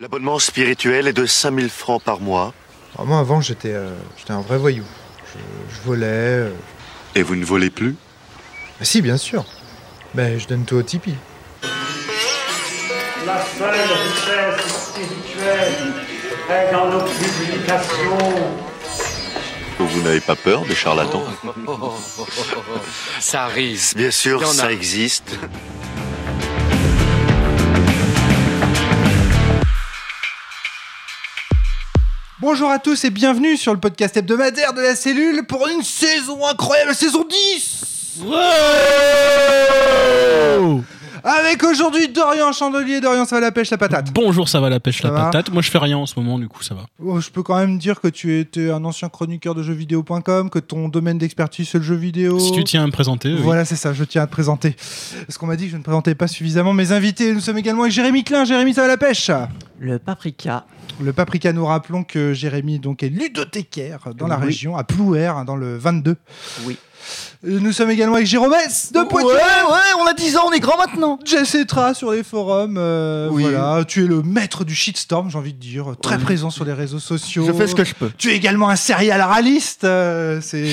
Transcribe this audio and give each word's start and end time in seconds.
L'abonnement 0.00 0.40
spirituel 0.40 1.06
est 1.06 1.12
de 1.12 1.24
5000 1.24 1.70
francs 1.70 2.02
par 2.02 2.18
mois. 2.18 2.52
Alors 2.96 3.06
moi, 3.06 3.20
avant, 3.20 3.40
j'étais 3.40 3.72
euh, 3.72 3.94
j'étais 4.18 4.32
un 4.32 4.40
vrai 4.40 4.58
voyou. 4.58 4.82
Je, 5.24 5.76
je 5.76 5.80
volais. 5.86 6.06
euh, 6.06 6.50
Et 7.14 7.22
vous 7.22 7.36
ne 7.36 7.44
volez 7.44 7.70
plus? 7.70 7.94
Si, 8.80 9.00
bien 9.02 9.16
sûr. 9.16 9.44
Ben, 10.14 10.36
je 10.38 10.48
donne 10.48 10.64
tout 10.64 10.74
au 10.74 10.82
Tipeee. 10.82 11.14
La 13.24 13.44
seule 13.56 13.70
richesse 13.70 14.88
spirituelle 14.88 15.92
est 16.50 16.72
dans 16.72 16.90
nos 16.90 17.04
publications. 17.04 18.34
Vous 19.78 20.02
n'avez 20.02 20.20
pas 20.20 20.34
peur 20.34 20.62
des 20.64 20.74
charlatans? 20.74 21.24
Ça 23.20 23.46
risque. 23.46 23.96
Bien 23.96 24.10
sûr, 24.10 24.40
Il 24.40 24.42
y 24.42 24.46
en 24.46 24.50
a. 24.50 24.54
ça 24.54 24.72
existe. 24.72 25.38
Bonjour 32.46 32.70
à 32.70 32.78
tous 32.78 33.06
et 33.06 33.10
bienvenue 33.10 33.56
sur 33.56 33.72
le 33.72 33.80
podcast 33.80 34.18
hebdomadaire 34.18 34.74
de 34.74 34.82
la 34.82 34.94
cellule 34.94 35.46
pour 35.46 35.66
une 35.66 35.82
saison 35.82 36.44
incroyable, 36.46 36.94
saison 36.94 37.24
10 37.24 38.20
Avec 41.26 41.64
aujourd'hui 41.64 42.08
Dorian 42.08 42.52
Chandelier. 42.52 43.00
Dorian, 43.00 43.24
ça 43.24 43.36
va 43.36 43.40
la 43.40 43.50
pêche, 43.50 43.70
la 43.70 43.78
patate 43.78 44.12
Bonjour, 44.12 44.46
ça 44.46 44.60
va 44.60 44.68
la 44.68 44.78
pêche, 44.78 45.00
Ça 45.00 45.08
la 45.08 45.14
va 45.14 45.24
patate. 45.24 45.50
Moi, 45.50 45.62
je 45.62 45.70
fais 45.70 45.78
rien 45.78 45.96
en 45.96 46.04
ce 46.04 46.20
moment, 46.20 46.38
du 46.38 46.48
coup, 46.48 46.62
ça 46.62 46.74
va. 46.74 46.82
Oh, 47.02 47.18
Je 47.18 47.30
peux 47.30 47.42
quand 47.42 47.56
même 47.56 47.78
dire 47.78 48.02
que 48.02 48.08
tu 48.08 48.38
étais 48.38 48.70
un 48.70 48.84
ancien 48.84 49.08
chroniqueur 49.08 49.54
de 49.54 49.62
jeuxvideo.com, 49.62 50.50
que 50.50 50.58
ton 50.58 50.90
domaine 50.90 51.16
d'expertise 51.16 51.70
c'est 51.70 51.78
le 51.78 51.84
jeu 51.84 51.94
vidéo. 51.94 52.38
Si 52.38 52.52
tu 52.52 52.62
tiens 52.62 52.82
à 52.82 52.86
me 52.86 52.92
présenter, 52.92 53.32
oui. 53.32 53.40
Voilà, 53.42 53.64
c'est 53.64 53.76
ça, 53.76 53.94
je 53.94 54.04
tiens 54.04 54.22
à 54.22 54.26
te 54.26 54.32
présenter. 54.32 54.76
Parce 55.26 55.38
qu'on 55.38 55.46
m'a 55.46 55.56
dit 55.56 55.64
que 55.64 55.72
je 55.72 55.78
ne 55.78 55.82
présentais 55.82 56.14
pas 56.14 56.28
suffisamment 56.28 56.74
mes 56.74 56.92
invités. 56.92 57.32
Nous 57.32 57.40
sommes 57.40 57.56
également 57.56 57.82
avec 57.82 57.94
Jérémy 57.94 58.22
Klein. 58.22 58.44
Jérémy, 58.44 58.74
ça 58.74 58.82
va 58.82 58.88
la 58.88 58.98
pêche 58.98 59.30
Le 59.78 59.98
paprika. 59.98 60.66
Le 61.00 61.12
Paprika, 61.12 61.52
nous 61.52 61.66
rappelons 61.66 62.04
que 62.04 62.34
Jérémy 62.34 62.78
donc, 62.78 63.02
est 63.02 63.08
ludothécaire 63.08 64.10
dans 64.16 64.28
la 64.28 64.36
région, 64.36 64.76
à 64.76 64.84
Plouer, 64.84 65.26
hein, 65.26 65.44
dans 65.44 65.56
le 65.56 65.76
22. 65.76 66.16
Oui. 66.66 66.76
Nous 67.42 67.72
sommes 67.72 67.90
également 67.90 68.14
avec 68.16 68.26
Jérôme 68.26 68.54
S. 68.54 68.90
de 68.92 69.02
Poitiers. 69.02 69.30
ouais, 69.32 70.00
on 70.00 70.06
a 70.06 70.14
10 70.14 70.36
ans, 70.36 70.44
on 70.46 70.52
est 70.52 70.60
grand 70.60 70.76
maintenant. 70.78 71.18
Jessetra 71.24 71.94
sur 71.94 72.12
les 72.12 72.22
forums. 72.22 72.76
euh, 72.78 73.28
Oui. 73.30 73.42
Voilà, 73.42 73.84
tu 73.84 74.04
es 74.04 74.06
le 74.06 74.22
maître 74.22 74.64
du 74.64 74.74
shitstorm, 74.74 75.30
j'ai 75.30 75.38
envie 75.38 75.52
de 75.52 75.58
dire, 75.60 75.94
très 76.02 76.18
présent 76.18 76.50
sur 76.50 76.64
les 76.64 76.72
réseaux 76.72 76.98
sociaux. 77.00 77.44
Je 77.46 77.52
fais 77.52 77.66
ce 77.66 77.74
que 77.74 77.84
je 77.84 77.94
peux. 77.94 78.10
Tu 78.16 78.30
es 78.32 78.36
également 78.36 78.68
un 78.70 78.76
serial 78.76 79.20
raliste. 79.20 79.84
euh, 79.84 80.40
c'est. 80.42 80.68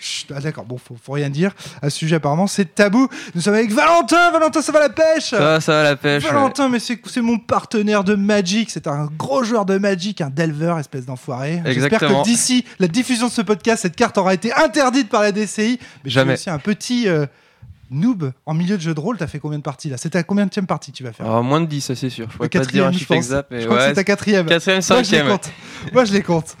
Chut, 0.00 0.32
Ah 0.34 0.40
d'accord, 0.40 0.64
bon, 0.64 0.78
faut, 0.78 0.96
faut 1.02 1.12
rien 1.12 1.28
dire 1.30 1.52
à 1.82 1.90
ce 1.90 1.98
sujet 1.98 2.16
apparemment, 2.16 2.46
c'est 2.46 2.74
tabou. 2.74 3.08
Nous 3.34 3.40
sommes 3.40 3.54
avec 3.54 3.70
Valentin. 3.72 4.30
Valentin, 4.30 4.62
ça 4.62 4.72
va 4.72 4.80
la 4.80 4.88
pêche 4.88 5.30
Ça 5.30 5.38
va, 5.38 5.60
ça 5.60 5.72
va 5.72 5.82
la 5.82 5.96
pêche. 5.96 6.24
ouais. 6.24 6.30
Valentin, 6.30 6.68
mais 6.68 6.78
c'est 6.78 7.00
c'est 7.06 7.20
mon 7.20 7.38
partenaire 7.38 8.02
de 8.04 8.14
Magic. 8.14 8.70
C'est 8.70 8.86
un 8.86 9.06
gros 9.18 9.44
joueur 9.44 9.64
de 9.66 9.78
Magic, 9.78 10.20
un 10.20 10.30
delver, 10.30 10.76
espèce 10.78 11.06
d'enfoiré. 11.06 11.62
J'espère 11.66 12.00
que 12.00 12.24
d'ici 12.24 12.64
la 12.78 12.88
diffusion 12.88 13.26
de 13.28 13.32
ce 13.32 13.42
podcast, 13.42 13.82
cette 13.82 13.96
carte 13.96 14.16
aura 14.18 14.34
été 14.34 14.52
interdite 14.52 15.08
par 15.08 15.22
la 15.22 15.32
DCI. 15.32 15.78
Mais 16.04 16.10
Jamais. 16.10 16.36
suis 16.36 16.42
aussi 16.42 16.50
un 16.50 16.58
petit 16.58 17.08
euh, 17.08 17.26
noob 17.90 18.32
en 18.46 18.54
milieu 18.54 18.76
de 18.76 18.82
jeu 18.82 18.94
de 18.94 19.00
rôle. 19.00 19.16
T'as 19.18 19.26
fait 19.26 19.38
combien 19.38 19.58
de 19.58 19.62
parties 19.62 19.88
là? 19.90 19.96
C'était 19.96 20.18
à 20.18 20.22
combien 20.22 20.46
de 20.46 20.60
partie 20.66 20.92
tu 20.92 21.02
vas 21.02 21.12
faire 21.12 21.26
Alors, 21.26 21.42
moins 21.42 21.60
de 21.60 21.66
10, 21.66 21.80
ça 21.80 21.94
c'est 21.94 22.10
sûr. 22.10 22.26
Je 22.30 22.36
pourrais 22.36 22.48
pas 22.48 22.60
te 22.60 22.70
dire 22.70 22.84
un 22.86 22.90
quatrième, 22.90 22.92
je 22.92 22.98
chiffre 22.98 23.14
pense. 23.14 23.24
exact, 23.24 23.48
mais 23.50 23.60
Je 23.60 23.66
crois 23.66 23.78
que 23.78 23.84
c'est 23.84 23.92
ta 23.94 24.04
quatrième. 24.04 24.46
Quatrième, 24.46 24.80
Moi, 24.88 24.96
je 24.96 25.02
les 25.02 25.04
cinquième. 25.04 25.28
compte. 25.28 25.50
Moi, 25.92 26.04
je 26.04 26.12
les 26.12 26.22
compte. 26.22 26.56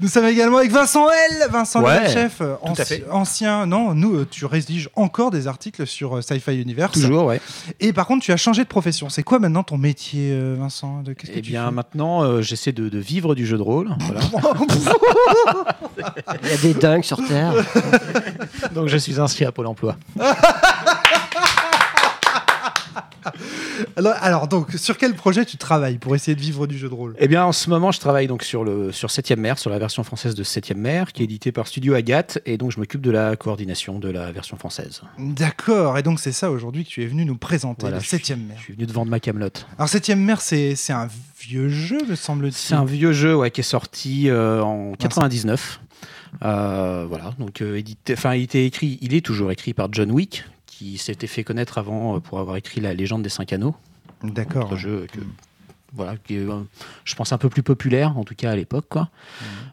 Nous 0.00 0.08
sommes 0.08 0.26
également 0.26 0.58
avec 0.58 0.70
Vincent 0.72 1.06
L. 1.08 1.48
Vincent 1.50 1.82
Ouais, 1.82 2.02
le 2.04 2.08
chef, 2.08 2.40
euh, 2.40 2.54
anci- 2.64 3.02
ancien. 3.10 3.66
Non, 3.66 3.94
nous, 3.94 4.14
euh, 4.16 4.26
tu 4.30 4.46
rédiges 4.46 4.88
encore 4.96 5.30
des 5.30 5.46
articles 5.46 5.86
sur 5.86 6.16
euh, 6.16 6.22
Sci-Fi 6.22 6.60
Universe. 6.60 6.92
Toujours, 6.92 7.26
ouais. 7.26 7.40
Et 7.80 7.92
par 7.92 8.06
contre, 8.06 8.24
tu 8.24 8.32
as 8.32 8.36
changé 8.36 8.62
de 8.64 8.68
profession. 8.68 9.08
C'est 9.08 9.22
quoi 9.22 9.38
maintenant 9.38 9.62
ton 9.62 9.78
métier, 9.78 10.30
euh, 10.32 10.56
Vincent? 10.58 11.02
De- 11.02 11.14
Eh 11.22 11.40
tu 11.40 11.40
bien, 11.40 11.66
fais? 11.66 11.70
maintenant, 11.72 12.22
euh, 12.24 12.42
j'essaie 12.42 12.72
de, 12.72 12.88
de 12.88 12.98
vivre 12.98 13.34
du 13.34 13.46
jeu 13.46 13.56
de 13.56 13.62
rôle. 13.62 13.90
Voilà. 14.00 14.20
Il 16.42 16.48
y 16.48 16.52
a 16.52 16.56
des 16.58 16.74
dingues 16.74 17.04
sur 17.04 17.24
Terre. 17.26 17.52
Donc, 18.74 18.88
je 18.88 18.96
suis 18.96 19.20
inscrit 19.20 19.44
à 19.44 19.52
Pôle 19.52 19.66
emploi. 19.66 19.96
alors, 23.96 24.14
alors, 24.20 24.48
donc, 24.48 24.72
sur 24.72 24.96
quel 24.98 25.14
projet 25.14 25.44
tu 25.44 25.56
travailles 25.56 25.98
pour 25.98 26.14
essayer 26.14 26.34
de 26.34 26.40
vivre 26.40 26.66
du 26.66 26.78
jeu 26.78 26.88
de 26.88 26.94
rôle? 26.94 27.14
Eh 27.18 27.28
bien, 27.28 27.44
en 27.44 27.52
ce 27.52 27.70
moment, 27.70 27.92
je 27.92 28.00
travaille 28.00 28.26
donc 28.26 28.42
sur, 28.42 28.64
le, 28.64 28.92
sur 28.92 29.08
7ème 29.08 29.36
mer, 29.40 29.58
sur 29.58 29.70
la 29.70 29.78
version 29.78 30.02
française 30.04 30.34
de 30.34 30.44
7ème 30.44 30.76
mer, 30.76 31.12
qui 31.12 31.22
est 31.22 31.24
éditée 31.24 31.52
par 31.52 31.66
Studio 31.66 31.94
Agathe. 31.94 32.38
Et 32.46 32.56
donc, 32.58 32.72
je 32.72 32.78
m'occupe 32.78 33.00
de 33.00 33.10
la 33.10 33.36
coordination 33.36 33.98
de 33.98 34.08
la 34.10 34.32
version 34.32 34.56
française. 34.56 35.02
D'accord. 35.18 35.98
Et 35.98 36.02
donc, 36.02 36.20
c'est 36.20 36.32
ça 36.32 36.50
aujourd'hui 36.50 36.84
que 36.84 36.90
tu 36.90 37.02
es 37.02 37.06
venu 37.06 37.24
nous 37.24 37.36
présenter, 37.36 37.82
Voilà, 37.82 37.96
le 37.98 38.02
suis- 38.02 38.16
7ème 38.16 38.38
Je 38.42 38.48
mer. 38.48 38.58
suis 38.60 38.72
venu 38.74 38.86
de 38.86 38.92
vendre 38.92 39.10
ma 39.10 39.20
camelote. 39.20 39.66
Alors, 39.78 39.88
7ème 39.88 40.20
mer, 40.20 40.40
c'est 40.40 40.74
c'est 40.76 40.92
un 40.92 41.08
vieux 41.40 41.68
jeu, 41.68 41.98
me 42.08 42.14
semble-t-il. 42.14 42.54
C'est 42.54 42.74
un 42.74 42.84
vieux 42.84 43.12
jeu 43.12 43.36
ouais, 43.36 43.50
qui 43.50 43.60
est 43.60 43.64
sorti 43.64 44.28
euh, 44.30 44.62
en 44.62 44.92
99. 44.94 45.80
Euh, 46.42 47.06
voilà, 47.08 47.32
donc 47.38 47.60
euh, 47.62 47.76
édité, 47.76 48.14
enfin, 48.14 48.34
il 48.34 48.42
était 48.42 48.66
écrit, 48.66 48.98
il 49.00 49.14
est 49.14 49.24
toujours 49.24 49.52
écrit 49.52 49.72
par 49.72 49.88
John 49.92 50.10
Wick, 50.10 50.44
qui 50.76 50.98
s'était 50.98 51.26
fait 51.28 51.44
connaître 51.44 51.78
avant 51.78 52.16
euh, 52.16 52.20
pour 52.20 52.40
avoir 52.40 52.56
écrit 52.56 52.80
La 52.80 52.94
Légende 52.94 53.22
des 53.22 53.28
Cinq 53.28 53.52
Anneaux. 53.52 53.76
D'accord. 54.22 54.66
autre 54.66 54.76
jeu 54.76 55.06
que 55.12 55.20
voilà 55.94 56.16
qui 56.16 56.36
est, 56.36 56.48
euh, 56.48 56.60
je 57.04 57.14
pense 57.14 57.32
un 57.32 57.38
peu 57.38 57.48
plus 57.48 57.62
populaire 57.62 58.18
en 58.18 58.24
tout 58.24 58.34
cas 58.34 58.50
à 58.50 58.56
l'époque 58.56 58.86
quoi. 58.88 59.10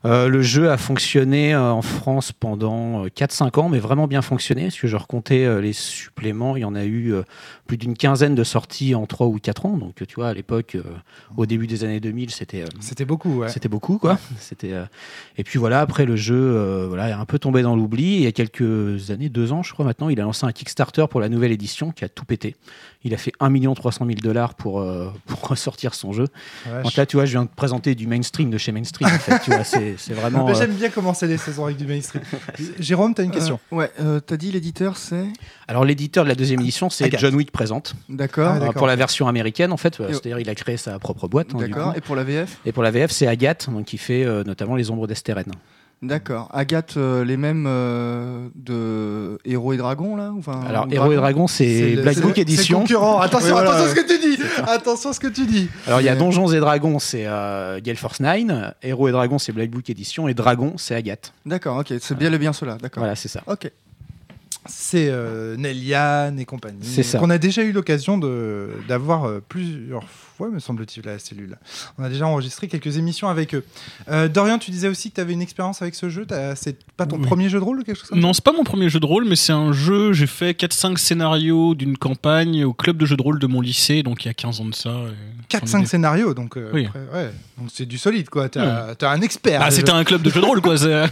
Euh, 0.06 0.28
le 0.28 0.42
jeu 0.42 0.72
a 0.72 0.78
fonctionné 0.78 1.54
euh, 1.54 1.72
en 1.72 1.82
France 1.82 2.32
pendant 2.32 3.06
euh, 3.06 3.08
4-5 3.08 3.60
ans 3.60 3.70
mais 3.70 3.80
vraiment 3.80 4.08
bien 4.08 4.22
fonctionné 4.22 4.64
parce 4.64 4.80
que 4.80 4.88
je 4.88 4.96
recomptais 4.96 5.62
les 5.62 5.74
suppléments 5.74 6.56
il 6.56 6.62
y 6.62 6.66
en 6.66 6.76
a 6.76 6.86
eu 6.86 7.14
plus 7.68 7.78
d'une 7.78 7.96
quinzaine 7.96 8.36
de 8.36 8.44
sorties 8.44 8.96
en 8.96 9.06
3 9.06 9.28
ou 9.28 9.40
4 9.40 9.66
ans 9.66 9.78
donc 9.78 9.96
tu 10.08 10.16
vois 10.16 10.30
à 10.30 10.34
l'époque 10.34 10.78
au 11.38 11.46
début 11.46 11.68
des 11.68 11.84
années 11.84 12.00
2000 12.00 12.32
c'était 12.32 12.66
C'était 12.80 13.06
beaucoup, 13.06 13.40
ouais. 13.40 13.50
c'était 13.50 13.70
beaucoup 13.70 13.98
quoi. 13.98 14.20
C'était 14.40 14.74
et 15.38 15.44
puis 15.44 15.60
voilà 15.60 15.82
après 15.82 16.06
le 16.06 16.16
jeu 16.16 16.86
voilà 16.88 17.10
est 17.10 17.14
un 17.14 17.26
peu 17.26 17.40
tombé 17.40 17.62
dans 17.62 17.76
l'oubli. 17.76 18.16
Il 18.16 18.22
y 18.22 18.28
a 18.28 18.32
quelques 18.32 19.12
années, 19.12 19.30
deux 19.30 19.52
ans 19.52 19.64
je 19.64 19.74
crois 19.74 19.86
maintenant, 19.86 20.10
il 20.10 20.20
a 20.20 20.24
lancé 20.24 20.46
un 20.46 20.52
Kickstarter 20.52 21.06
pour 21.10 21.20
la 21.20 21.30
nouvelle 21.30 21.52
édition 21.52 21.92
qui 21.92 22.04
a 22.04 22.10
tout 22.10 22.26
pété. 22.26 22.56
Il 23.04 23.14
a 23.14 23.18
fait 23.18 23.32
1 23.40 23.74
300 23.74 24.06
000 24.06 24.20
dollars 24.22 24.54
pour 24.56 24.82
euh, 24.82 25.10
pour 25.26 25.42
ressortir 25.48 25.94
son 25.94 26.11
jeu. 26.14 26.28
Vache. 26.66 26.84
Donc 26.84 26.96
là 26.96 27.06
tu 27.06 27.16
vois 27.18 27.26
je 27.26 27.32
viens 27.32 27.44
de 27.44 27.50
présenter 27.56 27.96
du 27.96 28.08
mainstream 28.08 28.50
de 28.50 28.58
chez 28.58 28.72
mainstream 28.72 29.08
en 29.08 29.20
fait. 29.20 29.40
Tu 29.44 29.52
vois 29.52 29.64
c'est 29.64 29.96
c'est 29.98 30.14
vraiment. 30.22 30.48
Euh, 30.50 30.54
J'aime 30.54 30.74
bien 30.74 30.90
commencer 30.90 31.28
les 31.28 31.38
saisons 31.38 31.66
avec 31.66 31.78
du 31.78 31.86
mainstream. 31.88 32.24
Jérôme, 32.80 33.14
t'as 33.14 33.24
une 33.24 33.32
question 33.32 33.60
Euh, 33.72 33.76
ouais, 33.76 33.92
euh, 34.00 34.20
t'as 34.20 34.38
dit 34.38 34.52
l'éditeur 34.52 34.98
c'est 34.98 35.26
alors 35.68 35.86
l'éditeur 35.86 36.24
de 36.24 36.30
la 36.30 36.36
deuxième 36.36 36.60
édition 36.62 36.90
c'est 36.90 37.06
Agathe. 37.06 37.22
John 37.22 37.36
Wick 37.36 37.52
présente 37.52 37.96
D'accord. 38.10 38.50
Ah, 38.52 38.56
Euh, 38.56 38.60
d'accord. 38.60 38.74
pour 38.76 38.88
la 38.88 38.96
version 38.96 39.28
américaine 39.28 39.72
en 39.72 39.78
fait. 39.78 40.00
Et- 40.00 40.14
C'est-à-dire 40.14 40.40
il 40.40 40.50
a 40.50 40.56
créé 40.56 40.78
sa 40.78 41.00
propre 41.00 41.28
boîte. 41.28 41.48
hein, 41.54 41.58
du 41.58 41.70
D'accord. 41.70 41.92
coup. 41.94 41.98
Et 41.98 42.02
pour 42.02 42.16
la 42.16 42.24
VF 42.24 42.58
Et 42.66 42.72
pour 42.72 42.84
la 42.84 42.92
VF 42.92 43.12
c'est 43.12 43.28
Agathe 43.28 43.70
donc 43.70 43.86
qui 43.86 43.98
fait 43.98 44.24
euh, 44.26 44.44
notamment 44.44 44.76
les 44.76 44.90
ombres 44.92 45.08
d'Esteren. 45.08 45.46
D'accord. 46.02 46.50
Agathe, 46.52 46.98
euh, 46.98 47.24
les 47.24 47.38
mêmes 47.38 47.66
euh, 47.68 48.48
de 48.56 49.38
Héros 49.46 49.74
et 49.74 49.78
Dragons 49.78 50.16
là 50.16 50.32
Enfin, 50.36 50.60
Alors 50.68 50.88
Héros 50.90 51.12
et 51.12 51.16
Dragons 51.16 51.46
c'est 51.46 51.96
Black 51.98 52.18
Book 52.20 52.32
c'est 52.36 52.42
édition. 52.42 52.80
concurrent. 52.80 53.20
Attention, 53.20 53.52
voilà. 53.52 53.70
attention 53.70 53.86
à 53.86 53.90
ce 53.90 54.02
que 54.02 54.08
tu 54.08 54.20
dis. 54.20 54.42
Attention 54.68 55.10
à 55.12 55.14
ce 55.14 55.20
que 55.20 55.28
tu 55.28 55.46
dis. 55.46 55.70
Alors 55.86 56.02
il 56.02 56.06
y 56.06 56.10
a 56.10 56.16
Donjons 56.16 56.52
et 56.52 56.60
Dragons, 56.60 56.98
c'est 56.98 57.28
euh, 57.28 57.80
Gale 57.82 57.98
Force 57.98 58.20
9, 58.20 58.74
Héros 58.82 59.10
et 59.10 59.12
Dragons, 59.12 59.38
c'est 59.38 59.52
Black 59.52 59.70
Book 59.70 59.90
Edition, 59.92 60.28
et 60.28 60.34
Dragon, 60.34 60.74
c'est 60.78 60.96
Agathe. 60.96 61.34
D'accord, 61.46 61.78
ok. 61.78 61.94
C'est 62.00 62.18
bien 62.18 62.32
le 62.32 62.40
bien 62.40 62.52
cela. 62.54 62.78
D'accord. 62.82 63.02
Voilà, 63.02 63.16
c'est 63.16 63.28
ça. 63.30 63.44
Ok. 63.46 63.70
C'est 64.68 65.08
euh, 65.10 65.58
Neliane 65.58 66.40
et 66.40 66.46
compagnie. 66.46 66.78
C'est 66.84 67.02
ça. 67.02 67.18
Qu'on 67.18 67.32
a 67.32 67.40
déjà 67.40 67.64
eu 67.64 67.72
l'occasion 67.72 68.20
de- 68.20 68.70
d'avoir 68.88 69.26
euh, 69.26 69.42
plusieurs 69.50 70.04
fois, 70.04 70.31
me 70.50 70.60
semble-t-il, 70.60 71.08
à 71.08 71.14
la 71.14 71.20
cellule. 71.20 71.58
On 71.98 72.04
a 72.04 72.10
déjà 72.10 72.26
enregistré 72.28 72.68
quelques 72.68 72.98
émissions 72.98 73.28
avec 73.30 73.54
eux. 73.56 73.64
Euh, 74.10 74.28
Dorian, 74.28 74.58
tu 74.58 74.72
disais 74.72 74.88
aussi 74.88 75.10
que 75.10 75.16
tu 75.16 75.22
avais 75.22 75.34
une 75.34 75.42
expérience 75.42 75.82
avec 75.82 75.96
ce 75.96 76.10
jeu. 76.10 76.26
C'est 76.56 76.78
pas 76.98 77.06
ton 77.06 77.18
Oui. 77.18 77.26
premier 77.26 77.50
jeu 77.50 77.60
de 77.60 77.64
rôle 77.64 77.80
ou 77.80 77.84
quelque 77.84 77.98
chose 78.00 78.10
comme 78.10 78.20
Non, 78.20 78.34
c'est 78.34 78.44
pas 78.44 78.52
mon 78.54 78.64
premier 78.64 78.90
jeu 78.90 79.00
de 79.00 79.06
rôle, 79.06 79.26
mais 79.26 79.36
c'est 79.36 79.54
un 79.54 79.72
jeu. 79.72 80.14
J'ai 80.14 80.28
fait 80.28 80.58
4-5 80.58 80.98
scénarios 80.98 81.76
d'une 81.76 81.98
campagne 81.98 82.64
au 82.66 82.74
club 82.74 82.98
de 82.98 83.06
jeux 83.06 83.18
de 83.18 83.22
rôle 83.22 83.40
de 83.40 83.48
mon 83.48 83.62
lycée, 83.62 84.04
donc 84.04 84.24
il 84.26 84.28
y 84.28 84.32
a 84.32 84.34
15 84.34 84.62
ans 84.62 84.66
de 84.66 84.76
ça. 84.76 84.90
et- 84.90 85.48
4-5 85.58 85.86
scénarios, 85.86 86.34
donc 86.34 86.58
euh, 86.58 86.70
Oui. 86.74 86.86
après, 86.86 87.00
ouais. 87.14 87.32
donc 87.58 87.70
c'est 87.74 87.86
du 87.86 87.98
solide, 87.98 88.30
quoi. 88.30 88.48
T'as 88.50 88.96
t'as 88.96 89.12
un 89.12 89.22
expert. 89.22 89.62
Ah, 89.64 89.70
c'était 89.72 89.92
un 89.92 90.04
club 90.04 90.22
de 90.22 90.30
jeux 90.30 90.40
de 90.42 90.46
rôle, 90.46 90.62
quoi. 90.62 90.78
c'est- 90.78 91.04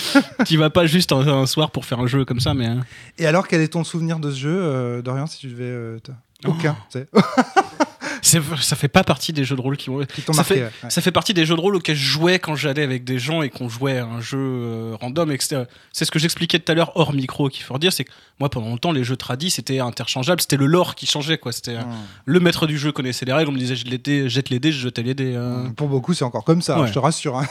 tu 0.46 0.56
vas 0.56 0.70
pas 0.70 0.86
juste 0.86 1.12
un, 1.12 1.26
un 1.26 1.46
soir 1.46 1.70
pour 1.70 1.84
faire 1.84 1.98
un 2.00 2.06
jeu 2.06 2.24
comme 2.24 2.40
ça, 2.40 2.54
mais. 2.54 2.66
hein. 2.66 2.80
Et 3.18 3.26
alors, 3.26 3.48
quel 3.48 3.60
est 3.60 3.68
ton 3.68 3.82
souvenir 3.84 4.18
de 4.20 4.30
ce 4.30 4.38
jeu, 4.38 4.56
euh, 4.60 5.02
Dorian, 5.02 5.26
si 5.26 5.38
tu 5.38 5.48
devais... 5.48 5.64
euh, 5.64 5.98
te- 5.98 6.12
Aucun, 6.46 6.74
tu 6.90 6.98
sais, 7.00 7.08
C'est- 7.12 7.20
Ça 8.22 8.76
fait 8.76 8.88
pas 8.88 9.04
partie 9.04 9.32
des 9.32 9.44
jeux 9.44 9.56
de 9.56 9.60
rôle 9.60 9.76
qui 9.76 9.90
qui 10.14 10.20
Ça 10.22 10.32
marqué. 10.32 10.54
fait, 10.54 10.62
ouais. 10.62 10.90
Ça 10.90 11.00
fait 11.00 11.12
partie 11.12 11.34
des 11.34 11.46
jeux 11.46 11.54
de 11.56 11.60
rôle 11.60 11.76
auxquels 11.76 11.96
je 11.96 12.04
jouais 12.08 12.38
quand 12.38 12.54
j'allais 12.56 12.82
avec 12.82 13.04
des 13.04 13.18
gens 13.18 13.42
et 13.42 13.50
qu'on 13.50 13.68
jouait 13.68 13.98
à 13.98 14.04
un 14.06 14.20
jeu 14.20 14.38
euh, 14.38 14.96
random. 15.00 15.30
etc. 15.32 15.62
C'est 15.92 16.04
ce 16.04 16.10
que 16.10 16.18
j'expliquais 16.18 16.58
tout 16.58 16.70
à 16.72 16.74
l'heure 16.74 16.92
hors 16.96 17.12
micro 17.12 17.48
qu'il 17.48 17.64
faut 17.64 17.76
dire, 17.78 17.92
c'est 17.92 18.04
que 18.04 18.10
moi 18.40 18.48
pendant 18.48 18.68
longtemps 18.68 18.92
les 18.92 19.04
jeux 19.04 19.16
tradis 19.16 19.50
c'était 19.50 19.78
interchangeable, 19.80 20.40
c'était 20.40 20.56
le 20.56 20.66
lore 20.66 20.94
qui 20.94 21.06
changeait 21.06 21.38
quoi. 21.38 21.52
C'était 21.52 21.76
euh, 21.76 21.82
Mmh. 21.82 21.94
le 22.26 22.40
maître 22.40 22.66
du 22.66 22.76
jeu 22.78 22.92
connaissait 22.92 23.24
les 23.24 23.32
règles, 23.32 23.50
on 23.50 23.52
me 23.52 23.58
disait 23.58 23.76
jette 23.76 23.88
les 23.88 23.98
dés, 23.98 24.28
jette 24.28 24.50
les 24.50 24.58
dés, 24.58 24.72
je 24.72 24.80
jetais 24.80 25.02
les 25.02 25.14
dés. 25.14 25.34
euh. 25.36 25.68
Pour 25.76 25.88
beaucoup, 25.88 26.12
c'est 26.14 26.24
encore 26.24 26.44
comme 26.44 26.62
ça, 26.62 26.80
Ouais. 26.80 26.88
je 26.88 26.92
te 26.92 26.98
rassure. 26.98 27.38
hein. 27.38 27.46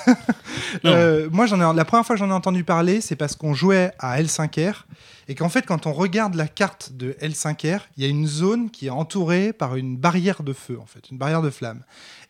Moi, 1.32 1.46
j'en 1.48 1.58
ai, 1.60 1.76
la 1.76 1.86
première 1.86 2.06
fois 2.06 2.16
que 2.16 2.20
j'en 2.20 2.30
ai 2.30 2.34
entendu 2.34 2.64
parler, 2.64 3.02
c'est 3.02 3.16
parce 3.16 3.36
qu'on 3.36 3.54
jouait 3.54 3.92
à 4.00 4.22
L5R 4.22 4.84
et 5.28 5.36
qu'en 5.36 5.50
fait, 5.50 5.66
quand 5.66 5.86
on 5.88 5.94
regarde 5.94 6.36
la 6.36 6.48
carte 6.48 6.94
de 6.94 7.14
L5R, 7.22 7.82
il 7.98 8.04
y 8.04 8.06
a 8.06 8.10
une 8.10 8.28
zone 8.28 8.70
qui 8.72 8.88
est 8.88 8.92
entourée 8.92 9.54
par 9.54 9.76
une 9.76 9.98
barrière 9.98 10.44
de 10.44 10.54
feu, 10.54 10.80
en 10.82 10.86
fait, 10.86 11.10
une 11.12 11.18
barrière 11.18 11.42
de 11.42 11.50
flamme. 11.50 11.84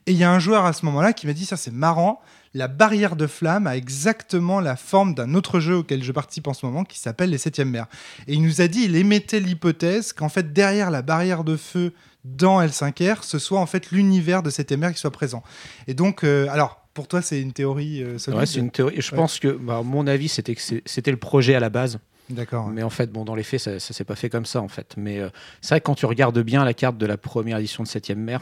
Et 0.07 0.11
il 0.13 0.17
y 0.17 0.23
a 0.23 0.31
un 0.31 0.39
joueur 0.39 0.65
à 0.65 0.73
ce 0.73 0.85
moment-là 0.85 1.13
qui 1.13 1.27
m'a 1.27 1.33
dit 1.33 1.45
ça 1.45 1.57
c'est 1.57 1.71
marrant, 1.73 2.21
la 2.53 2.67
barrière 2.69 3.15
de 3.17 3.27
flamme 3.27 3.67
a 3.67 3.75
exactement 3.75 4.61
la 4.61 4.75
forme 4.77 5.13
d'un 5.13 5.33
autre 5.35 5.59
jeu 5.59 5.75
auquel 5.77 6.01
je 6.03 6.11
participe 6.11 6.47
en 6.47 6.53
ce 6.53 6.65
moment 6.65 6.85
qui 6.85 6.97
s'appelle 6.97 7.29
les 7.29 7.37
Septièmes 7.37 7.69
Mers. 7.69 7.87
Et 8.27 8.33
il 8.33 8.41
nous 8.41 8.61
a 8.61 8.67
dit, 8.67 8.83
il 8.85 8.95
émettait 8.95 9.39
l'hypothèse 9.41 10.13
qu'en 10.13 10.29
fait 10.29 10.53
derrière 10.53 10.89
la 10.91 11.01
barrière 11.01 11.43
de 11.43 11.57
feu 11.57 11.93
dans 12.23 12.61
L5R, 12.61 13.17
ce 13.21 13.37
soit 13.37 13.59
en 13.59 13.65
fait 13.65 13.91
l'univers 13.91 14.43
de 14.43 14.49
Septième 14.49 14.79
Mers 14.79 14.93
qui 14.93 14.99
soit 14.99 15.11
présent. 15.11 15.43
Et 15.87 15.93
donc, 15.93 16.23
euh, 16.23 16.47
alors 16.49 16.81
pour 16.93 17.07
toi 17.07 17.21
c'est 17.21 17.41
une 17.41 17.51
théorie 17.53 18.01
euh, 18.01 18.17
Ouais, 18.29 18.45
c'est 18.45 18.59
une 18.59 18.71
théorie. 18.71 18.95
Je 18.99 19.11
Ouais. 19.11 19.17
pense 19.17 19.39
que, 19.39 19.49
bah, 19.49 19.77
à 19.79 19.83
mon 19.83 20.07
avis, 20.07 20.29
c'était 20.29 20.55
que 20.55 20.61
c'était 20.85 21.11
le 21.11 21.17
projet 21.17 21.53
à 21.53 21.59
la 21.59 21.69
base. 21.69 21.99
D'accord. 22.29 22.67
Mais 22.67 22.83
en 22.83 22.89
fait, 22.89 23.11
bon, 23.11 23.23
dans 23.23 23.35
les 23.35 23.43
faits, 23.43 23.59
ça, 23.61 23.79
ça 23.79 23.93
s'est 23.93 24.03
pas 24.03 24.15
fait 24.15 24.29
comme 24.29 24.45
ça, 24.45 24.61
en 24.61 24.67
fait. 24.67 24.95
Mais 24.97 25.19
euh, 25.19 25.29
c'est 25.61 25.69
vrai 25.75 25.79
que 25.79 25.85
quand 25.85 25.95
tu 25.95 26.05
regardes 26.05 26.37
bien 26.39 26.65
la 26.65 26.73
carte 26.73 26.97
de 26.97 27.05
la 27.05 27.17
première 27.17 27.57
édition 27.57 27.83
de 27.83 27.87
7ème 27.87 28.15
mer, 28.15 28.41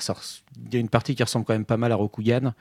il 0.68 0.74
y 0.74 0.78
a 0.78 0.80
une 0.80 0.90
partie 0.90 1.14
qui 1.16 1.22
ressemble 1.24 1.46
quand 1.46 1.54
même 1.54 1.66
pas 1.66 1.78
mal 1.78 1.92
à 1.92 1.96
Rokugan. 1.96 2.54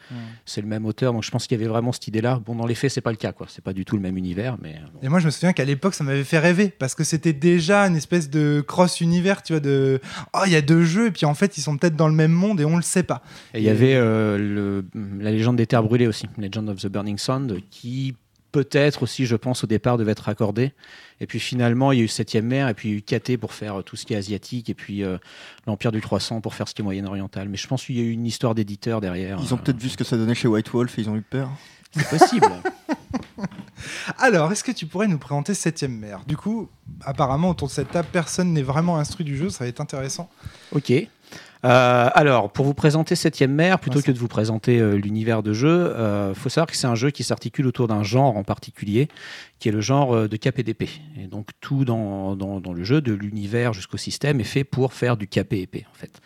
C'est 0.44 0.60
le 0.60 0.66
même 0.66 0.84
auteur, 0.84 1.12
donc 1.12 1.22
je 1.22 1.30
pense 1.30 1.46
qu'il 1.46 1.58
y 1.58 1.60
avait 1.62 1.70
vraiment 1.70 1.92
cette 1.92 2.08
idée-là. 2.08 2.40
Bon, 2.44 2.54
dans 2.54 2.66
les 2.66 2.74
faits, 2.74 2.90
c'est 2.90 3.00
pas 3.00 3.10
le 3.10 3.16
cas, 3.16 3.32
quoi. 3.32 3.46
C'est 3.48 3.64
pas 3.64 3.72
du 3.72 3.84
tout 3.84 3.96
le 3.96 4.02
même 4.02 4.16
univers, 4.18 4.56
mais. 4.60 4.74
euh, 4.74 4.86
bon. 4.92 5.00
Et 5.02 5.08
moi, 5.08 5.18
je 5.18 5.26
me 5.26 5.30
souviens 5.30 5.52
qu'à 5.52 5.64
l'époque, 5.64 5.94
ça 5.94 6.04
m'avait 6.04 6.24
fait 6.24 6.38
rêver 6.38 6.68
parce 6.68 6.94
que 6.94 7.04
c'était 7.04 7.32
déjà 7.32 7.86
une 7.86 7.96
espèce 7.96 8.28
de 8.28 8.62
cross-univers, 8.66 9.42
tu 9.42 9.54
vois, 9.54 9.60
de 9.60 10.00
oh, 10.34 10.40
il 10.46 10.52
y 10.52 10.56
a 10.56 10.62
deux 10.62 10.84
jeux 10.84 11.06
et 11.06 11.10
puis 11.10 11.24
en 11.26 11.34
fait, 11.34 11.56
ils 11.56 11.62
sont 11.62 11.76
peut-être 11.78 11.96
dans 11.96 12.08
le 12.08 12.14
même 12.14 12.32
monde 12.32 12.60
et 12.60 12.64
on 12.64 12.76
le 12.76 12.82
sait 12.82 13.02
pas. 13.02 13.22
Et 13.54 13.58
il 13.58 13.64
y 13.64 13.70
avait 13.70 13.94
euh, 13.94 14.36
le, 14.38 14.84
la 15.20 15.30
légende 15.30 15.56
des 15.56 15.66
terres 15.66 15.82
brûlées 15.82 16.06
aussi, 16.06 16.26
Legend 16.36 16.68
of 16.68 16.78
the 16.80 16.88
Burning 16.88 17.18
Sound, 17.18 17.60
qui 17.70 18.14
peut-être 18.54 19.02
aussi, 19.02 19.26
je 19.26 19.34
pense, 19.34 19.64
au 19.64 19.66
départ 19.66 19.98
devait 19.98 20.12
être 20.12 20.20
raccordé. 20.20 20.72
Et 21.18 21.26
puis 21.26 21.40
finalement, 21.40 21.90
il 21.90 21.98
y 21.98 22.00
a 22.02 22.04
eu 22.04 22.06
7ème 22.06 22.42
mer, 22.42 22.68
et 22.68 22.74
puis 22.74 22.88
il 22.88 22.92
y 22.92 22.94
a 22.94 22.98
eu 22.98 23.02
KT 23.02 23.36
pour 23.36 23.52
faire 23.52 23.80
euh, 23.80 23.82
tout 23.82 23.96
ce 23.96 24.06
qui 24.06 24.14
est 24.14 24.16
asiatique, 24.16 24.70
et 24.70 24.74
puis 24.74 25.02
euh, 25.02 25.18
l'Empire 25.66 25.90
du 25.90 26.00
Croissant 26.00 26.40
pour 26.40 26.54
faire 26.54 26.68
ce 26.68 26.74
qui 26.74 26.82
est 26.82 26.84
moyen-oriental. 26.84 27.48
Mais 27.48 27.56
je 27.56 27.66
pense 27.66 27.84
qu'il 27.84 27.96
y 27.96 28.00
a 28.00 28.04
eu 28.04 28.12
une 28.12 28.26
histoire 28.26 28.54
d'éditeur 28.54 29.00
derrière. 29.00 29.40
Ils 29.42 29.52
ont 29.52 29.56
Euh, 29.56 29.60
peut-être 29.60 29.78
vu 29.80 29.88
ce 29.88 29.96
que 29.96 30.04
ça 30.04 30.16
donnait 30.16 30.36
chez 30.36 30.46
White 30.46 30.70
Wolf 30.70 30.96
et 30.96 31.02
ils 31.02 31.10
ont 31.10 31.16
eu 31.16 31.22
peur. 31.22 31.50
C'est 31.90 32.08
possible. 32.08 32.46
Alors, 34.18 34.52
est-ce 34.52 34.62
que 34.62 34.72
tu 34.72 34.86
pourrais 34.86 35.08
nous 35.08 35.18
présenter 35.18 35.52
Septième 35.54 35.96
Mer 35.98 36.20
Du 36.26 36.36
coup, 36.36 36.68
apparemment, 37.04 37.50
autour 37.50 37.66
de 37.68 37.72
cette 37.72 37.90
table, 37.90 38.08
personne 38.12 38.52
n'est 38.52 38.62
vraiment 38.62 38.98
instruit 38.98 39.24
du 39.24 39.36
jeu, 39.36 39.50
ça 39.50 39.64
va 39.64 39.68
être 39.68 39.80
intéressant. 39.80 40.30
Ok. 40.72 40.92
Euh, 41.64 42.10
alors, 42.14 42.52
pour 42.52 42.66
vous 42.66 42.74
présenter 42.74 43.14
Septième 43.14 43.52
mer, 43.52 43.78
plutôt 43.78 44.02
que 44.02 44.12
de 44.12 44.18
vous 44.18 44.28
présenter 44.28 44.80
euh, 44.80 44.96
l'univers 44.96 45.42
de 45.42 45.52
jeu, 45.52 45.94
il 46.28 46.34
faut 46.34 46.48
savoir 46.48 46.66
que 46.66 46.76
c'est 46.76 46.86
un 46.86 46.94
jeu 46.94 47.10
qui 47.10 47.24
s'articule 47.24 47.66
autour 47.66 47.88
d'un 47.88 48.02
genre 48.02 48.36
en 48.36 48.44
particulier, 48.44 49.08
qui 49.64 49.70
est 49.70 49.72
le 49.72 49.80
genre 49.80 50.14
euh, 50.14 50.28
de 50.28 50.36
KPDP. 50.36 50.90
Et 51.16 51.26
donc, 51.26 51.48
tout 51.62 51.86
dans, 51.86 52.36
dans, 52.36 52.60
dans 52.60 52.74
le 52.74 52.84
jeu, 52.84 53.00
de 53.00 53.14
l'univers 53.14 53.72
jusqu'au 53.72 53.96
système, 53.96 54.38
est 54.38 54.44
fait 54.44 54.62
pour 54.62 54.92
faire 54.92 55.16
du 55.16 55.26
KPEP, 55.26 55.86
en 55.90 55.94
fait. 55.94 56.20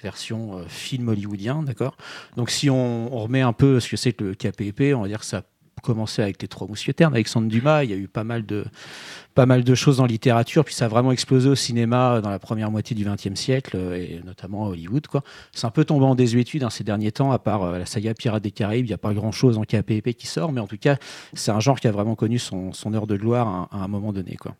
Version 0.00 0.58
euh, 0.58 0.64
film 0.68 1.08
hollywoodien, 1.08 1.64
d'accord? 1.64 1.96
Donc, 2.36 2.50
si 2.50 2.70
on, 2.70 3.12
on 3.12 3.18
remet 3.18 3.40
un 3.40 3.52
peu 3.52 3.80
ce 3.80 3.88
que 3.88 3.96
c'est 3.96 4.12
que 4.12 4.22
le 4.22 4.34
KPEP, 4.34 4.94
on 4.94 5.02
va 5.02 5.08
dire 5.08 5.18
que 5.18 5.26
ça 5.26 5.42
commencé 5.82 6.22
avec 6.22 6.40
les 6.40 6.48
Trois 6.48 6.66
Mousquetaires, 6.66 7.08
Alexandre 7.08 7.48
Dumas, 7.48 7.84
il 7.84 7.90
y 7.90 7.92
a 7.92 7.96
eu 7.96 8.08
pas 8.08 8.24
mal 8.24 8.44
de 8.44 9.74
choses 9.74 9.98
dans 9.98 10.04
la 10.04 10.08
littérature, 10.08 10.64
puis 10.64 10.74
ça 10.74 10.86
a 10.86 10.88
vraiment 10.88 11.12
explosé 11.12 11.48
au 11.48 11.54
cinéma 11.54 12.20
dans 12.20 12.30
la 12.30 12.38
première 12.38 12.70
moitié 12.70 12.96
du 12.96 13.04
XXe 13.04 13.34
siècle, 13.34 13.76
euh, 13.76 13.96
et 13.96 14.20
notamment 14.24 14.66
à 14.66 14.68
Hollywood. 14.68 15.06
Quoi. 15.06 15.22
C'est 15.52 15.66
un 15.66 15.70
peu 15.70 15.84
tombé 15.84 16.04
en 16.04 16.14
désuétude 16.14 16.62
hein, 16.62 16.70
ces 16.70 16.84
derniers 16.84 17.12
temps, 17.12 17.32
à 17.32 17.38
part 17.38 17.62
euh, 17.62 17.78
la 17.78 17.86
saga 17.86 18.14
Pirates 18.14 18.42
des 18.42 18.50
Caraïbes, 18.50 18.86
il 18.86 18.88
n'y 18.88 18.94
a 18.94 18.98
pas 18.98 19.14
grand-chose 19.14 19.58
en 19.58 19.62
KPP 19.62 20.12
qui 20.12 20.26
sort, 20.26 20.52
mais 20.52 20.60
en 20.60 20.66
tout 20.66 20.78
cas, 20.78 20.96
c'est 21.32 21.50
un 21.50 21.60
genre 21.60 21.78
qui 21.78 21.88
a 21.88 21.92
vraiment 21.92 22.14
connu 22.14 22.38
son, 22.38 22.72
son 22.72 22.94
heure 22.94 23.06
de 23.06 23.16
gloire 23.16 23.68
à, 23.72 23.76
à 23.76 23.84
un 23.84 23.88
moment 23.88 24.12
donné. 24.12 24.36
Quoi. 24.36 24.54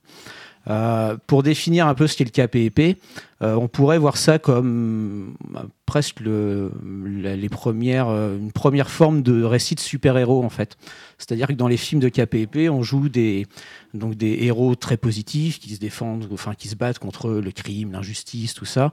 Euh, 0.69 1.17
pour 1.27 1.43
définir 1.43 1.87
un 1.87 1.95
peu 1.95 2.07
ce 2.07 2.17
qu'est 2.17 2.25
le 2.25 2.31
KPP, 2.31 2.99
euh, 3.43 3.55
on 3.55 3.69
pourrait 3.69 3.99
voir 3.99 4.17
ça 4.17 4.39
comme 4.39 5.35
euh, 5.57 5.61
presque 5.85 6.21
les 6.21 7.49
premières, 7.51 8.09
une 8.09 8.53
première 8.53 8.91
forme 8.91 9.23
de 9.23 9.43
récit 9.43 9.75
de 9.75 9.81
super-héros 9.81 10.43
en 10.43 10.49
fait. 10.49 10.77
C'est-à-dire 11.19 11.49
que 11.49 11.53
dans 11.53 11.69
les 11.69 11.77
films 11.77 12.01
de 12.01 12.09
KPP, 12.09 12.71
on 12.71 12.83
joue 12.83 13.09
des, 13.09 13.47
donc 13.93 14.15
des 14.15 14.39
héros 14.43 14.75
très 14.75 14.97
positifs 14.97 15.59
qui 15.61 15.75
se 15.75 15.81
défendent, 15.81 16.29
enfin 16.33 16.55
qui 16.55 16.69
se 16.69 16.77
battent 16.77 16.99
contre 16.99 17.31
le 17.31 17.51
crime, 17.51 17.93
l'injustice, 17.93 18.55
tout 18.55 18.65
ça, 18.65 18.93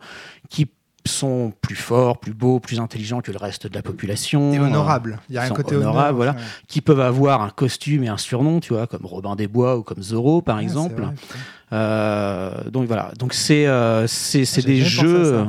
qui 0.50 0.68
sont 1.06 1.52
plus 1.62 1.76
forts, 1.76 2.20
plus 2.20 2.34
beaux, 2.34 2.60
plus 2.60 2.80
intelligents 2.80 3.22
que 3.22 3.32
le 3.32 3.38
reste 3.38 3.68
de 3.68 3.74
la 3.76 3.82
population. 3.82 4.54
Et 4.54 4.60
Euh, 4.60 4.64
honorable. 4.66 5.20
Il 5.30 5.36
y 5.36 5.38
a 5.38 5.44
un 5.44 5.50
côté 5.50 5.76
honorables, 5.76 5.90
honorable. 5.98 6.16
voilà. 6.18 6.32
ouais. 6.34 6.38
qui 6.68 6.82
peuvent 6.82 7.00
avoir 7.00 7.42
un 7.42 7.50
costume 7.50 8.04
et 8.04 8.08
un 8.08 8.18
surnom, 8.18 8.60
tu 8.60 8.74
vois, 8.74 8.88
comme 8.88 9.06
Robin 9.06 9.36
des 9.36 9.48
Bois 9.48 9.78
ou 9.78 9.84
comme 9.84 10.02
Zorro, 10.04 10.42
par 10.42 10.58
Ouais, 10.58 10.64
exemple. 10.64 11.02
vrai. 11.02 11.14
Euh, 11.74 12.70
donc 12.70 12.88
voilà, 12.88 13.12
donc 13.18 13.34
c'est 13.34 13.66
euh, 13.66 14.06
c'est 14.08 14.44
Ah, 14.58 14.62
des 14.62 14.82
jeux. 14.82 15.46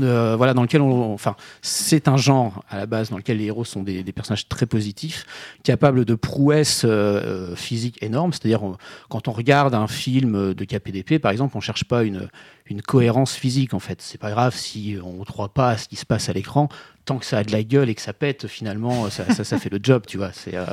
Euh, 0.00 0.34
euh, 0.34 0.36
voilà 0.36 0.54
dans 0.54 0.62
lequel 0.62 0.80
on 0.80 1.12
enfin 1.12 1.36
c'est 1.62 2.08
un 2.08 2.16
genre 2.16 2.64
à 2.68 2.76
la 2.76 2.86
base 2.86 3.10
dans 3.10 3.16
lequel 3.16 3.38
les 3.38 3.44
héros 3.44 3.64
sont 3.64 3.82
des, 3.82 4.02
personnages 4.12 4.48
très 4.48 4.66
positifs 4.66 5.26
capables 5.62 6.04
de 6.04 6.14
prouesses 6.14 6.84
euh, 6.84 7.54
physiques 7.56 8.02
énormes. 8.02 8.32
C'est-à-dire 8.32 8.60
quand 9.08 9.28
on 9.28 9.32
regarde 9.32 9.74
un 9.74 9.86
film 9.86 10.54
de 10.54 10.64
KPDP 10.64 11.18
par 11.18 11.32
exemple 11.32 11.56
on 11.56 11.60
cherche 11.60 11.84
pas 11.84 12.04
une 12.04 12.28
une 12.66 12.82
cohérence 12.82 13.34
physique 13.34 13.74
en 13.74 13.78
fait. 13.78 14.00
C'est 14.00 14.20
pas 14.20 14.30
grave 14.30 14.54
si 14.54 14.96
on 15.02 15.20
ne 15.20 15.24
croit 15.24 15.52
pas 15.52 15.70
à 15.70 15.76
ce 15.76 15.88
qui 15.88 15.96
se 15.96 16.06
passe 16.06 16.28
à 16.28 16.32
l'écran. 16.32 16.68
Tant 17.04 17.18
que 17.18 17.26
ça 17.26 17.38
a 17.38 17.44
de 17.44 17.52
la 17.52 17.62
gueule 17.62 17.90
et 17.90 17.94
que 17.94 18.00
ça 18.00 18.14
pète 18.14 18.46
finalement 18.46 19.10
ça, 19.10 19.30
ça, 19.34 19.44
ça 19.44 19.58
fait 19.58 19.70
le 19.70 19.78
job 19.82 20.04
tu 20.06 20.16
vois. 20.16 20.32
C'est 20.32 20.54
euh, 20.54 20.64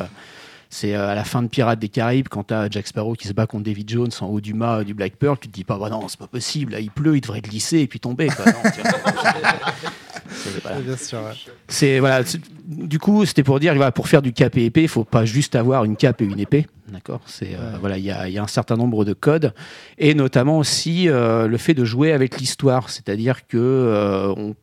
c'est 0.73 0.95
euh, 0.95 1.09
à 1.09 1.15
la 1.15 1.23
fin 1.25 1.43
de 1.43 1.47
Pirates 1.49 1.79
des 1.79 1.89
Caraïbes, 1.89 2.27
quand 2.29 2.43
t'as 2.45 2.69
Jack 2.69 2.87
Sparrow 2.87 3.13
qui 3.13 3.27
se 3.27 3.33
bat 3.33 3.45
contre 3.45 3.65
David 3.65 3.89
Jones 3.89 4.09
en 4.21 4.27
haut 4.27 4.39
du 4.41 4.53
mât 4.53 4.79
euh, 4.79 4.83
du 4.85 4.93
Black 4.93 5.17
Pearl, 5.17 5.37
tu 5.39 5.49
te 5.49 5.53
dis 5.53 5.65
pas, 5.65 5.77
bah 5.77 5.89
non, 5.89 6.07
c'est 6.07 6.17
pas 6.17 6.27
possible, 6.27 6.71
là 6.71 6.79
il 6.79 6.89
pleut, 6.89 7.17
il 7.17 7.21
devrait 7.21 7.41
glisser 7.41 7.79
et 7.79 7.87
puis 7.87 7.99
tomber. 7.99 8.27
Quoi. 8.29 8.45
Non, 8.45 8.53
tu 8.73 8.81
vois, 8.81 8.91
c'est- 11.67 11.99
voilà. 11.99 12.23
Du 12.65 12.99
coup, 12.99 13.25
c'était 13.25 13.43
pour 13.43 13.59
dire, 13.59 13.75
voilà, 13.75 13.91
pour 13.91 14.07
faire 14.07 14.21
du 14.21 14.31
cap 14.33 14.55
et 14.57 14.65
épée, 14.65 14.83
il 14.83 14.87
faut 14.87 15.03
pas 15.03 15.25
juste 15.25 15.55
avoir 15.55 15.83
une 15.83 15.97
cape 15.97 16.21
et 16.21 16.25
une 16.25 16.39
épée, 16.39 16.67
d'accord. 16.91 17.21
C'est 17.25 17.55
euh, 17.55 17.73
Ouais. 17.73 17.77
voilà, 17.79 17.97
il 17.97 18.03
y 18.05 18.11
a, 18.11 18.27
il 18.27 18.33
y 18.33 18.37
a 18.37 18.43
un 18.43 18.47
certain 18.47 18.75
nombre 18.75 19.05
de 19.05 19.13
codes 19.13 19.53
et 19.97 20.13
notamment 20.13 20.57
aussi 20.57 21.07
euh, 21.09 21.47
le 21.47 21.57
fait 21.57 21.73
de 21.73 21.85
jouer 21.85 22.11
avec 22.11 22.39
l'histoire, 22.39 22.89
c'est-à-dire 22.89 23.47
que 23.47 23.57
euh, 23.57 24.33
on- 24.37 24.55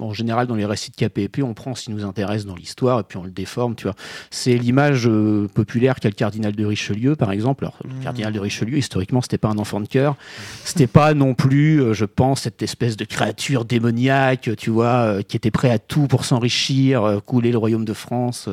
en 0.00 0.12
général, 0.12 0.48
dans 0.48 0.56
les 0.56 0.64
récits 0.64 0.90
de 0.90 1.04
épée, 1.20 1.42
on 1.42 1.54
prend 1.54 1.74
ce 1.76 1.84
qui 1.84 1.90
nous 1.92 2.04
intéresse 2.04 2.46
dans 2.46 2.56
l'histoire 2.56 2.98
et 2.98 3.02
puis 3.04 3.16
on 3.18 3.22
le 3.22 3.30
déforme, 3.30 3.76
tu 3.76 3.84
vois. 3.84 3.94
C'est 4.30 4.54
l'image 4.56 5.06
euh, 5.06 5.46
populaire 5.54 6.00
qu'a 6.00 6.08
le 6.08 6.14
cardinal 6.14 6.52
de 6.56 6.64
Richelieu, 6.64 7.14
par 7.14 7.30
exemple. 7.30 7.64
Alors, 7.64 7.76
le 7.84 7.94
Mhm. 7.94 8.02
cardinal 8.02 8.32
de 8.32 8.40
Richelieu, 8.40 8.78
historiquement, 8.78 9.20
c'était 9.20 9.38
pas 9.38 9.50
un 9.50 9.58
enfant 9.58 9.80
de 9.80 9.86
cœur. 9.86 10.16
C'était 10.64 10.88
pas 10.88 11.14
non 11.14 11.34
plus, 11.34 11.80
euh, 11.80 11.92
je 11.92 12.06
pense, 12.06 12.40
cette 12.40 12.60
espèce 12.62 12.96
de 12.96 13.04
créature 13.04 13.64
démoniaque, 13.64 14.50
tu 14.56 14.70
vois, 14.70 14.86
euh, 15.04 15.22
qui 15.22 15.36
était 15.36 15.52
prêt 15.52 15.70
à 15.70 15.78
tout 15.78 16.08
pour 16.08 16.24
s'enrichir, 16.24 17.20
couler 17.24 17.52
le 17.52 17.58
royaume 17.58 17.84
de 17.84 17.94
France. 17.94 18.48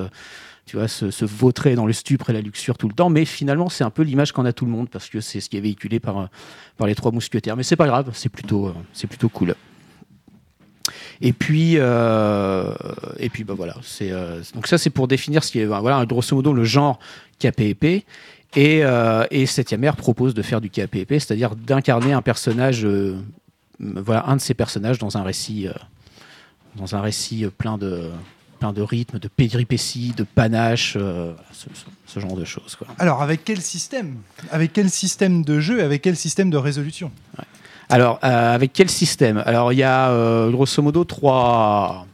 Tu 0.70 0.78
vois, 0.78 0.88
se, 0.88 1.26
vautrer 1.26 1.74
dans 1.74 1.88
le 1.88 1.94
stupre 1.94 2.30
et 2.30 2.34
la 2.34 2.42
luxure 2.42 2.78
tout 2.78 2.88
le 2.88 2.94
temps, 2.94 3.10
mais 3.10 3.26
finalement 3.26 3.70
c'est 3.70 3.84
un 3.84 3.90
peu 3.90 4.04
l'image 4.04 4.34
qu'en 4.34 4.46
a 4.46 4.54
tout 4.54 4.66
le 4.66 4.72
monde 4.72 4.88
parce 4.88 5.10
que 5.10 5.20
c'est 5.20 5.40
ce 5.40 5.50
qui 5.50 5.58
est 5.58 5.62
véhiculé 5.62 6.00
par, 6.00 6.30
par 6.78 6.86
les 6.86 6.94
trois 6.94 7.12
mousquetaires. 7.12 7.58
Mais 7.58 7.64
c'est 7.64 7.76
pas 7.76 7.88
grave, 7.88 8.12
c'est 8.14 8.30
plutôt, 8.30 8.72
c'est 8.94 9.08
plutôt 9.08 9.30
cool. 9.30 9.56
Et 11.22 11.34
puis, 11.34 11.74
euh, 11.78 12.72
et 13.18 13.30
puis 13.30 13.44
bah 13.44 13.56
voilà, 13.58 13.78
euh, 14.02 14.44
donc 14.54 14.68
ça 14.68 14.78
c'est 14.78 14.92
pour 14.92 15.08
définir 15.08 15.44
ce 15.44 15.52
qui 15.52 15.60
est, 15.60 15.66
bah, 15.66 15.80
voilà, 15.80 16.06
grosso 16.06 16.36
modo 16.36 16.54
le 16.54 16.66
genre 16.66 17.00
KPEP. 17.40 18.06
Et, 18.56 18.84
euh, 18.84 19.26
et 19.32 19.48
Septième 19.48 19.84
Ère 19.84 19.96
propose 19.96 20.36
de 20.36 20.44
faire 20.44 20.62
du 20.62 20.70
KPEP, 20.70 21.14
c'est-à-dire 21.14 21.56
d'incarner 21.56 22.14
un 22.14 22.22
personnage, 22.22 22.86
euh, 22.86 23.18
voilà, 23.80 24.28
un 24.28 24.36
de 24.36 24.42
ces 24.42 24.54
personnages 24.54 25.00
dans 25.00 25.18
un 25.18 25.24
récit, 25.24 25.68
dans 26.76 26.96
un 26.96 27.02
récit 27.02 27.48
plein 27.58 27.80
de, 27.80 28.12
plein 28.60 28.74
de 28.74 28.82
rythmes, 28.82 29.18
de 29.20 29.28
péripéties, 29.28 30.14
de 30.16 30.24
panache, 30.24 30.96
euh, 31.00 31.34
ce, 31.52 31.66
ce- 31.74 31.86
ce 32.14 32.20
genre 32.20 32.36
de 32.36 32.46
choses. 32.46 32.76
Quoi. 32.76 32.88
Alors, 33.00 33.22
avec 33.22 33.44
quel 33.46 33.62
système 33.62 34.18
Avec 34.52 34.74
quel 34.74 34.90
système 34.90 35.44
de 35.44 35.60
jeu 35.60 35.82
Avec 35.84 36.02
quel 36.02 36.16
système 36.16 36.50
de 36.50 36.58
résolution? 36.58 37.12
Alors, 37.90 38.20
euh, 38.24 38.54
avec 38.56 38.74
quel 38.74 38.90
système? 38.90 39.42
Alors, 39.46 39.74
il 39.74 39.78
y 39.80 39.84
a 39.84 40.10
euh, 40.12 40.52
grosso 40.52 40.82
modo 40.84 41.04
trois. 41.06 42.06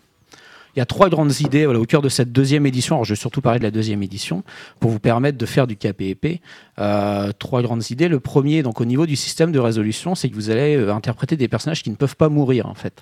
Il 0.76 0.80
y 0.80 0.82
a 0.82 0.86
trois 0.86 1.10
grandes 1.10 1.40
idées 1.40 1.64
voilà, 1.66 1.80
au 1.80 1.86
cœur 1.86 2.02
de 2.02 2.10
cette 2.10 2.34
deuxième 2.34 2.66
édition. 2.66 2.96
Alors, 2.96 3.06
je 3.06 3.14
vais 3.14 3.20
surtout 3.20 3.40
parler 3.42 3.60
de 3.60 3.64
la 3.64 3.72
deuxième 3.72 4.04
édition 4.04 4.44
pour 4.82 4.92
vous 4.92 5.00
permettre 5.00 5.38
de 5.38 5.46
faire 5.46 5.68
du 5.68 5.78
KPEP. 5.78 6.42
Euh, 6.80 7.32
trois 7.40 7.62
grandes 7.62 7.90
idées. 7.92 8.10
Le 8.10 8.20
premier, 8.20 8.62
donc 8.62 8.82
au 8.82 8.86
niveau 8.86 9.06
du 9.06 9.16
système 9.16 9.54
de 9.54 9.60
résolution, 9.60 10.16
c'est 10.16 10.30
que 10.30 10.36
vous 10.36 10.50
allez 10.50 10.76
euh, 10.76 10.94
interpréter 10.94 11.38
des 11.38 11.48
personnages 11.48 11.82
qui 11.82 11.90
ne 11.90 11.96
peuvent 11.96 12.18
pas 12.18 12.28
mourir, 12.28 12.66
en 12.68 12.74
fait. 12.76 13.02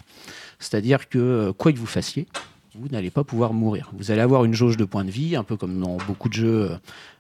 C'est-à-dire 0.59 1.09
que 1.09 1.50
quoi 1.57 1.73
que 1.73 1.79
vous 1.79 1.88
fassiez, 1.88 2.27
vous 2.75 2.88
n'allez 2.89 3.12
pas 3.12 3.24
pouvoir 3.24 3.53
mourir. 3.53 3.92
Vous 3.98 4.10
allez 4.12 4.22
avoir 4.22 4.46
une 4.46 4.53
jauge 4.53 4.77
de 4.77 4.86
points 4.86 5.06
de 5.06 5.12
vie, 5.12 5.36
un 5.36 5.44
peu 5.44 5.56
comme 5.58 5.80
dans 5.80 5.98
beaucoup 6.08 6.27
de 6.30 6.34
jeux 6.34 6.72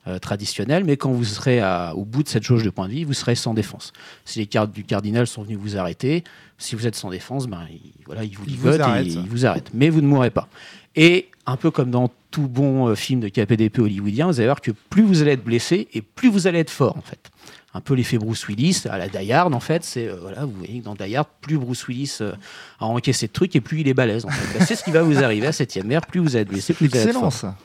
euh, 0.07 0.19
traditionnels, 0.19 0.83
mais 0.83 0.97
quand 0.97 1.11
vous 1.11 1.23
serez 1.23 1.59
à- 1.59 1.93
au 1.95 2.05
bout 2.05 2.23
de 2.23 2.27
cette 2.27 2.43
jauge 2.43 2.63
de 2.63 2.69
points 2.69 2.87
de 2.87 2.93
vie, 2.93 3.03
vous 3.03 3.13
serez 3.13 3.35
sans 3.35 3.53
défense. 3.53 3.93
Si 4.25 4.39
les 4.39 4.47
cartes 4.47 4.71
du 4.71 4.83
cardinal 4.83 5.27
sont 5.27 5.43
venus 5.43 5.59
vous 5.59 5.77
arrêter, 5.77 6.23
si 6.57 6.75
vous 6.75 6.87
êtes 6.87 6.95
sans 6.95 7.09
défense, 7.09 7.47
ben, 7.47 7.61
il, 7.71 7.91
voilà, 8.05 8.23
il 8.23 8.35
vous 8.37 8.43
Il 8.47 8.55
vous 8.57 8.67
ligote 8.67 8.79
et 8.79 8.83
arrête. 8.83 9.07
il 9.07 9.29
vous 9.29 9.45
arrête. 9.45 9.69
Mais 9.73 9.89
vous 9.89 10.01
ne 10.01 10.07
mourrez 10.07 10.31
pas. 10.31 10.47
Et 10.95 11.29
un 11.45 11.55
peu 11.57 11.71
comme 11.71 11.91
dans 11.91 12.09
tout 12.31 12.47
bon 12.47 12.87
euh, 12.87 12.95
film 12.95 13.19
de 13.19 13.27
KPDP 13.27 13.79
hollywoodien, 13.79 14.27
vous 14.27 14.39
allez 14.39 14.47
voir 14.47 14.61
que 14.61 14.71
plus 14.71 15.03
vous 15.03 15.21
allez 15.21 15.31
être 15.31 15.43
blessé 15.43 15.87
et 15.93 16.01
plus 16.01 16.29
vous 16.29 16.47
allez 16.47 16.59
être 16.59 16.69
fort 16.71 16.97
en 16.97 17.01
fait. 17.01 17.29
Un 17.73 17.81
peu 17.81 17.95
l'effet 17.95 18.17
Bruce 18.17 18.47
Willis 18.47 18.83
à 18.89 18.97
la 18.97 19.09
Die 19.09 19.31
Hard 19.31 19.53
en 19.53 19.59
fait. 19.59 19.83
C'est 19.83 20.07
euh, 20.07 20.15
voilà, 20.21 20.45
vous 20.45 20.53
voyez 20.57 20.79
que 20.79 20.85
dans 20.85 20.95
Die 20.95 21.15
Hard, 21.15 21.27
plus 21.41 21.57
Bruce 21.57 21.87
Willis 21.87 22.17
euh, 22.21 22.33
a 22.79 22.85
encaissé 22.85 23.27
de 23.27 23.31
trucs 23.31 23.55
et 23.55 23.61
plus 23.61 23.81
il 23.81 23.87
est 23.87 23.93
balèze. 23.93 24.25
En 24.25 24.29
fait. 24.29 24.59
Bah, 24.59 24.65
c'est 24.65 24.75
ce 24.75 24.83
qui 24.83 24.91
va 24.91 25.01
vous 25.01 25.23
arriver 25.23 25.47
à 25.47 25.51
septième 25.51 25.87
mer. 25.87 26.01
Plus 26.01 26.19
vous 26.19 26.37
êtes 26.37 26.47
blessé, 26.47 26.73
plus 26.73 26.87
vous 26.87 26.95
êtes 26.95 27.07
Excellent 27.07 27.31
ça. 27.31 27.55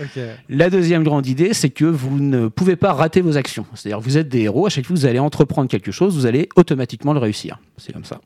Ok. 0.00 0.18
La 0.48 0.70
deuxième 0.70 1.04
grande 1.04 1.26
idée, 1.26 1.52
c'est 1.52 1.70
que 1.70 1.84
vous 1.84 2.18
ne 2.18 2.48
pouvez 2.48 2.76
pas 2.76 2.92
rater 2.92 3.20
vos 3.20 3.36
actions. 3.36 3.66
C'est-à-dire 3.74 4.00
vous 4.00 4.16
êtes 4.16 4.28
des 4.28 4.42
héros, 4.42 4.66
à 4.66 4.70
chaque 4.70 4.86
fois 4.86 4.94
que 4.94 5.00
vous 5.00 5.06
allez 5.06 5.18
entreprendre 5.18 5.68
quelque 5.68 5.92
chose, 5.92 6.14
vous 6.14 6.26
allez 6.26 6.48
automatiquement 6.56 7.12
le 7.12 7.20
réussir. 7.20 7.58
C'est 7.76 7.92
comme 7.92 8.04
ça. 8.04 8.20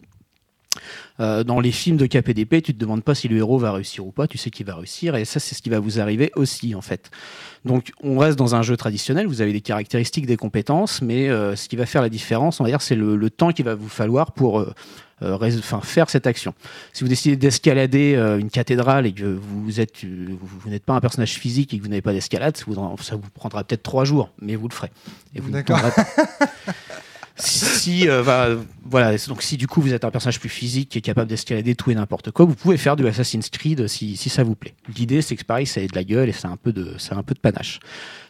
Euh, 1.21 1.45
dans 1.45 1.61
les 1.61 1.73
films 1.73 1.97
de 1.97 2.07
KPDP, 2.07 2.62
tu 2.62 2.75
te 2.75 2.78
demandes 2.78 3.02
pas 3.02 3.14
si 3.14 3.28
le 3.28 3.37
héros 3.37 3.59
va 3.59 3.73
réussir 3.73 4.07
ou 4.07 4.11
pas, 4.11 4.26
tu 4.26 4.37
sais 4.38 4.50
qu'il 4.50 4.66
va 4.66 4.75
réussir, 4.75 5.16
et 5.16 5.25
ça 5.25 5.40
c'est 5.40 5.55
ce 5.55 5.62
qui 5.62 5.71
va 5.71 5.81
vous 5.81 5.99
arriver 5.99 6.31
aussi 6.37 6.75
en 6.75 6.83
fait. 6.83 7.11
Donc 7.64 7.93
on 8.02 8.19
reste 8.19 8.38
dans 8.38 8.55
un 8.55 8.62
jeu 8.62 8.76
traditionnel, 8.76 9.26
vous 9.26 9.40
avez 9.40 9.52
des 9.52 9.62
caractéristiques, 9.62 10.26
des 10.26 10.37
compétences, 10.37 11.00
mais 11.00 11.28
euh, 11.28 11.57
ce 11.57 11.69
qui 11.69 11.76
va 11.76 11.87
faire 11.87 12.02
la 12.02 12.11
différence, 12.11 12.61
on 12.61 12.64
va 12.64 12.71
dire, 12.71 12.83
c'est 12.83 12.97
le, 12.97 13.16
le 13.16 13.31
temps 13.31 13.52
qu'il 13.52 13.64
va 13.64 13.75
vous 13.75 13.88
falloir 13.88 14.33
pour 14.33 14.61
euh, 14.61 14.75
enfin, 15.23 15.81
faire 15.81 16.11
cette 16.11 16.26
action. 16.26 16.52
Si 16.93 17.02
vous 17.02 17.09
décidez 17.09 17.37
d'escalader 17.37 18.14
une 18.38 18.50
cathédrale 18.50 19.07
et 19.07 19.12
que 19.12 19.25
vous 19.25 19.81
êtes, 19.81 20.05
vous, 20.05 20.38
vous 20.61 20.71
n'êtes 20.71 20.85
pas 20.85 20.93
un 20.93 21.00
personnage 21.00 21.35
physique 21.35 21.73
et 21.73 21.78
que 21.78 21.83
vous 21.83 21.88
n'avez 21.88 22.02
pas 22.02 22.12
d'escalade, 22.12 22.57
ça 22.57 22.64
vous, 22.66 23.31
prendra 23.35 23.64
peut-être 23.64 23.83
trois 23.83 24.05
jours, 24.05 24.31
mais 24.40 24.55
vous 24.55 24.69
le 24.69 24.75
ferez. 24.75 24.90
Et 25.35 25.40
vous 25.40 25.50
D'accord. 25.50 25.81
si, 27.37 28.09
euh, 28.09 28.23
va- 28.23 28.49
voilà, 28.85 29.16
donc 29.28 29.43
si 29.43 29.57
du 29.57 29.66
coup 29.66 29.81
vous 29.81 29.93
êtes 29.93 30.05
un 30.05 30.11
personnage 30.11 30.40
plus 30.40 30.49
physique 30.49 30.88
qui 30.88 30.99
est 30.99 31.02
capable 31.02 31.28
d'escalader 31.28 31.75
tout 31.75 31.90
et 31.90 31.95
n'importe 31.95 32.31
quoi, 32.31 32.45
vous 32.47 32.55
pouvez 32.55 32.76
faire 32.78 32.97
du 32.97 33.07
Assassin's 33.07 33.50
Creed 33.50 33.87
si, 33.88 34.16
si 34.16 34.28
ça 34.31 34.43
vous 34.43 34.55
plaît. 34.55 34.75
L'idée 34.97 35.21
c'est 35.23 35.37
que 35.37 35.45
pareil, 35.45 35.66
ça 35.66 35.81
ait 35.81 35.87
de 35.87 35.95
la 35.95 36.05
gueule 36.05 36.28
et 36.28 36.33
c'est 36.33 36.47
un 36.47 36.57
peu 36.57 36.73
de, 36.73 36.95
c'est 36.99 37.12
un 37.14 37.23
peu 37.23 37.35
de 37.35 37.40
panache. 37.40 37.81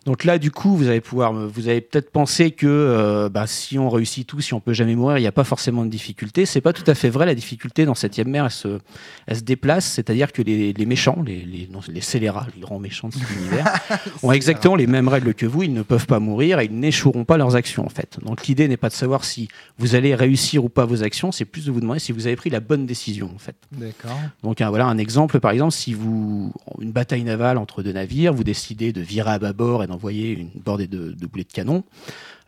Donc 0.06 0.22
là, 0.24 0.38
du 0.38 0.50
coup, 0.52 0.76
vous 0.76 0.88
allez 0.88 1.00
pouvoir, 1.00 1.32
vous 1.34 1.68
avez 1.68 1.80
peut-être 1.80 2.10
pensé 2.10 2.52
que 2.52 2.66
euh, 2.66 3.28
bah, 3.28 3.46
si 3.48 3.76
on 3.78 3.90
réussit 3.90 4.26
tout, 4.26 4.40
si 4.40 4.54
on 4.54 4.60
peut 4.60 4.72
jamais 4.72 4.94
mourir, 4.94 5.18
il 5.18 5.22
n'y 5.22 5.26
a 5.26 5.32
pas 5.32 5.42
forcément 5.44 5.84
de 5.84 5.90
difficulté. 5.90 6.46
C'est 6.46 6.60
pas 6.60 6.72
tout 6.72 6.84
à 6.86 6.94
fait 6.94 7.10
vrai. 7.10 7.26
La 7.26 7.34
difficulté 7.34 7.84
dans 7.84 7.94
Septième 7.96 8.28
Mer, 8.28 8.44
elle 8.44 8.50
se, 8.52 8.78
elle 9.26 9.36
se 9.36 9.42
déplace, 9.42 9.84
c'est-à-dire 9.84 10.32
que 10.32 10.42
les, 10.42 10.72
les 10.72 10.86
méchants, 10.86 11.22
les, 11.26 11.42
les, 11.44 11.68
non, 11.72 11.80
les 11.88 12.00
scélérats, 12.00 12.46
les 12.54 12.60
grands 12.60 12.78
méchants 12.78 13.08
de 13.08 13.14
cet 13.14 13.28
univers, 13.36 13.74
ont 14.22 14.30
exactement 14.30 14.76
les 14.76 14.86
mêmes 14.86 15.08
règles 15.08 15.34
que 15.34 15.44
vous. 15.44 15.64
Ils 15.64 15.72
ne 15.74 15.82
peuvent 15.82 16.06
pas 16.06 16.20
mourir 16.20 16.60
et 16.60 16.66
ils 16.66 16.78
n'échoueront 16.78 17.24
pas 17.24 17.36
leurs 17.36 17.56
actions 17.56 17.84
en 17.84 17.88
fait. 17.90 18.18
Donc 18.24 18.46
l'idée 18.46 18.68
n'est 18.68 18.76
pas 18.76 18.88
de 18.88 18.94
savoir 18.94 19.24
si 19.24 19.48
vous 19.78 19.96
allez 19.96 20.14
réussir 20.14 20.64
ou 20.64 20.68
pas 20.68 20.84
vos 20.84 21.02
actions, 21.02 21.32
c'est 21.32 21.44
plus 21.44 21.66
de 21.66 21.72
vous 21.72 21.80
demander 21.80 21.98
si 21.98 22.12
vous 22.12 22.28
avez 22.28 22.36
pris 22.36 22.48
la 22.50 22.60
bonne 22.60 22.86
décision 22.86 23.28
en 23.34 23.38
fait. 23.38 23.56
D'accord. 23.72 24.16
Donc 24.44 24.60
un- 24.60 24.68
voilà 24.70 24.86
un 24.86 24.98
exemple, 24.98 25.40
par 25.40 25.50
exemple, 25.50 25.72
si 25.72 25.94
vous 25.94 26.52
une 26.80 26.92
bataille 26.92 27.24
navale 27.24 27.58
entre 27.58 27.82
deux 27.82 27.92
navires, 27.92 28.32
vous 28.32 28.44
décidez 28.44 28.92
de 28.92 29.00
virer 29.00 29.30
à 29.32 29.38
bâbord 29.40 29.82
et 29.82 29.86
d'envoyer 29.96 30.32
une 30.32 30.50
bordée 30.54 30.86
de, 30.86 31.14
boulets 31.26 31.44
de 31.44 31.52
canon. 31.52 31.82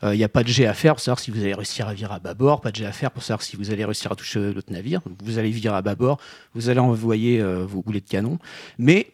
euh, 0.05 0.15
Il 0.15 0.19
n'y 0.19 0.25
a 0.25 0.29
pas 0.29 0.43
de 0.43 0.49
jet 0.49 0.67
à 0.67 0.75
faire 0.75 0.95
pour 0.95 1.01
savoir 1.01 1.19
si 1.19 1.31
vous 1.31 1.41
allez 1.41 1.55
réussir 1.55 1.89
à 1.89 1.95
virer 1.95 2.15
à 2.15 2.19
bâbord, 2.19 2.61
pas 2.61 2.71
de 2.71 2.77
jet 2.77 2.87
à 2.87 2.93
faire 2.93 3.11
pour 3.11 3.23
savoir 3.23 3.43
si 3.43 3.57
vous 3.57 3.71
allez 3.71 3.85
réussir 3.85 4.13
à 4.13 4.15
toucher 4.15 4.53
l'autre 4.53 4.73
navire. 4.73 5.01
Vous 5.25 5.39
allez 5.39 5.51
virer 5.51 5.77
à 5.77 5.83
bâbord, 5.83 6.21
vous 6.55 6.69
allez 6.69 6.81
envoyer 6.81 7.41
euh, 7.41 7.65
vos 7.65 7.83
boulets 7.83 8.01
de 8.01 8.09
canon, 8.09 8.39
mais 8.79 9.11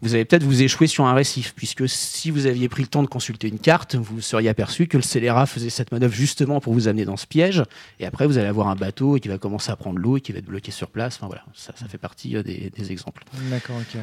vous 0.00 0.14
allez 0.14 0.24
peut-être 0.24 0.44
vous 0.44 0.62
échouer 0.62 0.86
sur 0.86 1.06
un 1.06 1.14
récif, 1.14 1.54
puisque 1.56 1.88
si 1.88 2.30
vous 2.30 2.46
aviez 2.46 2.68
pris 2.68 2.82
le 2.82 2.88
temps 2.88 3.02
de 3.02 3.08
consulter 3.08 3.48
une 3.48 3.58
carte, 3.58 3.96
vous 3.96 4.20
seriez 4.20 4.48
aperçu 4.48 4.86
que 4.86 4.96
le 4.96 5.02
scélérat 5.02 5.46
faisait 5.46 5.70
cette 5.70 5.90
manœuvre 5.90 6.14
justement 6.14 6.60
pour 6.60 6.72
vous 6.72 6.86
amener 6.86 7.04
dans 7.04 7.16
ce 7.16 7.26
piège, 7.26 7.64
et 7.98 8.06
après 8.06 8.26
vous 8.28 8.38
allez 8.38 8.46
avoir 8.46 8.68
un 8.68 8.76
bateau 8.76 9.16
qui 9.16 9.26
va 9.26 9.38
commencer 9.38 9.72
à 9.72 9.76
prendre 9.76 9.98
l'eau 9.98 10.18
et 10.18 10.20
qui 10.20 10.30
va 10.30 10.38
être 10.38 10.46
bloqué 10.46 10.70
sur 10.70 10.88
place. 10.90 11.16
Enfin 11.16 11.26
voilà, 11.26 11.44
ça, 11.54 11.72
ça 11.74 11.88
fait 11.88 11.98
partie 11.98 12.36
euh, 12.36 12.44
des, 12.44 12.70
des 12.70 12.92
exemples. 12.92 13.24
D'accord, 13.50 13.76
ok. 13.80 13.98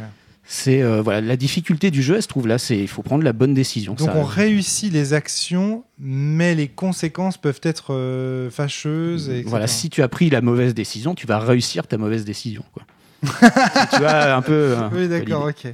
C'est 0.48 0.82
euh, 0.84 1.02
voilà 1.02 1.22
la 1.22 1.38
difficulté 1.38 1.90
du 1.90 2.04
jeu, 2.04 2.16
elle 2.18 2.22
se 2.22 2.28
trouve 2.28 2.46
là, 2.48 2.58
c'est 2.60 2.78
il 2.78 2.88
faut 2.88 3.02
prendre 3.02 3.24
la 3.24 3.34
bonne 3.34 3.54
décision. 3.56 3.94
Donc 3.96 4.08
Ça- 4.08 4.16
on 4.16 4.24
réussit 4.24 4.94
les 4.94 5.14
actions, 5.14 5.84
mais 5.98 6.54
les 6.54 6.68
conséquences 6.68 7.38
peuvent 7.38 7.62
être 7.64 7.94
euh, 7.94 8.52
fâcheuses. 8.52 9.30
Et. 9.30 9.42
Voilà, 9.44 9.66
si 9.68 9.90
tu 9.90 10.04
as 10.04 10.08
pris 10.08 10.30
la 10.30 10.42
mauvaise 10.42 10.74
décision, 10.76 11.16
tu 11.16 11.26
vas 11.26 11.40
réussir 11.40 11.88
ta 11.88 11.98
mauvaise 11.98 12.26
décision. 12.26 12.64
Quoi. 12.74 12.84
tu 13.92 14.00
vois 14.00 14.36
un 14.36 14.42
peu. 14.44 14.76
un 14.78 14.92
Oui, 14.94 15.08
d'accord, 15.08 15.46
ok. 15.48 15.74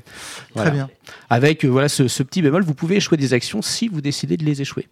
Voilà. 0.55 0.69
Très 0.69 0.71
bien. 0.77 0.89
Avec 1.29 1.65
euh, 1.65 1.67
voilà 1.67 1.89
ce, 1.89 2.07
ce 2.07 2.23
petit 2.23 2.41
bémol, 2.41 2.63
vous 2.63 2.73
pouvez 2.73 2.95
échouer 2.95 3.17
des 3.17 3.33
actions 3.33 3.61
si 3.61 3.89
vous 3.89 3.99
décidez 3.99 4.37
de 4.37 4.45
les 4.45 4.61
échouer. 4.61 4.87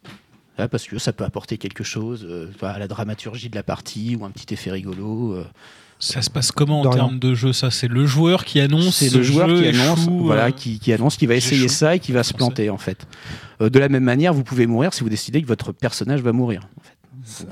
Parce 0.67 0.85
que 0.85 0.97
ça 0.97 1.13
peut 1.13 1.23
apporter 1.23 1.57
quelque 1.57 1.83
chose 1.83 2.25
euh, 2.29 2.47
à 2.61 2.79
la 2.79 2.87
dramaturgie 2.87 3.49
de 3.49 3.55
la 3.55 3.63
partie 3.63 4.15
ou 4.19 4.25
un 4.25 4.31
petit 4.31 4.53
effet 4.53 4.71
rigolo. 4.71 5.33
euh. 5.33 5.45
Ça 6.01 6.21
se 6.21 6.29
passe 6.29 6.53
comment 6.53 6.81
en 6.81 6.89
termes 6.89 7.19
de 7.19 7.33
jeu 7.35 7.51
Ça, 7.51 7.71
c'est 7.71 7.89
le 7.89 8.05
joueur 8.05 8.45
qui 8.45 8.61
annonce. 8.61 8.95
C'est 8.95 9.09
ce 9.09 9.17
le 9.17 9.23
joueur 9.23 9.49
jeu 9.49 9.61
qui 9.61 9.67
annonce, 9.67 9.99
échoue, 9.99 10.23
voilà, 10.23 10.45
euh, 10.45 10.51
qui, 10.51 10.79
qui 10.79 10.93
annonce 10.93 11.17
qu'il 11.17 11.27
va 11.27 11.35
essayer 11.35 11.67
ça 11.67 11.95
et 11.95 11.99
qui 11.99 12.13
va 12.13 12.23
se 12.23 12.33
planter 12.33 12.69
en 12.69 12.77
fait. 12.77 13.05
Euh, 13.61 13.69
de 13.69 13.79
la 13.79 13.89
même 13.89 14.05
manière, 14.05 14.33
vous 14.33 14.43
pouvez 14.45 14.65
mourir 14.65 14.93
si 14.93 15.03
vous 15.03 15.09
décidez 15.09 15.41
que 15.41 15.47
votre 15.47 15.73
personnage 15.73 16.21
va 16.21 16.31
mourir. 16.31 16.61
En 16.77 16.81
fait. 16.81 16.95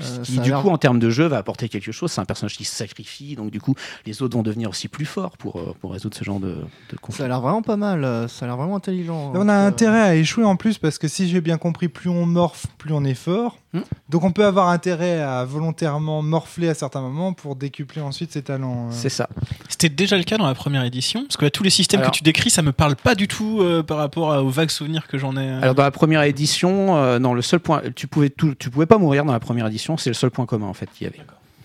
Euh, 0.00 0.22
qui 0.22 0.34
ça 0.36 0.40
a 0.40 0.44
du 0.44 0.52
coup 0.52 0.68
en 0.70 0.78
termes 0.78 0.98
de 0.98 1.10
jeu 1.10 1.26
va 1.26 1.38
apporter 1.38 1.68
quelque 1.68 1.92
chose. 1.92 2.10
C'est 2.12 2.20
un 2.20 2.24
personnage 2.24 2.56
qui 2.56 2.64
se 2.64 2.74
sacrifie, 2.74 3.36
donc 3.36 3.50
du 3.50 3.60
coup 3.60 3.74
les 4.06 4.22
autres 4.22 4.36
vont 4.36 4.42
devenir 4.42 4.70
aussi 4.70 4.88
plus 4.88 5.06
forts 5.06 5.36
pour, 5.36 5.56
euh, 5.58 5.74
pour 5.80 5.92
résoudre 5.92 6.16
ce 6.16 6.24
genre 6.24 6.40
de, 6.40 6.56
de 6.90 6.96
conflit. 7.00 7.18
Ça 7.18 7.24
a 7.24 7.28
l'air 7.28 7.40
vraiment 7.40 7.62
pas 7.62 7.76
mal, 7.76 8.04
euh, 8.04 8.28
ça 8.28 8.44
a 8.44 8.48
l'air 8.48 8.56
vraiment 8.56 8.76
intelligent. 8.76 9.32
On 9.34 9.48
a 9.48 9.52
Euh, 9.54 9.66
intérêt 9.68 10.00
à 10.00 10.14
échouer 10.14 10.44
en 10.44 10.56
plus 10.56 10.78
parce 10.78 10.98
que 10.98 11.08
si 11.08 11.28
j'ai 11.28 11.40
bien 11.40 11.58
compris, 11.58 11.88
plus 11.88 12.10
on 12.10 12.26
morphe, 12.26 12.66
plus 12.78 12.92
on 12.92 13.04
est 13.04 13.14
fort. 13.14 13.58
Hmm. 13.74 13.80
Donc 14.08 14.24
on 14.24 14.30
peut 14.32 14.46
avoir 14.46 14.68
intérêt 14.68 15.20
à 15.20 15.44
volontairement 15.44 16.22
morfler 16.22 16.70
à 16.70 16.74
certains 16.74 17.02
moments 17.02 17.34
pour 17.34 17.54
décupler 17.54 18.00
ensuite 18.00 18.32
ses 18.32 18.42
talents. 18.42 18.86
euh. 18.88 18.92
C'est 18.92 19.10
ça. 19.10 19.28
C'était 19.68 19.90
déjà 19.90 20.16
le 20.16 20.22
cas 20.24 20.38
dans 20.38 20.46
la 20.46 20.54
première 20.54 20.84
édition 20.84 21.22
Parce 21.24 21.36
que 21.36 21.44
là, 21.44 21.50
tous 21.50 21.62
les 21.62 21.68
systèmes 21.70 22.00
Alors- 22.00 22.12
que 22.12 22.16
tu 22.16 22.22
décris, 22.22 22.48
ça 22.48 22.62
me 22.62 22.72
parle 22.72 22.96
pas 22.96 23.14
du 23.14 23.28
tout 23.28 23.58
euh, 23.60 23.82
par 23.82 23.98
rapport 23.98 24.32
à- 24.32 24.42
aux 24.42 24.48
vagues 24.48 24.70
souvenirs 24.70 25.06
que 25.06 25.18
j'en 25.18 25.36
ai. 25.36 25.40
euh. 25.46 25.60
Alors 25.60 25.74
dans 25.74 25.82
la 25.82 25.90
première 25.90 26.22
édition, 26.22 26.96
euh, 26.96 27.18
non, 27.18 27.34
le 27.34 27.42
seul 27.42 27.60
point, 27.60 27.82
tu 27.94 28.06
pouvais 28.06 28.30
tout, 28.30 28.54
tu 28.58 28.70
pouvais 28.70 28.86
pas 28.86 28.96
mourir 28.96 29.24
dans 29.26 29.32
la 29.32 29.40
première 29.40 29.67
édition. 29.68 29.96
C'est 29.96 30.10
le 30.10 30.14
seul 30.14 30.30
point 30.30 30.46
commun 30.46 30.66
en 30.66 30.74
fait 30.74 30.88
qu'il 30.92 31.06
y 31.06 31.10
avait. 31.10 31.20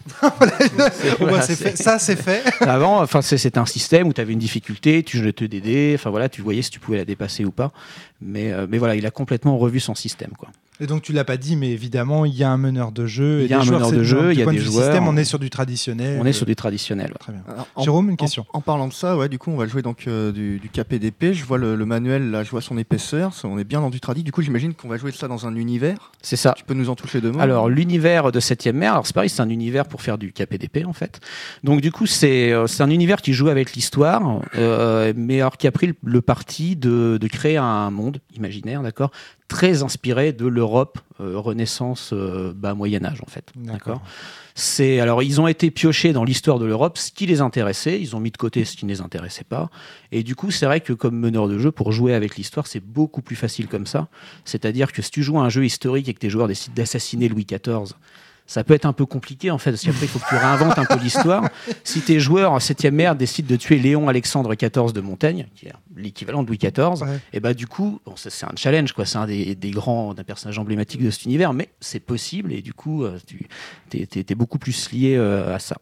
Voilà, 1.19 1.41
fait. 1.41 1.77
Ça, 1.77 1.97
c'est 1.99 2.15
fait. 2.17 2.43
Avant, 2.61 3.01
enfin, 3.01 3.21
c'est- 3.21 3.37
c'était 3.37 3.57
un 3.59 3.65
système 3.65 4.07
où 4.07 4.13
tu 4.13 4.19
avais 4.21 4.33
une 4.33 4.39
difficulté, 4.39 5.01
tu 5.03 5.17
jetais 5.17 5.47
des 5.47 5.61
dés, 5.61 5.93
enfin 5.95 6.09
voilà, 6.09 6.27
tu 6.29 6.41
voyais 6.41 6.61
si 6.61 6.69
tu 6.71 6.79
pouvais 6.79 6.97
la 6.97 7.05
dépasser 7.05 7.45
ou 7.45 7.51
pas. 7.51 7.71
Mais, 8.21 8.51
euh, 8.51 8.67
mais 8.69 8.77
voilà, 8.77 8.95
il 8.95 9.05
a 9.05 9.11
complètement 9.11 9.57
revu 9.57 9.79
son 9.79 9.95
système. 9.95 10.31
Quoi. 10.37 10.49
Et 10.79 10.87
donc 10.87 11.01
tu 11.03 11.13
l'as 11.13 11.23
pas 11.23 11.37
dit, 11.37 11.55
mais 11.55 11.69
évidemment, 11.71 12.25
il 12.25 12.33
y 12.35 12.43
a 12.43 12.49
un 12.49 12.57
meneur 12.57 12.91
de 12.91 13.05
jeu. 13.05 13.41
Il 13.41 13.45
et 13.45 13.49
y 13.49 13.53
a 13.53 13.61
un 13.61 13.65
meneur 13.65 13.89
c'est- 13.89 13.95
de 13.95 14.03
jeu, 14.03 14.27
du 14.29 14.33
il 14.33 14.39
y 14.39 14.41
a 14.41 14.45
point 14.45 14.53
de 14.53 14.57
des 14.57 14.63
vue 14.63 14.71
joueurs. 14.71 14.85
Système, 14.85 15.07
on 15.07 15.15
est 15.17 15.23
sur 15.23 15.39
du 15.39 15.49
traditionnel. 15.49 16.19
On 16.21 16.25
est 16.25 16.33
sur 16.33 16.45
du 16.45 16.55
traditionnel. 16.55 17.07
ouais. 17.11 17.17
Très 17.19 17.31
bien. 17.31 17.43
Alors, 17.47 17.67
en- 17.75 17.83
Jérôme, 17.83 18.09
une 18.09 18.17
question. 18.17 18.45
En, 18.53 18.61
parlant 18.61 18.87
de 18.87 18.93
ça, 18.93 19.15
ouais, 19.15 19.29
du 19.29 19.37
coup, 19.37 19.51
on 19.51 19.55
va 19.57 19.67
jouer 19.67 19.81
donc 19.83 20.05
euh, 20.07 20.31
du, 20.31 20.59
du 20.59 20.69
KPDP. 20.69 21.33
Je 21.33 21.45
vois 21.45 21.57
le, 21.59 21.75
le 21.75 21.85
manuel, 21.85 22.31
là, 22.31 22.43
je 22.43 22.49
vois 22.49 22.61
son 22.61 22.77
épaisseur. 22.77 23.33
ça, 23.33 23.47
on 23.47 23.57
est 23.59 23.63
bien 23.63 23.81
dans 23.81 23.91
du 23.91 23.99
tradi. 23.99 24.23
Du 24.23 24.31
coup, 24.31 24.41
j'imagine 24.41 24.73
qu'on 24.73 24.87
va 24.89 24.97
jouer 24.97 25.11
ça 25.11 25.27
dans 25.27 25.45
un 25.47 25.55
univers. 25.55 26.11
C'est 26.21 26.35
ça. 26.35 26.53
Tu 26.57 26.63
peux 26.63 26.73
nous 26.73 26.89
en 26.89 26.95
toucher 26.95 27.21
deux 27.21 27.31
mots 27.31 27.39
Alors 27.39 27.69
l'univers 27.69 28.31
de 28.31 28.39
7ème 28.39 28.73
mer, 28.73 28.93
alors 28.93 29.05
c'est 29.05 29.13
pareil, 29.13 29.29
c'est 29.29 29.41
un 29.41 29.49
univers 29.49 29.85
pour 29.85 30.01
faire 30.01 30.17
du 30.17 30.31
KPDP 30.33 30.85
en 30.85 30.93
fait. 30.93 31.19
Donc 31.63 31.81
du 31.81 31.91
coup 31.91 32.05
c'est 32.07 32.51
euh, 32.51 32.65
c'est 32.67 32.81
un 32.83 32.89
univers 32.89 33.21
qui 33.21 33.33
joue 33.33 33.49
avec 33.49 33.73
l'histoire, 33.73 34.39
euh, 34.57 35.13
mais 35.15 35.41
alors 35.41 35.57
qui 35.57 35.67
a 35.67 35.71
pris 35.71 35.87
le, 35.87 35.95
le 36.03 36.21
parti 36.21 36.75
de, 36.75 37.17
de 37.19 37.27
créer 37.27 37.57
un 37.57 37.91
monde 37.91 38.19
imaginaire, 38.35 38.81
d'accord, 38.81 39.11
très 39.47 39.83
inspiré 39.83 40.33
de 40.33 40.45
l'Europe 40.45 40.99
euh, 41.19 41.37
Renaissance 41.37 42.11
euh, 42.13 42.53
bas 42.55 42.73
Moyen 42.73 43.03
Âge 43.05 43.21
en 43.21 43.29
fait, 43.29 43.51
d'accord. 43.55 44.01
C'est 44.55 44.99
alors 44.99 45.23
ils 45.23 45.41
ont 45.41 45.47
été 45.47 45.71
piochés 45.71 46.13
dans 46.13 46.23
l'histoire 46.23 46.59
de 46.59 46.65
l'Europe, 46.65 46.97
ce 46.97 47.11
qui 47.11 47.25
les 47.25 47.41
intéressait, 47.41 47.99
ils 47.99 48.15
ont 48.15 48.19
mis 48.19 48.31
de 48.31 48.37
côté 48.37 48.65
ce 48.65 48.75
qui 48.75 48.85
ne 48.85 48.91
les 48.91 49.01
intéressait 49.01 49.43
pas, 49.43 49.69
et 50.11 50.23
du 50.23 50.35
coup 50.35 50.51
c'est 50.51 50.65
vrai 50.65 50.81
que 50.81 50.93
comme 50.93 51.17
meneur 51.17 51.47
de 51.47 51.57
jeu 51.57 51.71
pour 51.71 51.91
jouer 51.91 52.13
avec 52.13 52.35
l'histoire 52.35 52.67
c'est 52.67 52.79
beaucoup 52.79 53.21
plus 53.21 53.35
facile 53.35 53.67
comme 53.67 53.87
ça. 53.87 54.07
C'est-à-dire 54.45 54.91
que 54.91 55.01
si 55.01 55.11
tu 55.11 55.23
joues 55.23 55.39
à 55.39 55.43
un 55.43 55.49
jeu 55.49 55.65
historique 55.65 56.07
et 56.07 56.13
que 56.13 56.19
tes 56.19 56.29
joueurs 56.29 56.47
décident 56.47 56.75
d'assassiner 56.75 57.29
Louis 57.29 57.45
XIV, 57.45 57.93
ça 58.45 58.63
peut 58.63 58.73
être 58.73 58.85
un 58.85 58.93
peu 58.93 59.05
compliqué 59.05 59.51
en 59.51 59.57
fait, 59.57 59.71
parce 59.71 59.83
qu'après 59.83 60.05
il 60.05 60.09
faut 60.09 60.19
que 60.19 60.27
tu 60.29 60.35
réinventes 60.35 60.77
un 60.77 60.85
peu 60.85 60.97
l'histoire. 61.01 61.47
Si 61.83 62.01
tes 62.01 62.19
joueurs 62.19 62.51
en 62.51 62.59
7 62.59 62.85
mer 62.85 63.15
décident 63.15 63.47
de 63.49 63.55
tuer 63.55 63.77
Léon 63.79 64.07
Alexandre 64.09 64.53
XIV 64.55 64.93
de 64.93 65.01
Montaigne, 65.01 65.47
qui 65.55 65.67
est 65.67 65.73
l'équivalent 65.95 66.43
de 66.43 66.47
Louis 66.47 66.57
XIV, 66.57 67.01
Ouais. 67.03 67.19
et 67.33 67.39
bah 67.39 67.53
du 67.53 67.67
coup, 67.67 67.99
bon, 68.05 68.15
ça, 68.15 68.29
c'est 68.29 68.45
un 68.45 68.51
challenge, 68.55 68.93
quoi. 68.93 69.05
C'est 69.05 69.17
un 69.17 69.27
des, 69.27 69.55
des 69.55 69.71
grands, 69.71 70.13
d'un 70.13 70.23
personnage 70.23 70.57
emblématique 70.59 71.01
de 71.03 71.09
cet 71.11 71.25
univers, 71.25 71.53
mais 71.53 71.69
c'est 71.79 71.99
possible 71.99 72.51
et 72.53 72.61
du 72.61 72.73
coup, 72.73 73.03
euh, 73.03 73.17
tu 73.27 73.47
t'es, 73.89 74.05
t'es- 74.05 74.23
t'es 74.23 74.35
beaucoup 74.35 74.57
plus 74.59 74.91
lié 74.91 75.15
euh, 75.15 75.55
à 75.55 75.59
ça. 75.59 75.77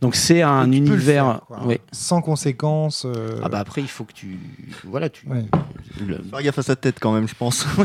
Donc 0.00 0.14
c'est 0.14 0.42
un 0.42 0.70
univers, 0.72 1.24
faire, 1.26 1.40
quoi. 1.46 1.66
ouais. 1.66 1.80
Sans 1.92 2.20
conséquences. 2.22 3.04
euh, 3.06 3.40
Ah 3.42 3.48
bah 3.48 3.58
après 3.58 3.80
il 3.80 3.88
faut 3.88 4.04
que 4.04 4.12
tu, 4.12 4.38
voilà, 4.84 5.08
tu. 5.08 5.26
ouais. 5.28 5.44
le- 6.06 6.22
Faire 6.30 6.42
gaffe 6.42 6.58
à 6.58 6.62
sa 6.62 6.76
tête 6.76 6.96
quand 7.00 7.12
même, 7.12 7.28
je 7.28 7.34
pense. 7.34 7.66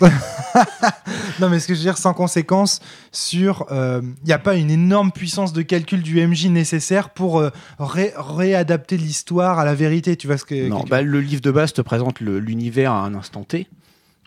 Non, 1.40 1.48
mais 1.48 1.60
ce 1.60 1.66
que 1.68 1.74
je 1.74 1.78
veux 1.78 1.84
dire, 1.84 1.98
sans 1.98 2.14
conséquences 2.14 2.80
sur. 3.12 3.66
Il 3.70 4.14
n'y 4.26 4.32
a 4.32 4.38
pas 4.38 4.54
une 4.56 4.70
énorme 4.70 5.12
puissance 5.12 5.52
de 5.52 5.62
calcul 5.62 6.02
du 6.02 6.24
MJ 6.26 6.46
nécessaire 6.46 7.10
pour 7.10 7.38
euh, 7.38 7.50
ré- 7.78 8.12
réadapter 8.16 8.96
l'histoire 8.96 9.58
à 9.58 9.64
la 9.64 9.74
vérité. 9.74 10.16
Tu 10.16 10.26
vois 10.26 10.38
ce 10.38 10.44
que. 10.44 10.68
Non, 10.68 10.82
que- 10.82 10.88
bah, 10.88 11.02
le 11.02 11.20
livre 11.20 11.42
de 11.42 11.50
base 11.50 11.72
te 11.72 11.80
présente 11.82 12.20
l'univers 12.20 12.92
à 12.92 13.02
un 13.04 13.14
instant 13.14 13.44
T. 13.44 13.66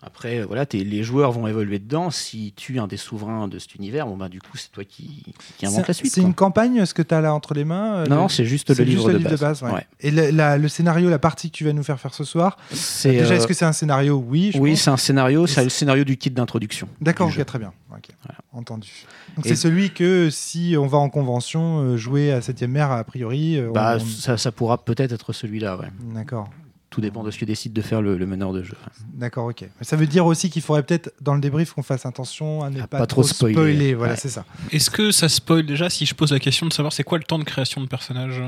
Après, 0.04 0.40
euh, 0.40 0.46
voilà, 0.46 0.64
les 0.72 1.04
joueurs 1.04 1.30
vont 1.30 1.46
évoluer 1.46 1.78
dedans. 1.78 2.10
Si 2.10 2.52
tu 2.56 2.74
es 2.74 2.80
un 2.80 2.88
des 2.88 2.96
souverains 2.96 3.46
de 3.46 3.60
cet 3.60 3.76
univers, 3.76 4.04
bon, 4.08 4.16
bah, 4.16 4.28
du 4.28 4.40
coup, 4.40 4.56
c'est 4.56 4.72
toi 4.72 4.82
qui, 4.82 5.22
qui 5.58 5.64
invente 5.64 5.86
la 5.86 5.94
suite. 5.94 6.12
c'est 6.12 6.20
une 6.22 6.34
campagne, 6.34 6.84
ce 6.86 6.92
que 6.92 7.02
tu 7.02 7.14
as 7.14 7.20
là 7.20 7.32
entre 7.32 7.54
les 7.54 7.64
mains 7.64 7.98
euh, 7.98 8.06
Non, 8.08 8.24
le- 8.24 8.28
c'est 8.28 8.44
juste 8.44 8.76
le 8.76 8.82
livre, 8.82 9.12
de, 9.12 9.18
base. 9.18 9.62
ouais. 9.62 9.70
Ouais. 9.70 9.86
Et 10.00 10.10
le, 10.10 10.30
la- 10.30 10.58
le 10.58 10.66
scénario, 10.66 11.08
la 11.08 11.20
partie 11.20 11.52
que 11.52 11.56
tu 11.56 11.64
vas 11.64 11.72
nous 11.72 11.84
faire 11.84 12.00
faire 12.00 12.14
ce 12.14 12.24
soir, 12.24 12.56
déjà, 13.04 13.34
euh, 13.34 13.36
est-ce 13.36 13.46
que 13.46 13.54
c'est 13.54 13.64
un 13.64 13.72
scénario? 13.72 14.16
Oui, 14.26 14.50
je 14.52 14.58
oui, 14.58 14.76
c'est 14.76 14.90
un 14.90 14.96
scénario. 14.96 15.46
C'est 15.46 15.62
le 15.62 15.70
scénario 15.70 16.02
du 16.02 16.16
kit 16.16 16.30
d'introduction. 16.30 16.88
D'accord, 17.00 17.28
ok, 17.28 17.44
très 17.46 17.58
bien. 17.60 17.72
Voilà. 17.88 18.38
Entendu. 18.54 18.90
Donc 19.36 19.46
c'est 19.46 19.56
celui 19.56 19.90
que 19.90 20.28
si 20.30 20.74
on 20.78 20.86
va 20.86 20.98
en 20.98 21.08
convention 21.08 21.78
euh, 21.80 21.96
jouer 21.96 22.32
à 22.32 22.40
7ème 22.40 22.66
mer, 22.68 22.90
a 22.90 23.02
priori. 23.04 23.56
euh, 23.58 23.70
Bah, 23.72 23.96
on- 24.00 24.04
ça, 24.06 24.36
ça 24.36 24.52
pourra 24.52 24.84
peut-être 24.84 25.12
être 25.12 25.32
celui-là. 25.32 25.76
Ouais. 25.78 25.88
D'accord. 26.14 26.48
Tout 26.90 27.00
dépend 27.00 27.22
de 27.24 27.30
ce 27.30 27.38
que 27.38 27.46
décide 27.46 27.72
de 27.72 27.80
faire 27.80 28.02
le, 28.02 28.18
le 28.18 28.26
meneur 28.26 28.52
de 28.52 28.62
jeu. 28.62 28.76
D'accord, 29.14 29.46
ok. 29.46 29.62
Mais 29.62 29.84
ça 29.86 29.96
veut 29.96 30.06
dire 30.06 30.26
aussi 30.26 30.50
qu'il 30.50 30.60
faudrait 30.60 30.82
peut-être 30.82 31.10
dans 31.22 31.34
le 31.34 31.40
débrief 31.40 31.72
qu'on 31.72 31.82
fasse 31.82 32.04
attention 32.04 32.62
à 32.62 32.68
ne 32.68 32.82
À 32.82 32.86
pas, 32.86 32.98
pas 32.98 33.06
trop 33.06 33.22
spoiler. 33.22 33.94
Voilà, 33.94 34.12
Ouais. 34.12 34.18
c'est 34.18 34.28
ça. 34.28 34.44
Est-ce 34.70 34.90
que 34.90 35.10
ça 35.10 35.30
spoil 35.30 35.64
déjà 35.64 35.88
si 35.88 36.04
je 36.04 36.14
pose 36.14 36.32
la 36.32 36.38
question 36.38 36.66
de 36.66 36.72
savoir 36.72 36.92
c'est 36.92 37.02
quoi 37.04 37.16
le 37.16 37.24
temps 37.24 37.38
de 37.38 37.44
création 37.44 37.80
de 37.80 37.86
personnage? 37.86 38.42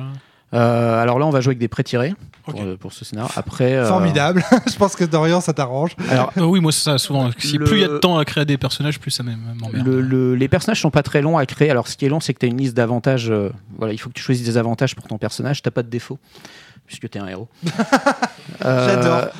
Euh, 0.52 1.02
alors 1.02 1.18
là, 1.18 1.26
on 1.26 1.30
va 1.30 1.40
jouer 1.40 1.50
avec 1.52 1.58
des 1.58 1.66
prêts 1.68 1.82
tirés 1.82 2.14
pour, 2.44 2.60
euh, 2.60 2.76
pour 2.76 2.92
ce 2.92 3.04
scénario. 3.04 3.28
Après, 3.34 3.72
euh, 3.74 3.86
Formidable. 3.88 4.44
je 4.70 4.76
pense 4.76 4.94
que 4.94 5.04
Dorian, 5.04 5.40
ça 5.40 5.52
t'arrange. 5.52 5.96
Alors, 6.10 6.32
Euh, 6.36 6.42
Oui, 6.44 6.60
moi 6.60 6.70
c'est 6.70 6.82
ça 6.84 6.98
souvent. 6.98 7.30
Si 7.38 7.58
Le- 7.58 7.64
plus 7.64 7.78
il 7.78 7.80
y 7.80 7.84
a 7.84 7.88
de 7.88 7.98
temps 7.98 8.18
à 8.18 8.24
créer 8.24 8.44
des 8.44 8.56
personnages, 8.58 9.00
plus 9.00 9.10
ça 9.10 9.22
m'emmerde. 9.24 9.72
le- 9.72 10.00
le- 10.00 10.34
les 10.36 10.46
personnages 10.48 10.80
sont 10.80 10.90
pas 10.92 11.02
très 11.02 11.22
longs 11.22 11.38
à 11.38 11.46
créer. 11.46 11.70
Alors, 11.70 11.88
ce 11.88 11.96
qui 11.96 12.04
est 12.06 12.08
long, 12.08 12.20
c'est 12.20 12.34
que 12.34 12.38
tu 12.38 12.46
as 12.46 12.48
une 12.48 12.58
liste 12.58 12.76
d'avantages. 12.76 13.30
euh, 13.30 13.50
voilà, 13.78 13.92
il 13.92 13.98
faut 13.98 14.08
que 14.10 14.14
tu 14.14 14.22
choisisses 14.22 14.46
des 14.46 14.56
avantages 14.56 14.94
pour 14.94 15.08
ton 15.08 15.18
personnage. 15.18 15.60
T'as 15.62 15.70
pas 15.72 15.82
de 15.82 15.88
défaut 15.90 16.18
puisque 16.86 17.08
tu 17.08 17.18
es 17.18 17.20
un 17.20 17.28
héros. 17.28 17.48
Euh, 18.64 18.88
J'adore. 18.88 19.30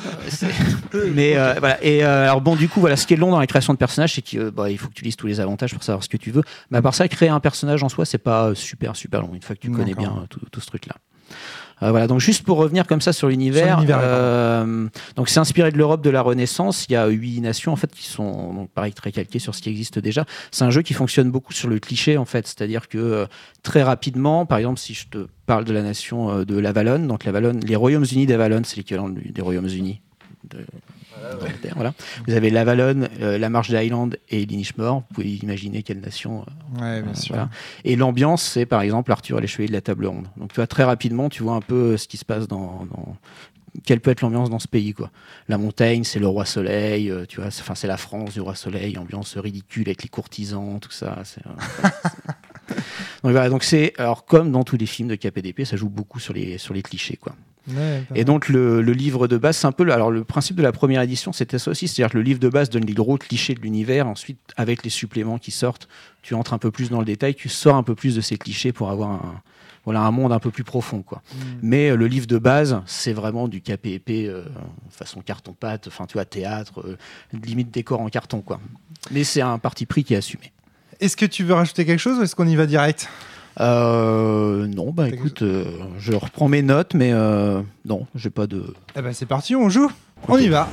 Mais 1.13 1.37
euh, 1.37 1.55
voilà. 1.59 1.83
Et 1.83 2.03
euh, 2.03 2.25
alors 2.25 2.41
bon, 2.41 2.55
du 2.55 2.67
coup, 2.67 2.79
voilà, 2.79 2.95
ce 2.95 3.07
qui 3.07 3.13
est 3.13 3.17
long 3.17 3.31
dans 3.31 3.39
la 3.39 3.47
création 3.47 3.73
de 3.73 3.77
personnages, 3.77 4.13
c'est 4.13 4.21
qu'il 4.21 4.51
bah, 4.51 4.69
il 4.69 4.77
faut 4.77 4.87
que 4.87 4.93
tu 4.93 5.03
lises 5.03 5.15
tous 5.15 5.25
les 5.25 5.39
avantages 5.39 5.73
pour 5.73 5.83
savoir 5.83 6.03
ce 6.03 6.09
que 6.09 6.17
tu 6.17 6.31
veux. 6.31 6.43
Mais 6.69 6.79
à 6.79 6.81
part 6.81 6.93
ça, 6.93 7.07
créer 7.07 7.29
un 7.29 7.39
personnage 7.39 7.81
en 7.81 7.89
soi, 7.89 8.05
c'est 8.05 8.17
pas 8.17 8.53
super 8.55 8.95
super 8.95 9.21
long. 9.21 9.33
Une 9.33 9.41
fois 9.41 9.55
que 9.55 9.61
tu 9.61 9.71
connais 9.71 9.93
bien 9.93 10.25
tout, 10.29 10.41
tout 10.51 10.59
ce 10.59 10.67
truc-là. 10.67 10.95
Euh, 11.83 11.91
voilà, 11.91 12.07
donc 12.07 12.19
juste 12.21 12.43
pour 12.43 12.57
revenir 12.57 12.87
comme 12.87 13.01
ça 13.01 13.11
sur 13.11 13.27
l'univers, 13.27 13.83
euh, 13.89 14.87
donc 15.15 15.27
c'est 15.27 15.39
inspiré 15.39 15.71
de 15.71 15.77
l'Europe 15.77 16.01
de 16.01 16.09
la 16.09 16.21
Renaissance. 16.21 16.85
Il 16.87 16.93
y 16.93 16.95
a 16.95 17.07
huit 17.07 17.41
nations 17.41 17.73
en 17.73 17.75
fait 17.75 17.91
qui 17.91 18.05
sont 18.05 18.53
donc 18.53 18.69
pareil 18.69 18.93
très 18.93 19.11
calquées 19.11 19.39
sur 19.39 19.53
ce 19.53 19.61
qui 19.61 19.69
existe 19.69 19.99
déjà. 19.99 20.25
C'est 20.51 20.63
un 20.63 20.69
jeu 20.69 20.81
qui 20.83 20.93
fonctionne 20.93 21.31
beaucoup 21.31 21.53
sur 21.53 21.67
le 21.67 21.79
cliché 21.79 22.17
en 22.17 22.25
fait, 22.25 22.47
c'est-à-dire 22.47 22.87
que 22.87 22.97
euh, 22.97 23.25
très 23.61 23.83
rapidement, 23.83 24.45
par 24.45 24.57
exemple, 24.57 24.79
si 24.79 24.93
je 24.93 25.07
te 25.07 25.27
parle 25.45 25.65
de 25.65 25.73
la 25.73 25.81
nation 25.81 26.43
de 26.43 26.57
l'Avalon, 26.57 26.99
donc 26.99 27.25
l'Avalon, 27.25 27.59
les 27.61 27.75
Royaumes-Unis 27.75 28.25
d'Avalon, 28.25 28.61
c'est 28.63 28.77
l'équivalent 28.77 29.09
des 29.09 29.41
Royaumes-Unis. 29.41 30.01
De, 30.49 30.59
voilà. 31.75 31.93
Vous 32.27 32.33
avez 32.33 32.49
l'Avalon, 32.49 33.07
euh, 33.21 33.37
la 33.37 33.49
Marche 33.49 33.69
des 33.69 33.77
Highlands 33.77 34.09
et 34.29 34.45
l'Inishmore. 34.45 35.03
Vous 35.09 35.13
pouvez 35.15 35.29
imaginer 35.35 35.83
quelle 35.83 35.99
nation 35.99 36.43
euh, 36.77 36.81
Ouais, 36.81 37.01
bien 37.01 37.11
euh, 37.11 37.15
sûr. 37.15 37.35
voilà. 37.35 37.49
Et 37.83 37.95
l'ambiance, 37.95 38.43
c'est 38.43 38.65
par 38.65 38.81
exemple 38.81 39.11
Arthur 39.11 39.37
et 39.37 39.41
les 39.41 39.47
chevaliers 39.47 39.69
de 39.69 39.73
la 39.73 39.81
table 39.81 40.05
ronde. 40.05 40.27
Donc 40.37 40.49
tu 40.51 40.55
vois 40.55 40.67
très 40.67 40.83
rapidement, 40.83 41.29
tu 41.29 41.43
vois 41.43 41.53
un 41.55 41.61
peu 41.61 41.93
euh, 41.93 41.97
ce 41.97 42.07
qui 42.07 42.17
se 42.17 42.25
passe 42.25 42.47
dans, 42.47 42.85
dans- 42.91 43.15
quelle 43.83 43.99
peut 43.99 44.11
être 44.11 44.21
l'ambiance 44.21 44.49
dans 44.49 44.59
ce 44.59 44.69
pays 44.69 44.93
quoi. 44.93 45.11
La 45.49 45.57
montagne, 45.57 46.05
c'est 46.05 46.19
le 46.19 46.27
roi 46.27 46.45
soleil, 46.45 47.11
euh, 47.11 47.25
tu 47.27 47.41
vois, 47.41 47.47
enfin 47.47 47.75
c'est 47.75 47.87
la 47.87 47.97
France 47.97 48.33
du 48.33 48.39
roi 48.39 48.55
soleil, 48.55 48.97
ambiance 48.97 49.35
ridicule 49.37 49.89
avec 49.89 50.01
les 50.03 50.07
courtisans, 50.07 50.79
tout 50.79 50.91
ça. 50.91 51.17
euh, 51.45 51.49
donc 53.23 53.31
voilà, 53.33 53.49
donc 53.49 53.63
c'est 53.65 53.91
alors 53.97 54.25
comme 54.25 54.51
dans 54.51 54.63
tous 54.63 54.77
les 54.77 54.85
films 54.85 55.09
de 55.09 55.15
KPDP, 55.15 55.65
ça 55.65 55.75
joue 55.75 55.89
beaucoup 55.89 56.19
sur 56.21 56.33
les 56.33 56.57
sur 56.57 56.73
les 56.73 56.81
clichés 56.83 57.17
quoi. 57.17 57.35
Ouais, 57.67 58.03
Et 58.13 58.25
donc 58.25 58.49
le, 58.49 58.81
le 58.81 58.91
livre 58.91 59.27
de 59.27 59.37
base, 59.37 59.57
c'est 59.57 59.67
un 59.67 59.71
peu 59.71 59.83
le, 59.83 59.93
alors 59.93 60.11
le 60.11 60.23
principe 60.23 60.55
de 60.55 60.63
la 60.63 60.71
première 60.71 61.01
édition, 61.01 61.33
c'était 61.33 61.59
ça 61.59 61.71
aussi, 61.71 61.87
c'est-à-dire 61.87 62.11
que 62.11 62.17
le 62.17 62.23
livre 62.23 62.39
de 62.39 62.49
base 62.49 62.69
donne 62.69 62.85
les 62.85 62.93
gros 62.93 63.17
clichés 63.17 63.55
de 63.55 63.61
l'univers. 63.61 64.07
Ensuite, 64.07 64.39
avec 64.57 64.83
les 64.83 64.89
suppléments 64.89 65.37
qui 65.37 65.51
sortent, 65.51 65.87
tu 66.21 66.33
entres 66.33 66.53
un 66.53 66.57
peu 66.57 66.71
plus 66.71 66.89
dans 66.89 66.99
le 66.99 67.05
détail, 67.05 67.35
tu 67.35 67.49
sors 67.49 67.75
un 67.75 67.83
peu 67.83 67.95
plus 67.95 68.15
de 68.15 68.21
ces 68.21 68.37
clichés 68.37 68.71
pour 68.71 68.89
avoir 68.89 69.09
un 69.11 69.41
voilà 69.85 70.01
un 70.01 70.11
monde 70.11 70.33
un 70.33 70.39
peu 70.39 70.51
plus 70.51 70.63
profond 70.63 71.01
quoi. 71.03 71.21
Mm. 71.33 71.39
Mais 71.61 71.89
euh, 71.89 71.95
le 71.95 72.07
livre 72.07 72.27
de 72.27 72.37
base, 72.37 72.81
c'est 72.85 73.13
vraiment 73.13 73.47
du 73.47 73.61
KPP 73.61 74.09
euh, 74.09 74.43
façon 74.89 75.21
carton 75.21 75.53
pâte, 75.53 75.87
enfin 75.87 76.05
tu 76.07 76.13
vois 76.13 76.25
théâtre, 76.25 76.81
euh, 76.81 76.97
limite 77.31 77.71
décor 77.71 78.01
en 78.01 78.09
carton 78.09 78.41
quoi. 78.41 78.59
Mais 79.11 79.23
c'est 79.23 79.41
un 79.41 79.59
parti 79.59 79.85
pris 79.85 80.03
qui 80.03 80.15
est 80.15 80.17
assumé. 80.17 80.51
Est-ce 80.99 81.15
que 81.15 81.25
tu 81.25 81.43
veux 81.43 81.53
rajouter 81.53 81.85
quelque 81.85 81.99
chose 81.99 82.17
ou 82.19 82.23
est-ce 82.23 82.35
qu'on 82.35 82.47
y 82.47 82.55
va 82.55 82.65
direct? 82.65 83.07
Euh, 83.59 84.67
non, 84.67 84.91
bah 84.91 85.07
écoute, 85.07 85.41
euh, 85.41 85.65
je 85.97 86.13
reprends 86.13 86.49
mes 86.49 86.61
notes, 86.61 86.93
mais 86.93 87.11
euh, 87.13 87.61
non, 87.85 88.05
j'ai 88.13 88.29
pas 88.29 88.47
de. 88.47 88.73
Eh 88.97 89.01
ben 89.01 89.13
c'est 89.13 89.25
parti, 89.25 89.55
on 89.55 89.69
joue. 89.69 89.89
On 90.27 90.37
y 90.37 90.49
va. 90.49 90.67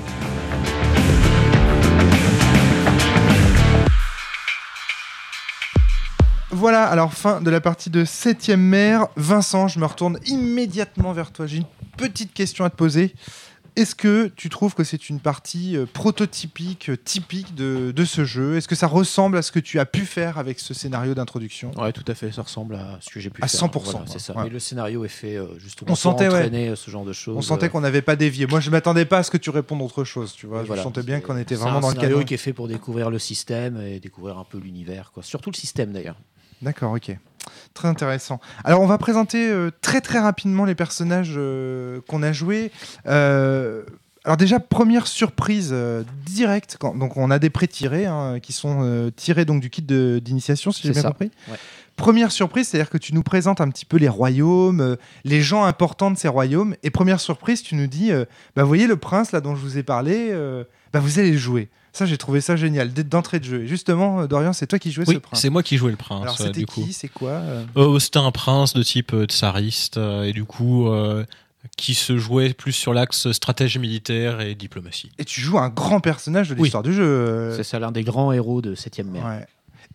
Voilà, 6.51 6.85
alors 6.85 7.15
fin 7.15 7.41
de 7.41 7.51
la 7.51 7.61
partie 7.61 7.89
de 7.89 8.05
7ème 8.05 8.57
mer. 8.57 9.07
Vincent, 9.17 9.69
je 9.69 9.79
me 9.79 9.87
retourne 9.87 10.19
immédiatement 10.27 11.13
vers 11.13 11.33
toi. 11.33 11.47
J'ai 11.47 11.59
une 11.59 11.67
petite 11.97 12.35
question 12.35 12.65
à 12.65 12.71
te 12.71 12.77
poser. 12.77 13.15
Est-ce 13.75 13.95
que 13.95 14.27
tu 14.37 14.51
trouves 14.51 14.75
que 14.75 14.85
c'est 14.85 15.09
une 15.09 15.19
partie 15.19 15.79
euh, 15.79 15.87
prototypique, 15.91 16.91
euh, 16.91 16.97
typique 16.97 17.55
de, 17.55 17.91
de 17.91 18.05
ce 18.05 18.25
jeu? 18.25 18.57
Est-ce 18.57 18.69
que 18.69 18.75
ça 18.75 18.87
ressemble 18.87 19.39
à 19.39 19.43
ce 19.43 19.51
que 19.51 19.59
tu 19.59 19.79
as 19.81 19.87
pu 19.87 20.05
faire 20.05 20.37
avec 20.37 20.61
ce 20.61 20.75
scénario 20.75 21.15
d'introduction? 21.15 21.71
Ouais, 21.79 21.91
tout 21.93 22.05
à 22.07 22.15
fait, 22.15 22.31
ça 22.33 22.43
ressemble 22.43 22.75
à 22.75 22.99
ce 23.01 23.09
que 23.09 23.19
j'ai 23.19 23.31
pu 23.31 23.43
À 23.43 23.49
faire. 23.49 23.61
100%, 23.69 23.83
Voilà, 23.83 24.01
c'est 24.07 24.19
ça. 24.19 24.37
Ouais. 24.37 24.45
Mais 24.45 24.51
le 24.51 24.59
scénario 24.59 25.07
est 25.07 25.09
fait 25.09 25.37
euh, 25.37 25.47
justement 25.59 25.87
On 25.89 25.93
pour 25.95 25.99
sentait, 25.99 26.27
entraîner 26.29 26.69
euh, 26.69 26.77
ce 26.77 26.91
genre 26.91 27.07
de 27.07 27.15
choses. 27.15 27.35
On 27.37 27.41
sentait 27.41 27.71
qu'on 27.71 27.81
n'avait 27.81 28.03
pas 28.03 28.15
dévié. 28.17 28.47
Moi, 28.47 28.61
je 28.61 28.69
m'attendais 28.71 29.07
pas 29.07 29.19
à 29.19 29.23
ce 29.23 29.31
que 29.31 29.39
tu 29.39 29.49
répondes 29.49 29.81
autre 29.81 30.05
chose, 30.05 30.35
tu 30.35 30.47
vois. 30.47 30.65
je 30.65 30.75
sentais 30.83 31.03
bien 31.03 31.17
C'est- 31.17 31.23
qu'on 31.23 31.39
était 31.39 31.55
c'est 31.55 31.63
vraiment 31.63 31.79
un 31.79 31.81
dans 31.81 31.89
le 31.89 31.95
scénario 31.95 32.17
cadre. 32.19 32.29
qui 32.29 32.35
est 32.35 32.39
fait 32.39 32.53
pour 32.53 32.69
découvrir 32.69 33.09
le 33.09 33.19
système 33.19 33.81
et 33.81 34.01
découvrir 34.01 34.37
un 34.39 34.45
peu 34.45 34.59
l'univers, 34.59 35.13
quoi. 35.15 35.23
Surtout 35.23 35.51
le 35.51 35.57
système 35.57 35.93
d'ailleurs. 35.93 36.17
D'accord, 36.61 36.93
ok. 36.93 37.17
Très 37.75 37.89
intéressant. 37.89 38.41
Alors, 38.65 38.81
on 38.83 38.87
va 38.87 38.99
présenter 38.99 39.51
euh, 39.51 39.71
très 39.81 40.01
très 40.01 40.19
rapidement 40.19 40.65
les 40.65 40.75
personnages 40.75 41.35
euh, 41.37 42.01
qu'on 42.07 42.23
a 42.23 42.33
joués. 42.33 42.71
Euh, 43.07 43.83
alors 44.25 44.37
déjà, 44.37 44.61
première 44.61 45.07
surprise 45.07 45.75
directe. 46.27 46.77
Quand, 46.79 46.95
donc, 46.97 47.17
on 47.17 47.31
a 47.31 47.39
des 47.39 47.51
pré-tirés 47.51 48.07
hein, 48.07 48.39
qui 48.41 48.53
sont 48.53 49.11
tirés 49.17 49.45
donc 49.45 49.61
du 49.61 49.69
kit 49.69 49.83
d'initiation, 49.83 50.71
si 50.71 50.83
j'ai 50.83 50.93
bien 50.93 51.03
ça. 51.03 51.09
compris. 51.09 51.33
Ouais. 51.49 51.57
Première 51.97 52.31
surprise, 52.31 52.69
c'est-à-dire 52.69 52.89
que 52.89 52.99
tu 52.99 53.15
nous 53.15 53.25
présentes 53.25 53.61
un 53.61 53.69
petit 53.69 53.85
peu 53.85 53.97
les 53.97 54.09
royaumes, 54.09 54.97
les 55.25 55.43
gens 55.43 55.65
importants 55.65 56.13
de 56.13 56.17
ces 56.17 56.29
royaumes. 56.29 56.77
Et 56.85 56.91
première 56.91 57.19
surprise, 57.19 57.63
tu 57.63 57.75
nous 57.75 57.89
dis, 57.89 58.13
bah, 58.55 58.63
vous 58.63 58.69
voyez 58.69 58.87
le 58.87 58.97
prince 58.97 59.33
là 59.33 59.41
dont 59.41 59.57
je 59.57 59.61
vous 59.61 59.77
ai 59.77 59.83
parlé, 59.83 60.33
bah, 60.93 61.01
vous 61.01 61.19
allez 61.19 61.33
le 61.33 61.39
jouer. 61.39 61.69
Ça, 61.93 62.07
j'ai 62.07 62.17
trouvé 62.17 62.41
ça 62.41 62.57
génial, 62.57 62.93
d'être 62.93 63.09
d'entrée 63.09 63.39
de 63.39 63.45
jeu. 63.45 63.63
Et 63.65 63.67
justement, 63.69 64.21
euh, 64.23 64.27
Dorian, 64.27 64.53
c'est 64.53 64.67
toi 64.67 64.79
qui 64.79 64.91
jouais 64.93 65.05
Oui, 65.07 65.15
ce 65.15 65.19
prince. 65.21 65.41
c'est 65.41 65.51
moi 65.51 65.63
qui 65.63 65.77
jouais 65.77 65.91
le 65.91 65.97
prince. 65.97 66.23
Alors, 66.23 66.41
euh, 66.41 66.45
c'était 66.47 66.61
du 66.61 66.67
coup. 66.67 66.85
qui 66.85 66.93
C'est 66.93 67.09
quoi 67.09 67.43
euh 67.77 67.99
c'était 67.99 68.19
un 68.19 68.31
prince 68.31 68.73
de 68.73 68.83
type 68.83 69.15
tsariste 69.29 69.99
et 69.99 70.33
du 70.33 70.45
coup 70.45 70.89
euh, 70.89 71.25
qui 71.77 71.95
se 71.95 72.17
jouait 72.19 72.55
plus 72.55 72.73
sur 72.73 72.93
l'axe 72.95 73.31
stratégie 73.33 73.79
militaire 73.79 74.41
et 74.41 74.55
diplomatie. 74.55 75.11
Et 75.19 75.25
tu 75.25 75.41
joues 75.41 75.59
un 75.59 75.69
grand 75.69 76.01
personnage 76.01 76.49
de 76.49 76.55
Oui. 76.55 76.63
l'histoire 76.63 76.83
du 76.83 76.93
jeu. 76.95 77.53
C'est 77.57 77.63
ça 77.63 77.79
l'un 77.79 77.93
des 77.93 78.03
grands 78.05 78.33
héros 78.33 78.63
de 78.63 78.75
7ème 78.75 79.11
mer. 79.11 79.25
ouais. 79.25 79.47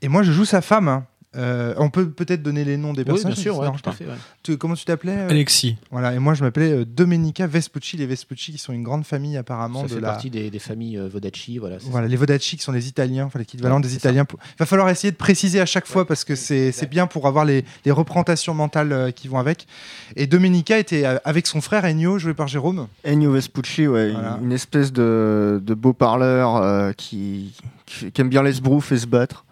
Et 0.03 0.07
moi, 0.09 0.21
je 0.21 0.31
joue 0.31 0.45
sa 0.45 0.61
femme. 0.61 0.87
hein. 0.89 1.05
Euh, 1.37 1.73
on 1.77 1.89
peut 1.89 2.09
peut-être 2.09 2.41
donner 2.41 2.63
les 2.65 2.77
noms 2.77 2.93
des 2.93 3.03
Oui, 3.09 3.21
bien 3.23 3.35
sûr, 3.35 3.57
ouais, 3.59 3.67
tout 3.81 3.89
à 3.89 3.93
fait. 3.93 4.05
ouais. 4.05 4.13
Tu- 4.43 4.57
comment 4.57 4.73
tu 4.73 4.85
t'appelais 4.85 5.11
euh 5.17 5.29
Alexis. 5.29 5.77
Voilà. 5.91 6.13
Et 6.13 6.19
moi, 6.19 6.33
je 6.33 6.43
m'appelais 6.43 6.71
euh, 6.71 6.85
Domenica 6.85 7.45
Vespucci. 7.47 7.97
Les 7.97 8.05
Vespucci, 8.07 8.51
qui 8.53 8.57
sont 8.57 8.73
une 8.73 8.83
grande 8.83 9.05
famille 9.05 9.37
apparemment 9.37 9.81
Ça 9.81 9.87
de 9.87 9.93
fait 9.93 9.99
la. 10.01 10.09
partie 10.09 10.29
des, 10.29 10.49
des 10.49 10.59
familles 10.59 10.97
euh, 10.97 11.07
Vodacci, 11.07 11.57
voilà. 11.59 11.77
Voilà, 11.81 12.07
les 12.07 12.15
Vodacci 12.15 12.57
qui 12.57 12.63
sont 12.63 12.71
les 12.71 12.87
Italiens, 12.87 13.25
enfin 13.25 13.39
l'équivalent 13.39 13.75
Ouais, 13.75 13.81
des 13.83 13.95
Italiens. 13.95 14.25
Il 14.31 14.37
va 14.59 14.65
falloir 14.65 14.89
essayer 14.89 15.11
de 15.11 15.17
préciser 15.17 15.59
à 15.61 15.65
chaque 15.65 15.85
fois 15.87 16.07
parce 16.07 16.23
que 16.23 16.35
c'est 16.35 16.71
c'est 16.71 16.89
bien 16.89 17.07
pour 17.07 17.27
avoir 17.27 17.45
les, 17.45 17.63
les 17.85 17.91
représentations 17.91 18.53
mentales 18.53 18.91
euh, 18.91 19.11
qui 19.11 19.27
vont 19.27 19.37
avec. 19.39 19.67
Et 20.15 20.25
Domenica 20.27 20.77
était 20.79 21.05
avec 21.05 21.45
son 21.47 21.61
frère 21.61 21.85
Ennio, 21.85 22.17
joué 22.17 22.33
par 22.33 22.47
Jérôme. 22.47 22.87
Ennio 23.05 23.31
Vespucci, 23.31 23.87
ouais, 23.87 24.11
Voilà. 24.11 24.37
une, 24.39 24.45
une 24.45 24.51
espèce 24.53 24.91
de, 24.91 25.61
de 25.63 25.73
beau 25.73 25.93
parleur 25.93 26.55
euh, 26.57 26.91
qui, 26.93 27.53
qui, 27.85 28.11
qui 28.11 28.21
aime 28.21 28.29
bien 28.29 28.41
les 28.43 28.53
sbroufs 28.53 28.91
et 28.91 28.97
se 28.97 29.05
battre. 29.07 29.43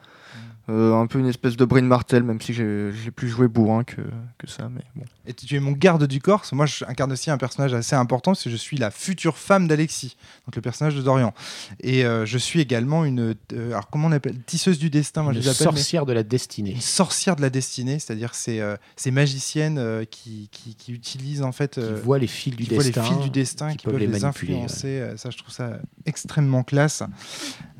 Euh, 0.67 0.95
un 0.95 1.05
peu 1.05 1.19
une 1.19 1.27
espèce 1.27 1.55
de 1.57 1.63
Bryn 1.63 1.85
Martel, 1.85 2.23
même 2.23 2.41
si 2.41 2.51
j'ai 2.53 3.11
plus 3.15 3.29
joué 3.29 3.47
bourrin 3.47 3.83
que, 3.83 4.01
que 4.39 4.47
ça. 4.47 4.67
Mais 4.73 4.81
bon. 4.95 5.05
Et 5.27 5.33
tu 5.33 5.55
es 5.55 5.59
mon 5.59 5.73
garde 5.73 6.07
du 6.07 6.19
corps. 6.19 6.43
Moi, 6.53 6.65
je 6.65 6.83
incarne 6.85 7.11
aussi 7.11 7.29
un 7.29 7.37
personnage 7.37 7.73
assez 7.75 7.95
important 7.95 8.31
parce 8.31 8.43
que 8.43 8.49
je 8.49 8.55
suis 8.55 8.77
la 8.77 8.89
future 8.89 9.37
femme 9.37 9.67
d'Alexis, 9.67 10.17
donc 10.47 10.55
le 10.55 10.61
personnage 10.63 10.95
de 10.95 11.03
Dorian. 11.03 11.33
Et 11.81 12.03
euh, 12.03 12.25
je 12.25 12.37
suis 12.39 12.61
également 12.61 13.05
une. 13.05 13.35
euh, 13.53 13.69
alors, 13.71 13.89
comment 13.91 14.07
on 14.07 14.11
appelle 14.11 14.39
Tisseuse 14.41 14.79
du 14.79 14.89
destin, 14.89 15.21
moi 15.21 15.33
Une 15.33 15.39
je 15.41 15.43
les 15.43 15.49
appelle. 15.49 15.67
mais- 15.67 15.77
sorcière 15.77 16.05
de 16.07 16.13
la 16.13 16.23
destinée. 16.23 16.71
Une 16.71 16.81
sorcière 16.81 17.35
de 17.35 17.41
la 17.43 17.51
destinée, 17.51 17.99
c'est-à-dire 17.99 18.33
ces, 18.33 18.59
euh, 18.59 18.75
ces 18.95 19.11
magiciennes 19.11 19.77
euh, 19.77 20.03
qui, 20.03 20.49
qui, 20.51 20.73
qui 20.75 20.93
utilisent 20.93 21.43
en 21.43 21.51
fait. 21.51 21.75
Qui 21.75 22.01
voit 22.03 22.17
les 22.17 22.25
fils 22.27 22.55
du 22.55 22.63
qui 22.63 22.73
voient 22.73 22.83
destin. 22.83 23.01
les 23.03 23.07
fils 23.07 23.17
du 23.19 23.29
destin, 23.29 23.69
qui, 23.71 23.77
qui 23.77 23.85
peuvent, 23.85 23.93
peuvent 23.99 24.11
les, 24.11 24.25
influencer. 24.25 25.13
Ça, 25.17 25.29
je 25.29 25.37
trouve 25.37 25.53
ça 25.53 25.77
extrêmement 26.07 26.63
classe. 26.63 27.03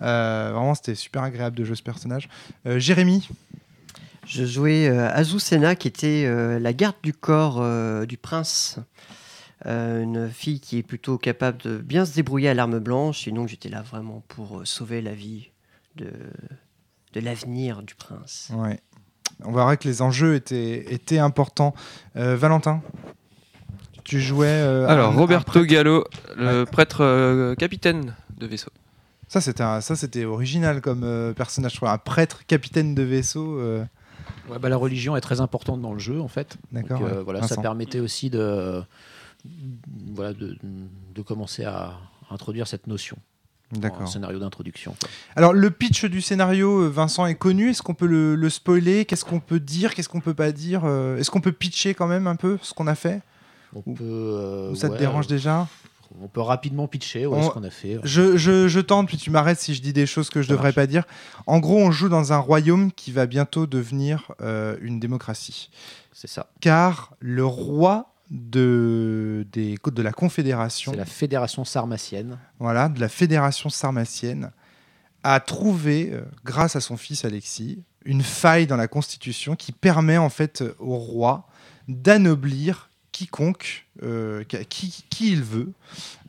Euh, 0.02 0.52
vraiment, 0.54 0.76
c'était 0.76 0.96
super 0.96 1.24
agréable 1.24 1.56
de 1.58 1.64
jouer 1.64 1.76
ce 1.76 1.84
personnage. 1.84 2.30
Euh, 2.76 2.80
Jérémy, 2.80 3.28
Je 4.28 4.44
jouais 4.44 4.88
euh, 4.88 5.10
Azucena, 5.12 5.76
qui 5.76 5.88
était 5.88 6.26
euh, 6.26 6.60
la 6.60 6.74
garde 6.74 6.96
du 7.04 7.14
corps 7.14 7.60
euh, 7.60 8.06
du 8.06 8.18
prince. 8.18 8.80
Euh, 9.66 10.04
une 10.04 10.30
fille 10.30 10.60
qui 10.60 10.78
est 10.80 10.84
plutôt 10.84 11.18
capable 11.18 11.60
de 11.62 11.78
bien 11.78 12.06
se 12.06 12.14
débrouiller 12.14 12.50
à 12.50 12.54
l'arme 12.54 12.80
blanche. 12.80 13.28
Et 13.28 13.32
donc 13.32 13.48
j'étais 13.48 13.70
là 13.70 13.82
vraiment 13.82 14.24
pour 14.28 14.60
euh, 14.60 14.66
sauver 14.66 15.02
la 15.02 15.14
vie 15.14 15.52
de, 15.96 16.12
de 17.14 17.20
l'avenir 17.22 17.82
du 17.82 17.96
prince. 17.96 18.52
Ouais. 18.54 18.80
On 19.44 19.52
verra 19.54 19.78
que 19.78 19.88
les 19.88 20.02
enjeux 20.02 20.36
étaient, 20.36 20.94
étaient 20.94 21.20
importants. 21.20 21.74
Euh, 22.16 22.36
Valentin, 22.36 22.82
tu 24.04 24.20
jouais. 24.20 24.48
euh, 24.48 24.88
Alors, 24.88 25.14
Roberto 25.16 25.46
prêtre. 25.52 25.66
Gallo, 25.66 26.04
le 26.36 26.66
prêtre 26.66 27.02
euh, 27.02 27.56
capitaine 27.56 28.16
de 28.38 28.48
vaisseau. 28.48 28.72
Ça, 29.28 29.42
c'était 29.42 30.26
original 30.26 30.82
comme 30.82 31.04
euh, 31.04 31.34
personnage. 31.34 31.74
Je 31.74 31.78
crois. 31.78 31.92
Un 31.92 31.98
prêtre 31.98 32.46
capitaine 32.46 32.96
de 32.96 33.04
vaisseau. 33.04 33.60
euh, 33.60 33.84
Ouais, 34.50 34.60
bah, 34.60 34.70
la 34.70 34.78
religion 34.78 35.16
est 35.16 35.22
très 35.22 35.42
importante 35.42 35.82
dans 35.82 35.94
le 35.94 36.00
jeu, 36.00 36.22
en 36.22 36.28
fait. 36.28 36.58
D'accord. 36.72 37.02
Euh, 37.04 37.18
ouais. 37.18 37.24
voilà, 37.24 37.48
ça 37.48 37.58
permettait 37.62 38.00
aussi 38.00 38.30
de, 38.30 38.82
voilà, 40.14 40.34
de, 40.34 40.58
de 41.14 41.22
commencer 41.22 41.64
à 41.64 41.98
introduire 42.30 42.68
cette 42.68 42.88
notion 42.88 43.18
D'accord. 43.72 44.08
scénario 44.08 44.40
d'introduction. 44.40 44.96
Alors, 45.36 45.54
le 45.54 45.70
pitch 45.72 46.06
du 46.06 46.22
scénario, 46.22 46.90
Vincent, 46.92 47.26
est 47.26 47.36
connu. 47.36 47.72
Est-ce 47.72 47.82
qu'on 47.82 47.94
peut 47.96 48.06
le, 48.08 48.36
le 48.36 48.50
spoiler? 48.50 49.06
Qu'est-ce 49.06 49.26
qu'on 49.26 49.40
peut 49.40 49.60
dire? 49.60 49.94
Qu'est-ce 49.94 50.10
qu'on 50.10 50.22
peut 50.22 50.34
pas 50.36 50.52
dire 50.52 50.86
Est-ce 51.18 51.30
qu'on 51.32 51.42
peut 51.42 51.52
pitcher 51.52 51.94
quand 51.94 52.08
même 52.08 52.28
un 52.28 52.36
peu 52.36 52.58
ce 52.62 52.74
qu'on 52.74 52.88
a 52.88 52.96
fait? 52.96 53.22
On 53.76 53.82
Ou- 53.86 53.94
peut, 53.96 54.04
euh, 54.04 54.76
ça 54.76 54.90
te 54.90 54.98
dérange 54.98 55.28
déjà? 55.28 55.68
On 56.22 56.28
peut 56.28 56.42
rapidement 56.42 56.88
pitcher 56.88 57.26
ouais, 57.26 57.38
On- 57.38 57.44
ce 57.44 57.50
qu'on 57.50 57.64
a 57.64 57.70
fait. 57.70 57.96
ouais. 57.96 58.02
je, 58.04 58.38
je, 58.38 58.68
je 58.68 58.80
tente, 58.80 59.08
puis 59.08 59.18
tu 59.18 59.30
m'arrêtes 59.32 59.60
si 59.60 59.74
je 59.74 59.82
dis 59.82 59.94
des 59.94 60.06
choses 60.06 60.30
que 60.30 60.42
je 60.42 60.48
Ça 60.48 60.54
devrais 60.54 60.68
marche. 60.70 60.76
pas 60.76 60.88
dire. 60.88 61.04
En 61.48 61.60
gros, 61.60 61.78
on 61.80 61.92
joue 61.92 62.10
dans 62.10 62.34
un 62.34 62.38
royaume 62.38 62.92
qui 62.92 63.12
va 63.12 63.26
bientôt 63.26 63.66
devenir 63.68 64.32
euh, 64.42 64.78
une 64.82 65.00
démocratie. 65.00 65.70
C'est 66.14 66.28
ça. 66.28 66.48
Car 66.62 67.14
le 67.20 67.46
roi 67.46 68.14
de, 68.32 69.46
des, 69.52 69.76
de 69.86 70.02
la 70.02 70.12
Confédération, 70.12 70.92
C'est 70.94 70.98
la 70.98 71.06
fédération 71.06 71.64
sarmacienne. 71.66 72.38
voilà, 72.60 72.90
de 72.90 73.00
la 73.00 73.10
Fédération 73.10 73.70
sarmacienne, 73.70 74.52
a 75.24 75.40
trouvé, 75.40 76.10
euh, 76.14 76.22
grâce 76.44 76.76
à 76.76 76.82
son 76.82 76.98
fils 76.98 77.26
Alexis, 77.26 77.84
une 78.06 78.22
faille 78.24 78.68
dans 78.68 78.78
la 78.78 78.88
Constitution 78.88 79.56
qui 79.56 79.72
permet 79.72 80.18
en 80.18 80.30
fait 80.30 80.64
au 80.80 80.96
roi 80.98 81.48
d'anoblir 81.88 82.90
quiconque, 83.16 83.86
euh, 84.04 84.44
qui, 84.44 85.04
il 85.22 85.42
veut, 85.42 85.72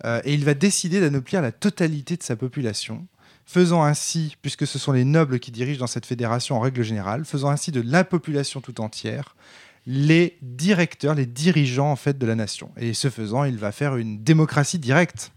Euh, 0.05 0.21
et 0.25 0.35
il 0.35 0.45
va 0.45 0.55
décider 0.55 1.01
d'anoblir 1.01 1.43
la 1.43 1.51
totalité 1.51 2.17
de 2.17 2.23
sa 2.23 2.37
population, 2.37 3.07
faisant 3.45 3.83
ainsi, 3.83 4.37
puisque 4.41 4.67
ce 4.67 4.79
sont 4.79 4.93
les 4.93 5.05
nobles 5.05 5.41
qui 5.41 5.51
dirigent 5.51 5.81
dans 5.81 5.89
cette 5.89 6.07
fédération 6.07 6.57
en 6.57 6.61
règle 6.61 6.83
générale, 6.83 7.25
faisant 7.25 7.49
ainsi 7.49 7.73
de 7.73 7.81
la 7.81 8.05
population 8.05 8.61
tout 8.61 8.81
entière 8.81 9.35
les 9.87 10.37
directeurs, 10.43 11.15
les 11.15 11.27
dirigeants 11.27 11.91
en 11.91 11.97
fait 11.97 12.19
de 12.19 12.27
la 12.27 12.35
nation. 12.35 12.71
Et 12.77 12.95
ce 12.95 13.09
faisant, 13.09 13.45
il 13.45 13.57
va 13.57 13.73
faire 13.73 13.97
une 13.97 14.23
démocratie 14.23 14.79
directe. 14.79 15.33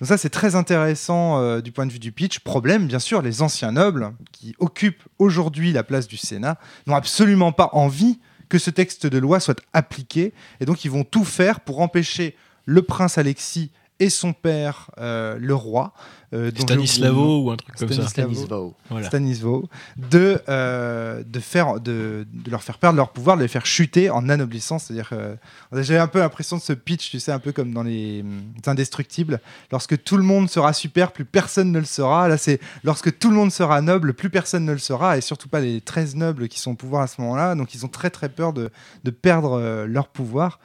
Donc 0.00 0.08
ça, 0.08 0.18
c'est 0.18 0.30
très 0.30 0.54
intéressant 0.56 1.40
euh, 1.40 1.60
du 1.62 1.72
point 1.72 1.86
de 1.86 1.92
vue 1.92 1.98
du 1.98 2.12
pitch. 2.12 2.40
Problème, 2.40 2.86
bien 2.86 2.98
sûr, 2.98 3.22
les 3.22 3.40
anciens 3.40 3.72
nobles 3.72 4.12
qui 4.32 4.54
occupent 4.58 5.04
aujourd'hui 5.18 5.72
la 5.72 5.84
place 5.84 6.06
du 6.06 6.18
Sénat 6.18 6.58
n'ont 6.86 6.96
absolument 6.96 7.52
pas 7.52 7.70
envie 7.72 8.18
que 8.48 8.58
ce 8.58 8.70
texte 8.70 9.06
de 9.06 9.18
loi 9.18 9.40
soit 9.40 9.60
appliqué. 9.72 10.32
Et 10.60 10.64
donc, 10.64 10.84
ils 10.84 10.90
vont 10.90 11.04
tout 11.04 11.24
faire 11.24 11.60
pour 11.60 11.80
empêcher 11.80 12.36
le 12.64 12.82
prince 12.82 13.18
Alexis 13.18 13.70
et 13.98 14.10
son 14.10 14.32
père, 14.32 14.90
euh, 14.98 15.36
le 15.40 15.54
roi, 15.54 15.92
euh. 16.34 16.50
Stanislavo 16.56 17.44
ou 17.44 17.50
un 17.50 17.56
truc 17.56 17.76
comme 17.76 17.88
ça. 17.88 17.94
Stanislas- 18.02 18.10
Stanisvao. 18.10 18.74
Voilà. 18.90 19.06
Stanislau, 19.06 19.68
de, 19.96 20.42
euh, 20.48 21.22
de, 21.24 21.40
faire, 21.40 21.80
de, 21.80 22.26
de 22.30 22.50
leur 22.50 22.62
faire 22.62 22.78
perdre 22.78 22.96
leur 22.96 23.10
pouvoir, 23.12 23.36
de 23.36 23.42
les 23.42 23.48
faire 23.48 23.64
chuter 23.64 24.10
en 24.10 24.28
anoblissant. 24.28 24.78
C'est-à-dire, 24.78 25.10
euh, 25.12 25.34
j'ai 25.72 25.96
un 25.96 26.08
peu 26.08 26.18
l'impression 26.18 26.56
de 26.56 26.62
ce 26.62 26.72
pitch, 26.72 27.10
tu 27.10 27.20
sais, 27.20 27.32
un 27.32 27.38
peu 27.38 27.52
comme 27.52 27.72
dans 27.72 27.84
les 27.84 28.20
hum, 28.22 28.42
Indestructibles. 28.66 29.40
Lorsque 29.72 30.02
tout 30.02 30.16
le 30.16 30.24
monde 30.24 30.50
sera 30.50 30.72
super, 30.72 31.12
plus 31.12 31.24
personne 31.24 31.70
ne 31.72 31.78
le 31.78 31.84
sera. 31.84 32.28
Là, 32.28 32.36
c'est 32.36 32.60
lorsque 32.84 33.16
tout 33.18 33.30
le 33.30 33.36
monde 33.36 33.52
sera 33.52 33.80
noble, 33.80 34.12
plus 34.12 34.28
personne 34.30 34.64
ne 34.64 34.72
le 34.72 34.78
sera, 34.78 35.16
et 35.16 35.20
surtout 35.20 35.48
pas 35.48 35.60
les 35.60 35.80
13 35.80 36.16
nobles 36.16 36.48
qui 36.48 36.58
sont 36.60 36.72
au 36.72 36.76
pouvoir 36.76 37.02
à 37.02 37.06
ce 37.06 37.20
moment-là. 37.22 37.54
Donc, 37.54 37.74
ils 37.74 37.84
ont 37.86 37.88
très 37.88 38.10
très 38.10 38.28
peur 38.28 38.52
de, 38.52 38.70
de 39.04 39.10
perdre 39.10 39.52
euh, 39.58 39.86
leur 39.86 40.08
pouvoir. 40.08 40.58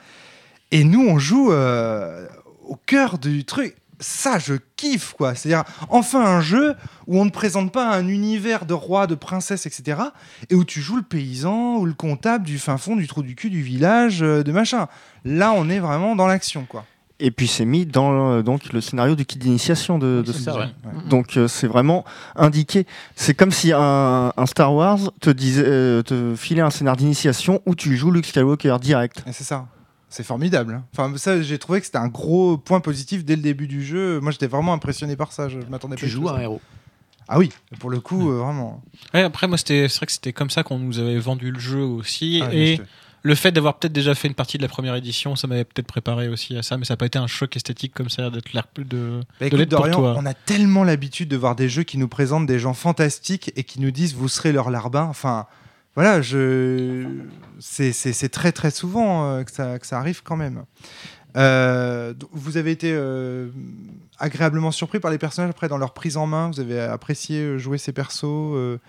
Et 0.71 0.83
nous, 0.83 1.05
on 1.07 1.19
joue 1.19 1.51
euh, 1.51 2.27
au 2.71 2.77
cœur 2.85 3.17
du 3.17 3.43
truc. 3.43 3.75
Ça, 3.99 4.39
je 4.39 4.55
kiffe, 4.77 5.13
quoi. 5.13 5.35
C'est-à-dire, 5.35 5.63
enfin, 5.89 6.25
un 6.25 6.41
jeu 6.41 6.75
où 7.05 7.19
on 7.19 7.25
ne 7.25 7.29
présente 7.29 7.71
pas 7.71 7.93
un 7.93 8.07
univers 8.07 8.65
de 8.65 8.73
rois, 8.73 9.05
de 9.05 9.13
princesses, 9.13 9.67
etc. 9.67 10.01
Et 10.49 10.55
où 10.55 10.63
tu 10.63 10.81
joues 10.81 10.95
le 10.95 11.03
paysan 11.03 11.75
ou 11.77 11.85
le 11.85 11.93
comptable 11.93 12.45
du 12.45 12.57
fin 12.57 12.77
fond 12.77 12.95
du 12.95 13.07
trou 13.07 13.21
du 13.21 13.35
cul 13.35 13.51
du 13.51 13.61
village, 13.61 14.23
euh, 14.23 14.41
de 14.41 14.51
machin. 14.51 14.87
Là, 15.23 15.53
on 15.55 15.69
est 15.69 15.79
vraiment 15.79 16.15
dans 16.15 16.25
l'action, 16.25 16.65
quoi. 16.65 16.85
Et 17.23 17.29
puis 17.29 17.47
c'est 17.47 17.65
mis 17.65 17.85
dans 17.85 18.31
euh, 18.31 18.41
donc, 18.41 18.73
le 18.73 18.81
scénario 18.81 19.15
du 19.15 19.25
kit 19.25 19.37
d'initiation 19.37 19.99
de, 19.99 20.23
de 20.25 20.31
ça, 20.33 20.53
jeu. 20.53 20.59
ouais. 20.61 20.67
Donc 21.07 21.37
euh, 21.37 21.47
c'est 21.47 21.67
vraiment 21.67 22.03
indiqué. 22.35 22.87
C'est 23.15 23.35
comme 23.35 23.51
si 23.51 23.71
un, 23.71 24.33
un 24.35 24.45
Star 24.47 24.73
Wars 24.73 24.97
te 25.21 25.29
disait, 25.29 25.63
euh, 25.63 26.01
te 26.01 26.33
filait 26.35 26.63
un 26.63 26.71
scénario 26.71 26.97
d'initiation 26.97 27.61
où 27.67 27.75
tu 27.75 27.95
joues 27.95 28.09
Luke 28.09 28.25
Skywalker 28.25 28.77
direct. 28.81 29.23
C'est 29.31 29.43
ça. 29.43 29.67
C'est 30.11 30.23
formidable. 30.23 30.73
hein. 30.75 30.83
Enfin, 30.93 31.11
ça, 31.17 31.41
j'ai 31.41 31.57
trouvé 31.57 31.79
que 31.79 31.85
c'était 31.87 31.97
un 31.97 32.09
gros 32.09 32.57
point 32.57 32.81
positif 32.81 33.23
dès 33.25 33.35
le 33.37 33.41
début 33.41 33.67
du 33.67 33.83
jeu. 33.83 34.19
Moi, 34.19 34.31
j'étais 34.31 34.45
vraiment 34.47 34.73
impressionné 34.73 35.15
par 35.15 35.31
ça. 35.31 35.49
Je 35.49 35.57
m'attendais 35.69 35.95
pas 35.95 35.99
Tu 36.01 36.07
joues 36.09 36.27
à 36.27 36.33
un 36.33 36.35
ça. 36.35 36.43
héros. 36.43 36.61
Ah 37.29 37.39
oui, 37.39 37.49
pour 37.79 37.89
le 37.89 37.99
coup, 38.01 38.29
euh, 38.29 38.39
vraiment. 38.39 38.83
Ouais, 39.13 39.21
après, 39.23 39.47
moi, 39.47 39.57
c'était, 39.57 39.87
c'est 39.87 39.97
vrai 39.97 40.05
que 40.07 40.11
c'était 40.11 40.33
comme 40.33 40.49
ça 40.49 40.63
qu'on 40.63 40.79
nous 40.79 40.99
avait 40.99 41.17
vendu 41.17 41.49
le 41.51 41.59
jeu 41.59 41.79
aussi. 41.81 42.41
Ah, 42.43 42.53
et 42.53 42.81
le 43.23 43.35
fait 43.35 43.51
d'avoir 43.53 43.77
peut-être 43.79 43.93
déjà 43.93 44.13
fait 44.15 44.27
une 44.27 44.33
partie 44.33 44.57
de 44.57 44.63
la 44.63 44.67
première 44.67 44.95
édition, 44.95 45.37
ça 45.37 45.47
m'avait 45.47 45.63
peut-être 45.63 45.87
préparé 45.87 46.27
aussi 46.27 46.57
à 46.57 46.63
ça, 46.63 46.75
mais 46.77 46.83
ça 46.83 46.93
n'a 46.93 46.97
pas 46.97 47.05
été 47.05 47.19
un 47.19 47.27
choc 47.27 47.55
esthétique 47.55 47.93
comme 47.93 48.09
ça 48.09 48.29
d'être 48.31 48.51
l'air 48.51 48.67
plus 48.67 48.83
de, 48.83 49.21
Bah, 49.39 49.47
de 49.47 49.55
pour 49.55 49.65
Dorian, 49.65 49.95
toi. 49.95 50.15
on 50.17 50.25
a 50.25 50.33
tellement 50.33 50.83
l'habitude 50.83 51.29
de 51.29 51.37
voir 51.37 51.55
des 51.55 51.69
jeux 51.69 51.83
qui 51.83 51.97
nous 51.97 52.07
présentent 52.09 52.47
des 52.47 52.59
gens 52.59 52.73
fantastiques 52.73 53.53
et 53.55 53.63
qui 53.63 53.79
nous 53.79 53.91
disent 53.91 54.13
vous 54.15 54.27
serez 54.27 54.51
leur 54.51 54.69
larbin. 54.71 55.03
Enfin, 55.03 55.45
voilà, 55.95 56.21
je... 56.21 57.05
c'est 57.59 58.29
très 58.29 58.51
très 58.51 58.71
souvent 58.71 59.25
euh, 59.25 59.43
que, 59.43 59.51
ça, 59.51 59.77
arrive 59.91 60.23
quand 60.23 60.37
même. 60.37 60.63
Euh, 61.35 62.13
vous 62.31 62.57
avez 62.57 62.71
été 62.71 62.91
euh, 62.93 63.49
agréablement 64.17 64.71
surpris 64.71 64.99
par 64.99 65.11
les 65.11 65.17
personnages 65.17 65.49
après 65.49 65.67
dans 65.67 65.77
leur 65.77 65.93
prise 65.93 66.15
en 66.15 66.27
main. 66.27 66.49
Vous 66.49 66.59
avez 66.59 66.79
apprécié 66.79 67.59
jouer 67.59 67.77
ces 67.77 67.91
persos. 67.91 68.79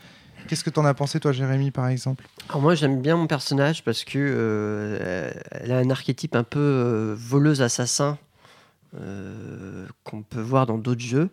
Qu'est-ce 0.48 0.64
que 0.64 0.70
t'en 0.70 0.84
as 0.84 0.94
pensé 0.94 1.20
toi, 1.20 1.32
Jérémy, 1.32 1.70
par 1.70 1.88
exemple? 1.88 2.24
Alors 2.48 2.62
moi 2.62 2.74
j'aime 2.74 3.00
bien 3.00 3.16
mon 3.16 3.26
personnage 3.28 3.84
parce 3.84 4.04
que 4.04 5.32
elle 5.50 5.72
a 5.72 5.78
un 5.78 5.90
archétype 5.90 6.36
un 6.36 6.42
peu 6.44 7.14
voleuse 7.16 7.62
assassin 7.62 8.18
qu'on 10.04 10.22
peut 10.22 10.40
voir 10.40 10.66
dans 10.66 10.78
d'autres 10.78 11.00
jeux. 11.00 11.30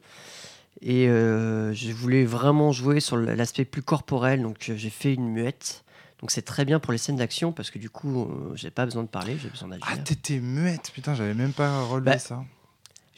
Et 0.81 1.07
euh, 1.09 1.73
je 1.73 1.91
voulais 1.91 2.23
vraiment 2.25 2.71
jouer 2.71 2.99
sur 3.01 3.17
l'aspect 3.17 3.65
plus 3.65 3.81
corporel, 3.81 4.41
donc 4.41 4.69
euh, 4.69 4.75
j'ai 4.77 4.89
fait 4.89 5.13
une 5.13 5.27
muette. 5.29 5.83
Donc 6.21 6.31
c'est 6.31 6.41
très 6.41 6.63
bien 6.65 6.79
pour 6.79 6.91
les 6.91 6.97
scènes 6.97 7.15
d'action 7.17 7.51
parce 7.51 7.69
que 7.71 7.79
du 7.79 7.89
coup 7.89 8.23
euh, 8.23 8.51
j'ai 8.55 8.69
pas 8.71 8.85
besoin 8.85 9.03
de 9.03 9.07
parler, 9.09 9.37
j'ai 9.41 9.49
besoin 9.49 9.69
d'agir. 9.69 9.85
Ah, 9.89 9.97
t'étais 9.97 10.39
muette, 10.39 10.91
putain, 10.93 11.13
j'avais 11.15 11.33
même 11.33 11.53
pas 11.53 11.83
relevé 11.83 12.11
Bah, 12.11 12.17
ça. 12.19 12.43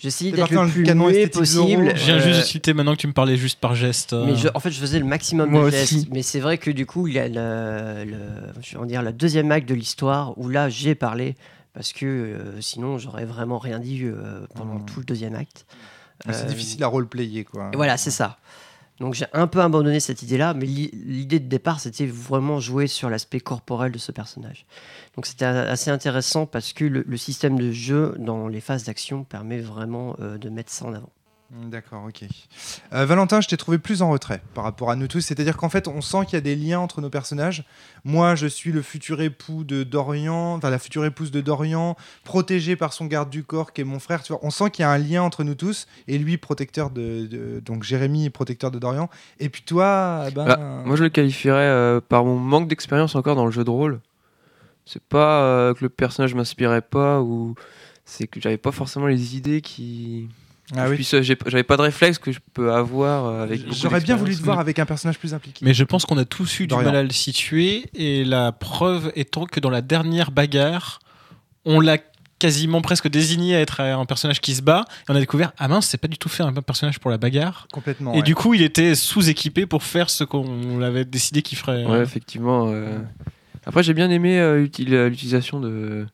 T'es 0.02 0.32
d'être 0.32 0.50
le 0.52 0.68
plus 0.72 0.84
canon 0.84 1.10
muet 1.10 1.28
possible. 1.28 1.92
Je 1.96 2.06
viens 2.06 2.20
juste 2.20 2.40
de 2.40 2.44
citer 2.44 2.74
maintenant 2.74 2.94
que 2.96 3.02
tu 3.02 3.06
me 3.08 3.14
parlais 3.14 3.38
juste 3.38 3.60
par 3.60 3.76
geste. 3.76 4.14
euh, 4.14 4.26
Mais 4.26 4.36
je- 4.36 4.48
en 4.56 4.60
fait, 4.60 4.72
je 4.72 4.80
faisais 4.80 4.98
le 4.98 5.06
maximum 5.06 5.52
Moi 5.52 5.66
de 5.66 5.70
gestes. 5.70 5.94
aussi. 5.94 6.08
Mais 6.12 6.24
c'est 6.24 6.40
vrai 6.40 6.58
que 6.58 6.72
du 6.72 6.88
coup, 6.88 7.08
il 7.08 7.14
y 7.14 7.20
a 7.20 7.28
le, 7.28 8.04
le- 8.10 8.18
je 8.64 8.72
vais 8.72 8.78
en 8.78 8.86
dire, 8.86 9.04
la 9.04 9.12
deuxième 9.12 9.52
acte 9.52 9.70
de 9.70 9.76
l'histoire 9.76 10.36
où 10.40 10.50
là, 10.50 10.70
j'ai 10.70 10.96
parlé 10.96 11.36
parce 11.74 11.94
que 11.94 12.08
euh, 12.08 12.62
sinon, 12.62 12.98
j'aurais 12.98 13.26
vraiment 13.26 13.60
rien 13.60 13.78
dit 13.78 14.02
euh, 14.04 14.48
pendant 14.56 14.80
Mhm. 14.80 14.86
tout 14.86 15.00
le 15.02 15.06
deuxième 15.06 15.36
acte. 15.36 15.68
C'est 16.26 16.44
Euh, 16.44 16.46
difficile 16.46 16.84
à 16.84 16.88
roleplayer, 16.88 17.44
quoi. 17.44 17.70
Et 17.74 17.76
voilà, 17.76 17.98
c'est 17.98 18.12
ça. 18.12 18.38
Donc 19.00 19.16
j'ai 19.16 19.26
un 19.34 19.48
peu 19.48 19.62
abandonné 19.62 20.00
cette 20.00 20.22
idée-là, 20.22 20.54
mais 20.54 20.66
l'i- 20.66 20.92
l'idée 20.94 21.40
de 21.40 21.48
départ, 21.48 21.80
c'était 21.80 22.06
vraiment 22.06 22.60
jouer 22.60 22.86
sur 22.86 23.10
l'aspect 23.10 23.40
corporel 23.40 23.92
de 23.92 23.98
ce 23.98 24.12
personnage. 24.12 24.68
Donc 25.16 25.26
c'était 25.26 25.46
assez 25.46 25.90
intéressant 25.90 26.46
parce 26.46 26.72
que 26.72 26.86
le, 26.86 27.04
le 27.08 27.18
système 27.18 27.58
de 27.58 27.72
jeu 27.72 28.14
dans 28.20 28.48
les 28.48 28.62
phases 28.62 28.84
d'action 28.84 29.24
permet 29.24 29.60
vraiment 29.60 30.16
euh, 30.20 30.38
de 30.38 30.50
mettre 30.50 30.72
ça 30.72 30.86
en 30.86 30.94
avant. 30.94 31.10
Mm, 31.52 31.70
D'accord, 31.70 32.06
ok. 32.08 32.24
Euh, 32.94 33.06
Valentin, 33.06 33.42
je 33.42 33.48
t'ai 33.50 33.58
trouvé 33.58 33.78
plus 33.78 34.02
en 34.02 34.10
retrait 34.10 34.42
par 34.54 34.64
rapport 34.64 34.90
à 34.90 34.96
nous 34.96 35.08
tous. 35.08 35.22
C'est-à-dire 35.22 35.58
qu'en 35.58 35.70
fait, 35.70 35.88
on 35.88 36.02
sent 36.02 36.26
qu'il 36.26 36.36
y 36.36 36.38
a 36.38 36.42
des 36.42 36.56
liens 36.56 36.80
entre 36.80 37.02
nos 37.02 37.10
personnages. 37.10 37.66
Moi, 38.06 38.36
je 38.36 38.48
suis 38.48 38.72
le 38.72 38.82
futur 38.82 39.22
époux 39.22 39.64
de 39.64 39.84
Dorian, 39.84 40.56
enfin 40.56 40.70
la 40.70 40.80
future 40.80 41.04
épouse 41.04 41.30
de 41.32 41.42
Dorian, 41.42 41.98
protégé 42.24 42.76
par 42.76 42.94
son 42.94 43.06
garde 43.06 43.30
du 43.30 43.44
corps 43.44 43.74
qui 43.74 43.82
est 43.82 43.86
mon 43.86 44.00
frère. 44.00 44.24
Tu 44.24 44.32
vois, 44.32 44.40
on 44.44 44.50
sent 44.50 44.70
qu'il 44.72 44.84
y 44.84 44.86
a 44.86 44.92
un 44.92 44.98
lien 44.98 45.24
entre 45.24 45.44
nous 45.44 45.56
tous. 45.56 45.88
Et 46.08 46.18
lui, 46.18 46.38
protecteur 46.38 46.90
de, 46.90 47.60
donc 47.64 47.84
Jérémy, 47.84 48.30
protecteur 48.30 48.72
de 48.72 48.80
Dorian. 48.80 49.10
Et 49.40 49.50
puis 49.50 49.64
toi, 49.64 50.30
ben, 50.34 50.84
Moi, 50.86 50.96
je 50.96 51.04
le 51.04 51.10
qualifierais 51.10 51.68
euh, 51.68 52.00
par 52.00 52.24
mon 52.24 52.38
manque 52.38 52.70
d'expérience 52.70 53.16
encore 53.16 53.36
dans 53.36 53.46
le 53.46 53.52
jeu 53.52 53.64
de 53.64 53.70
rôle. 53.70 54.00
C'est 54.86 55.04
pas 55.04 55.44
euh, 55.44 55.74
que 55.74 55.84
le 55.84 55.90
personnage 55.90 56.34
m'inspirait 56.34 56.82
pas 56.82 57.22
ou 57.22 57.56
c'est 58.06 58.28
que 58.28 58.42
j'avais 58.42 58.58
pas 58.58 58.72
forcément 58.72 59.08
les 59.08 59.36
idées 59.36 59.62
qui. 59.62 60.28
Ah 60.76 60.90
oui. 60.90 61.08
J'avais 61.22 61.64
pas 61.64 61.78
de 61.78 61.82
réflexe 61.82 62.18
que 62.18 62.32
je 62.32 62.40
peux 62.54 62.74
avoir 62.74 63.42
avec. 63.42 63.62
J'aurais 63.74 64.02
bien 64.02 64.16
voulu 64.16 64.36
te 64.36 64.42
voir 64.42 64.60
avec 64.60 64.80
un 64.80 64.86
personnage 64.86 65.20
plus 65.20 65.34
impliqué. 65.34 65.66
Mais 65.66 65.74
je 65.74 65.84
pense 65.84 66.06
qu'on 66.06 66.18
a 66.18 66.26
tous 66.26 66.60
eu 66.60 66.64
du 66.64 66.68
Dorian. 66.68 66.86
mal 66.86 66.96
à 66.96 67.04
le 67.04 67.12
situer, 67.12 67.86
et 67.94 68.24
la 68.24 68.52
preuve 68.52 69.12
étant 69.16 69.46
que 69.46 69.60
dans 69.60 69.70
la 69.70 69.82
dernière 69.82 70.32
bagarre, 70.32 71.00
on 71.66 71.80
l'a 71.80 71.98
quasiment 72.42 72.82
presque 72.82 73.08
désigné 73.08 73.56
à 73.56 73.60
être 73.60 73.82
un 73.82 74.06
personnage 74.06 74.42
qui 74.42 74.56
se 74.56 74.64
bat. 74.64 74.86
Et 75.08 75.12
on 75.12 75.16
a 75.16 75.20
découvert, 75.20 75.54
ah 75.60 75.68
mince, 75.68 75.88
c'est 75.88 76.00
pas 76.00 76.08
du 76.08 76.18
tout 76.18 76.28
fait 76.28 76.42
un 76.42 76.52
personnage 76.54 77.00
pour 77.00 77.12
la 77.12 77.18
bagarre. 77.18 77.68
Complètement. 77.72 78.14
Et 78.14 78.18
ouais. 78.18 78.24
du 78.24 78.34
coup, 78.34 78.56
il 78.56 78.64
était 78.64 78.96
sous-équipé 78.96 79.68
pour 79.68 79.84
faire 79.84 80.10
ce 80.10 80.24
qu'on 80.24 80.82
avait 80.82 81.06
décidé 81.06 81.44
qu'il 81.44 81.60
ferait. 81.60 81.86
Ouais, 81.86 82.02
effectivement. 82.02 82.68
euh. 82.70 82.98
Après, 83.68 83.84
j'ai 83.84 83.94
bien 83.94 84.10
aimé 84.10 84.40
euh, 84.40 84.68
euh, 84.80 85.10
l'utilisation 85.10 85.60
de, 85.60 86.08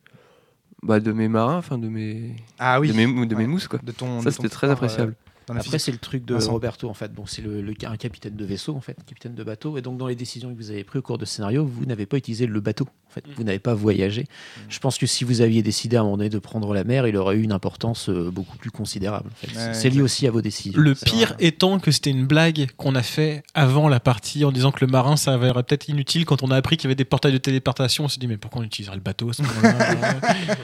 bah, 0.84 1.00
de 1.00 1.12
mes 1.12 1.28
marins, 1.28 1.58
enfin 1.58 1.78
de 1.78 1.88
mes, 1.90 2.36
ah 2.60 2.80
oui. 2.80 2.90
de 2.90 2.94
mes, 2.94 3.26
de 3.26 3.36
mes 3.36 3.48
mousses, 3.48 3.68
quoi. 3.68 3.80
De 3.82 3.92
ton, 3.92 4.22
Ça, 4.22 4.32
c'était 4.32 4.50
très 4.50 4.70
appréciable. 4.70 5.16
Dans 5.48 5.54
la 5.54 5.62
Après, 5.62 5.80
c'est 5.80 5.92
le 5.94 5.98
truc 5.98 6.26
de 6.26 6.34
Vincent. 6.36 6.52
Roberto, 6.52 6.90
en 6.90 6.94
fait. 6.94 7.12
Bon, 7.14 7.26
c'est 7.26 7.42
le, 7.42 7.62
le- 7.62 7.74
un 7.86 7.96
capitaine 7.98 8.36
de 8.36 8.46
vaisseau, 8.46 8.76
en 8.76 8.82
fait, 8.82 8.98
capitaine 9.06 9.34
de 9.34 9.44
bateau. 9.44 9.78
Et 9.78 9.82
donc, 9.82 9.98
dans 9.98 10.08
les 10.08 10.16
décisions 10.16 10.52
que 10.54 10.58
vous 10.58 10.72
avez 10.72 10.84
prises 10.84 11.00
au 11.00 11.02
cours 11.02 11.18
de 11.18 11.26
ce 11.26 11.36
scénario, 11.36 11.66
vous 11.66 11.86
n'avez 11.86 12.06
pas 12.06 12.18
utilisé 12.18 12.46
le 12.48 12.60
bateau. 12.60 12.86
En 13.10 13.14
fait, 13.14 13.24
vous 13.36 13.44
n'avez 13.46 13.60
pas 13.60 13.74
voyagé. 13.74 14.26
Je 14.70 14.80
pense 14.80 14.98
que 14.98 15.06
si 15.08 15.24
vous 15.24 15.40
aviez 15.42 15.64
décidé 15.64 15.96
à 15.96 16.02
un 16.02 16.04
moment 16.04 16.18
donné 16.18 16.30
de 16.30 16.38
prendre 16.40 16.74
la 16.74 16.84
mer, 16.84 17.08
il 17.08 17.16
aurait 17.16 17.38
eu 17.38 17.42
une 17.44 17.54
importance 17.54 18.10
euh, 18.10 18.30
beaucoup 18.30 18.58
plus 18.58 18.70
considérable. 18.72 19.30
en 19.32 19.36
fait. 19.48 19.58
Ouais, 19.58 19.74
c'est 19.74 19.90
lié 19.90 20.02
aussi 20.02 20.28
à 20.28 20.32
vos 20.32 20.42
décisions. 20.42 20.80
Le 20.80 20.94
pire 20.94 21.30
vrai. 21.30 21.38
étant 21.40 21.80
que 21.80 21.90
c'était 21.92 22.10
une 22.12 22.28
blague 22.28 22.68
qu'on 22.76 22.94
a 22.96 23.02
fait 23.04 23.44
avant 23.54 23.88
la 23.88 24.02
partie 24.02 24.44
en 24.44 24.52
disant 24.52 24.72
que 24.72 24.84
le 24.86 24.92
marin 24.92 25.16
ça 25.16 25.32
s'avérerait 25.32 25.64
peut-être 25.64 25.88
inutile 25.88 26.26
quand 26.26 26.44
on 26.44 26.52
a 26.52 26.58
appris 26.58 26.76
qu'il 26.76 26.86
y 26.86 26.88
avait 26.90 26.96
des 26.96 27.06
portails 27.06 27.32
de 27.32 27.38
téléportation 27.38 28.04
on 28.04 28.08
s'est 28.10 28.20
dit 28.20 28.28
mais 28.28 28.38
pourquoi 28.38 28.62
on 28.62 28.66
utiliserait 28.66 28.96
le 28.98 29.02
bateau 29.02 29.30
à 29.30 29.34
ce 29.34 29.42
moment-là? 29.44 30.16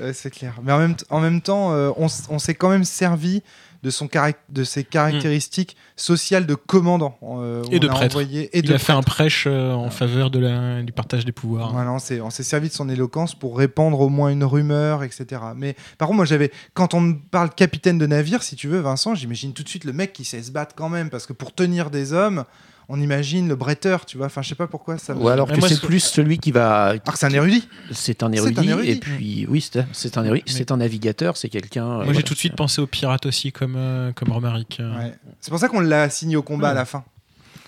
Ouais, 0.00 0.12
c'est 0.12 0.30
clair. 0.30 0.54
Mais 0.62 0.72
en 0.72 0.78
même, 0.78 0.96
t- 0.96 1.04
en 1.10 1.20
même 1.20 1.40
temps, 1.40 1.72
euh, 1.72 1.90
on, 1.96 2.06
s- 2.06 2.26
on 2.30 2.38
s'est 2.38 2.54
quand 2.54 2.68
même 2.70 2.84
servi 2.84 3.42
de, 3.82 3.90
son 3.90 4.08
de 4.48 4.64
ses 4.64 4.84
caractéristiques 4.84 5.76
sociales 5.96 6.46
de 6.46 6.54
commandant. 6.54 7.18
euh, 7.22 7.62
Et 7.70 7.78
de 7.78 7.88
on 7.88 7.90
a 7.90 7.94
prêtre. 7.94 8.16
envoyé- 8.16 8.44
et 8.56 8.58
Il 8.58 8.68
de 8.68 8.74
a 8.74 8.78
fait 8.78 8.92
un 8.92 8.96
prêtre. 9.02 9.16
prêche 9.16 9.44
euh, 9.46 9.72
en 9.72 9.90
faveur 9.90 10.30
de 10.30 10.38
la, 10.38 10.82
du 10.82 10.92
partage 10.92 11.24
des 11.24 11.32
pouvoirs. 11.32 11.72
Voilà, 11.72 11.92
on 11.92 11.98
s'est, 11.98 12.20
on 12.20 12.30
s'est 12.30 12.42
servi 12.42 12.68
de 12.68 12.72
son 12.74 12.88
éloquence 12.88 13.34
pour 13.34 13.56
répandre 13.58 14.00
au 14.00 14.08
moins 14.08 14.30
une 14.30 14.44
rumeur, 14.44 15.02
etc. 15.04 15.40
Mais 15.56 15.74
par 15.98 16.08
contre, 16.08 16.16
moi, 16.16 16.24
j'avais, 16.26 16.50
quand 16.74 16.94
on 16.94 17.00
me 17.00 17.14
parle 17.30 17.50
capitaine 17.50 17.98
de 17.98 18.06
navire, 18.06 18.42
si 18.42 18.56
tu 18.56 18.68
veux, 18.68 18.80
Vincent, 18.80 19.14
j'imagine 19.14 19.52
tout 19.52 19.62
de 19.62 19.68
suite 19.68 19.84
le 19.84 19.92
mec 19.92 20.12
qui 20.12 20.24
sait 20.24 20.42
se 20.42 20.50
battre 20.50 20.74
quand 20.74 20.88
même, 20.88 21.10
parce 21.10 21.26
que 21.26 21.32
pour 21.32 21.54
tenir 21.54 21.90
des 21.90 22.12
hommes, 22.12 22.44
on 22.94 23.00
imagine 23.00 23.48
le 23.48 23.56
bretteur, 23.56 24.04
tu 24.04 24.18
vois. 24.18 24.26
Enfin, 24.26 24.42
je 24.42 24.50
sais 24.50 24.54
pas 24.54 24.66
pourquoi 24.66 24.98
ça. 24.98 25.14
me- 25.14 25.20
Ou 25.20 25.28
alors 25.28 25.48
Mais 25.48 25.58
que 25.58 25.66
c'est 25.66 25.80
plus 25.80 26.00
celui 26.00 26.38
qui 26.38 26.52
va. 26.52 26.88
Alors 26.88 27.00
que 27.12 27.18
c'est 27.18 27.26
un 27.26 27.30
érudit. 27.32 27.66
C'est 27.90 28.22
un 28.22 28.30
C'est 28.30 28.36
érudit. 28.36 28.58
un 28.60 28.62
érudit. 28.64 28.90
Et 28.90 28.96
puis, 28.96 29.46
oui, 29.48 29.66
c'est 29.92 30.18
un 30.18 30.24
érudit. 30.24 30.42
Mais- 30.46 30.52
C'est 30.52 30.70
un 30.70 30.76
navigateur. 30.76 31.36
C'est 31.36 31.48
quelqu'un. 31.48 31.84
euh, 31.84 31.88
Moi 31.94 32.04
voilà. 32.04 32.18
j'ai 32.18 32.22
tout 32.22 32.34
de 32.34 32.38
suite 32.38 32.54
pensé 32.54 32.80
aux 32.82 32.86
pirates 32.86 33.24
aussi 33.26 33.50
comme, 33.50 33.76
euh, 33.76 34.12
comme 34.12 34.30
Romaric. 34.30 34.78
euh. 34.80 34.94
Ouais. 34.98 35.14
C'est 35.40 35.50
pour 35.50 35.58
ça 35.58 35.68
qu'on 35.68 35.80
l'a 35.80 36.02
assigné 36.02 36.36
au 36.36 36.42
combat 36.42 36.70
à 36.70 36.74
la 36.74 36.84
fin. 36.84 37.02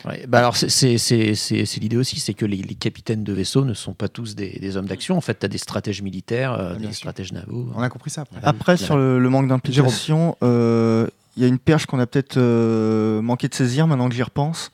Ouais, 0.04 0.26
bah 0.28 0.40
alors 0.40 0.54
c'est- 0.54 0.68
c'est 0.68 0.98
c'est- 0.98 1.34
c'est- 1.34 1.64
c'est 1.64 1.80
l'idée 1.80 1.96
aussi, 1.96 2.20
c'est 2.20 2.34
que 2.34 2.44
les, 2.44 2.58
les 2.58 2.74
capitaines 2.74 3.24
de 3.24 3.32
vaisseau 3.32 3.64
ne 3.64 3.72
sont 3.72 3.94
pas 3.94 4.08
tous 4.08 4.34
des, 4.34 4.58
des 4.60 4.76
hommes 4.76 4.84
d'action. 4.84 5.16
En 5.16 5.22
fait, 5.22 5.38
tu 5.40 5.46
as 5.46 5.48
des 5.48 5.56
stratèges 5.56 6.02
militaires, 6.02 6.52
euh, 6.52 6.74
des 6.76 6.84
sûr. 6.88 6.94
stratèges 6.96 7.32
navaux. 7.32 7.70
On 7.74 7.80
a 7.80 7.88
compris 7.88 8.10
ça 8.10 8.20
après. 8.20 8.36
Après, 8.42 8.76
sur 8.76 8.98
le, 8.98 9.18
le 9.18 9.30
manque 9.30 9.48
d'implication, 9.48 10.36
euh, 10.42 11.06
il 11.38 11.42
y 11.42 11.46
a 11.46 11.48
une 11.48 11.58
perche 11.58 11.86
qu'on 11.86 12.00
a 12.00 12.06
peut-être 12.06 12.36
euh, 12.36 13.22
manqué 13.22 13.48
de 13.48 13.54
saisir 13.54 13.86
maintenant 13.86 14.10
que 14.10 14.14
j'y 14.14 14.22
repense. 14.22 14.70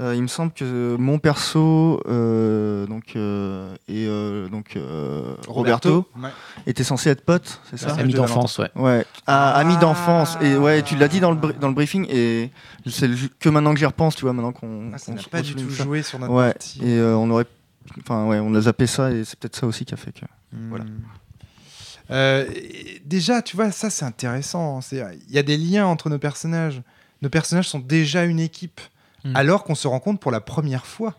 Euh, 0.00 0.14
il 0.16 0.22
me 0.22 0.26
semble 0.26 0.52
que 0.52 0.96
mon 0.98 1.18
perso 1.20 2.00
euh, 2.08 2.84
donc, 2.86 3.12
euh, 3.14 3.74
et 3.88 4.06
euh, 4.08 4.48
donc, 4.48 4.74
euh, 4.76 5.34
Roberto, 5.46 6.06
Ouais. 6.20 6.30
était 6.66 6.82
censé 6.82 7.10
être 7.10 7.24
pote, 7.24 7.60
c'est 7.70 7.76
ça 7.78 7.94
Ami 7.94 8.12
d'enfance, 8.12 8.58
ouais. 8.58 8.70
Ouais, 8.74 9.06
ah, 9.28 9.52
Ah. 9.54 9.58
ami 9.60 9.76
d'enfance. 9.76 10.36
Et 10.40 10.56
ouais, 10.56 10.82
tu 10.82 10.96
l'as 10.96 11.06
dit 11.06 11.20
dans 11.20 11.30
le, 11.30 11.36
bri- 11.36 11.58
dans 11.60 11.68
le 11.68 11.74
briefing, 11.74 12.06
et 12.10 12.50
c'est 12.86 13.06
le- 13.06 13.16
que 13.38 13.48
maintenant 13.48 13.72
que 13.72 13.78
j'y 13.78 13.86
repense, 13.86 14.16
tu 14.16 14.22
vois, 14.22 14.32
maintenant 14.32 14.52
qu'on. 14.52 14.90
Ah, 14.92 14.98
ça 14.98 15.12
qu'on 15.12 15.18
n'a 15.18 15.22
pas 15.30 15.42
du 15.42 15.54
tout 15.54 15.70
ça. 15.70 15.84
joué 15.84 16.02
sur 16.02 16.18
notre 16.18 16.32
Ouais, 16.32 16.52
partie. 16.52 16.80
et 16.84 16.98
euh, 16.98 17.14
on 17.16 17.30
aurait. 17.30 17.46
Enfin, 18.00 18.26
ouais, 18.26 18.40
on 18.40 18.52
a 18.56 18.60
zappé 18.62 18.86
ça, 18.88 19.12
et 19.12 19.24
c'est 19.24 19.38
peut-être 19.38 19.54
ça 19.56 19.66
aussi 19.66 19.84
qui 19.84 19.94
a 19.94 19.96
fait 19.96 20.10
que. 20.12 20.24
Voilà. 20.70 20.84
Hmm. 20.84 21.02
Euh, 22.10 22.44
et 22.54 23.00
déjà, 23.04 23.42
tu 23.42 23.56
vois, 23.56 23.70
ça 23.70 23.90
c'est 23.90 24.04
intéressant. 24.04 24.80
C'est- 24.80 25.02
Il 25.28 25.34
y 25.34 25.38
a 25.38 25.42
des 25.42 25.56
liens 25.56 25.86
entre 25.86 26.10
nos 26.10 26.18
personnages. 26.18 26.82
Nos 27.22 27.30
personnages 27.30 27.68
sont 27.68 27.78
déjà 27.78 28.24
une 28.24 28.40
équipe, 28.40 28.80
Mm. 29.24 29.36
alors 29.36 29.64
qu'on 29.64 29.74
se 29.74 29.88
rencontre 29.88 30.20
pour 30.20 30.30
la 30.30 30.40
première 30.40 30.86
fois, 30.86 31.14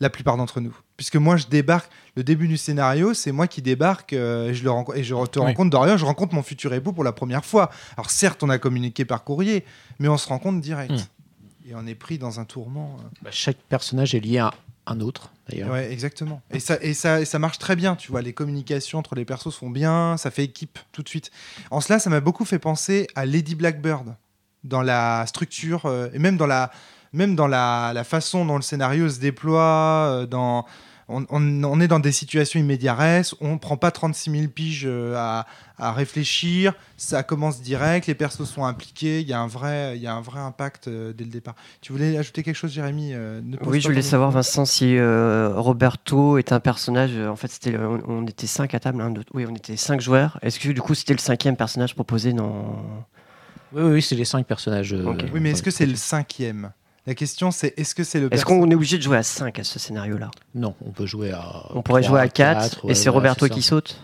la 0.00 0.10
plupart 0.10 0.36
d'entre 0.36 0.60
nous. 0.60 0.76
Puisque 0.96 1.16
moi, 1.16 1.36
je 1.36 1.46
débarque, 1.46 1.90
le 2.16 2.22
début 2.24 2.48
du 2.48 2.56
scénario, 2.56 3.14
c'est 3.14 3.32
moi 3.32 3.46
qui 3.46 3.62
débarque 3.62 4.12
euh, 4.12 4.48
et 4.50 4.54
je, 4.54 4.64
le 4.64 4.70
et 4.96 5.02
je 5.04 5.14
te 5.26 5.38
Oui. 5.38 5.46
rencontre, 5.46 5.70
Dorian, 5.70 5.96
je 5.96 6.04
rencontre 6.04 6.34
mon 6.34 6.42
futur 6.42 6.72
époux 6.74 6.92
pour 6.92 7.04
la 7.04 7.12
première 7.12 7.44
fois. 7.44 7.70
Alors 7.96 8.10
certes, 8.10 8.42
on 8.42 8.48
a 8.50 8.58
communiqué 8.58 9.04
par 9.04 9.24
courrier, 9.24 9.64
mais 9.98 10.08
on 10.08 10.16
se 10.18 10.28
rencontre 10.28 10.60
direct. 10.60 10.92
Mm. 10.92 11.70
Et 11.70 11.74
on 11.74 11.86
est 11.86 11.94
pris 11.94 12.18
dans 12.18 12.40
un 12.40 12.44
tourment. 12.44 12.96
euh. 13.00 13.08
Bah, 13.22 13.30
chaque 13.32 13.58
personnage 13.68 14.14
est 14.14 14.20
lié 14.20 14.38
à 14.38 14.52
un 14.86 15.00
autre, 15.00 15.30
d'ailleurs. 15.48 15.70
Ouais, 15.70 15.92
exactement. 15.92 16.40
Et 16.50 16.58
ça, 16.60 16.78
et, 16.80 16.94
ça, 16.94 17.20
et 17.20 17.24
ça 17.24 17.38
marche 17.38 17.58
très 17.58 17.76
bien, 17.76 17.94
tu 17.96 18.10
vois. 18.10 18.22
Les 18.22 18.32
communications 18.32 18.98
entre 18.98 19.14
les 19.14 19.24
persos 19.26 19.52
se 19.52 19.58
font 19.58 19.70
bien, 19.70 20.16
ça 20.16 20.30
fait 20.30 20.44
équipe 20.44 20.78
tout 20.92 21.02
de 21.02 21.08
suite. 21.08 21.30
En 21.70 21.80
cela, 21.80 21.98
ça 21.98 22.10
m'a 22.10 22.20
beaucoup 22.20 22.44
fait 22.44 22.58
penser 22.58 23.06
à 23.14 23.24
Lady 23.26 23.54
Blackbird 23.54 24.14
dans 24.64 24.82
la 24.82 25.24
structure 25.26 25.86
euh, 25.86 26.08
et 26.12 26.18
même 26.18 26.36
dans 26.36 26.46
la, 26.46 26.70
même 27.12 27.34
dans 27.36 27.46
la, 27.48 27.92
la 27.94 28.04
façon 28.04 28.44
dont 28.44 28.56
le 28.56 28.62
scénario 28.62 29.08
se 29.08 29.20
déploie. 29.20 29.60
euh, 30.10 30.26
dans, 30.26 30.64
on, 31.12 31.26
on- 31.30 31.64
on 31.64 31.80
est 31.80 31.88
dans 31.88 31.98
des 31.98 32.12
situations 32.12 32.60
immédiates, 32.60 33.34
on 33.40 33.58
prend 33.58 33.76
pas 33.76 33.90
36 33.90 34.30
000 34.30 34.46
piges 34.46 34.84
euh, 34.86 35.16
à, 35.16 35.44
à 35.76 35.92
réfléchir, 35.92 36.72
ça 36.96 37.24
commence 37.24 37.60
direct, 37.62 38.06
les 38.06 38.14
persos 38.14 38.44
sont 38.48 38.64
impliqués, 38.64 39.20
il 39.20 39.26
y 39.26 39.32
a 39.32 39.40
un 39.40 39.48
vrai, 39.48 39.94
il 39.96 40.02
y 40.02 40.06
a 40.06 40.14
un 40.14 40.20
vrai 40.20 40.38
impact 40.38 40.86
euh, 40.86 41.12
dès 41.12 41.24
le 41.24 41.30
départ. 41.30 41.56
Tu 41.80 41.90
voulais 41.90 42.16
ajouter 42.16 42.44
quelque 42.44 42.54
chose, 42.54 42.70
Jérémy 42.70 43.10
euh, 43.12 43.40
ne 43.42 43.56
Oui, 43.66 43.80
je 43.80 43.88
voulais 43.88 44.02
savoir. 44.02 44.30
Vincent, 44.30 44.64
si 44.64 44.96
euh, 44.98 45.52
Roberto 45.56 46.38
est 46.38 46.52
un 46.52 46.60
personnage. 46.60 47.16
En 47.18 47.34
fait, 47.34 47.48
c'était, 47.48 47.76
on, 47.76 48.00
on 48.06 48.26
était 48.28 48.46
cinq 48.46 48.74
à 48.74 48.78
table. 48.78 49.02
oui, 49.34 49.46
on 49.50 49.54
était 49.56 49.76
cinq 49.76 50.00
joueurs. 50.00 50.38
Est-ce 50.42 50.60
que 50.60 50.68
du 50.68 50.80
coup, 50.80 50.94
c'était 50.94 51.14
le 51.14 51.18
cinquième 51.18 51.56
personnage 51.56 51.96
proposé 51.96 52.32
dans. 52.32 52.84
Oui, 53.72 53.82
oui, 53.82 53.90
oui, 53.94 54.02
c'est 54.02 54.14
les 54.14 54.24
cinq 54.24 54.46
personnages. 54.46 54.92
euh. 54.92 55.12
Oui, 55.32 55.40
mais 55.40 55.50
est-ce 55.50 55.62
que 55.64 55.72
c'est 55.72 55.86
le 55.86 55.96
cinquième? 55.96 56.70
La 57.10 57.16
question, 57.16 57.50
c'est 57.50 57.74
est-ce 57.76 57.96
que 57.96 58.04
c'est 58.04 58.20
le 58.20 58.32
Est-ce 58.32 58.44
qu'on 58.44 58.70
est 58.70 58.74
obligé 58.76 58.96
de 58.96 59.02
jouer 59.02 59.16
à 59.16 59.24
5 59.24 59.58
à 59.58 59.64
ce 59.64 59.80
scénario-là? 59.80 60.30
Non, 60.54 60.76
on 60.86 60.92
peut 60.92 61.06
jouer 61.06 61.32
à. 61.32 61.64
On 61.74 61.82
pourrait 61.82 62.04
jouer 62.04 62.20
à 62.20 62.28
4 62.28 62.84
ouais, 62.84 62.92
et 62.92 62.94
c'est 62.94 63.10
voilà, 63.10 63.30
Roberto 63.30 63.46
c'est 63.46 63.48
ça. 63.48 63.54
qui 63.56 63.62
saute? 63.62 64.00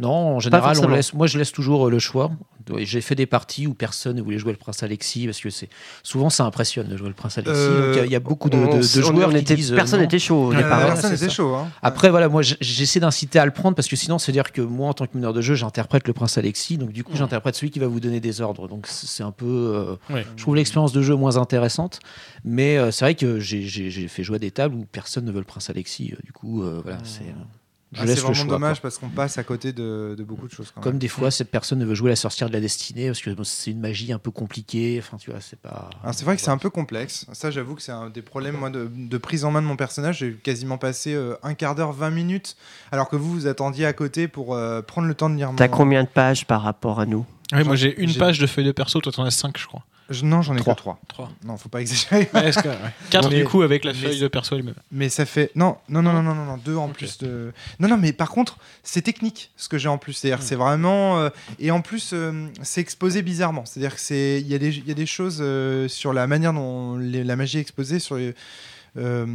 Non, 0.00 0.10
en 0.36 0.40
général, 0.40 0.62
on 0.70 0.74
forcément. 0.74 0.94
laisse, 0.94 1.12
moi 1.14 1.26
je 1.26 1.38
laisse 1.38 1.50
toujours 1.52 1.88
euh, 1.88 1.90
le 1.90 1.98
choix. 1.98 2.30
J'ai 2.76 3.00
fait 3.00 3.14
des 3.14 3.24
parties 3.24 3.66
où 3.66 3.72
personne 3.72 4.16
ne 4.16 4.22
voulait 4.22 4.38
jouer 4.38 4.52
le 4.52 4.58
prince 4.58 4.82
Alexis 4.82 5.24
parce 5.24 5.40
que 5.40 5.48
c'est 5.48 5.70
souvent 6.02 6.28
ça 6.28 6.44
impressionne 6.44 6.86
de 6.86 6.98
jouer 6.98 7.08
le 7.08 7.14
prince 7.14 7.38
Alexis. 7.38 7.54
Euh, 7.56 7.86
Donc 7.86 7.94
il 7.94 7.98
y 7.98 8.00
a- 8.02 8.04
il 8.06 8.12
y, 8.12 8.14
a 8.14 8.20
beaucoup 8.20 8.50
de, 8.50 8.58
de- 8.58 8.62
On- 8.64 8.74
de 8.76 8.76
on- 8.76 8.82
joueurs 9.12 9.28
on 9.30 9.32
qui 9.32 9.38
était- 9.38 9.56
disent, 9.56 9.72
euh, 9.72 9.76
Personne 9.76 10.00
non. 10.00 10.04
n'était 10.04 10.18
chaud 10.18 10.48
au 10.48 10.52
Euh, 10.52 10.56
départ. 10.56 10.80
ouais, 10.80 10.86
Personne 10.88 11.16
c'est 11.16 11.22
n'était 11.24 11.34
chaud. 11.34 11.54
hein. 11.54 11.68
Après, 11.82 12.10
voilà, 12.10 12.28
moi 12.28 12.42
j'essaie 12.42 13.00
d'inciter 13.00 13.38
à 13.38 13.46
le 13.46 13.52
prendre 13.52 13.74
parce 13.74 13.88
que 13.88 13.96
sinon, 13.96 14.18
c'est-à-dire 14.18 14.52
que 14.52 14.60
moi, 14.60 14.88
en 14.88 14.92
tant 14.92 15.06
que 15.06 15.16
meneur 15.16 15.32
de 15.32 15.40
jeu, 15.40 15.54
j'interprète 15.54 16.06
le 16.06 16.12
prince 16.12 16.36
Alexis. 16.36 16.76
Donc, 16.76 16.92
du 16.92 17.04
coup, 17.04 17.12
j'interprète 17.16 17.54
celui 17.56 17.70
qui 17.70 17.78
va 17.78 17.86
vous 17.86 18.00
donner 18.00 18.20
des 18.20 18.42
ordres. 18.42 18.68
Donc, 18.68 18.86
c'est 18.86 19.22
un 19.22 19.32
peu. 19.32 19.46
euh, 20.08 20.14
Ouais. 20.14 20.26
je 20.36 20.42
trouve 20.42 20.54
l'expérience 20.54 20.92
de 20.92 21.00
jeu 21.00 21.14
moins 21.16 21.38
intéressante. 21.38 22.00
Mais 22.44 22.76
euh, 22.76 22.90
c'est 22.90 23.04
vrai 23.06 23.14
que 23.14 23.40
j'ai- 23.40 23.66
fait 24.08 24.22
jouer 24.22 24.36
à 24.36 24.38
des 24.38 24.50
tables 24.50 24.74
où 24.74 24.84
personne 24.92 25.24
ne 25.24 25.32
veut 25.32 25.38
le 25.38 25.44
prince 25.44 25.70
Alexis. 25.70 26.12
Du 26.22 26.32
coup, 26.32 26.62
euh, 26.62 26.80
voilà, 26.84 26.98
c'est. 27.02 27.22
Je 27.92 28.02
Ah, 28.02 28.04
laisse 28.04 28.16
c'est 28.16 28.20
vraiment 28.20 28.34
choix. 28.34 28.44
dommage 28.46 28.76
quoi. 28.76 28.82
parce 28.82 28.98
qu'on 28.98 29.08
passe 29.08 29.38
à 29.38 29.44
côté 29.44 29.72
de, 29.72 30.14
de 30.16 30.22
beaucoup 30.22 30.46
de 30.46 30.52
choses. 30.52 30.70
Quand 30.74 30.82
Comme 30.82 30.92
même. 30.92 30.98
des 30.98 31.08
fois, 31.08 31.30
cette 31.30 31.50
personne 31.50 31.78
ne 31.78 31.86
veut 31.86 31.94
jouer 31.94 32.10
la 32.10 32.16
sorcière 32.16 32.48
de 32.48 32.52
la 32.54 32.60
destinée 32.60 33.06
parce 33.06 33.20
que 33.22 33.30
bon, 33.30 33.44
c'est 33.44 33.70
une 33.70 33.80
magie 33.80 34.12
un 34.12 34.18
peu 34.18 34.30
compliquée. 34.30 35.00
Enfin, 35.02 35.16
tu 35.16 35.30
vois, 35.30 35.40
c'est 35.40 35.58
pas. 35.58 35.70
Alors, 35.70 35.90
Ah, 36.04 36.12
c'est 36.12 36.24
vrai 36.26 36.36
que 36.36 36.42
c'est 36.42 36.50
un 36.50 36.58
peu 36.58 36.68
complexe. 36.70 37.24
Ça, 37.32 37.50
j'avoue 37.50 37.74
que 37.74 37.82
c'est 37.82 37.92
un 37.92 38.10
des 38.10 38.20
problèmes 38.22 38.56
moi, 38.56 38.68
de, 38.68 38.90
de 38.94 39.18
prise 39.18 39.44
en 39.46 39.50
main 39.50 39.62
de 39.62 39.66
mon 39.66 39.76
personnage. 39.76 40.18
J'ai 40.18 40.34
quasiment 40.34 40.76
passé 40.76 41.14
euh, 41.14 41.34
un 41.42 41.54
quart 41.54 41.74
d'heure, 41.74 41.92
20 41.92 42.10
minutes, 42.10 42.56
alors 42.92 43.08
que 43.08 43.16
vous, 43.16 43.32
vous 43.32 43.46
attendiez 43.46 43.86
à 43.86 43.94
côté 43.94 44.28
pour 44.28 44.54
euh, 44.54 44.82
prendre 44.82 45.08
le 45.08 45.14
temps 45.14 45.30
de 45.30 45.36
lire 45.36 45.50
mon... 45.50 45.56
T'as 45.56 45.68
combien 45.68 46.02
de 46.04 46.08
pages 46.08 46.44
par 46.46 46.62
rapport 46.62 47.00
à 47.00 47.06
nous? 47.06 47.24
Ouais, 47.52 47.64
moi 47.64 47.76
j'ai 47.76 47.98
une 48.02 48.12
page 48.14 48.38
de 48.38 48.46
feuille 48.46 48.66
de 48.66 48.72
perso, 48.72 49.00
toi 49.00 49.10
t'en 49.10 49.24
as 49.24 49.30
5 49.30 49.56
je 49.56 49.66
crois. 49.66 49.82
Je- 50.10 50.24
Non, 50.24 50.40
j'en 50.42 50.56
ai 50.56 50.60
Trois. 50.60 50.74
que 50.74 50.78
3. 50.80 50.98
3. 51.08 51.30
Non, 51.44 51.56
faut 51.58 51.68
pas 51.68 51.80
exagérer. 51.82 52.26
4 53.10 53.28
Mais- 53.30 53.36
du 53.36 53.44
coup 53.44 53.62
avec 53.62 53.84
la 53.84 53.92
mais- 53.92 53.98
feuille 53.98 54.20
de 54.20 54.28
perso 54.28 54.56
elle-même. 54.56 54.74
Mais 54.90 55.08
ça 55.08 55.26
fait 55.26 55.50
non 55.54 55.76
non 55.88 56.02
non 56.02 56.12
non 56.14 56.22
non 56.22 56.34
non, 56.34 56.44
non, 56.44 56.56
deux 56.56 56.76
en 56.76 56.88
plus 56.88 57.18
de 57.18 57.52
non 57.78 57.88
non 57.88 57.96
mais 57.98 58.12
par 58.12 58.30
contre 58.30 58.58
c'est 58.82 59.02
technique 59.02 59.50
ce 59.56 59.68
que 59.68 59.76
j'ai 59.78 59.88
en 59.88 59.98
plus 59.98 60.14
c'est-à-dire 60.14 60.38
Hmm. 60.42 60.46
c'est 60.48 60.54
vraiment 60.56 61.18
euh, 61.18 61.28
et 61.58 61.70
en 61.70 61.80
plus 61.82 62.10
euh, 62.14 62.46
c'est 62.62 62.80
exposé 62.80 63.22
bizarrement 63.22 63.64
c'est-à-dire 63.66 63.94
que 63.94 64.00
c'est 64.00 64.40
il 64.40 64.48
y 64.48 64.54
a 64.54 64.58
des 64.58 64.76
il 64.78 64.88
y 64.88 64.90
a 64.90 64.94
des 64.94 65.06
choses 65.06 65.38
euh, 65.42 65.88
sur 65.88 66.12
la 66.12 66.26
manière 66.26 66.52
dont 66.54 66.96
les- 66.96 67.24
la 67.24 67.36
magie 67.36 67.58
est 67.58 67.62
exposée 67.62 67.98
sur 67.98 68.16
les 68.16 68.34
euh, 68.96 69.26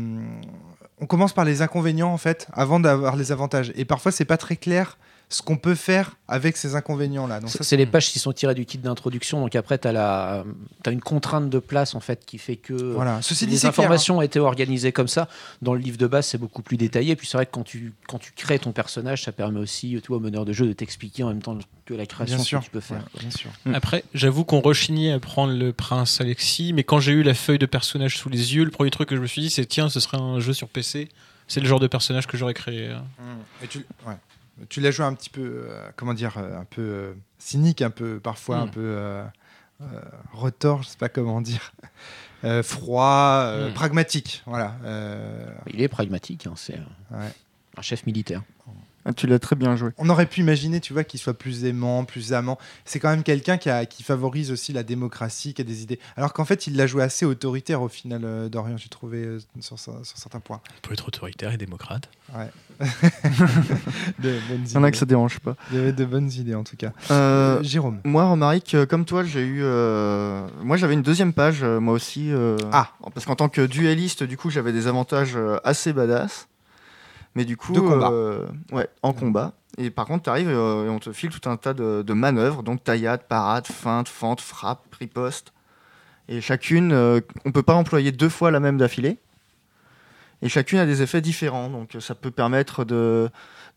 on 1.00 1.06
commence 1.06 1.34
par 1.34 1.46
les 1.46 1.62
inconvénients 1.62 2.12
en 2.12 2.18
fait 2.18 2.48
avant 2.54 2.80
d'avoir 2.80 3.16
les 3.16 3.32
avantages 3.32 3.72
et 3.76 3.86
parfois 3.86 4.12
c'est 4.12 4.26
pas 4.26 4.38
très 4.38 4.56
clair 4.56 4.98
ce 5.34 5.42
qu'on 5.42 5.58
peut 5.58 5.76
faire 5.76 6.16
avec 6.28 6.58
ces 6.58 6.76
inconvénients 6.76 7.26
là 7.26 7.40
donc 7.40 7.50
C'est 7.50 7.76
les 7.76 7.86
pages 7.86 8.12
qui 8.12 8.20
sont 8.20 8.32
tirées 8.32 8.54
du 8.54 8.66
kit 8.66 8.78
d'introduction. 8.78 9.42
Donc 9.42 9.56
après, 9.56 9.80
tu 9.80 9.88
as, 9.88 10.44
une 10.90 11.02
contrainte 11.02 11.50
de 11.50 11.60
place 11.60 11.96
en 11.96 12.00
fait 12.00 12.24
qui 12.26 12.38
fait 12.38 12.56
que 12.56 12.74
voilà 12.74 13.22
ceci 13.22 13.46
dit 13.46 13.54
les 13.54 13.58
c'est 13.58 13.62
clair, 13.62 13.80
hein. 13.80 13.84
informations 13.84 14.18
ont 14.20 14.22
été 14.22 14.40
organisées 14.40 14.92
comme 14.92 15.08
ça. 15.08 15.28
Dans 15.62 15.74
le 15.74 15.80
livre 15.80 15.98
de 15.98 16.08
base, 16.08 16.28
c'est 16.28 16.38
beaucoup 16.38 16.62
plus 16.62 16.78
détaillé. 16.78 17.16
Puis 17.16 17.28
c'est 17.28 17.38
vrai 17.38 17.46
que 17.46 17.52
quand 17.52 17.64
tu, 17.64 17.94
quand 18.08 18.20
tu 18.20 18.32
crées 18.34 18.60
ton 18.60 18.72
personnage, 18.72 19.24
ça 19.24 19.32
permet 19.32 19.60
aussi 19.60 20.00
toi, 20.04 20.18
au 20.18 20.20
meneur 20.20 20.46
de 20.46 20.54
jeu 20.54 20.68
de 20.68 20.74
t'expliquer 20.74 21.24
en 21.24 21.30
même 21.30 21.42
temps 21.42 21.58
que 21.86 21.94
la 21.94 22.06
création 22.06 22.36
bien 22.38 22.46
sûr 22.46 22.60
que 22.60 22.66
tu 22.66 22.72
peux 22.72 22.80
faire. 22.80 22.98
Ouais, 23.16 23.22
bien 23.22 23.32
sûr 23.32 23.50
Mm. 23.66 23.76
Après, 23.76 24.04
j'avoue 24.14 24.44
qu'on 24.44 24.62
rechignait 24.62 25.12
à 25.12 25.20
prendre 25.20 25.54
le 25.54 25.74
prince 25.74 26.20
Alexis, 26.22 26.74
mais 26.74 26.84
quand 26.84 27.00
j'ai 27.00 27.12
eu 27.12 27.24
la 27.24 27.34
feuille 27.34 27.60
de 27.60 27.66
personnage 27.66 28.18
sous 28.18 28.30
les 28.30 28.56
yeux, 28.56 28.64
le 28.64 28.72
premier 28.72 28.92
truc 28.92 29.10
que 29.10 29.16
je 29.16 29.22
me 29.22 29.28
suis 29.28 29.42
dit, 29.42 29.50
c'est 29.50 29.66
tiens, 29.66 29.90
ce 29.90 30.00
serait 30.00 30.18
un 30.18 30.40
jeu 30.40 30.54
sur 30.54 30.68
PC. 30.68 31.10
C'est 31.48 31.60
le 31.60 31.68
genre 31.68 31.80
de 31.80 31.88
personnage 31.88 32.28
que 32.28 32.38
j'aurais 32.38 32.54
créé. 32.54 32.96
Et 33.64 33.68
tu- 33.68 33.86
ouais. 34.08 34.16
Tu 34.70 34.82
l'as 34.82 34.92
joué 34.92 35.06
un 35.06 35.14
petit 35.14 35.30
peu, 35.30 35.42
euh, 35.68 35.90
comment 35.96 36.14
dire, 36.14 36.38
euh, 36.38 36.60
un 36.60 36.66
peu 36.66 36.82
euh, 36.82 37.14
cynique, 37.40 37.82
un 37.82 37.90
peu 37.90 38.20
parfois 38.20 38.58
un 38.58 38.66
Mm. 38.68 38.72
peu 38.72 38.82
euh, 38.84 39.24
euh, 39.82 39.86
retors, 40.32 40.84
je 40.84 40.90
sais 40.90 40.98
pas 40.98 41.10
comment 41.10 41.42
dire, 41.42 41.72
Euh, 42.46 42.62
froid, 42.62 43.44
euh, 43.46 43.70
Mm. 43.70 43.74
pragmatique, 43.74 44.44
voilà. 44.46 44.76
Euh, 44.84 45.46
Il 45.74 45.82
est 45.82 45.88
pragmatique, 45.88 46.46
hein, 46.46 46.54
c'est 46.58 46.76
euh, 46.76 47.18
Ouais. 47.18 47.32
un 47.78 47.82
chef 47.82 48.06
militaire. 48.06 48.42
Ah, 49.06 49.12
tu 49.12 49.28
l'as 49.28 49.40
très 49.40 49.58
bien 49.58 49.76
joué. 49.76 49.90
on 49.98 50.08
aurait 50.10 50.26
pu 50.26 50.40
imaginer, 50.40 50.80
tu 50.80 50.94
vois, 50.94 51.04
qu'il 51.04 51.20
soit 51.20 51.34
plus 51.38 51.66
aimant, 51.66 52.06
plus 52.06 52.32
amant. 52.32 52.58
C'est 52.86 53.00
quand 53.02 53.10
même 53.10 53.24
quelqu'un 53.24 53.58
qui, 53.58 54.02
favorise 54.04 54.50
aussi 54.50 54.72
la 54.72 54.84
démocratie, 54.84 55.54
qui 55.54 55.62
a 55.62 55.66
des 55.66 55.84
idées. 55.84 56.00
Alors 56.16 56.32
qu'en 56.32 56.46
fait, 56.46 56.68
il 56.68 56.78
l'a 56.78 56.88
joué 56.88 57.04
assez 57.04 57.26
autoritaire 57.26 57.82
au 57.82 57.90
final, 57.90 58.22
euh, 58.24 58.48
Dorian, 58.48 58.78
j'ai 58.78 58.88
trouvé 58.88 59.18
euh, 59.26 59.40
sur, 59.60 59.78
sur 59.78 60.02
certains 60.06 60.40
points. 60.40 60.62
On 60.78 60.88
peut 60.88 60.94
être 60.94 61.08
autoritaire 61.10 61.52
et 61.54 61.58
démocrate. 61.58 62.10
Bonnes 62.32 62.50
Il 64.24 64.72
y 64.74 64.78
en 64.78 64.84
a 64.84 64.92
que 64.92 64.98
ça 64.98 65.06
dérange 65.06 65.40
pas. 65.40 65.56
Il 65.72 65.78
y 65.78 65.82
avait 65.82 65.94
de 65.94 66.06
bonnes 66.06 66.32
idées 66.32 66.56
en 66.56 66.64
tout 66.64 66.76
cas. 66.78 66.92
Euh, 67.12 67.58
Euh, 67.60 67.64
Jérôme. 67.64 68.00
Moi, 68.04 68.24
Romaric, 68.26 68.74
euh, 68.76 68.86
comme 68.86 69.06
toi, 69.06 69.24
j'ai 69.24 69.42
eu. 69.46 69.60
euh, 69.64 70.46
Moi, 70.64 70.78
j'avais 70.78 70.94
une 70.94 71.02
deuxième 71.02 71.34
page, 71.34 71.64
moi 71.64 71.94
aussi. 71.94 72.32
euh, 72.32 72.58
Ah. 72.72 72.90
Parce 73.14 73.26
qu'en 73.26 73.36
tant 73.36 73.50
que 73.50 73.66
dueliste, 73.66 74.24
du 74.24 74.38
coup, 74.38 74.50
j'avais 74.50 74.72
des 74.74 74.88
avantages 74.88 75.38
assez 75.64 75.94
badass. 75.94 76.48
Mais 77.36 77.46
du 77.46 77.58
coup. 77.58 77.74
De 77.74 77.80
combat. 77.80 78.12
Ouais, 78.72 78.88
en 79.02 79.14
combat. 79.14 79.54
Et 79.78 79.90
par 79.90 80.06
contre, 80.06 80.24
tu 80.26 80.30
arrives 80.30 80.50
et 80.52 80.56
on 80.56 81.00
te 81.00 81.12
file 81.12 81.30
tout 81.32 81.50
un 81.50 81.58
tas 81.58 81.74
de, 81.74 82.04
de 82.04 82.14
manœuvres. 82.14 82.62
Donc, 82.64 82.84
taillade, 82.84 83.24
parade, 83.28 83.66
feinte, 83.68 84.08
fente, 84.08 84.40
frappe, 84.42 84.84
riposte. 85.00 85.52
Et 86.30 86.40
chacune, 86.42 86.94
on 87.46 87.52
peut 87.52 87.64
pas 87.64 87.74
employer 87.74 88.12
deux 88.12 88.30
fois 88.30 88.50
la 88.52 88.60
même 88.60 88.78
d'affilée. 88.78 89.18
Et 90.44 90.50
chacune 90.50 90.78
a 90.78 90.86
des 90.86 91.02
effets 91.02 91.22
différents. 91.22 91.70
Donc, 91.70 91.96
euh, 91.96 92.00
ça 92.00 92.14
peut 92.16 92.32
permettre 92.32 92.86
de 92.86 93.30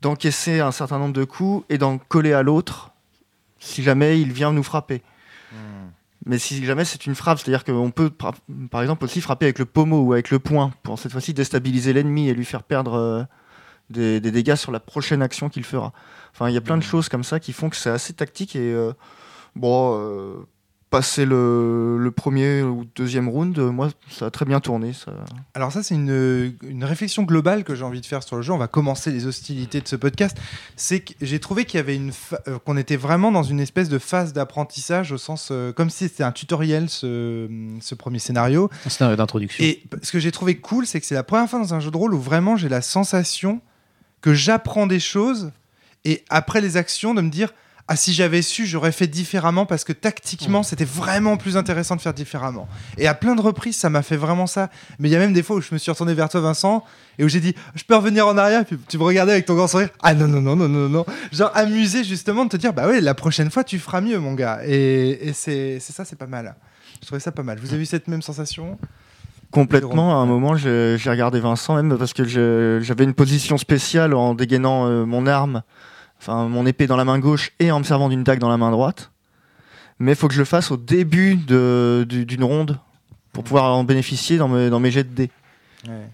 d'encaisser 0.02 0.61
un 0.61 0.72
certain 0.72 0.98
nombre 0.98 1.14
de 1.14 1.24
coups 1.24 1.64
et 1.70 1.79
d'en 1.79 1.96
coller 1.96 2.35
à 2.35 2.42
l'autre 2.42 2.90
si 3.59 3.83
jamais 3.83 4.20
il 4.20 4.31
vient 4.33 4.52
nous 4.52 4.62
frapper. 4.62 5.00
Mais 6.26 6.38
si 6.38 6.62
jamais 6.64 6.85
c'est 6.85 7.07
une 7.07 7.14
frappe, 7.14 7.38
c'est-à-dire 7.38 7.64
qu'on 7.64 7.90
peut 7.90 8.11
par- 8.11 8.35
par 8.70 8.83
exemple 8.83 9.05
aussi 9.05 9.20
frapper 9.22 9.46
avec 9.46 9.59
le 9.59 9.64
pommeau 9.64 10.02
ou 10.02 10.12
avec 10.12 10.31
le 10.31 10.38
poing 10.38 10.72
pour 10.83 10.98
cette 10.98 11.12
fois-ci 11.12 11.33
déstabiliser 11.33 11.92
l'ennemi 11.94 12.29
et 12.29 12.35
lui 12.35 12.44
faire 12.44 12.62
perdre 12.64 12.94
euh, 12.94 13.22
des, 13.90 14.20
des 14.20 14.33
dégâts 14.33 14.57
sur 14.57 14.72
la 14.72 14.81
prochaine 14.81 15.22
action 15.22 15.48
qu'il 15.48 15.64
fera. 15.64 15.92
Enfin, 16.35 16.48
il 16.50 16.55
y 16.55 16.59
a 16.59 16.61
plein 16.61 16.76
de 16.76 16.83
choses 16.83 17.09
comme 17.09 17.24
ça 17.24 17.38
qui 17.40 17.52
font 17.52 17.70
que 17.70 17.76
c'est 17.76 17.90
assez 17.90 18.12
tactique 18.12 18.57
et 18.57 18.72
euh, 18.74 18.92
bon, 19.55 19.96
euh, 19.98 20.35
passer 20.88 21.25
le, 21.25 21.99
le 21.99 22.11
premier 22.12 22.62
ou 22.62 22.85
deuxième 22.94 23.29
round, 23.29 23.59
euh, 23.59 23.72
moi 23.72 23.88
ça 24.09 24.27
a 24.27 24.31
très 24.31 24.44
bien 24.44 24.61
tourné. 24.61 24.92
Ça. 24.92 25.12
Alors 25.53 25.72
ça, 25.72 25.83
c'est 25.83 25.96
une, 25.96 26.55
une 26.62 26.85
réflexion 26.85 27.25
globale 27.25 27.64
que 27.64 27.75
j'ai 27.75 27.83
envie 27.83 28.01
de 28.01 28.07
faire 28.07 28.22
sur 28.22 28.37
le 28.37 28.42
jeu. 28.42 28.53
On 28.53 28.59
va 28.59 28.68
commencer 28.68 29.11
les 29.11 29.27
hostilités 29.27 29.81
de 29.81 29.88
ce 29.88 29.96
podcast. 29.96 30.37
C'est 30.77 31.01
que 31.01 31.12
j'ai 31.20 31.40
trouvé 31.40 31.64
qu'il 31.64 31.79
y 31.79 31.81
avait 31.81 31.96
une 31.96 32.12
fa- 32.12 32.40
euh, 32.46 32.59
qu'on 32.61 32.77
était 32.77 32.96
vraiment 32.96 33.33
dans 33.33 33.42
une 33.42 33.59
espèce 33.59 33.88
de 33.88 33.99
phase 33.99 34.33
d'apprentissage 34.33 35.11
au 35.11 35.18
sens 35.18 35.49
euh, 35.51 35.72
comme 35.72 35.90
si 35.90 36.05
c'était 36.09 36.22
un 36.22 36.33
tutoriel 36.33 36.88
ce, 36.88 37.49
ce 37.81 37.94
premier 37.96 38.20
scénario. 38.20 38.70
Un 38.87 38.88
scénario 38.88 39.16
d'introduction. 39.16 39.64
Et 39.64 39.83
ce 40.03 40.12
que 40.12 40.20
j'ai 40.20 40.31
trouvé 40.31 40.57
cool, 40.59 40.87
c'est 40.87 41.01
que 41.01 41.07
c'est 41.07 41.16
la 41.16 41.25
première 41.25 41.51
fois 41.51 41.59
dans 41.59 41.75
un 41.75 41.81
jeu 41.81 41.90
de 41.90 41.96
rôle 41.96 42.14
où 42.14 42.20
vraiment 42.20 42.57
j'ai 42.57 42.68
la 42.68 42.81
sensation 42.81 43.61
que 44.20 44.35
j'apprends 44.35 44.87
des 44.87 45.01
choses 45.01 45.51
et 46.05 46.25
après 46.29 46.61
les 46.61 46.77
actions 46.77 47.12
de 47.12 47.22
me 47.22 47.31
dire 47.31 47.53
ah 47.88 47.96
si 47.96 48.12
j'avais 48.12 48.42
su 48.42 48.66
j'aurais 48.66 48.92
fait 48.92 49.07
différemment 49.07 49.66
parce 49.66 49.85
que 49.85 49.92
tactiquement 49.92 50.62
c'était 50.62 50.85
vraiment 50.85 51.37
plus 51.37 51.57
intéressant 51.57 51.96
de 51.96 52.01
faire 52.01 52.14
différemment. 52.14 52.68
Et 52.99 53.07
à 53.07 53.14
plein 53.14 53.35
de 53.35 53.40
reprises 53.40 53.77
ça 53.77 53.90
m'a 53.90 54.03
fait 54.03 54.16
vraiment 54.16 54.46
ça. 54.46 54.70
Mais 54.99 55.09
il 55.09 55.12
y 55.12 55.16
a 55.16 55.18
même 55.18 55.33
des 55.33 55.42
fois 55.42 55.57
où 55.57 55.61
je 55.61 55.72
me 55.72 55.79
suis 55.79 55.90
retourné 55.90 56.14
vers 56.14 56.29
toi 56.29 56.40
Vincent 56.40 56.85
et 57.18 57.25
où 57.25 57.29
j'ai 57.29 57.40
dit 57.40 57.55
je 57.75 57.85
peux 57.85 57.96
revenir 57.96 58.27
en 58.27 58.37
arrière? 58.37 58.64
Puis 58.64 58.79
tu 58.88 58.99
me 58.99 59.05
regardais 59.05 59.33
avec 59.33 59.46
ton 59.46 59.55
grand 59.55 59.68
sourire 59.68 59.90
ah 60.03 60.14
non 60.14 60.29
non 60.29 60.40
non 60.40 60.57
non 60.57 60.68
non 60.68 60.88
non 60.88 61.07
genre 61.33 61.51
amusé 61.55 62.05
justement 62.05 62.44
de 62.44 62.51
te 62.51 62.57
dire 62.57 62.72
bah 62.72 62.88
ouais 62.88 63.01
la 63.01 63.14
prochaine 63.14 63.51
fois 63.51 63.64
tu 63.64 63.79
feras 63.79 64.01
mieux 64.01 64.18
mon 64.18 64.35
gars 64.35 64.61
et, 64.64 65.29
et 65.29 65.33
c'est 65.33 65.79
c'est 65.81 65.92
ça 65.92 66.05
c'est 66.05 66.18
pas 66.18 66.27
mal. 66.27 66.57
Je 67.01 67.07
trouvais 67.07 67.20
ça 67.20 67.31
pas 67.31 67.42
mal. 67.42 67.59
Vous 67.61 67.72
avez 67.72 67.83
eu 67.83 67.87
cette 67.87 68.09
même 68.09 68.22
sensation? 68.22 68.79
Complètement, 69.53 70.20
à 70.20 70.22
un 70.22 70.27
moment 70.27 70.57
j'ai 70.57 70.99
regardé 71.07 71.38
Vincent 71.40 71.77
même 71.77 71.96
parce 71.96 72.12
que 72.12 72.25
j'avais 72.83 73.05
une 73.05 73.14
position 73.14 73.57
spéciale 73.59 74.12
en 74.12 74.35
dégainant 74.35 74.87
euh, 74.87 75.05
mon 75.05 75.27
arme, 75.27 75.62
enfin 76.20 76.48
mon 76.48 76.66
épée 76.66 76.87
dans 76.87 76.96
la 76.96 77.05
main 77.05 77.18
gauche 77.18 77.52
et 77.59 77.70
en 77.70 77.79
me 77.79 77.85
servant 77.85 78.09
d'une 78.09 78.24
dague 78.24 78.38
dans 78.38 78.48
la 78.48 78.57
main 78.57 78.70
droite. 78.70 79.11
Mais 79.98 80.12
il 80.12 80.16
faut 80.16 80.29
que 80.29 80.35
je 80.35 80.38
le 80.40 80.44
fasse 80.44 80.70
au 80.70 80.76
début 80.76 81.37
de- 81.37 82.07
d'une 82.09 82.44
ronde 82.44 82.79
pour 83.33 83.44
pouvoir 83.44 83.74
en 83.74 83.85
bénéficier 83.85 84.37
dans 84.38 84.48
mes, 84.48 84.70
dans 84.70 84.81
mes 84.81 84.90
jets 84.90 85.05
de 85.05 85.14
dés. 85.14 85.31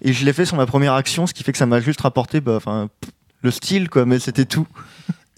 Et 0.03 0.13
je 0.13 0.25
l'ai 0.27 0.33
fait 0.35 0.45
sur 0.45 0.57
ma 0.57 0.67
première 0.67 0.93
action, 0.93 1.27
ce 1.27 1.33
qui 1.33 1.43
fait 1.43 1.53
que 1.53 1.59
ça 1.59 1.65
m'a 1.67 1.81
juste 1.81 2.03
rapporté 2.03 2.41
bah, 2.43 2.59
le 3.43 3.51
style, 3.51 3.89
quoi, 3.89 4.05
mais 4.05 4.19
c'était 4.19 4.45
tout. 4.45 4.67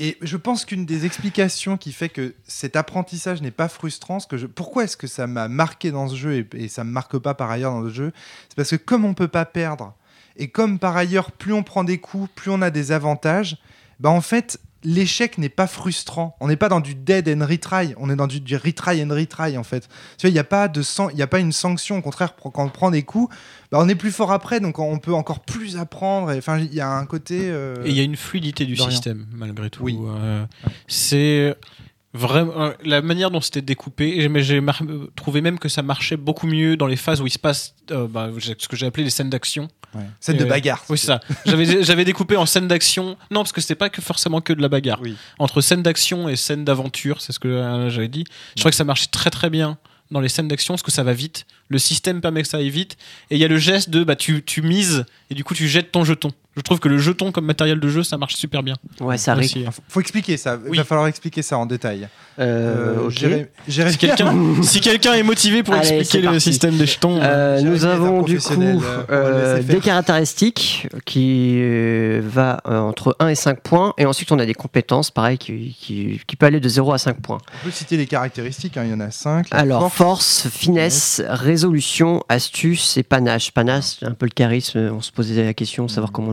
Et 0.00 0.18
je 0.22 0.36
pense 0.36 0.64
qu'une 0.64 0.86
des 0.86 1.06
explications 1.06 1.76
qui 1.76 1.92
fait 1.92 2.08
que 2.08 2.34
cet 2.48 2.74
apprentissage 2.74 3.42
n'est 3.42 3.52
pas 3.52 3.68
frustrant, 3.68 4.18
ce 4.18 4.26
que 4.26 4.36
je... 4.36 4.46
pourquoi 4.46 4.82
est-ce 4.84 4.96
que 4.96 5.06
ça 5.06 5.28
m'a 5.28 5.46
marqué 5.46 5.92
dans 5.92 6.08
ce 6.08 6.16
jeu 6.16 6.32
et, 6.34 6.48
et 6.64 6.66
ça 6.68 6.82
me 6.82 6.90
marque 6.90 7.16
pas 7.18 7.34
par 7.34 7.48
ailleurs 7.48 7.70
dans 7.70 7.80
le 7.80 7.90
jeu, 7.90 8.12
c'est 8.48 8.56
parce 8.56 8.70
que 8.70 8.76
comme 8.76 9.04
on 9.04 9.14
peut 9.14 9.28
pas 9.28 9.44
perdre 9.44 9.94
et 10.36 10.48
comme 10.48 10.80
par 10.80 10.96
ailleurs 10.96 11.30
plus 11.30 11.52
on 11.52 11.62
prend 11.62 11.84
des 11.84 11.98
coups, 11.98 12.28
plus 12.34 12.50
on 12.50 12.60
a 12.60 12.70
des 12.70 12.90
avantages, 12.90 13.56
bah 14.04 14.10
en 14.10 14.20
fait 14.20 14.60
l'échec 14.86 15.38
n'est 15.38 15.48
pas 15.48 15.66
frustrant. 15.66 16.36
On 16.40 16.48
n'est 16.48 16.56
pas 16.58 16.68
dans 16.68 16.80
du 16.80 16.94
dead 16.94 17.26
and 17.26 17.46
retry, 17.46 17.94
on 17.96 18.10
est 18.10 18.16
dans 18.16 18.26
du, 18.26 18.38
du 18.42 18.54
retry 18.54 19.02
and 19.02 19.08
retry 19.08 19.56
en 19.56 19.62
fait. 19.64 19.88
Tu 20.18 20.26
vois, 20.26 20.28
il 20.30 20.34
n'y 20.34 20.38
a 20.38 20.44
pas 20.44 20.68
de 20.68 20.82
san- 20.82 21.08
il 21.10 21.18
y 21.18 21.22
a 21.22 21.26
pas 21.26 21.38
une 21.40 21.52
sanction. 21.52 21.96
Au 21.96 22.02
contraire, 22.02 22.34
quand 22.36 22.62
on 22.62 22.68
prend 22.68 22.90
des 22.90 23.02
coups, 23.02 23.34
bah, 23.72 23.78
on 23.80 23.88
est 23.88 23.94
plus 23.94 24.12
fort 24.12 24.30
après, 24.30 24.60
donc 24.60 24.78
on 24.78 24.98
peut 24.98 25.14
encore 25.14 25.40
plus 25.40 25.78
apprendre. 25.78 26.36
Enfin, 26.36 26.58
il 26.58 26.74
y 26.74 26.82
a 26.82 26.90
un 26.90 27.06
côté. 27.06 27.48
euh, 27.50 27.76
Et 27.86 27.88
il 27.92 27.96
y 27.96 28.00
a 28.00 28.02
une 28.02 28.16
fluidité 28.16 28.66
du 28.66 28.74
rien. 28.74 28.90
système, 28.90 29.24
malgré 29.32 29.70
tout. 29.70 29.84
Oui. 29.84 29.96
Euh, 30.06 30.44
c'est 30.86 31.56
vraiment 32.14 32.52
euh, 32.62 32.72
la 32.84 33.02
manière 33.02 33.30
dont 33.30 33.40
c'était 33.40 33.60
découpé. 33.60 34.28
Mais 34.28 34.42
j'ai 34.42 34.62
trouvé 35.16 35.40
même 35.40 35.58
que 35.58 35.68
ça 35.68 35.82
marchait 35.82 36.16
beaucoup 36.16 36.46
mieux 36.46 36.76
dans 36.76 36.86
les 36.86 36.96
phases 36.96 37.20
où 37.20 37.26
il 37.26 37.30
se 37.30 37.38
passe 37.38 37.74
euh, 37.90 38.06
bah, 38.08 38.30
ce 38.38 38.68
que 38.68 38.76
j'ai 38.76 38.86
appelé 38.86 39.04
les 39.04 39.10
scènes 39.10 39.30
d'action. 39.30 39.68
Scène 40.18 40.38
de 40.38 40.44
Euh, 40.44 40.48
bagarre. 40.48 40.82
Oui, 40.88 40.98
ça. 40.98 41.20
J'avais 41.46 41.84
j'avais 41.84 42.04
découpé 42.04 42.36
en 42.36 42.46
scènes 42.46 42.66
d'action. 42.66 43.16
Non, 43.30 43.40
parce 43.42 43.52
que 43.52 43.60
c'était 43.60 43.76
pas 43.76 43.90
que 43.90 44.02
forcément 44.02 44.40
que 44.40 44.52
de 44.52 44.60
la 44.62 44.68
bagarre. 44.68 44.98
Oui. 45.02 45.16
Entre 45.38 45.60
scènes 45.60 45.82
d'action 45.82 46.28
et 46.28 46.34
scènes 46.36 46.64
d'aventure, 46.64 47.20
c'est 47.20 47.32
ce 47.32 47.38
que 47.38 47.46
euh, 47.48 47.90
j'avais 47.90 48.08
dit. 48.08 48.24
Je 48.56 48.62
crois 48.62 48.70
que 48.72 48.76
ça 48.76 48.84
marchait 48.84 49.06
très 49.12 49.30
très 49.30 49.50
bien 49.50 49.78
dans 50.10 50.20
les 50.20 50.28
scènes 50.28 50.48
d'action 50.48 50.74
parce 50.74 50.82
que 50.82 50.90
ça 50.90 51.04
va 51.04 51.12
vite. 51.12 51.46
Le 51.68 51.78
système 51.78 52.20
permet 52.20 52.42
que 52.42 52.48
ça 52.48 52.56
aille 52.56 52.70
vite. 52.70 52.96
Et 53.30 53.36
il 53.36 53.40
y 53.40 53.44
a 53.44 53.48
le 53.48 53.56
geste 53.58 53.90
de 53.90 54.02
bah, 54.02 54.16
tu, 54.16 54.42
tu 54.42 54.62
mises 54.62 55.04
et 55.30 55.34
du 55.34 55.44
coup 55.44 55.54
tu 55.54 55.68
jettes 55.68 55.92
ton 55.92 56.04
jeton. 56.04 56.30
Je 56.56 56.62
trouve 56.62 56.78
que 56.78 56.88
le 56.88 56.98
jeton 56.98 57.32
comme 57.32 57.46
matériel 57.46 57.80
de 57.80 57.88
jeu, 57.88 58.02
ça 58.04 58.16
marche 58.16 58.36
super 58.36 58.62
bien. 58.62 58.76
Ouais, 59.00 59.18
ça 59.18 59.32
arrive. 59.32 59.46
Aussi. 59.46 59.64
Faut- 59.64 59.82
Faut 59.88 60.00
expliquer 60.00 60.36
ça. 60.36 60.58
Il 60.64 60.70
Oui. 60.70 60.76
va 60.78 60.84
falloir 60.84 61.08
expliquer 61.08 61.42
ça 61.42 61.58
en 61.58 61.66
détail. 61.66 62.08
Euh, 62.38 62.96
Euh. 63.06 63.10
Jéré- 63.10 63.50
Si 63.68 63.98
quelqu'un 63.98 64.32
si 64.62 64.80
est 65.18 65.22
motivé 65.22 65.62
pour 65.62 65.74
Allez, 65.74 65.88
expliquer 65.88 66.18
le 66.18 66.24
parti. 66.24 66.40
système 66.40 66.76
des 66.76 66.86
jetons, 66.86 67.18
Euh, 67.22 67.60
nous 67.60 67.84
avons 67.84 68.22
du 68.22 68.38
coup 68.38 68.54
euh, 68.60 68.80
le 69.10 69.10
euh, 69.10 69.62
des 69.62 69.78
caractéristiques 69.78 70.88
qui 71.04 71.60
va 72.20 72.60
euh, 72.66 72.78
entre 72.78 73.16
1 73.20 73.28
et 73.28 73.34
5 73.34 73.60
points 73.60 73.94
et 73.98 74.06
ensuite 74.06 74.32
on 74.32 74.38
a 74.38 74.46
des 74.46 74.54
compétences 74.54 75.10
pareil 75.10 75.38
qui, 75.38 75.76
qui, 75.78 76.20
qui 76.26 76.36
peut 76.36 76.46
aller 76.46 76.60
de 76.60 76.68
0 76.68 76.92
à 76.92 76.98
5 76.98 77.20
points. 77.20 77.38
On 77.62 77.66
peut 77.66 77.70
citer 77.70 77.96
les 77.96 78.06
caractéristiques, 78.06 78.76
hein, 78.76 78.82
il 78.84 78.90
y 78.90 78.94
en 78.94 79.00
a 79.00 79.10
5. 79.10 79.46
Alors 79.52 79.92
force, 79.92 80.48
finesse, 80.48 81.22
résolution, 81.28 82.22
astuce 82.28 82.96
et 82.96 83.02
panache. 83.02 83.52
Panache, 83.52 83.96
c'est 84.00 84.06
un 84.06 84.12
peu 84.12 84.26
le 84.26 84.30
charisme, 84.34 84.90
on 84.92 85.00
se 85.00 85.12
posait 85.12 85.44
la 85.44 85.54
question 85.54 85.86
de 85.86 85.90
savoir 85.90 86.10
comment 86.12 86.32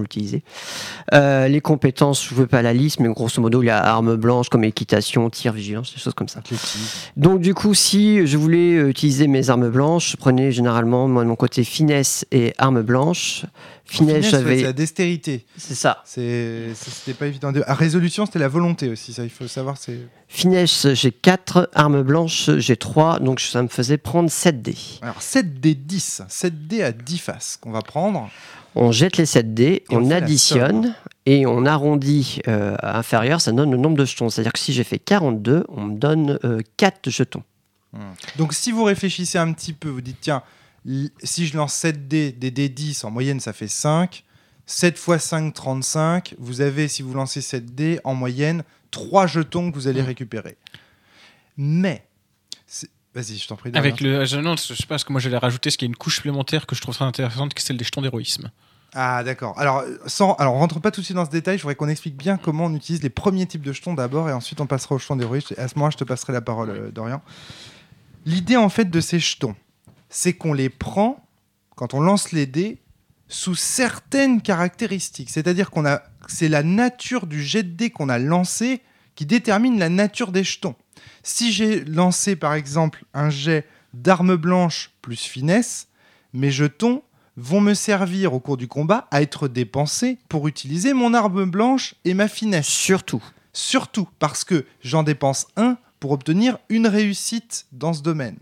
Euh, 1.14 1.48
les 1.48 1.62
compétences, 1.62 2.26
je 2.28 2.34
ne 2.34 2.40
veux 2.40 2.48
pas 2.48 2.62
la 2.62 2.74
liste, 2.74 3.00
mais 3.00 3.10
grosso 3.10 3.42
modo 3.42 3.62
il 3.62 3.68
y 3.68 3.70
a 3.70 3.84
arme 3.84 4.16
blanche 4.16 4.50
comme 4.50 4.64
équitation, 4.64 5.30
tir, 5.30 5.54
vigilance, 5.54 5.94
des 5.94 6.00
choses 6.00 6.14
comme 6.14 6.28
ça. 6.28 6.42
Donc 7.18 7.42
du 7.42 7.54
coup, 7.54 7.74
si 7.74 8.26
je 8.26 8.38
voulais 8.38 8.78
euh, 8.78 8.90
utiliser 8.90 9.28
mes 9.28 9.50
armes 9.50 9.70
blanches, 9.70 10.12
je 10.12 10.18
prenais 10.18 10.52
généralement 10.52 11.08
moi 11.08 11.24
de 11.24 11.30
mon 11.30 11.36
côté 11.36 11.64
finesse 11.64 12.26
et 12.32 12.54
arme 12.58 12.82
blanche. 12.82 13.46
Finesse, 13.84 14.28
Finesse, 14.28 14.34
ouais, 14.34 14.40
c'est 14.40 14.46
la 14.46 14.58
j'avais, 14.60 14.74
dextérité. 14.74 15.46
c'est 15.58 15.76
ça. 15.76 16.02
C'était 16.06 17.14
pas 17.18 17.28
évident. 17.28 17.52
De... 17.52 17.62
À 17.68 17.74
résolution, 17.74 18.26
c'était 18.26 18.40
la 18.40 18.48
volonté 18.48 18.88
aussi. 18.88 19.12
Ça, 19.12 19.24
il 19.24 19.30
faut 19.30 19.48
savoir. 19.48 19.78
C'est 19.78 19.98
Finesse, 20.30 20.94
j'ai 20.94 21.12
4, 21.12 21.70
arme 21.74 22.02
blanche, 22.04 22.50
j'ai 22.58 22.78
3, 22.78 23.20
donc 23.20 23.42
ça 23.42 23.62
me 23.62 23.68
faisait 23.68 23.98
prendre 23.98 24.32
7 24.32 24.62
dés. 24.62 24.78
alors 25.02 25.22
7 25.22 25.60
d 25.60 25.76
10, 25.76 26.22
7 26.30 26.68
d 26.68 26.84
à 26.84 26.94
10 26.94 27.18
faces 27.18 27.58
qu'on 27.60 27.72
va 27.72 27.82
prendre. 27.82 28.30
On 28.76 28.92
jette 28.92 29.18
les 29.18 29.26
7 29.26 29.54
dés, 29.54 29.84
Et 29.90 29.96
on 29.96 30.10
additionne 30.12 30.96
et 31.26 31.46
on 31.46 31.66
arrondit 31.66 32.40
euh, 32.48 32.76
à 32.80 32.98
inférieur, 32.98 33.42
ça 33.42 33.52
donne 33.52 33.72
le 33.72 33.78
nombre 33.78 33.98
de 33.98 34.06
jetons. 34.06 34.30
C'est-à-dire 34.30 34.54
que 34.54 34.60
si 34.60 34.74
j'ai 34.74 34.84
fait 34.84 35.00
42, 35.00 35.66
on 35.70 35.82
me 35.82 35.96
donne 35.98 36.40
4 36.78 37.10
jetons. 37.10 37.44
Donc 38.38 38.54
si 38.54 38.72
vous 38.72 38.84
réfléchissez 38.84 39.38
un 39.38 39.52
petit 39.52 39.74
peu, 39.74 39.90
vous 39.90 40.02
dites 40.02 40.20
tiens, 40.22 40.44
si 41.24 41.48
je 41.48 41.58
lance 41.58 41.74
7 41.74 42.08
d 42.08 42.32
des 42.32 42.52
d 42.52 42.70
10 42.70 43.04
en 43.04 43.12
moyenne, 43.12 43.40
ça 43.40 43.54
fait 43.54 43.68
5. 43.68 44.24
7 44.66 44.98
x 44.98 45.24
5, 45.24 45.54
35. 45.54 46.36
Vous 46.40 46.62
avez, 46.62 46.88
si 46.88 47.02
vous 47.02 47.14
lancez 47.14 47.42
7 47.42 47.76
d 47.76 48.00
en 48.04 48.14
moyenne, 48.14 48.64
3 48.92 49.28
jetons 49.28 49.70
que 49.70 49.76
vous 49.76 49.88
allez 49.88 50.02
récupérer. 50.02 50.58
Mais, 51.58 52.06
vas-y, 53.14 53.38
je 53.38 53.48
t'en 53.48 53.56
prie. 53.56 53.72
Avec 53.74 54.02
le 54.02 54.26
je, 54.26 54.38
non, 54.38 54.56
je 54.56 54.74
sais 54.74 54.84
pas 54.84 54.90
parce 54.90 55.04
que 55.04 55.12
moi 55.12 55.22
j'allais 55.22 55.38
rajouter 55.38 55.70
ce 55.70 55.78
qui 55.78 55.86
est 55.86 55.88
une 55.88 55.96
couche 55.96 56.16
supplémentaire 56.16 56.66
que 56.66 56.76
je 56.76 56.82
trouve 56.82 56.96
très 56.96 57.06
intéressante, 57.06 57.54
qui 57.54 57.62
est 57.62 57.66
celle 57.66 57.78
des 57.78 57.86
jetons 57.86 58.02
d'héroïsme. 58.02 58.52
Ah 58.94 59.24
d'accord. 59.24 59.58
Alors, 59.58 59.84
sans, 60.06 60.34
alors 60.34 60.56
on 60.56 60.60
rentre 60.60 60.82
pas 60.82 60.92
tout 60.92 61.00
de 61.00 61.06
suite 61.06 61.16
dans 61.16 61.26
ce 61.26 61.32
détail. 61.32 61.58
Je 61.58 61.64
voudrais 61.64 61.76
qu'on 61.76 61.88
explique 61.88 62.18
bien 62.18 62.38
comment 62.38 62.66
on 62.66 62.76
utilise 62.76 63.02
les 63.02 63.10
premiers 63.10 63.46
types 63.46 63.62
de 63.62 63.72
jetons 63.72 63.94
d'abord, 63.94 64.30
et 64.30 64.34
ensuite 64.34 64.60
on 64.60 64.68
passera 64.68 64.96
aux 64.96 65.00
jetons 65.00 65.16
d'héroïsme. 65.16 65.56
À 65.58 65.68
ce 65.68 65.76
moment, 65.76 65.90
je 65.90 65.98
te 65.98 66.04
passerai 66.04 66.34
la 66.34 66.42
parole, 66.42 66.70
euh, 66.70 66.92
Dorian. 66.92 67.22
L'idée 68.26 68.58
en 68.58 68.70
fait 68.70 68.90
de 68.90 69.02
ces 69.02 69.20
jetons, 69.20 69.56
c'est 70.10 70.34
qu'on 70.34 70.54
les 70.54 70.70
prend 70.70 71.26
quand 71.76 71.94
on 71.94 72.02
lance 72.02 72.34
les 72.34 72.46
dés 72.46 72.80
sous 73.28 73.56
certaines 73.56 74.42
caractéristiques. 74.42 75.30
C'est-à-dire 75.30 75.72
qu'on 75.72 75.86
a, 75.86 76.04
c'est 76.28 76.50
la 76.50 76.64
nature 76.64 77.28
du 77.28 77.42
jet 77.42 77.64
de 77.64 77.70
dés 77.70 77.90
qu'on 77.90 78.10
a 78.10 78.20
lancé 78.20 78.82
qui 79.16 79.26
détermine 79.26 79.80
la 79.80 79.90
nature 79.90 80.32
des 80.32 80.44
jetons. 80.44 80.76
Si 81.24 81.52
j'ai 81.52 81.84
lancé 81.86 82.36
par 82.36 82.54
exemple 82.54 83.06
un 83.14 83.30
jet 83.30 83.68
d'arme 83.94 84.36
blanche 84.36 84.92
plus 85.02 85.20
finesse, 85.20 85.88
mes 86.34 86.52
jetons 86.52 87.04
vont 87.38 87.62
me 87.62 87.74
servir 87.74 88.34
au 88.34 88.40
cours 88.40 88.58
du 88.58 88.68
combat 88.68 89.08
à 89.12 89.22
être 89.22 89.48
dépensés 89.48 90.18
pour 90.30 90.48
utiliser 90.48 90.94
mon 90.94 91.14
arme 91.14 91.50
blanche 91.50 91.96
et 92.06 92.14
ma 92.14 92.28
finesse. 92.28 92.68
Surtout. 92.68 93.24
Surtout 93.54 94.08
parce 94.20 94.44
que 94.44 94.66
j'en 94.82 95.04
dépense 95.04 95.48
un 95.58 95.78
pour 96.00 96.12
obtenir 96.12 96.58
une 96.70 96.88
réussite 96.88 97.68
dans 97.72 97.94
ce 97.94 98.02
domaine. 98.02 98.38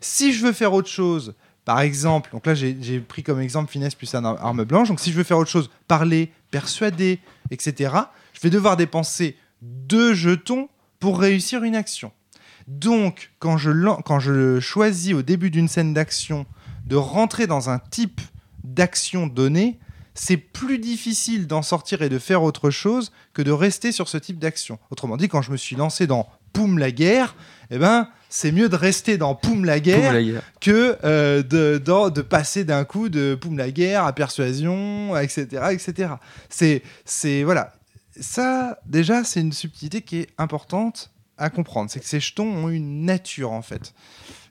Si 0.00 0.32
je 0.32 0.44
veux 0.44 0.52
faire 0.52 0.72
autre 0.72 0.88
chose, 0.88 1.34
par 1.64 1.80
exemple, 1.80 2.30
donc 2.32 2.46
là 2.46 2.54
j'ai 2.54 3.00
pris 3.00 3.22
comme 3.22 3.40
exemple 3.40 3.70
finesse 3.70 3.94
plus 3.94 4.14
arme 4.14 4.64
blanche, 4.64 4.88
donc 4.88 5.00
si 5.00 5.12
je 5.12 5.16
veux 5.16 5.24
faire 5.24 5.38
autre 5.38 5.50
chose, 5.50 5.70
parler, 5.86 6.30
persuader, 6.50 7.20
etc., 7.50 7.94
je 8.32 8.40
vais 8.40 8.50
devoir 8.50 8.76
dépenser 8.76 9.36
deux 9.62 10.12
jetons 10.14 10.68
pour 10.98 11.20
réussir 11.20 11.62
une 11.62 11.76
action. 11.76 12.12
Donc, 12.66 13.30
quand 13.38 13.56
je, 13.58 13.70
quand 14.02 14.20
je 14.20 14.58
choisis 14.60 15.12
au 15.14 15.22
début 15.22 15.50
d'une 15.50 15.68
scène 15.68 15.92
d'action 15.94 16.46
de 16.86 16.96
rentrer 16.96 17.46
dans 17.46 17.70
un 17.70 17.78
type 17.78 18.20
d'action 18.62 19.26
donné, 19.26 19.78
c'est 20.14 20.36
plus 20.36 20.78
difficile 20.78 21.46
d'en 21.46 21.62
sortir 21.62 22.02
et 22.02 22.08
de 22.08 22.18
faire 22.18 22.42
autre 22.42 22.70
chose 22.70 23.12
que 23.32 23.42
de 23.42 23.50
rester 23.50 23.90
sur 23.92 24.08
ce 24.08 24.16
type 24.16 24.38
d'action. 24.38 24.78
Autrement 24.90 25.16
dit, 25.16 25.28
quand 25.28 25.42
je 25.42 25.50
me 25.50 25.56
suis 25.56 25.76
lancé 25.76 26.06
dans 26.06 26.28
Poum 26.52 26.78
la 26.78 26.92
guerre, 26.92 27.34
eh 27.70 27.78
ben, 27.78 28.08
c'est 28.28 28.52
mieux 28.52 28.68
de 28.68 28.76
rester 28.76 29.18
dans 29.18 29.34
Poum 29.34 29.64
la 29.64 29.80
guerre 29.80 30.12
Poum 30.12 30.14
la 30.14 30.22
guerre. 30.22 30.42
que 30.60 30.96
euh, 31.04 31.42
de, 31.42 31.78
dans- 31.84 32.10
de 32.10 32.22
passer 32.22 32.62
d'un 32.64 32.84
coup 32.84 33.08
de 33.08 33.34
Poum 33.34 33.58
la 33.58 33.70
guerre 33.72 34.04
à 34.04 34.12
persuasion, 34.12 35.16
etc. 35.18 35.46
etc. 35.72 36.12
C'est, 36.48 36.82
c'est, 37.04 37.42
voilà. 37.42 37.72
Ça, 38.20 38.78
déjà, 38.86 39.24
c'est 39.24 39.40
une 39.40 39.52
subtilité 39.52 40.00
qui 40.02 40.18
est 40.20 40.28
importante 40.38 41.10
à 41.38 41.50
comprendre. 41.50 41.90
C'est 41.90 42.00
que 42.00 42.06
ces 42.06 42.20
jetons 42.20 42.46
ont 42.46 42.68
une 42.68 43.04
nature, 43.04 43.52
en 43.52 43.62
fait. 43.62 43.94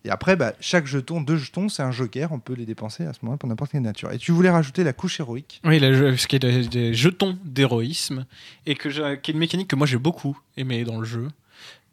Et 0.05 0.09
après, 0.09 0.35
bah, 0.35 0.53
chaque 0.59 0.85
jeton, 0.85 1.21
deux 1.21 1.37
jetons, 1.37 1.69
c'est 1.69 1.81
un 1.83 1.91
joker. 1.91 2.31
On 2.33 2.39
peut 2.39 2.53
les 2.53 2.65
dépenser 2.65 3.05
à 3.05 3.13
ce 3.13 3.19
moment-là 3.23 3.37
pour 3.37 3.47
n'importe 3.47 3.71
quelle 3.71 3.81
nature. 3.83 4.11
Et 4.11 4.17
tu 4.17 4.31
voulais 4.33 4.49
rajouter 4.49 4.83
la 4.83 4.91
couche 4.91 5.19
héroïque? 5.19 5.61
Oui, 5.63 5.79
la- 5.79 6.17
ce 6.17 6.27
qui 6.27 6.35
est 6.35 6.39
des, 6.39 6.93
jetons 6.93 7.37
d'héroïsme, 7.45 8.25
et 8.65 8.75
que 8.75 8.89
j'ai- 8.89 9.19
qui 9.23 9.31
est 9.31 9.33
une 9.33 9.39
mécanique 9.39 9.69
que 9.69 9.75
moi 9.77 9.87
j'ai 9.87 9.97
beaucoup 9.97 10.37
aimé 10.57 10.83
dans 10.83 10.99
le 10.99 11.05
jeu. 11.05 11.29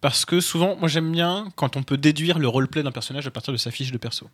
Parce 0.00 0.24
que 0.24 0.40
souvent, 0.40 0.74
moi 0.76 0.88
j'aime 0.88 1.12
bien 1.12 1.52
quand 1.56 1.76
on 1.76 1.82
peut 1.84 1.98
déduire 1.98 2.38
le 2.38 2.48
roleplay 2.48 2.82
d'un 2.82 2.90
personnage 2.90 3.26
à 3.26 3.30
partir 3.30 3.52
de 3.52 3.58
sa 3.58 3.70
fiche 3.70 3.92
de 3.92 3.98
perso. 3.98 4.28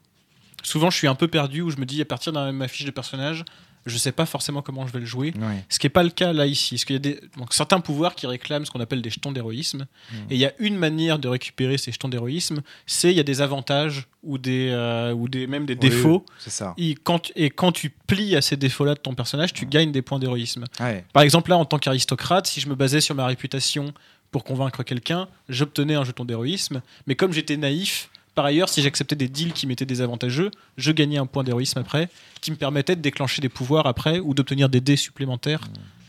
Souvent, 0.63 0.91
je 0.91 0.97
suis 0.97 1.07
un 1.09 1.15
peu 1.15 1.29
perdu 1.29 1.61
où 1.61 1.71
je 1.71 1.77
me 1.77 1.85
dis 1.85 2.01
à 2.01 2.05
partir 2.07 2.33
de 2.33 2.51
ma 2.51 2.69
fiche 2.69 2.87
de 2.87 2.91
personnage, 2.91 3.45
je 3.87 3.97
sais 3.99 4.13
pas 4.13 4.27
forcément 4.27 4.63
comment 4.63 4.87
je 4.87 4.93
vais 4.93 4.99
le 4.99 5.07
jouer. 5.07 5.33
Ce 5.69 5.79
qui 5.79 5.87
n'est 5.87 5.91
pas 5.91 6.03
le 6.03 6.11
cas 6.11 6.33
là 6.33 6.47
ici. 6.47 6.75
Parce 6.75 6.85
qu'il 6.85 6.95
y 6.95 6.97
a 6.97 7.01
des, 7.01 7.21
donc, 7.37 7.55
certains 7.55 7.81
pouvoirs 7.81 8.15
qui 8.15 8.27
réclament 8.27 8.67
ce 8.67 8.71
qu'on 8.71 8.81
appelle 8.81 9.01
des 9.01 9.11
jetons 9.11 9.33
d'héroïsme. 9.33 9.87
Et 10.31 10.35
il 10.35 10.39
y 10.39 10.45
a 10.45 10.53
une 10.59 10.77
manière 10.77 11.19
de 11.19 11.29
récupérer 11.29 11.79
ces 11.79 11.93
jetons 11.93 12.09
d'héroïsme, 12.09 12.63
c'est 12.87 13.11
il 13.11 13.17
y 13.17 13.21
a 13.21 13.25
des 13.25 13.41
avantages 13.41 14.07
ou 14.23 14.39
des, 14.39 14.71
euh, 14.73 15.13
ou 15.13 15.29
des 15.29 15.47
même 15.47 15.67
des 15.67 15.77
défauts. 15.77 16.27
C'est 16.39 16.51
ça. 16.51 16.75
Et 16.77 16.95
quand, 16.95 17.31
et 17.37 17.51
quand 17.51 17.73
tu 17.73 17.91
plies 17.91 18.35
à 18.35 18.43
ces 18.43 18.57
défauts-là 18.57 18.95
de 18.95 19.01
ton 19.01 19.15
personnage, 19.15 19.53
tu 19.53 19.67
gagnes 19.67 19.93
des 19.93 20.03
points 20.03 20.19
d'héroïsme. 20.19 20.65
Ouais. 20.81 21.05
Par 21.13 21.23
exemple, 21.23 21.51
là, 21.51 21.57
en 21.57 21.65
tant 21.65 21.79
qu'aristocrate, 21.79 22.47
si 22.47 22.61
je 22.61 22.69
me 22.69 22.75
basais 22.75 23.01
sur 23.01 23.15
ma 23.15 23.27
réputation 23.27 23.93
pour 24.33 24.43
convaincre 24.43 24.83
quelqu'un, 24.83 25.29
j'obtenais 25.49 25.95
un 25.95 26.05
jeton 26.05 26.25
d'héroïsme. 26.25 26.83
Mais 27.07 27.15
comme 27.15 27.33
j'étais 27.33 27.57
naïf, 27.57 28.11
par 28.37 28.45
ailleurs, 28.45 28.69
si 28.69 28.83
j'acceptais 28.83 29.17
des 29.17 29.29
deals 29.29 29.55
qui 29.55 29.67
m'étaient 29.67 29.87
désavantageux, 29.87 30.51
je 30.77 30.93
gagnais 30.93 31.17
un 31.17 31.25
point 31.25 31.43
d'héroïsme 31.43 31.79
après, 31.79 32.11
qui 32.43 32.51
me 32.51 32.57
permettait 32.57 32.95
de 32.95 33.01
déclencher 33.01 33.41
des 33.41 33.49
pouvoirs 33.49 33.87
après 33.87 34.21
ou 34.21 34.35
d'obtenir 34.35 34.69
des 34.69 34.83
dés 34.83 34.97
supplémentaires 34.97 35.63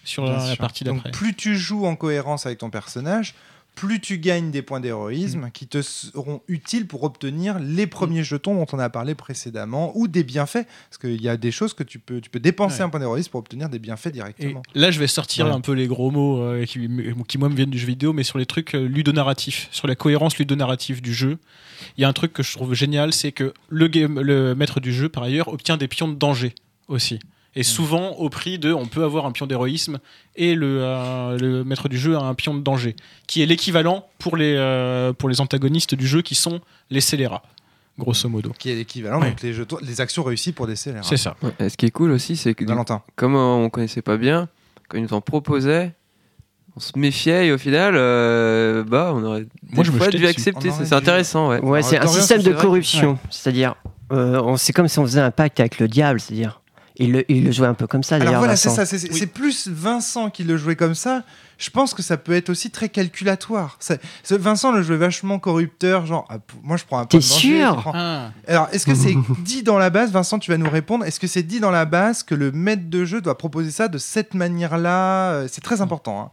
sur 0.03 0.23
Bien 0.23 0.37
la, 0.37 0.55
partie 0.57 0.83
Donc, 0.83 0.97
d'après. 0.97 1.11
plus 1.11 1.33
tu 1.33 1.55
joues 1.55 1.85
en 1.85 1.95
cohérence 1.95 2.45
avec 2.45 2.59
ton 2.59 2.69
personnage, 2.69 3.33
plus 3.77 4.01
tu 4.01 4.17
gagnes 4.17 4.49
des 4.49 4.63
points 4.63 4.79
d'héroïsme 4.79 5.51
qui 5.53 5.67
te 5.67 5.83
seront 5.83 6.41
utiles 6.47 6.87
pour 6.87 7.03
obtenir 7.03 7.59
les 7.59 7.85
premiers 7.85 8.23
jetons 8.23 8.55
dont 8.55 8.65
on 8.73 8.79
a 8.79 8.89
parlé 8.89 9.13
précédemment 9.13 9.91
ou 9.95 10.07
des 10.07 10.23
bienfaits. 10.23 10.65
Parce 10.89 10.97
qu'il 10.99 11.21
y 11.21 11.29
a 11.29 11.37
des 11.37 11.51
choses 11.51 11.75
que 11.75 11.83
tu 11.83 11.99
peux, 11.99 12.19
tu 12.19 12.31
peux 12.31 12.39
dépenser 12.39 12.79
Ouais. 12.79 12.85
un 12.85 12.89
point 12.89 12.99
d'héroïsme 12.99 13.29
pour 13.29 13.39
obtenir 13.39 13.69
des 13.69 13.77
bienfaits 13.77 14.07
Et 14.07 14.11
directement. 14.11 14.63
là, 14.73 14.89
je 14.89 14.99
vais 14.99 15.05
sortir 15.07 15.45
Ouais. 15.45 15.51
un 15.51 15.61
peu 15.61 15.73
les 15.73 15.85
gros 15.87 16.09
mots 16.09 16.41
euh, 16.41 16.65
qui, 16.65 16.89
qui, 17.27 17.37
moi, 17.37 17.49
me 17.49 17.55
viennent 17.55 17.69
du 17.69 17.77
jeu 17.77 17.85
vidéo, 17.87 18.13
mais 18.13 18.23
sur 18.23 18.39
les 18.39 18.47
trucs 18.47 18.73
euh, 18.73 18.87
ludonarratifs, 18.87 19.67
sur 19.71 19.87
la 19.87 19.95
cohérence 19.95 20.37
ludonarrative 20.39 21.01
du 21.01 21.13
jeu. 21.13 21.37
Il 21.97 22.01
y 22.01 22.03
a 22.03 22.07
un 22.09 22.13
truc 22.13 22.33
que 22.33 22.41
je 22.41 22.51
trouve 22.57 22.73
génial, 22.73 23.13
c'est 23.13 23.31
que 23.31 23.53
le, 23.69 23.87
game- 23.87 24.19
le 24.19 24.55
maître 24.55 24.79
du 24.79 24.91
jeu, 24.91 25.07
par 25.07 25.21
ailleurs, 25.23 25.49
obtient 25.49 25.77
des 25.77 25.87
pions 25.87 26.07
de 26.07 26.15
danger 26.15 26.55
aussi. 26.87 27.19
Et 27.59 27.63
souvent 27.63 28.09
au 28.11 28.29
prix 28.29 28.59
de, 28.59 28.71
on 28.71 28.85
peut 28.85 29.03
avoir 29.03 29.25
un 29.25 29.31
pion 29.31 29.47
d'héroïsme 29.47 29.97
et 30.35 30.53
le, 30.53 30.77
euh, 30.83 31.37
le 31.39 31.63
maître 31.63 31.89
du 31.89 31.97
jeu 31.97 32.15
a 32.15 32.19
un 32.21 32.35
pion 32.35 32.53
de 32.53 32.59
danger, 32.61 32.95
qui 33.25 33.41
est 33.41 33.47
l'équivalent 33.47 34.07
pour 34.19 34.37
les, 34.37 34.53
euh, 34.55 35.11
pour 35.11 35.27
les 35.27 35.41
antagonistes 35.41 35.95
du 35.95 36.05
jeu 36.05 36.21
qui 36.21 36.35
sont 36.35 36.61
les 36.91 37.01
scélérats, 37.01 37.41
grosso 37.97 38.29
modo. 38.29 38.53
Qui 38.59 38.69
est 38.69 38.75
l'équivalent, 38.75 39.19
Ouais. 39.21 39.29
donc 39.29 39.41
les, 39.41 39.53
jetons, 39.53 39.79
les 39.81 40.01
actions 40.01 40.21
réussies 40.23 40.51
pour 40.51 40.67
des 40.67 40.75
scélérats. 40.75 41.01
C'est 41.07 41.17
ça. 41.17 41.35
Ouais, 41.41 41.49
et 41.59 41.69
ce 41.69 41.77
qui 41.77 41.87
est 41.87 41.91
cool 41.91 42.11
aussi, 42.11 42.35
c'est 42.37 42.53
que 42.53 42.63
Valentin. 42.63 43.01
comme 43.15 43.33
on 43.35 43.69
connaissait 43.71 44.03
pas 44.03 44.17
bien, 44.17 44.49
quand 44.87 44.99
ils 44.99 45.03
nous 45.03 45.13
en 45.13 45.21
proposaient, 45.21 45.93
on 46.75 46.79
se 46.79 46.91
méfiait 46.95 47.47
et 47.47 47.51
au 47.51 47.57
final, 47.57 47.95
euh, 47.97 48.83
bah, 48.83 49.13
on 49.15 49.23
aurait 49.23 49.47
Moi, 49.71 49.83
je 49.83 49.89
des 49.89 49.93
me 49.93 49.97
fois 49.97 50.05
jetais 50.11 50.17
dû 50.19 50.23
dessus. 50.25 50.29
accepter. 50.49 50.69
C'est 50.69 50.93
intéressant, 50.93 51.49
ouais. 51.59 51.81
C'est 51.81 51.97
un 51.97 52.05
système 52.05 52.43
de 52.43 52.53
corruption. 52.53 53.17
C'est-à-dire, 53.31 53.73
euh, 54.11 54.55
c'est 54.57 54.73
comme 54.73 54.87
si 54.87 54.99
on 54.99 55.03
faisait 55.07 55.21
un 55.21 55.31
pacte 55.31 55.59
avec 55.59 55.79
le 55.79 55.87
diable. 55.87 56.19
C'est-à-dire, 56.19 56.61
il 56.99 57.11
le, 57.13 57.31
il 57.31 57.43
le 57.45 57.51
jouait 57.51 57.67
un 57.67 57.73
peu 57.73 57.87
comme 57.87 58.03
ça. 58.03 58.15
Alors 58.15 58.25
d'ailleurs, 58.25 58.39
voilà, 58.41 58.55
c'est 58.55 58.69
Vincent. 58.69 58.85
ça. 58.85 58.97
C'est 58.97 59.27
plus 59.27 59.67
Vincent 59.67 60.29
qui 60.29 60.43
le 60.43 60.57
jouait 60.57 60.75
comme 60.75 60.95
ça. 60.95 61.23
Je 61.57 61.69
pense 61.71 61.93
que 61.95 62.03
ça 62.03 62.17
peut 62.17 62.33
être 62.33 62.49
aussi 62.49 62.69
très 62.69 62.89
calculatoire. 62.89 63.79
Vincent 64.29 64.71
le 64.71 64.81
jouait 64.83 64.97
vachement 64.97 65.39
corrupteur, 65.39 66.05
genre, 66.05 66.25
ah, 66.29 66.37
moi 66.63 66.77
je 66.77 66.85
prends 66.85 66.99
un 66.99 67.05
point 67.05 67.19
T'es 67.19 67.25
sûr 67.25 67.75
prends- 67.77 67.91
Ah. 67.95 68.31
Alors, 68.47 68.69
est-ce 68.71 68.85
que 68.85 68.93
c'est 68.93 69.15
dit 69.43 69.63
dans 69.63 69.77
la 69.79 69.89
base, 69.89 70.11
Vincent, 70.11 70.37
tu 70.39 70.51
vas 70.51 70.57
nous 70.57 70.69
répondre, 70.69 71.03
est-ce 71.05 71.19
que 71.19 71.27
c'est 71.27 71.43
dit 71.43 71.59
dans 71.59 71.71
la 71.71 71.85
base 71.85 72.21
que 72.23 72.35
le 72.35 72.51
maître 72.51 72.89
de 72.89 73.05
jeu 73.05 73.21
doit 73.21 73.37
proposer 73.37 73.71
ça 73.71 73.87
de 73.87 73.97
cette 73.97 74.33
manière-là 74.35 75.31
Euh, 75.31 75.47
C'est 75.51 75.61
très 75.61 75.81
important. 75.81 76.21
hein. 76.21 76.31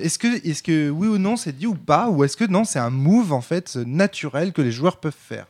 Est-ce 0.00 0.18
que, 0.18 0.26
est 0.26 0.60
que 0.60 0.90
oui 0.90 1.06
ou 1.06 1.18
non 1.18 1.36
c'est 1.36 1.56
dit 1.56 1.68
ou 1.68 1.74
pas 1.76 2.08
Ou 2.08 2.24
est-ce 2.24 2.36
que 2.36 2.44
non, 2.44 2.64
c'est 2.64 2.80
un 2.80 2.90
move 2.90 3.32
en 3.32 3.40
fait 3.40 3.76
naturel 3.86 4.52
que 4.52 4.60
les 4.60 4.72
joueurs 4.72 4.96
peuvent 4.96 5.14
faire? 5.16 5.46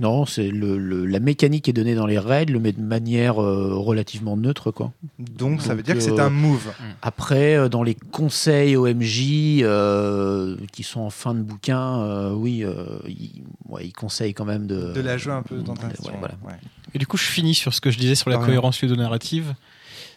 Non, 0.00 0.24
c'est 0.26 0.48
le, 0.48 0.78
le- 0.78 1.04
la 1.04 1.20
mécanique 1.20 1.68
est 1.68 1.72
donnée 1.74 1.94
dans 1.94 2.06
les 2.06 2.18
règles, 2.18 2.58
mais 2.58 2.72
de 2.72 2.80
manière 2.80 3.40
euh, 3.40 3.74
relativement 3.74 4.36
neutre, 4.36 4.70
quoi. 4.70 4.92
Donc, 5.18 5.60
ça 5.60 5.74
veut 5.74 5.82
dire 5.82 5.94
que 5.94 6.00
c'est 6.00 6.18
euh, 6.18 6.24
un 6.24 6.30
move. 6.30 6.72
Après, 7.02 7.54
euh, 7.56 7.68
dans 7.68 7.82
les 7.82 7.94
conseils 7.94 8.76
OMJ 8.76 9.60
euh, 9.62 10.56
qui 10.72 10.82
sont 10.84 11.00
en 11.00 11.10
fin 11.10 11.34
de 11.34 11.42
bouquin, 11.42 12.00
euh, 12.00 12.32
oui, 12.32 12.64
euh, 12.64 12.98
ils, 13.06 13.42
ouais, 13.68 13.90
conseillent 13.90 14.32
quand 14.34 14.46
même 14.46 14.66
de, 14.66 14.92
De 14.94 15.00
la 15.02 15.18
jouer 15.18 15.34
un 15.34 15.42
peu 15.42 15.58
dans 15.58 15.74
ta 15.74 15.86
Ouais, 15.88 15.92
voilà. 16.18 16.34
Ouais. 16.46 16.54
Et 16.94 16.98
du 16.98 17.06
coup, 17.06 17.16
je 17.18 17.24
finis 17.26 17.54
sur 17.54 17.74
ce 17.74 17.80
que 17.82 17.90
je 17.90 17.98
disais 17.98 18.14
sur 18.14 18.30
la 18.30 18.36
Ah 18.36 18.40
ouais. 18.40 18.46
cohérence 18.46 18.80
ludonarrative. 18.80 19.54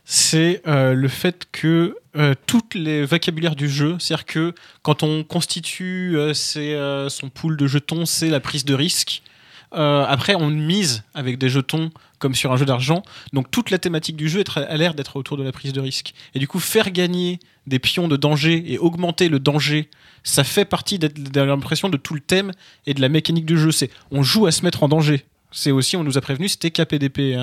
C'est 0.06 0.62
euh, 0.68 0.94
le 0.94 1.08
fait 1.08 1.48
que 1.52 1.96
euh, 2.18 2.34
toutes 2.46 2.76
les 2.76 3.06
vocabulaires 3.06 3.56
du 3.56 3.70
jeu, 3.70 3.96
c'est-à-dire 4.00 4.26
que 4.26 4.54
quand 4.82 5.02
on 5.04 5.24
constitue 5.24 6.18
euh, 6.18 6.34
ses, 6.34 6.74
euh, 6.74 7.08
son 7.10 7.30
pool 7.30 7.56
de 7.58 7.68
jetons, 7.68 8.06
c'est 8.06 8.30
la 8.30 8.40
prise 8.40 8.66
de 8.66 8.74
risque. 8.74 9.24
Euh, 9.74 10.06
après, 10.08 10.36
on 10.36 10.50
mise 10.50 11.04
avec 11.14 11.38
des 11.38 11.50
jetons 11.50 11.92
comme 12.20 12.36
sur 12.36 12.52
un 12.52 12.58
jeu 12.58 12.66
d'argent. 12.66 13.04
Donc 13.34 13.52
toute 13.52 13.70
la 13.70 13.80
thématique 13.80 14.16
du 14.16 14.30
jeu 14.30 14.44
a 14.56 14.78
l'air 14.78 14.94
d'être 14.94 15.18
autour 15.18 15.36
de 15.38 15.44
la 15.44 15.52
prise 15.52 15.74
de 15.74 15.82
risque. 15.82 16.14
Et 16.36 16.40
du 16.40 16.48
coup, 16.48 16.60
faire 16.60 16.92
gagner 16.92 17.40
des 17.68 17.80
pions 17.80 18.08
de 18.08 18.16
danger 18.16 18.72
et 18.72 18.78
augmenter 18.78 19.30
le 19.30 19.40
danger, 19.40 19.90
ça 20.24 20.44
fait 20.44 20.66
partie 20.66 21.00
de 21.00 21.42
l'impression 21.42 21.90
de 21.90 21.98
tout 21.98 22.14
le 22.14 22.22
thème 22.22 22.52
et 22.86 22.94
de 22.94 23.02
la 23.02 23.10
mécanique 23.10 23.46
du 23.46 23.58
jeu. 23.58 23.72
C'est 23.72 23.90
on 24.12 24.24
joue 24.24 24.46
à 24.46 24.52
se 24.52 24.64
mettre 24.64 24.84
en 24.84 24.88
danger. 24.88 25.26
C'est 25.52 25.72
aussi, 25.72 25.98
on 25.98 26.04
nous 26.04 26.18
a 26.18 26.22
prévenu, 26.22 26.48
c'était 26.48 26.72
KPDP. 26.72 27.36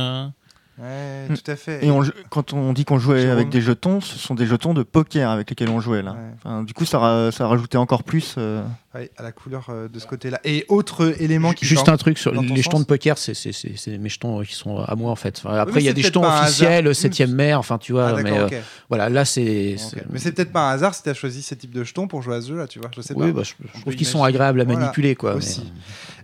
Ouais, 0.78 1.26
Mm. 1.28 1.36
tout 1.36 1.50
à 1.50 1.56
fait. 1.56 1.84
Et 1.84 1.90
on 1.90 2.02
quand 2.30 2.54
on 2.54 2.72
dit 2.72 2.86
qu'on 2.86 2.98
jouait 2.98 3.20
Jérôme. 3.20 3.36
avec 3.36 3.50
des 3.50 3.60
jetons, 3.60 4.00
ce 4.00 4.18
sont 4.18 4.34
des 4.34 4.46
jetons 4.46 4.72
de 4.72 4.82
poker 4.82 5.28
avec 5.30 5.50
lesquels 5.50 5.68
on 5.68 5.78
jouait 5.80 6.00
là. 6.00 6.12
Ouais. 6.12 6.18
Enfin, 6.38 6.62
du 6.62 6.72
coup, 6.72 6.86
ça, 6.86 7.30
ça 7.32 7.46
rajoutait 7.46 7.76
encore 7.76 8.02
plus. 8.02 8.36
euh, 8.38 8.62
Ouais, 8.94 9.08
à 9.18 9.22
la 9.22 9.30
couleur 9.30 9.66
euh, 9.68 9.86
de 9.88 10.00
ce 10.00 10.06
côté-là. 10.08 10.40
Et 10.42 10.64
autre 10.68 11.14
élément 11.22 11.52
qui 11.52 11.64
Juste 11.64 11.88
un 11.88 11.96
truc 11.96 12.18
sur 12.18 12.32
les 12.32 12.62
jetons 12.62 12.80
de 12.80 12.84
poker, 12.84 13.18
c'est 13.18 13.34
c'est- 13.34 13.52
c'est- 13.52 13.74
c'est 13.76 13.98
mes 13.98 14.08
jetons 14.08 14.42
qui 14.42 14.54
sont 14.54 14.78
à 14.78 14.96
moi 14.96 15.10
en 15.12 15.16
fait. 15.16 15.40
Enfin, 15.44 15.54
après, 15.58 15.80
il 15.80 15.84
y 15.86 15.88
a 15.88 15.92
des 15.92 16.02
jetons 16.02 16.24
officiels, 16.24 16.88
hasard. 16.88 16.94
7ème 17.12 17.32
mer, 17.32 17.58
enfin 17.58 17.78
tu 17.78 17.92
vois, 17.92 18.14
Ah, 18.16 18.22
mais 18.22 18.32
euh, 18.36 18.48
voilà, 18.88 19.08
là 19.08 19.24
c'est. 19.24 19.76
Mais 20.10 20.18
c'est 20.18 20.32
peut-être 20.32 20.50
pas 20.52 20.70
un 20.70 20.72
hasard 20.72 20.94
si 20.94 21.02
tu 21.04 21.08
as 21.10 21.14
choisi 21.14 21.42
ces 21.42 21.54
types 21.56 21.74
de 21.74 21.84
jetons 21.84 22.08
pour 22.08 22.22
jouer 22.22 22.36
à 22.36 22.40
ce 22.40 22.48
jeu 22.48 22.56
là, 22.56 22.66
tu 22.66 22.80
vois. 22.80 22.90
Je 22.96 23.00
sais 23.02 23.14
Oui, 23.14 23.28
pas. 23.28 23.40
bah, 23.40 23.42
je, 23.44 23.80
trouve 23.82 23.94
qu'ils 23.94 24.06
sont 24.06 24.24
agréables 24.24 24.60
à 24.60 24.64
Voilà, 24.64 24.80
manipuler 24.80 25.14
quoi. 25.14 25.32
mais, 25.32 25.36
aussi. 25.38 25.72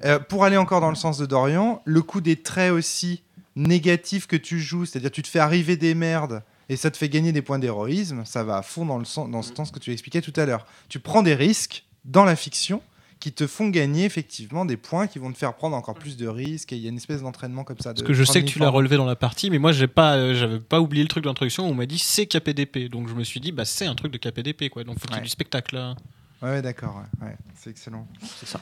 Euh, 0.04 0.18
pour 0.18 0.44
aller 0.44 0.56
encore 0.56 0.80
dans 0.80 0.90
le 0.90 0.96
sens 0.96 1.18
de 1.18 1.26
Dorian, 1.26 1.82
le 1.84 2.02
coup 2.02 2.20
des 2.20 2.36
traits 2.36 2.72
aussi 2.72 3.22
négatif 3.56 4.26
que 4.26 4.36
tu 4.36 4.60
joues, 4.60 4.84
c'est-à-dire 4.84 5.10
tu 5.10 5.22
te 5.22 5.28
fais 5.28 5.38
arriver 5.38 5.76
des 5.76 5.94
merdes 5.94 6.42
et 6.68 6.76
ça 6.76 6.90
te 6.90 6.96
fait 6.96 7.08
gagner 7.08 7.32
des 7.32 7.42
points 7.42 7.58
d'héroïsme, 7.58 8.24
ça 8.24 8.44
va 8.44 8.58
à 8.58 8.62
fond 8.62 8.84
dans 8.84 8.98
le 8.98 9.04
sens, 9.04 9.30
dans 9.30 9.42
ce 9.42 9.54
sens 9.54 9.70
que 9.70 9.78
tu 9.78 9.92
expliquais 9.92 10.20
tout 10.20 10.32
à 10.36 10.44
l'heure. 10.46 10.66
Tu 10.88 10.98
prends 11.00 11.22
des 11.22 11.34
risques 11.34 11.84
dans 12.04 12.24
la 12.24 12.36
fiction 12.36 12.82
qui 13.18 13.32
te 13.32 13.46
font 13.46 13.68
gagner 13.68 14.04
effectivement 14.04 14.66
des 14.66 14.76
points 14.76 15.06
qui 15.06 15.18
vont 15.18 15.32
te 15.32 15.38
faire 15.38 15.54
prendre 15.54 15.74
encore 15.74 15.94
plus 15.94 16.18
de 16.18 16.26
risques 16.28 16.72
et 16.72 16.76
il 16.76 16.82
y 16.82 16.86
a 16.86 16.90
une 16.90 16.98
espèce 16.98 17.22
d'entraînement 17.22 17.64
comme 17.64 17.78
ça. 17.78 17.94
Parce 17.94 18.02
que 18.06 18.12
je 18.12 18.24
sais 18.24 18.42
que 18.44 18.48
tu 18.48 18.58
l'as 18.58 18.68
relevé 18.68 18.96
dans 18.98 19.06
la 19.06 19.16
partie, 19.16 19.48
mais 19.48 19.58
moi 19.58 19.72
j'ai 19.72 19.86
pas, 19.86 20.16
euh, 20.16 20.34
j'avais 20.34 20.60
pas 20.60 20.80
oublié 20.80 21.02
le 21.02 21.08
truc 21.08 21.24
d'introduction. 21.24 21.66
où 21.66 21.70
On 21.70 21.74
m'a 21.74 21.86
dit 21.86 21.98
c'est 21.98 22.26
KPDP, 22.26 22.90
donc 22.90 23.08
je 23.08 23.14
me 23.14 23.24
suis 23.24 23.40
dit 23.40 23.52
bah 23.52 23.64
c'est 23.64 23.86
un 23.86 23.94
truc 23.94 24.12
de 24.12 24.18
KPDP 24.18 24.68
quoi. 24.68 24.84
Donc 24.84 24.98
faut 24.98 25.06
qu'il 25.06 25.12
y 25.12 25.14
ait 25.14 25.20
Ouais. 25.20 25.24
du 25.24 25.30
spectacle 25.30 25.74
là. 25.76 25.96
Ouais, 26.42 26.50
ouais, 26.50 26.62
d'accord, 26.62 27.02
ouais, 27.22 27.28
ouais, 27.28 27.36
c'est 27.54 27.70
excellent. 27.70 28.06
C'est 28.36 28.46
ça. 28.46 28.60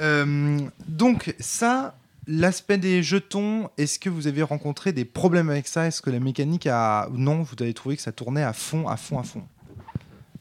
Euh, 0.00 0.58
donc 0.88 1.34
ça, 1.38 1.96
l'aspect 2.28 2.78
des 2.78 3.02
jetons, 3.02 3.70
est-ce 3.78 3.98
que 3.98 4.10
vous 4.10 4.26
avez 4.26 4.42
rencontré 4.42 4.92
des 4.92 5.04
problèmes 5.04 5.48
avec 5.50 5.66
ça? 5.66 5.86
Est-ce 5.86 6.02
que 6.02 6.10
la 6.10 6.20
mécanique 6.20 6.66
a... 6.66 7.08
Non, 7.12 7.42
vous 7.42 7.54
avez 7.60 7.74
trouvé 7.74 7.96
que 7.96 8.02
ça 8.02 8.12
tournait 8.12 8.44
à 8.44 8.52
fond, 8.52 8.86
à 8.86 8.96
fond, 8.96 9.18
à 9.18 9.24
fond? 9.24 9.42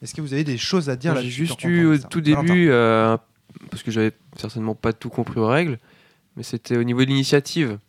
Est-ce 0.01 0.13
que 0.13 0.21
vous 0.21 0.33
avez 0.33 0.43
des 0.43 0.57
choses 0.57 0.89
à 0.89 0.95
dire 0.95 1.19
J'ai 1.19 1.29
juste 1.29 1.63
eu 1.63 1.85
au 1.85 1.97
tout 1.97 2.21
début, 2.21 2.69
euh, 2.69 3.17
parce 3.71 3.81
que 3.81 3.89
j'avais 3.89 4.11
certainement 4.35 4.75
pas 4.75 4.93
tout 4.93 5.09
compris 5.09 5.39
aux 5.39 5.47
règles, 5.47 5.79
mais 6.35 6.43
c'était 6.43 6.77
au 6.77 6.83
niveau 6.83 6.99
de 6.99 7.05
l'initiative. 7.05 7.79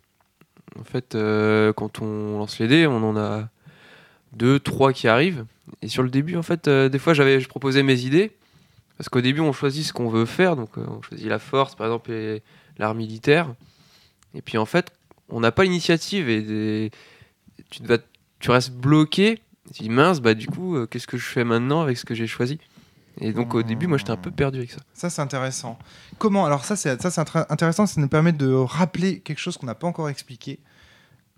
En 0.79 0.83
fait, 0.83 1.13
euh, 1.13 1.73
quand 1.73 2.01
on 2.01 2.39
lance 2.39 2.57
les 2.59 2.67
dés, 2.67 2.87
on 2.87 3.03
en 3.03 3.17
a 3.17 3.49
deux, 4.33 4.59
trois 4.59 4.93
qui 4.93 5.07
arrivent. 5.07 5.45
Et 5.81 5.87
sur 5.87 6.03
le 6.03 6.09
début, 6.09 6.35
en 6.35 6.41
fait, 6.41 6.67
euh, 6.67 6.89
des 6.89 6.99
fois, 6.99 7.13
j'avais, 7.13 7.39
je 7.41 7.47
proposais 7.47 7.83
mes 7.83 8.01
idées. 8.01 8.31
Parce 8.97 9.09
qu'au 9.09 9.21
début, 9.21 9.39
on 9.41 9.53
choisit 9.53 9.85
ce 9.85 9.93
qu'on 9.93 10.09
veut 10.09 10.25
faire. 10.25 10.55
Donc, 10.55 10.77
euh, 10.77 10.85
on 10.87 11.01
choisit 11.01 11.27
la 11.27 11.39
force, 11.39 11.75
par 11.75 11.87
exemple, 11.87 12.11
et 12.11 12.41
l'art 12.77 12.95
militaire. 12.95 13.53
Et 14.33 14.41
puis, 14.41 14.57
en 14.57 14.65
fait, 14.65 14.91
on 15.29 15.39
n'a 15.39 15.51
pas 15.51 15.63
l'initiative 15.63 16.29
et 16.29 16.91
tu, 17.69 18.51
restes 18.51 18.71
bloqué. 18.71 19.41
Tu 19.73 19.83
dis, 19.83 19.89
mince, 19.89 20.19
bah, 20.19 20.33
du 20.33 20.47
coup, 20.47 20.75
euh, 20.75 20.87
qu'est-ce 20.87 21.07
que 21.07 21.17
je 21.17 21.25
fais 21.25 21.43
maintenant 21.43 21.81
avec 21.81 21.97
ce 21.97 22.05
que 22.05 22.15
j'ai 22.15 22.27
choisi? 22.27 22.59
Et 23.21 23.33
donc, 23.33 23.53
au 23.53 23.63
début, 23.63 23.87
moi, 23.87 23.97
j'étais 23.97 24.11
un 24.11 24.17
peu 24.17 24.31
perdu 24.31 24.59
avec 24.59 24.71
ça. 24.71 24.79
Ça, 24.93 25.09
c'est 25.09 25.21
intéressant. 25.21 25.77
Comment 26.17 26.45
Alors 26.45 26.63
ça, 26.63 26.75
c'est 26.75 27.01
ça, 27.01 27.11
c'est 27.11 27.21
intéressant. 27.49 27.85
Ça 27.85 27.99
nous 27.99 28.07
permet 28.07 28.31
de 28.31 28.51
rappeler 28.51 29.19
quelque 29.19 29.39
chose 29.39 29.57
qu'on 29.57 29.65
n'a 29.65 29.75
pas 29.75 29.87
encore 29.87 30.09
expliqué. 30.09 30.59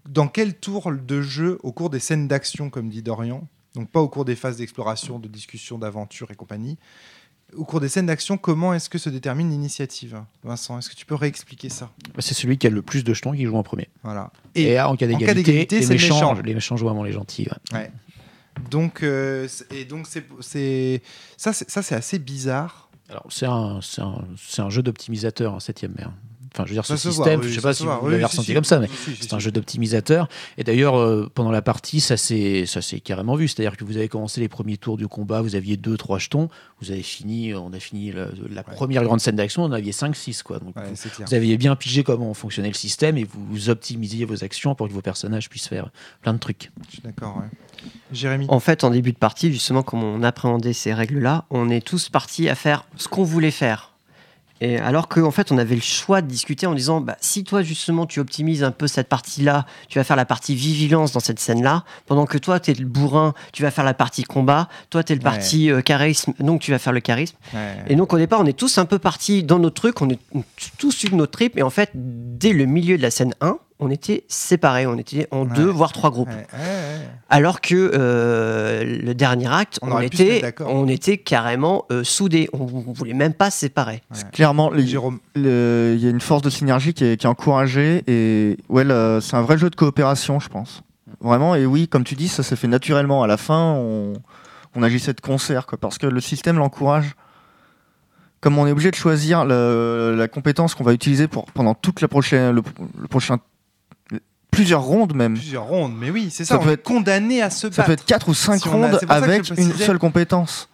Dans 0.07 0.27
quel 0.27 0.57
tour 0.57 0.91
de 0.91 1.21
jeu, 1.21 1.59
au 1.63 1.71
cours 1.71 1.89
des 1.89 1.99
scènes 1.99 2.27
d'action, 2.27 2.69
comme 2.69 2.89
dit 2.89 3.01
Dorian, 3.01 3.47
donc 3.75 3.89
pas 3.89 3.99
au 3.99 4.09
cours 4.09 4.25
des 4.25 4.35
phases 4.35 4.57
d'exploration, 4.57 5.19
de 5.19 5.27
discussion, 5.27 5.77
d'aventure 5.77 6.31
et 6.31 6.35
compagnie, 6.35 6.77
au 7.55 7.65
cours 7.65 7.79
des 7.79 7.89
scènes 7.89 8.05
d'action, 8.05 8.37
comment 8.37 8.73
est-ce 8.73 8.89
que 8.89 8.97
se 8.97 9.09
détermine 9.09 9.49
l'initiative 9.49 10.21
Vincent, 10.43 10.77
est-ce 10.79 10.89
que 10.89 10.95
tu 10.95 11.05
peux 11.05 11.15
réexpliquer 11.15 11.69
ça? 11.69 11.89
C'est 12.19 12.33
celui 12.33 12.57
qui 12.57 12.67
a 12.67 12.69
le 12.69 12.81
plus 12.81 13.03
de 13.03 13.13
jetons 13.13 13.33
qui 13.33 13.43
joue 13.45 13.57
en 13.57 13.63
premier. 13.63 13.89
Voilà. 14.03 14.31
Et, 14.55 14.69
Et 14.73 14.81
en 14.81 14.95
cas 14.95 15.07
d'égalité, 15.07 15.67
les, 15.69 15.81
c'est 15.81 15.87
le 15.87 15.99
méchants, 15.99 16.31
méchant. 16.33 16.41
les 16.43 16.53
méchants 16.53 16.77
jouent 16.77 16.89
avant 16.89 17.03
les 17.03 17.11
gentils. 17.11 17.47
ouais. 17.73 17.91
donc, 18.69 19.03
euh, 19.03 19.47
et 19.69 19.85
donc 19.85 20.07
c'est, 20.07 21.01
ça, 21.37 21.53
c'est, 21.53 21.69
ça, 21.69 21.81
c'est 21.81 21.95
assez 21.95 22.19
bizarre. 22.19 22.89
Alors, 23.09 23.25
c'est 23.29 23.45
un, 23.45 23.79
un, 23.97 24.23
un 24.63 24.69
jeu 24.69 24.81
d'optimisateur, 24.81 25.53
un 25.55 25.59
septième 25.59 25.93
mer. 25.97 26.11
Enfin, 26.53 26.65
je 26.65 26.71
veux 26.71 26.75
dire, 26.75 26.85
ce 26.85 26.97
Ça 26.97 26.97
se 26.97 27.07
voit, 27.15 27.25
système, 27.25 27.39
oui, 27.39 27.47
je 27.49 27.55
sais 27.55 27.61
pas 27.61 27.73
si 27.73 27.83
voit. 27.83 27.99
vous 27.99 28.07
Oui, 28.07 28.11
l'avez 28.11 28.25
ressenti 28.25 28.47
si. 28.47 28.53
comme 28.53 28.65
ça, 28.65 28.79
mais 28.79 28.87
Si, 28.87 29.15
si, 29.15 29.23
c'est 29.23 29.33
un 29.33 29.39
si. 29.39 29.45
jeu 29.45 29.51
d'optimisateur. 29.51 30.27
Et 30.57 30.65
d'ailleurs, 30.65 30.97
euh, 30.99 31.31
pendant 31.33 31.51
la 31.51 31.61
partie, 31.61 32.01
ça 32.01 32.17
s'est 32.17 32.65
ça 32.65 32.81
s'est 32.81 32.99
carrément 32.99 33.35
vu. 33.35 33.47
C'est-à-dire 33.47 33.77
que 33.77 33.85
vous 33.85 33.95
avez 33.95 34.09
commencé 34.09 34.41
les 34.41 34.49
premiers 34.49 34.75
tours 34.75 34.97
du 34.97 35.07
combat, 35.07 35.41
vous 35.41 35.55
aviez 35.55 35.77
deux, 35.77 35.95
trois 35.95 36.19
jetons. 36.19 36.49
Vous 36.81 36.91
avez 36.91 37.03
fini, 37.03 37.53
on 37.53 37.71
a 37.71 37.79
fini 37.79 38.11
la, 38.11 38.25
la 38.49 38.63
première 38.63 39.03
grande 39.03 39.21
scène 39.21 39.35
d'action, 39.37 39.63
on 39.63 39.67
en 39.67 39.71
aviez 39.71 39.91
5, 39.93 40.13
6. 40.15 40.43
Quoi. 40.43 40.59
Donc, 40.59 40.75
Ouais, 40.75 40.83
vous, 41.25 41.33
aviez 41.33 41.57
bien 41.57 41.75
pigé 41.77 42.03
comment 42.03 42.33
fonctionnait 42.33 42.67
le 42.69 42.73
système 42.73 43.17
et 43.17 43.23
vous, 43.23 43.45
vous 43.49 43.69
optimisiez 43.69 44.25
vos 44.25 44.43
actions 44.43 44.75
pour 44.75 44.87
que 44.89 44.93
vos 44.93 45.01
personnages 45.01 45.49
puissent 45.49 45.67
faire 45.69 45.89
plein 46.21 46.33
de 46.33 46.39
trucs. 46.39 46.71
Je 46.87 46.93
suis 46.95 47.01
d'accord. 47.01 47.37
ouais. 47.37 47.45
Jérémy. 48.11 48.45
En 48.49 48.59
fait, 48.59 48.83
en 48.83 48.89
début 48.91 49.11
de 49.13 49.17
partie, 49.17 49.51
justement, 49.53 49.83
comme 49.83 50.03
on 50.03 50.21
appréhendait 50.23 50.73
ces 50.73 50.93
règles-là, 50.93 51.45
on 51.49 51.69
est 51.69 51.81
tous 51.85 52.09
partis 52.09 52.49
à 52.49 52.55
faire 52.55 52.85
ce 52.97 53.07
qu'on 53.07 53.23
voulait 53.23 53.51
faire. 53.51 53.90
Et 54.63 54.77
alors 54.77 55.07
qu'en 55.07 55.31
fait, 55.31 55.51
on 55.51 55.57
avait 55.57 55.73
le 55.75 55.81
choix 55.81 56.21
de 56.21 56.27
discuter 56.27 56.67
en 56.67 56.75
disant, 56.75 57.01
bah, 57.01 57.17
si 57.19 57.43
toi, 57.43 57.63
justement, 57.63 58.05
tu 58.05 58.19
optimises 58.19 58.63
un 58.63 58.69
peu 58.71 58.85
cette 58.87 59.09
partie-là, 59.09 59.65
tu 59.89 59.97
vas 59.97 60.03
faire 60.03 60.15
la 60.15 60.25
partie 60.25 60.55
vigilance 60.55 61.11
dans 61.13 61.19
cette 61.19 61.39
scène-là, 61.39 61.83
pendant 62.05 62.27
que 62.27 62.37
toi, 62.37 62.59
tu 62.59 62.69
es 62.69 62.73
le 62.75 62.85
bourrin, 62.85 63.33
tu 63.53 63.63
vas 63.63 63.71
faire 63.71 63.83
la 63.83 63.95
partie 63.95 64.21
combat, 64.23 64.69
toi, 64.91 65.03
tu 65.03 65.13
es 65.13 65.15
le 65.15 65.19
Ouais. 65.21 65.23
parti 65.31 65.71
euh, 65.71 65.81
charisme, 65.81 66.33
donc 66.39 66.61
tu 66.61 66.69
vas 66.71 66.77
faire 66.79 66.93
le 66.93 66.99
charisme. 66.99 67.35
Ouais. 67.53 67.75
Et 67.87 67.95
donc 67.95 68.13
au 68.13 68.17
départ, 68.17 68.39
on 68.39 68.45
est 68.45 68.57
tous 68.57 68.77
un 68.77 68.85
peu 68.85 68.99
partis 68.99 69.41
dans 69.43 69.57
notre 69.59 69.75
truc, 69.81 69.99
on 70.01 70.09
est 70.09 70.19
tous 70.77 71.03
eu 71.05 71.15
notre 71.15 71.31
trip, 71.31 71.57
et 71.57 71.63
en 71.63 71.69
fait, 71.71 71.89
dès 71.95 72.53
le 72.53 72.65
milieu 72.65 72.97
de 72.97 73.01
la 73.01 73.09
scène 73.11 73.33
1, 73.41 73.57
on 73.81 73.89
était 73.89 74.23
séparés, 74.27 74.85
on 74.87 74.97
était 74.97 75.27
en 75.31 75.41
Ouais. 75.47 75.53
deux, 75.55 75.65
voire 75.65 75.91
trois 75.91 76.11
groupes. 76.11 76.29
Ouais, 76.29 76.35
ouais, 76.53 76.59
ouais. 76.59 77.07
Alors 77.29 77.59
que 77.61 77.91
euh, 77.93 78.83
le 78.83 79.13
dernier 79.13 79.47
acte, 79.51 79.79
On 79.81 79.99
était, 79.99 80.53
on 80.65 80.87
était 80.87 81.17
carrément 81.17 81.85
euh, 81.91 82.03
soudés, 82.03 82.47
on, 82.53 82.59
on 82.61 82.93
voulait 82.93 83.13
même 83.13 83.33
pas 83.33 83.49
se 83.51 83.59
séparer. 83.59 84.01
Ouais. 84.11 84.17
Clairement, 84.31 84.71
il 84.73 84.89
y 84.89 84.95
a 84.95 86.09
une 86.09 86.21
force 86.21 86.41
de 86.43 86.49
synergie 86.49 86.93
qui 86.93 87.03
est, 87.05 87.17
qui 87.17 87.25
est 87.25 87.29
encouragée 87.29 88.03
et 88.07 88.57
ouais, 88.69 88.83
c'est 89.21 89.35
un 89.35 89.41
vrai 89.41 89.57
jeu 89.57 89.69
de 89.69 89.75
coopération, 89.75 90.39
je 90.39 90.47
pense. 90.49 90.81
Vraiment, 91.19 91.55
et 91.55 91.65
oui, 91.65 91.87
comme 91.87 92.03
tu 92.03 92.15
dis, 92.15 92.27
ça 92.27 92.41
s'est 92.43 92.55
fait 92.55 92.67
naturellement. 92.67 93.21
À 93.23 93.27
la 93.27 93.37
fin, 93.37 93.73
on, 93.77 94.13
on 94.75 94.83
agissait 94.83 95.13
de 95.13 95.21
concert, 95.21 95.65
quoi, 95.65 95.77
parce 95.77 95.97
que 95.97 96.07
le 96.07 96.21
système 96.21 96.57
l'encourage. 96.57 97.15
Comme 98.39 98.57
on 98.57 98.65
est 98.65 98.71
obligé 98.71 98.89
de 98.89 98.95
choisir 98.95 99.45
le- 99.45 100.15
la 100.17 100.27
compétence 100.27 100.73
qu'on 100.73 100.83
va 100.83 100.93
utiliser 100.93 101.27
pour, 101.27 101.45
pendant 101.45 101.75
toute 101.75 102.01
la 102.01 102.07
prochaine, 102.07 102.55
le, 102.55 102.63
le 102.99 103.07
prochain, 103.07 103.37
plusieurs 104.51 104.81
rondes 104.83 105.15
même. 105.15 105.33
Plusieurs 105.33 105.63
rondes, 105.63 105.93
mais 105.97 106.09
oui, 106.11 106.27
c'est 106.31 106.45
ça. 106.45 106.55
Ça 106.55 106.61
on 106.61 106.63
peut 106.65 106.71
être- 106.73 106.83
condamné 106.83 107.41
à 107.41 107.49
se 107.49 107.61
Ça 107.61 107.69
battre. 107.69 107.85
peut 107.85 107.91
être 107.93 108.05
4 108.05 108.29
ou 108.29 108.33
5 108.33 108.61
Si 108.61 108.67
on 108.67 108.83
a- 108.83 108.87
rondes 108.89 108.99
ça 108.99 109.05
avec 109.13 109.49
une 109.57 109.73
seule 109.73 109.97
compétence. 109.97 110.67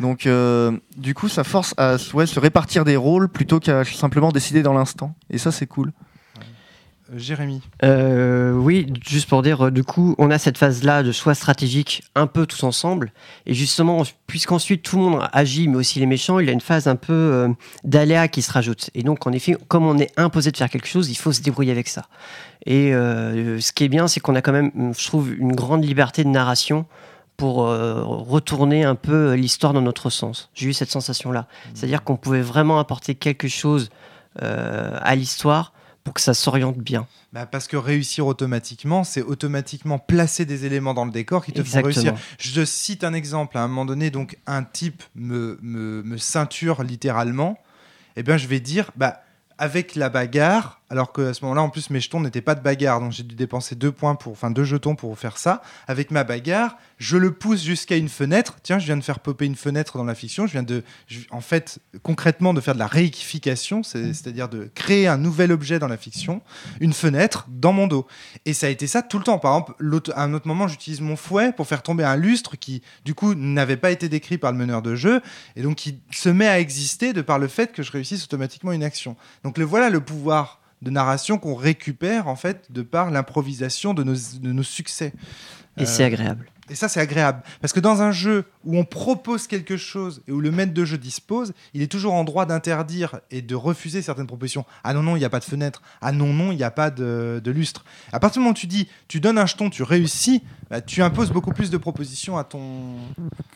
Donc, 0.00 0.26
euh, 0.26 0.72
du 0.96 1.12
coup, 1.14 1.28
ça 1.28 1.44
force 1.44 1.74
à 1.76 1.96
ouais, 2.14 2.26
se 2.26 2.40
répartir 2.40 2.84
des 2.86 2.96
rôles 2.96 3.28
plutôt 3.28 3.60
qu'à 3.60 3.84
simplement 3.84 4.32
décider 4.32 4.62
dans 4.62 4.72
l'instant. 4.72 5.14
Et 5.28 5.36
ça, 5.36 5.52
c'est 5.52 5.66
cool. 5.66 5.92
Jérémy. 7.14 7.60
Euh, 7.84 8.52
oui, 8.52 8.86
juste 9.06 9.28
pour 9.28 9.42
dire, 9.42 9.66
euh, 9.66 9.70
du 9.70 9.84
coup, 9.84 10.14
on 10.18 10.30
a 10.30 10.38
cette 10.38 10.58
phase-là 10.58 11.02
de 11.02 11.12
choix 11.12 11.34
stratégique 11.34 12.02
un 12.14 12.26
peu 12.26 12.46
tous 12.46 12.62
ensemble. 12.62 13.12
Et 13.46 13.54
justement, 13.54 14.02
puisqu'ensuite 14.26 14.82
tout 14.82 14.96
le 14.96 15.02
monde 15.02 15.28
agit, 15.32 15.68
mais 15.68 15.76
aussi 15.76 15.98
les 15.98 16.06
méchants, 16.06 16.38
il 16.38 16.46
y 16.46 16.50
a 16.50 16.52
une 16.52 16.60
phase 16.60 16.86
un 16.86 16.96
peu 16.96 17.12
euh, 17.12 17.48
d'aléa 17.84 18.28
qui 18.28 18.42
se 18.42 18.52
rajoute. 18.52 18.90
Et 18.94 19.02
donc, 19.02 19.26
en 19.26 19.32
effet, 19.32 19.56
comme 19.68 19.86
on 19.86 19.98
est 19.98 20.12
imposé 20.18 20.50
de 20.50 20.56
faire 20.56 20.70
quelque 20.70 20.88
chose, 20.88 21.10
il 21.10 21.16
faut 21.16 21.32
se 21.32 21.42
débrouiller 21.42 21.72
avec 21.72 21.88
ça. 21.88 22.06
Et 22.66 22.94
euh, 22.94 23.60
ce 23.60 23.72
qui 23.72 23.84
est 23.84 23.88
bien, 23.88 24.08
c'est 24.08 24.20
qu'on 24.20 24.34
a 24.34 24.42
quand 24.42 24.52
même, 24.52 24.70
je 24.96 25.06
trouve, 25.06 25.32
une 25.32 25.54
grande 25.54 25.84
liberté 25.84 26.24
de 26.24 26.28
narration 26.28 26.86
pour 27.40 27.64
euh, 27.64 28.02
retourner 28.04 28.84
un 28.84 28.94
peu 28.94 29.32
l'histoire 29.32 29.72
dans 29.72 29.80
notre 29.80 30.10
sens. 30.10 30.50
J'ai 30.52 30.68
eu 30.68 30.72
cette 30.74 30.90
sensation-là. 30.90 31.46
C'est-à-dire 31.72 32.04
qu'on 32.04 32.16
pouvait 32.16 32.42
vraiment 32.42 32.78
apporter 32.78 33.14
quelque 33.14 33.48
chose 33.48 33.88
euh, 34.42 34.98
à 35.00 35.16
l'histoire 35.16 35.72
pour 36.10 36.14
que 36.14 36.20
ça 36.20 36.34
s'oriente 36.34 36.76
bien. 36.76 37.06
Bah, 37.32 37.46
parce 37.46 37.68
que 37.68 37.76
réussir 37.76 38.26
automatiquement, 38.26 39.04
c'est 39.04 39.22
automatiquement 39.22 40.00
placer 40.00 40.44
des 40.44 40.66
éléments 40.66 40.92
dans 40.92 41.04
le 41.04 41.12
décor 41.12 41.44
qui 41.44 41.52
te 41.52 41.62
font 41.62 41.82
réussir. 41.82 42.14
Je 42.40 42.64
cite 42.64 43.04
un 43.04 43.12
exemple. 43.12 43.56
À 43.56 43.62
un 43.62 43.68
moment 43.68 43.84
donné, 43.84 44.10
donc 44.10 44.36
un 44.48 44.64
type 44.64 45.04
me, 45.14 45.56
me, 45.62 46.02
me 46.02 46.18
ceinture 46.18 46.82
littéralement. 46.82 47.58
Eh 48.16 48.24
bien, 48.24 48.38
je 48.38 48.48
vais 48.48 48.58
dire, 48.58 48.90
bah, 48.96 49.22
avec 49.56 49.94
la 49.94 50.08
bagarre, 50.08 50.79
alors 50.90 51.12
qu'à 51.12 51.32
ce 51.32 51.42
moment-là, 51.44 51.62
en 51.62 51.70
plus, 51.70 51.88
mes 51.90 52.00
jetons 52.00 52.20
n'étaient 52.20 52.40
pas 52.42 52.54
de 52.54 52.60
bagarre, 52.60 53.00
donc 53.00 53.12
j'ai 53.12 53.22
dû 53.22 53.34
dépenser 53.36 53.74
deux 53.76 53.92
points 53.92 54.16
pour, 54.16 54.32
enfin 54.32 54.50
deux 54.50 54.64
jetons 54.64 54.96
pour 54.96 55.16
faire 55.18 55.38
ça. 55.38 55.62
Avec 55.86 56.10
ma 56.10 56.24
bagarre, 56.24 56.76
je 56.98 57.16
le 57.16 57.32
pousse 57.32 57.62
jusqu'à 57.62 57.96
une 57.96 58.08
fenêtre. 58.08 58.56
Tiens, 58.62 58.78
je 58.78 58.86
viens 58.86 58.96
de 58.96 59.02
faire 59.04 59.20
popper 59.20 59.46
une 59.46 59.54
fenêtre 59.56 59.96
dans 59.98 60.04
la 60.04 60.14
fiction. 60.14 60.46
Je 60.46 60.52
viens 60.52 60.62
de, 60.62 60.82
je- 61.06 61.20
en 61.30 61.40
fait, 61.40 61.78
concrètement, 62.02 62.52
de 62.52 62.60
faire 62.60 62.74
de 62.74 62.78
la 62.80 62.86
réification, 62.88 63.82
c'est- 63.82 64.12
c'est-à-dire 64.12 64.48
de 64.48 64.70
créer 64.74 65.06
un 65.06 65.16
nouvel 65.16 65.52
objet 65.52 65.78
dans 65.78 65.88
la 65.88 65.96
fiction, 65.96 66.42
une 66.80 66.92
fenêtre 66.92 67.46
dans 67.48 67.72
mon 67.72 67.86
dos. 67.86 68.06
Et 68.44 68.52
ça 68.52 68.66
a 68.66 68.70
été 68.70 68.86
ça 68.86 69.02
tout 69.02 69.18
le 69.18 69.24
temps. 69.24 69.38
Par 69.38 69.56
exemple, 69.56 70.12
à 70.14 70.22
un 70.24 70.34
autre 70.34 70.48
moment, 70.48 70.66
j'utilise 70.68 71.00
mon 71.00 71.16
fouet 71.16 71.52
pour 71.52 71.66
faire 71.66 71.82
tomber 71.82 72.04
un 72.04 72.16
lustre 72.16 72.56
qui, 72.56 72.82
du 73.04 73.14
coup, 73.14 73.34
n'avait 73.34 73.76
pas 73.76 73.90
été 73.90 74.08
décrit 74.08 74.38
par 74.38 74.52
le 74.52 74.58
meneur 74.58 74.82
de 74.82 74.94
jeu, 74.96 75.20
et 75.56 75.62
donc 75.62 75.76
qui 75.76 76.00
se 76.10 76.28
met 76.28 76.48
à 76.48 76.58
exister 76.60 77.12
de 77.12 77.22
par 77.22 77.38
le 77.38 77.48
fait 77.48 77.72
que 77.72 77.82
je 77.82 77.92
réussisse 77.92 78.24
automatiquement 78.24 78.72
une 78.72 78.82
action. 78.82 79.16
Donc 79.44 79.58
le 79.58 79.64
voilà 79.64 79.90
le 79.90 80.00
pouvoir 80.00 80.59
de 80.82 80.90
narration 80.90 81.38
qu'on 81.38 81.54
récupère 81.54 82.28
en 82.28 82.36
fait 82.36 82.66
de 82.70 82.82
par 82.82 83.10
l'improvisation 83.10 83.94
de 83.94 84.02
nos, 84.02 84.14
de 84.14 84.52
nos 84.52 84.62
succès. 84.62 85.12
Et 85.76 85.82
Euh, 85.82 85.86
c'est 85.86 86.04
agréable. 86.04 86.46
et 86.68 86.74
ça, 86.74 86.88
c'est 86.88 87.00
agréable. 87.00 87.42
Parce 87.60 87.72
que 87.72 87.80
dans 87.80 88.00
un 88.02 88.12
jeu 88.12 88.44
où 88.64 88.76
on 88.78 88.84
propose 88.84 89.46
quelque 89.46 89.76
chose 89.76 90.22
et 90.28 90.32
où 90.32 90.40
le 90.40 90.50
maître 90.50 90.72
de 90.74 90.84
jeu 90.84 90.98
dispose, 90.98 91.52
il 91.74 91.82
est 91.82 91.86
toujours 91.86 92.12
en 92.14 92.24
droit 92.24 92.44
d'interdire 92.46 93.20
et 93.30 93.40
de 93.42 93.54
refuser 93.54 94.02
certaines 94.02 94.26
propositions. 94.26 94.64
Ah 94.84 94.94
non, 94.94 95.02
non, 95.02 95.16
il 95.16 95.20
n'y 95.20 95.24
a 95.24 95.30
pas 95.30 95.38
de 95.40 95.44
fenêtre. 95.44 95.82
Ah 96.00 96.12
non, 96.12 96.32
non, 96.32 96.50
il 96.52 96.56
n'y 96.56 96.64
a 96.64 96.70
pas 96.70 96.90
de, 96.90 97.40
de 97.42 97.50
lustre. 97.50 97.84
À 98.12 98.20
partir 98.20 98.40
du 98.40 98.44
moment 98.44 98.52
où 98.52 98.58
tu 98.58 98.66
dis, 98.66 98.88
tu 99.08 99.20
donnes 99.20 99.38
un 99.38 99.46
jeton, 99.46 99.68
tu 99.70 99.82
réussis, 99.82 100.42
bah, 100.70 100.80
tu 100.80 101.02
imposes 101.02 101.30
beaucoup 101.30 101.52
plus 101.52 101.70
de 101.70 101.76
propositions 101.76 102.36
à 102.38 102.44
ton. 102.44 102.94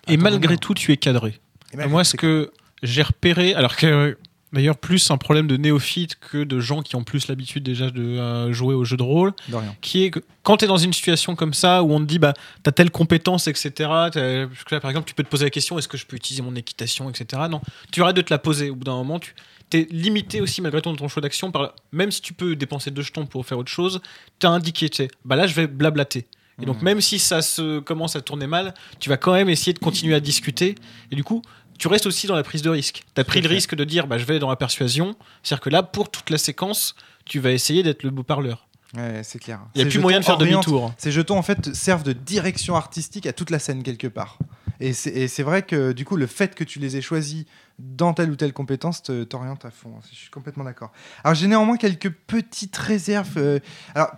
Et 0.08 0.16
malgré 0.16 0.56
tout, 0.56 0.74
tu 0.74 0.92
es 0.92 0.96
cadré. 0.96 1.40
Et 1.72 1.76
malgré 1.76 1.90
Moi, 1.92 2.04
ce 2.04 2.16
que 2.16 2.52
j'ai 2.82 3.02
repéré, 3.02 3.54
alors 3.54 3.76
que 3.76 3.86
euh, 3.86 4.14
D'ailleurs, 4.54 4.76
plus 4.78 5.10
un 5.10 5.18
problème 5.18 5.46
de 5.46 5.56
néophytes 5.56 6.14
que 6.18 6.44
de 6.44 6.60
gens 6.60 6.80
qui 6.82 6.96
ont 6.96 7.04
plus 7.04 7.28
l'habitude 7.28 7.62
déjà 7.62 7.90
de 7.90 8.00
euh, 8.02 8.52
jouer 8.52 8.74
au 8.74 8.84
jeu 8.84 8.96
de 8.96 9.02
rôle, 9.02 9.32
Dorian. 9.48 9.76
qui 9.80 10.04
est 10.04 10.10
que 10.10 10.20
quand 10.42 10.56
tu 10.58 10.64
es 10.64 10.68
dans 10.68 10.76
une 10.78 10.92
situation 10.92 11.34
comme 11.36 11.52
ça 11.54 11.82
où 11.82 11.92
on 11.92 11.98
te 12.00 12.04
dit 12.04 12.18
bah 12.18 12.32
t'as 12.62 12.70
telle 12.72 12.90
compétence 12.90 13.48
etc 13.48 13.70
t'as- 14.12 14.46
parce 14.46 14.64
que 14.64 14.74
là, 14.74 14.80
par 14.80 14.90
exemple 14.90 15.06
tu 15.08 15.14
peux 15.14 15.22
te 15.24 15.28
poser 15.28 15.44
la 15.44 15.50
question 15.50 15.78
est-ce 15.78 15.88
que 15.88 15.96
je 15.96 16.06
peux 16.06 16.16
utiliser 16.16 16.42
mon 16.42 16.54
équitation 16.54 17.10
etc 17.10 17.42
non. 17.50 17.60
Tu 17.92 18.02
arrêtes 18.02 18.16
de 18.16 18.22
te 18.22 18.32
la 18.32 18.38
poser. 18.38 18.70
Au 18.70 18.74
bout 18.76 18.84
d'un 18.84 18.94
moment 18.96 19.18
tu 19.18 19.34
es 19.72 19.86
limité 19.90 20.40
aussi 20.40 20.60
malgré 20.62 20.80
tout 20.82 20.90
dans 20.90 20.96
ton 20.96 21.08
choix 21.08 21.20
d'action 21.22 21.50
par 21.50 21.74
même 21.92 22.10
si 22.12 22.20
tu 22.20 22.32
peux 22.32 22.54
dépenser 22.54 22.90
deux 22.90 23.02
jetons 23.02 23.26
pour 23.26 23.44
faire 23.46 23.58
autre 23.58 23.72
chose 23.72 24.00
t'as 24.38 24.50
indiqué 24.50 24.88
tu 24.88 24.98
sais 24.98 25.08
bah 25.24 25.34
là 25.36 25.46
je 25.46 25.54
vais 25.54 25.66
blablater. 25.66 26.26
Et 26.62 26.66
donc 26.66 26.82
même 26.82 27.00
si 27.00 27.18
ça 27.18 27.42
se 27.42 27.80
commence 27.80 28.14
à 28.14 28.20
tourner 28.20 28.46
mal 28.46 28.74
tu 29.00 29.08
vas 29.08 29.16
quand 29.16 29.32
même 29.32 29.48
essayer 29.48 29.72
de 29.72 29.80
continuer 29.80 30.14
à 30.14 30.20
discuter. 30.20 30.76
Et 31.10 31.16
du 31.16 31.24
coup 31.24 31.42
tu 31.84 31.88
restes 31.88 32.06
aussi 32.06 32.26
dans 32.26 32.34
la 32.34 32.42
prise 32.42 32.62
de 32.62 32.70
risque. 32.70 33.02
Tu 33.14 33.20
as 33.20 33.24
pris 33.24 33.42
le 33.42 33.48
fait. 33.48 33.54
risque 33.56 33.74
de 33.74 33.84
dire 33.84 34.06
bah, 34.06 34.16
je 34.16 34.24
vais 34.24 34.38
dans 34.38 34.48
la 34.48 34.56
persuasion. 34.56 35.14
C'est-à-dire 35.42 35.60
que 35.60 35.68
là, 35.68 35.82
pour 35.82 36.10
toute 36.10 36.30
la 36.30 36.38
séquence, 36.38 36.94
tu 37.26 37.40
vas 37.40 37.50
essayer 37.50 37.82
d'être 37.82 38.04
le 38.04 38.08
beau 38.10 38.22
parleur. 38.22 38.66
Ouais, 38.96 39.20
c'est 39.22 39.38
clair. 39.38 39.60
Il 39.74 39.82
n'y 39.82 39.88
a 39.88 39.90
plus 39.90 39.98
moyen 40.00 40.18
de 40.20 40.24
faire 40.24 40.38
demi-tour. 40.38 40.94
Ces 40.96 41.12
jetons, 41.12 41.36
en 41.36 41.42
fait, 41.42 41.74
servent 41.74 42.02
de 42.02 42.14
direction 42.14 42.74
artistique 42.74 43.26
à 43.26 43.34
toute 43.34 43.50
la 43.50 43.58
scène, 43.58 43.82
quelque 43.82 44.06
part. 44.06 44.38
Et 44.80 44.94
c'est 44.94 45.42
vrai 45.42 45.60
que, 45.60 45.92
du 45.92 46.06
coup, 46.06 46.16
le 46.16 46.26
fait 46.26 46.54
que 46.54 46.64
tu 46.64 46.78
les 46.78 46.96
aies 46.96 47.02
choisis 47.02 47.44
dans 47.78 48.14
telle 48.14 48.30
ou 48.30 48.36
telle 48.36 48.54
compétence 48.54 49.02
te- 49.02 49.22
t'oriente 49.24 49.66
à 49.66 49.70
fond. 49.70 49.92
Je 50.10 50.16
suis 50.16 50.30
complètement 50.30 50.64
d'accord. 50.64 50.90
Alors, 51.22 51.34
j'ai 51.34 51.48
néanmoins 51.48 51.76
quelques 51.76 52.08
petites 52.10 52.78
réserves. 52.78 53.36
euh, 53.36 53.58
Alors, 53.94 54.12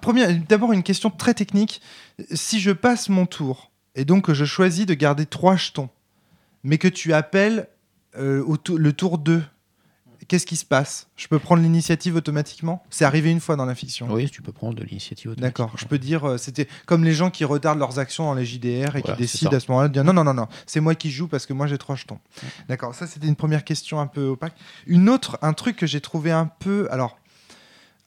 d'abord, 0.48 0.72
une 0.72 0.84
question 0.84 1.10
très 1.10 1.34
technique. 1.34 1.80
Si 2.32 2.60
je 2.60 2.70
passe 2.70 3.08
mon 3.08 3.26
tour, 3.26 3.72
et 3.96 4.04
donc 4.04 4.26
que 4.26 4.34
je 4.34 4.44
choisis 4.44 4.86
de 4.86 4.94
garder 4.94 5.26
trois 5.26 5.56
jetons, 5.56 5.88
mais 6.66 6.78
que 6.78 6.88
tu 6.88 7.12
appelles 7.12 7.68
euh, 8.18 8.42
au 8.42 8.58
le 8.76 8.92
tour 8.92 9.18
2, 9.18 9.40
qu'est-ce 10.26 10.46
qui 10.46 10.56
se 10.56 10.64
passe? 10.64 11.08
Je 11.14 11.28
peux 11.28 11.38
prendre 11.38 11.62
l'initiative 11.62 12.16
automatiquement? 12.16 12.82
C'est 12.90 13.04
arrivé 13.04 13.30
une 13.30 13.38
fois 13.38 13.54
dans 13.54 13.66
la 13.66 13.76
fiction. 13.76 14.08
Oui, 14.10 14.28
tu 14.28 14.42
peux 14.42 14.50
prendre 14.50 14.74
de 14.74 14.82
l'initiative 14.82 15.30
automatique. 15.30 15.56
D'accord, 15.56 15.78
je 15.78 15.86
peux 15.86 15.98
dire, 15.98 16.24
euh, 16.24 16.38
c'était 16.38 16.66
comme 16.86 17.04
les 17.04 17.12
gens 17.12 17.30
qui 17.30 17.44
retardent 17.44 17.78
leurs 17.78 18.00
actions 18.00 18.24
dans 18.24 18.34
les 18.34 18.44
JDR 18.44 18.66
et 18.96 19.00
Voilà, 19.00 19.00
qui 19.00 19.12
décident 19.12 19.52
à 19.52 19.60
ce 19.60 19.70
moment-là 19.70 19.86
de 19.86 19.92
dire 19.92 20.02
non, 20.02 20.12
non, 20.12 20.24
non, 20.24 20.34
non, 20.34 20.48
c'est 20.66 20.80
moi 20.80 20.96
qui 20.96 21.12
joue 21.12 21.28
parce 21.28 21.46
que 21.46 21.52
moi 21.52 21.68
j'ai 21.68 21.78
trois 21.78 21.94
jetons. 21.94 22.18
D'accord, 22.68 22.96
ça 22.96 23.06
c'était 23.06 23.28
une 23.28 23.36
première 23.36 23.62
question 23.62 24.00
un 24.00 24.08
peu 24.08 24.24
opaque. 24.24 24.54
Une 24.86 25.08
autre, 25.08 25.38
un 25.42 25.52
truc 25.52 25.76
que 25.76 25.86
j'ai 25.86 26.00
trouvé 26.00 26.32
un 26.32 26.46
peu, 26.46 26.88
alors, 26.90 27.16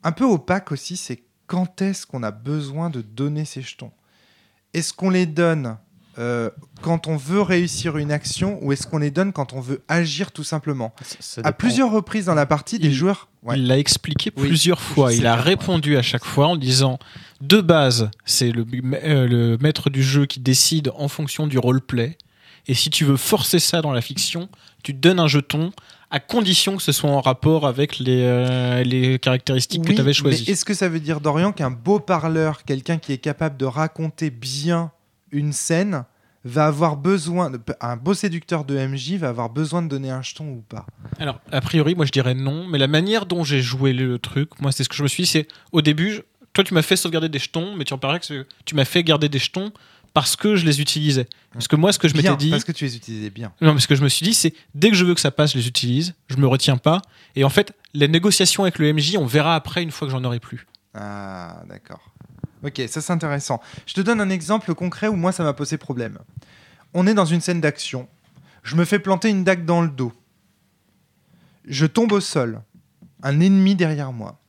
un 0.03 0.11
peu 0.11 0.25
opaque 0.25 0.73
aussi, 0.73 0.97
c'est 0.97 1.23
quand 1.47 1.81
est-ce 1.81 2.05
qu'on 2.05 2.23
a 2.23 2.31
besoin 2.31 2.89
de 2.89 3.01
donner 3.01 3.45
ces 3.45 3.61
jetons? 3.61 3.91
Est-ce 4.73 4.91
qu'on 4.91 5.09
les 5.09 5.25
donne 5.25 5.77
euh, 6.19 6.49
quand 6.81 7.07
on 7.07 7.15
veut 7.15 7.41
réussir 7.41 7.97
une 7.97 8.11
action 8.11 8.59
ou 8.61 8.71
est-ce 8.73 8.85
qu'on 8.85 8.97
les 8.97 9.09
donne 9.11 9.31
quand 9.31 9.53
on 9.53 9.61
veut 9.61 9.81
agir 9.87 10.31
tout 10.31 10.43
simplement 10.43 10.93
Ça- 11.01 11.15
ça 11.19 11.41
À 11.43 11.51
plusieurs 11.53 11.91
reprises 11.91 12.25
dans 12.25 12.35
la 12.35 12.45
partie, 12.45 12.77
des 12.77 12.87
Il- 12.89 12.93
joueurs. 12.93 13.29
Ouais. 13.43 13.57
Il 13.57 13.67
l'a 13.67 13.77
expliqué 13.79 14.31
Oui, 14.35 14.47
plusieurs 14.49 14.81
fois. 14.81 15.13
Il 15.13 15.25
a 15.25 15.35
bien, 15.35 15.41
répondu 15.43 15.95
à 15.97 16.01
chaque 16.01 16.25
fois 16.25 16.47
en 16.47 16.57
disant 16.57 16.99
de 17.41 17.61
base, 17.61 18.09
c'est 18.25 18.51
le, 18.51 18.65
euh, 19.03 19.27
le 19.27 19.57
maître 19.61 19.89
du 19.89 20.03
jeu 20.03 20.25
qui 20.25 20.41
décide 20.41 20.91
en 20.95 21.07
fonction 21.07 21.47
du 21.47 21.57
roleplay. 21.57 22.17
Et 22.67 22.73
si 22.73 22.89
tu 22.89 23.05
veux 23.05 23.15
forcer 23.17 23.59
ça 23.59 23.81
dans 23.81 23.93
la 23.93 24.01
fiction, 24.01 24.49
tu 24.83 24.93
te 24.93 24.99
donnes 24.99 25.19
un 25.19 25.27
jeton 25.27 25.71
à 26.11 26.19
condition 26.19 26.75
que 26.75 26.83
ce 26.83 26.91
soit 26.91 27.09
en 27.09 27.21
rapport 27.21 27.65
avec 27.65 27.97
les, 27.99 28.23
euh, 28.23 28.83
les 28.83 29.19
caractéristiques 29.19 29.85
que 29.85 29.93
tu 29.93 30.01
avais 30.01 30.11
choisies. 30.13 30.49
Est-ce 30.51 30.65
que 30.65 30.73
ça 30.73 30.89
veut 30.89 30.99
dire, 30.99 31.21
Dorian, 31.21 31.51
qu'un 31.53 31.71
beau 31.71 31.99
parleur, 31.99 32.63
quelqu'un 32.65 32.97
qui 32.97 33.13
est 33.13 33.17
capable 33.19 33.57
de 33.57 33.65
raconter 33.65 34.29
bien 34.31 34.91
une 35.31 35.53
scène, 35.53 36.03
va 36.45 36.67
avoir 36.67 36.95
besoin, 36.95 37.49
de- 37.49 37.59
un 37.81 37.97
beau 37.97 38.13
séducteur 38.13 38.63
de 38.63 38.77
MJ 38.77 39.13
va 39.17 39.27
avoir 39.29 39.49
besoin 39.49 39.81
de 39.81 39.87
donner 39.89 40.09
un 40.09 40.21
jeton 40.21 40.45
ou 40.49 40.61
pas 40.67 40.85
Alors, 41.19 41.41
a 41.51 41.59
priori, 41.61 41.95
moi 41.95 42.05
je 42.05 42.11
dirais 42.11 42.33
non, 42.33 42.65
mais 42.65 42.77
la 42.77 42.87
manière 42.87 43.25
dont 43.25 43.43
j'ai 43.43 43.61
joué 43.61 43.91
le 43.91 44.17
truc, 44.19 44.59
moi 44.61 44.71
c'est 44.71 44.83
ce 44.85 44.89
que 44.89 44.95
je 44.95 45.03
me 45.03 45.07
suis 45.09 45.23
dit, 45.23 45.29
c'est 45.29 45.47
au 45.73 45.81
début, 45.81 46.21
toi 46.53 46.63
tu 46.63 46.73
m'as 46.73 46.81
fait 46.81 46.95
sauvegarder 46.95 47.27
des 47.27 47.39
jetons, 47.39 47.75
mais 47.75 47.83
tu 47.83 47.93
en 47.93 47.97
parlais 47.97 48.19
que 48.21 48.45
tu 48.65 48.73
m'as 48.75 48.85
fait 48.85 49.03
garder 49.03 49.27
des 49.27 49.37
jetons 49.39 49.73
parce 50.13 50.35
que 50.37 50.55
je 50.55 50.65
les 50.65 50.79
utilisais. 50.81 51.27
Parce 51.51 51.67
que 51.67 51.75
moi 51.75 51.91
ce 51.91 51.99
que 51.99 52.07
je 52.07 52.15
m'étais 52.15 52.35
dit. 52.37 52.49
Parce 52.51 52.63
que 52.63 52.71
tu 52.71 52.85
les 52.85 52.95
utilisais 52.95 53.29
bien. 53.29 53.51
Non, 53.61 53.73
mais 53.73 53.79
ce 53.81 53.87
que 53.87 53.95
je 53.95 54.01
me 54.03 54.09
suis 54.09 54.25
dit, 54.25 54.33
c'est 54.33 54.53
dès 54.73 54.89
que 54.89 54.95
je 54.95 55.03
veux 55.05 55.13
que 55.15 55.21
ça 55.21 55.31
passe, 55.31 55.51
je 55.53 55.57
les 55.57 55.67
utilise, 55.67 56.15
je 56.29 56.37
me 56.37 56.47
retiens 56.47 56.77
pas. 56.77 57.01
Et 57.35 57.43
en 57.43 57.49
fait, 57.49 57.73
les 57.93 58.07
négociations 58.07 58.63
avec 58.63 58.79
le 58.79 58.91
MJ, 58.93 59.17
on 59.17 59.25
verra 59.25 59.55
après 59.55 59.83
une 59.83 59.91
fois 59.91 60.07
que 60.07 60.11
j'en 60.13 60.23
aurai 60.23 60.39
plus. 60.39 60.65
Ah, 60.95 61.61
d'accord. 61.67 62.01
Ok, 62.63 62.81
ça 62.87 63.01
c'est 63.01 63.13
intéressant. 63.13 63.61
Je 63.85 63.93
te 63.93 64.01
donne 64.01 64.19
un 64.21 64.29
exemple 64.29 64.73
concret 64.75 65.07
où 65.07 65.15
moi 65.15 65.31
ça 65.31 65.43
m'a 65.43 65.53
posé 65.53 65.77
problème. 65.77 66.19
On 66.93 67.07
est 67.07 67.13
dans 67.13 67.25
une 67.25 67.41
scène 67.41 67.61
d'action. 67.61 68.07
Je 68.63 68.75
me 68.75 68.85
fais 68.85 68.99
planter 68.99 69.29
une 69.29 69.43
dague 69.43 69.65
dans 69.65 69.81
le 69.81 69.89
dos. 69.89 70.11
Je 71.65 71.85
tombe 71.85 72.11
au 72.11 72.19
sol. 72.19 72.61
Un 73.23 73.39
ennemi 73.39 73.75
derrière 73.75 74.11
moi. 74.11 74.39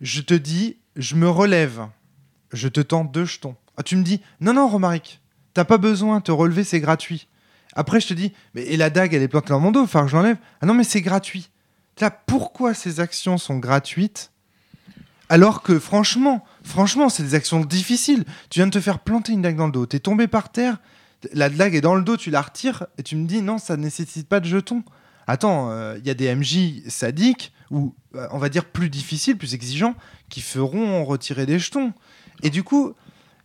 Je 0.00 0.20
te 0.20 0.34
dis, 0.34 0.76
je 0.96 1.14
me 1.14 1.28
relève. 1.28 1.86
Je 2.52 2.68
te 2.68 2.80
tends 2.80 3.04
deux 3.04 3.24
jetons. 3.24 3.56
Ah, 3.76 3.82
tu 3.82 3.96
me 3.96 4.02
dis, 4.02 4.20
non, 4.40 4.54
non, 4.54 4.68
Romaric, 4.68 5.20
t'as 5.54 5.64
pas 5.64 5.78
besoin, 5.78 6.20
te 6.20 6.32
relever, 6.32 6.64
c'est 6.64 6.80
gratuit. 6.80 7.28
Après, 7.74 8.00
je 8.00 8.08
te 8.08 8.14
dis, 8.14 8.32
mais 8.54 8.62
et 8.62 8.76
la 8.76 8.90
dague, 8.90 9.14
elle 9.14 9.22
est 9.22 9.28
plantée 9.28 9.50
dans 9.50 9.60
mon 9.60 9.70
dos, 9.70 9.82
il 9.82 9.88
faut 9.88 10.00
que 10.00 10.08
je 10.08 10.16
l'enlève. 10.16 10.38
Ah 10.60 10.66
non, 10.66 10.74
mais 10.74 10.84
c'est 10.84 11.02
gratuit. 11.02 11.50
Là, 12.00 12.10
pourquoi 12.10 12.74
ces 12.74 13.00
actions 13.00 13.38
sont 13.38 13.58
gratuites 13.58 14.32
alors 15.28 15.62
que 15.62 15.78
franchement, 15.78 16.44
franchement, 16.62 17.08
c'est 17.08 17.22
des 17.22 17.34
actions 17.34 17.60
difficiles. 17.60 18.24
Tu 18.50 18.58
viens 18.58 18.66
de 18.66 18.72
te 18.72 18.80
faire 18.80 18.98
planter 18.98 19.32
une 19.32 19.42
dague 19.42 19.56
dans 19.56 19.66
le 19.66 19.72
dos, 19.72 19.86
t'es 19.86 20.00
tombé 20.00 20.26
par 20.26 20.50
terre, 20.50 20.78
la 21.32 21.48
dague 21.48 21.74
est 21.74 21.80
dans 21.80 21.94
le 21.94 22.02
dos, 22.02 22.16
tu 22.16 22.30
la 22.30 22.40
retires 22.40 22.86
et 22.96 23.02
tu 23.02 23.16
me 23.16 23.26
dis 23.26 23.42
non, 23.42 23.58
ça 23.58 23.76
ne 23.76 23.82
nécessite 23.82 24.28
pas 24.28 24.40
de 24.40 24.46
jetons. 24.46 24.84
Attends, 25.26 25.70
il 25.96 26.06
y 26.06 26.10
a 26.10 26.14
des 26.14 26.34
MJ 26.34 26.88
sadiques 26.88 27.52
ou 27.70 27.94
euh, 28.14 28.26
on 28.30 28.38
va 28.38 28.48
dire 28.48 28.64
plus 28.64 28.90
difficiles, 28.90 29.36
plus 29.36 29.54
exigeants, 29.54 29.94
qui 30.28 30.40
feront 30.40 31.04
retirer 31.04 31.46
des 31.46 31.58
jetons. 31.58 31.92
Et 32.42 32.50
du 32.50 32.62
coup, 32.62 32.94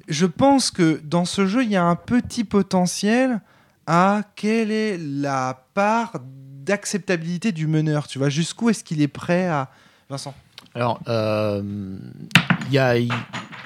je 0.07 0.25
pense 0.25 0.71
que 0.71 1.01
dans 1.03 1.25
ce 1.25 1.45
jeu, 1.45 1.63
il 1.63 1.69
y 1.69 1.75
a 1.75 1.83
un 1.83 1.95
petit 1.95 2.43
potentiel 2.43 3.41
à 3.85 4.21
quelle 4.35 4.71
est 4.71 4.97
la 4.97 5.65
part 5.73 6.19
d'acceptabilité 6.21 7.51
du 7.51 7.67
meneur. 7.67 8.07
Tu 8.07 8.17
vois, 8.17 8.29
jusqu'où 8.29 8.69
est-ce 8.69 8.83
qu'il 8.83 9.01
est 9.01 9.07
prêt 9.07 9.47
à. 9.47 9.69
Vincent? 10.09 10.33
Alors, 10.75 10.99
euh, 11.07 11.61
il 12.67 12.73
y 12.73 12.77
a. 12.79 12.95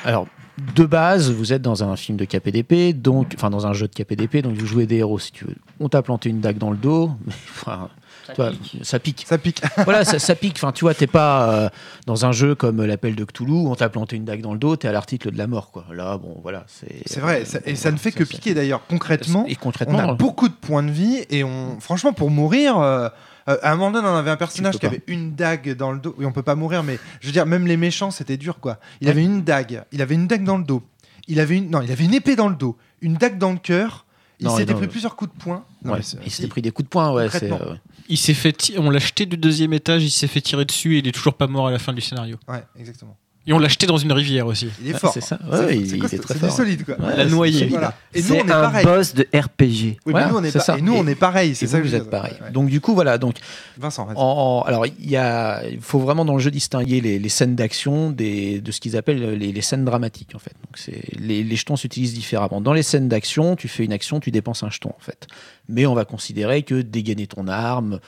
Alors, 0.03 0.27
de 0.75 0.85
base, 0.85 1.31
vous 1.31 1.53
êtes 1.53 1.61
dans 1.61 1.83
un 1.83 1.95
film 1.95 2.17
de 2.17 2.25
KPDP, 2.25 2.93
donc, 2.99 3.33
enfin 3.35 3.49
dans 3.49 3.67
un 3.67 3.73
jeu 3.73 3.87
de 3.87 3.93
KPDP, 3.93 4.37
donc 4.41 4.55
vous 4.55 4.65
jouez 4.65 4.87
des 4.87 4.97
héros 4.97 5.19
si 5.19 5.31
tu 5.31 5.45
veux. 5.45 5.55
On 5.79 5.87
t'a 5.87 6.01
planté 6.01 6.29
une 6.29 6.39
dague 6.41 6.57
dans 6.57 6.71
le 6.71 6.77
dos, 6.77 7.11
mais, 7.25 7.33
enfin, 7.51 7.89
toi, 8.33 8.51
ça 8.81 8.97
pique. 8.99 9.23
Ça 9.27 9.37
pique. 9.37 9.61
voilà, 9.85 10.03
ça, 10.03 10.17
ça 10.19 10.33
pique. 10.35 10.55
Enfin, 10.57 10.71
tu 10.71 10.83
vois, 10.83 10.93
t'es 10.95 11.05
pas 11.07 11.49
euh, 11.53 11.69
dans 12.07 12.25
un 12.25 12.31
jeu 12.31 12.55
comme 12.55 12.83
l'appel 12.83 13.15
de 13.15 13.23
Cthulhu 13.23 13.51
où 13.51 13.69
on 13.69 13.75
t'a 13.75 13.89
planté 13.89 14.15
une 14.15 14.25
dague 14.25 14.41
dans 14.41 14.53
le 14.53 14.59
dos, 14.59 14.75
t'es 14.75 14.87
à 14.87 14.91
l'article 14.91 15.31
de 15.31 15.37
la 15.37 15.45
mort, 15.47 15.69
quoi. 15.71 15.85
Là, 15.93 16.17
bon, 16.17 16.37
voilà, 16.41 16.65
c'est. 16.67 17.03
C'est 17.05 17.19
vrai, 17.19 17.45
ça- 17.45 17.59
et 17.65 17.75
ça 17.75 17.91
ne 17.91 17.97
fait 17.97 18.11
ça, 18.11 18.17
que 18.19 18.23
piquer 18.23 18.53
d'ailleurs. 18.55 18.81
Concrètement, 18.87 19.45
Et 19.47 19.55
on 19.59 19.63
concrètement, 19.63 19.99
a 19.99 20.13
beaucoup 20.15 20.49
de 20.49 20.53
points 20.55 20.83
de 20.83 20.91
vie 20.91 21.23
et 21.29 21.43
on, 21.43 21.79
franchement, 21.79 22.13
pour 22.13 22.31
mourir, 22.31 22.79
euh, 22.79 23.09
euh, 23.47 23.57
à 23.61 23.71
un 23.71 23.75
moment 23.75 23.91
donné, 23.91 24.07
on 24.07 24.15
avait 24.15 24.31
un 24.31 24.37
personnage 24.37 24.75
qui 24.75 24.81
pas. 24.81 24.87
avait 24.87 25.03
une 25.07 25.35
dague 25.35 25.75
dans 25.75 25.91
le 25.91 25.99
dos. 25.99 26.15
Oui, 26.17 26.25
on 26.25 26.31
peut 26.31 26.43
pas 26.43 26.55
mourir, 26.55 26.83
mais 26.83 26.99
je 27.21 27.27
veux 27.27 27.33
dire, 27.33 27.45
même 27.45 27.67
les 27.67 27.77
méchants, 27.77 28.11
c'était 28.11 28.37
dur, 28.37 28.59
quoi. 28.59 28.79
Il 29.01 29.09
avait 29.09 29.23
une 29.23 29.43
dague, 29.43 29.83
il 29.91 30.01
avait 30.01 30.15
une 30.15 30.27
dague 30.27 30.43
dans 30.43 30.57
le 30.57 30.63
dos, 30.63 30.83
il 31.27 31.39
avait 31.39 31.57
une, 31.57 31.69
non, 31.69 31.81
il 31.81 31.91
avait 31.91 32.05
une 32.05 32.13
épée 32.13 32.35
dans 32.35 32.49
le 32.49 32.55
dos, 32.55 32.77
une 33.01 33.15
dague 33.15 33.37
dans 33.37 33.51
le 33.51 33.59
cœur. 33.59 34.05
Il 34.39 34.49
s'était 34.51 34.73
pris 34.75 34.87
plusieurs 34.87 35.15
coups 35.15 35.33
de 35.33 35.37
poing. 35.39 35.65
Non, 35.83 35.93
ouais, 35.93 36.01
il 36.25 36.31
s'était 36.31 36.47
pris 36.47 36.61
des 36.61 36.71
coups 36.71 36.85
de 36.85 36.89
poing, 36.89 37.11
ouais. 37.11 37.27
euh, 37.43 37.75
Il 38.07 38.17
s'est 38.17 38.35
fait, 38.35 38.73
on 38.77 38.89
l'a 38.91 38.99
jeté 38.99 39.25
du 39.25 39.35
deuxième 39.35 39.73
étage, 39.73 40.03
il 40.03 40.11
s'est 40.11 40.27
fait 40.27 40.41
tirer 40.41 40.63
dessus 40.65 40.95
et 40.95 40.99
il 40.99 41.07
est 41.07 41.11
toujours 41.11 41.33
pas 41.33 41.47
mort 41.47 41.67
à 41.67 41.71
la 41.71 41.79
fin 41.79 41.91
du 41.93 42.01
scénario. 42.01 42.37
Ouais, 42.47 42.63
exactement. 42.77 43.17
Et 43.47 43.53
on 43.53 43.59
l'a 43.59 43.69
jeté 43.69 43.87
dans 43.87 43.97
une 43.97 44.11
rivière 44.11 44.45
aussi. 44.45 44.67
Il 44.83 44.89
est 44.89 44.97
fort. 44.99 45.13
c'est 45.13 45.21
ça. 45.21 45.39
C'est- 45.41 45.57
Ouais, 45.65 45.77
il- 45.77 45.89
c'est 45.89 45.95
il 45.95 46.01
costaud, 46.01 46.17
est 46.17 46.19
très 46.19 46.35
fort. 46.35 46.49
du 46.49 46.55
solide, 46.55 46.83
quoi. 46.85 46.99
ouais, 46.99 47.15
La 47.15 47.25
noyée. 47.25 47.67
Voilà. 47.67 47.93
Et 48.13 48.21
nous, 48.21 48.27
C'est 48.27 48.33
on 48.33 48.47
est 48.47 48.51
un 48.51 48.61
pareil. 48.61 48.85
boss 48.85 49.13
de 49.13 49.23
RPG. 49.33 49.63
Oui, 49.63 49.95
mais 50.07 50.11
Voilà, 50.11 50.27
nous, 50.27 50.35
on 50.37 50.43
est 50.43 50.51
c'est 50.51 50.59
pas- 50.59 50.63
ça. 50.65 50.77
Et 50.77 50.81
nous, 50.81 50.93
on 50.93 51.07
Et- 51.07 51.11
est 51.11 51.15
pareil. 51.15 51.51
Et 51.51 51.55
C'est 51.55 51.65
vous, 51.65 51.77
que 51.77 51.83
vous 51.83 51.95
êtes 51.95 52.09
pareil. 52.09 52.33
Ouais. 52.43 52.51
Donc 52.51 52.69
du 52.69 52.81
coup, 52.81 52.93
voilà. 52.93 53.17
Donc 53.17 53.37
Vincent, 53.77 54.05
vas-y. 54.05 54.15
En- 54.17 54.21
en- 54.21 54.61
alors, 54.63 54.85
il 54.85 55.09
y 55.09 55.15
a, 55.15 55.63
il 55.67 55.79
faut 55.79 55.99
vraiment 55.99 56.25
dans 56.25 56.33
le 56.33 56.39
jeu 56.39 56.51
distinguer 56.51 56.99
les, 57.01 57.19
les 57.19 57.29
scènes 57.29 57.55
d'action 57.55 58.11
des, 58.11 58.59
de 58.59 58.71
ce 58.71 58.81
qu'ils 58.81 58.97
appellent 58.97 59.37
les, 59.37 59.51
les 59.53 59.61
scènes 59.61 59.85
dramatiques, 59.85 60.31
en 60.35 60.39
fait. 60.39 60.53
Donc, 60.65 60.75
c'est, 60.77 61.01
les, 61.17 61.43
les 61.43 61.55
jetons 61.55 61.77
s'utilisent 61.77 62.13
différemment. 62.13 62.59
Dans 62.59 62.73
les 62.73 62.83
scènes 62.83 63.07
d'action, 63.07 63.55
tu 63.55 63.67
fais 63.69 63.85
une 63.85 63.93
action, 63.93 64.19
tu 64.19 64.29
dépenses 64.31 64.63
un 64.63 64.69
jeton, 64.69 64.89
en 64.89 65.01
fait. 65.01 65.27
Mais 65.69 65.85
on 65.85 65.93
va 65.93 66.03
considérer 66.05 66.63
que 66.63 66.81
dégainer 66.81 67.27
ton 67.27 67.47
arme, 67.47 67.93
euh, 67.95 67.99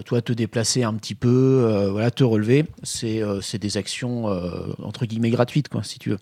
toi 0.00 0.22
te 0.22 0.32
déplacer 0.32 0.82
un 0.84 0.94
petit 0.94 1.14
peu, 1.14 1.28
euh, 1.28 1.90
voilà, 1.90 2.10
te 2.10 2.24
relever, 2.24 2.64
c'est, 2.82 3.22
euh, 3.22 3.40
des 3.60 3.76
actions 3.76 4.30
euh, 4.30 4.72
entre 4.82 5.04
guillemets 5.04 5.30
gratuites, 5.30 5.68
quoi, 5.68 5.82
si 5.82 5.98
tu 5.98 6.10
veux. 6.10 6.18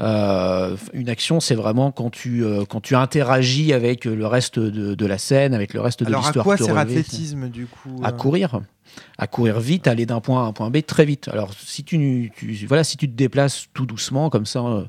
Euh, 0.00 0.76
une 0.92 1.08
action, 1.08 1.40
c'est 1.40 1.56
vraiment 1.56 1.90
quand 1.90 2.10
tu, 2.10 2.44
euh, 2.44 2.64
quand 2.64 2.80
tu 2.80 2.94
interagis 2.94 3.72
avec 3.72 4.04
le 4.04 4.26
reste 4.26 4.58
de, 4.58 4.94
de 4.94 5.06
la 5.06 5.18
scène, 5.18 5.54
avec 5.54 5.74
le 5.74 5.80
reste 5.80 6.00
de 6.00 6.06
Alors, 6.06 6.20
à 6.20 6.22
l'histoire. 6.24 6.44
quoi 6.44 6.56
sert 6.56 6.74
l'athlétisme, 6.74 7.48
du 7.48 7.66
coup 7.66 8.00
à 8.02 8.10
euh, 8.10 8.12
courir 8.12 8.60
à 9.18 9.26
courir 9.26 9.60
vite 9.60 9.86
aller 9.86 10.06
d'un 10.06 10.20
point 10.20 10.42
A 10.42 10.46
à 10.46 10.48
un 10.48 10.52
point 10.52 10.70
B 10.70 10.78
très 10.84 11.04
vite 11.04 11.28
alors 11.28 11.52
si 11.54 11.84
tu, 11.84 12.32
tu 12.36 12.66
voilà 12.66 12.84
si 12.84 12.96
tu 12.96 13.08
te 13.08 13.14
déplaces 13.14 13.66
tout 13.74 13.86
doucement 13.86 14.30
comme 14.30 14.46
ça 14.46 14.60
euh, 14.60 14.84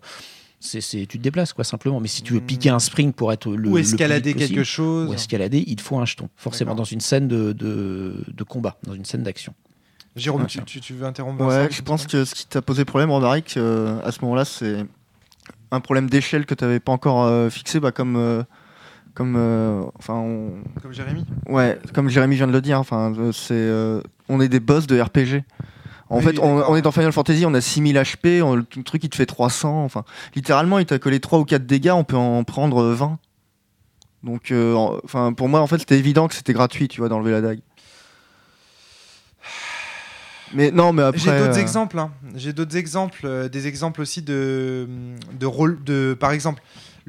C'est, 0.61 0.81
c'est- 0.81 1.05
tu 1.05 1.17
te 1.17 1.23
déplaces, 1.23 1.53
quoi, 1.53 1.63
simplement. 1.63 1.99
Mais 2.01 2.07
si 2.09 2.21
tu 2.21 2.33
veux 2.33 2.41
piquer 2.41 2.69
un 2.69 2.79
spring 2.79 3.13
pour 3.13 3.31
être 3.31 3.49
le. 3.55 3.69
ou 3.69 3.75
le 3.75 3.79
escalader 3.81 4.33
quelque 4.33 4.63
chose. 4.63 5.09
Ou 5.09 5.13
escalader, 5.13 5.63
il 5.65 5.75
te 5.77 5.81
faut 5.81 5.97
un 5.97 6.05
jeton. 6.05 6.29
Forcément, 6.35 6.75
dans 6.75 6.83
une 6.83 6.99
scène 6.99 7.27
de, 7.27 7.53
de, 7.53 8.23
de 8.27 8.43
combat, 8.43 8.77
dans 8.83 8.93
une 8.93 9.05
scène 9.05 9.23
d'action. 9.23 9.53
Jérôme, 10.15 10.47
tu, 10.47 10.61
tu- 10.63 10.81
tu 10.81 10.93
veux 10.93 11.05
interrompre 11.05 11.45
Ouais, 11.45 11.69
je 11.71 11.81
pense 11.81 12.05
que 12.07 12.25
ce 12.25 12.35
qui 12.35 12.45
t'a 12.45 12.61
posé 12.61 12.83
problème, 12.83 13.09
Roderick, 13.11 13.55
euh, 13.55 14.01
à 14.03 14.11
ce 14.11 14.19
moment-là, 14.21 14.43
c'est 14.43 14.85
un 15.71 15.79
problème 15.79 16.09
d'échelle 16.09 16.45
que 16.45 16.55
tu 16.55 16.63
n'avais 16.65 16.79
pas 16.81 16.91
encore 16.91 17.23
euh, 17.25 17.49
fixé, 17.49 17.79
bah, 17.79 17.91
comme. 17.91 18.15
euh, 18.17 18.43
comme 19.13 19.35
euh, 19.37 19.81
enfin, 19.97 20.13
on- 20.15 20.61
Comme 20.81 20.93
Jérémy. 20.93 21.25
ouais, 21.47 21.77
comme 21.93 22.09
Jérémy 22.09 22.35
vient 22.35 22.47
de 22.47 22.51
le 22.53 22.61
dire, 22.61 22.79
enfin, 22.79 23.13
c'est, 23.33 23.53
euh, 23.53 24.01
on 24.29 24.39
est 24.41 24.47
des 24.49 24.59
boss 24.59 24.87
de 24.87 24.99
RPG. 24.99 25.43
En 26.09 26.17
Oui, 26.17 26.23
fait, 26.23 26.39
on, 26.39 26.75
est 26.75 26.81
dans 26.81 26.91
Final 26.91 27.11
Fantasy, 27.11 27.45
on 27.45 27.53
a 27.53 27.61
6000 27.61 27.95
HP, 27.97 28.41
on- 28.41 28.55
le 28.55 28.65
truc 28.83 29.03
il 29.03 29.09
te 29.09 29.15
fait 29.15 29.25
300. 29.27 29.83
Enfin, 29.83 30.03
littéralement, 30.35 30.79
il 30.79 30.85
t'a 30.85 30.97
collé 30.97 31.19
3 31.19 31.37
ou 31.39 31.45
4 31.45 31.65
dégâts, 31.67 31.91
on 31.93 32.03
peut 32.03 32.15
en 32.17 32.43
prendre 32.43 32.83
20. 32.83 33.19
Donc, 34.23 34.51
euh, 34.51 34.73
enfin, 35.03 35.33
pour 35.33 35.47
moi, 35.49 35.61
en 35.61 35.67
fait, 35.67 35.77
c'était 35.77 35.97
évident 35.99 36.27
que 36.27 36.33
c'était 36.35 36.51
gratuit, 36.53 36.87
tu 36.87 36.99
vois, 36.99 37.09
d'enlever 37.09 37.31
la 37.31 37.41
dague. 37.41 37.59
Mais 40.53 40.71
non, 40.71 40.93
mais 40.93 41.03
après. 41.03 41.19
J'ai 41.19 41.37
d'autres 41.37 41.57
euh, 41.57 41.61
exemples. 41.61 41.99
hein. 41.99 42.11
J'ai 42.35 42.53
d'autres 42.53 42.75
exemples. 42.75 43.21
euh, 43.25 43.49
des 43.49 43.67
exemples 43.67 44.01
aussi 44.01 44.21
de, 44.23 44.87
de 45.39 45.45
rôle. 45.45 45.83
De, 45.83 46.17
par 46.19 46.31
exemple, 46.31 46.61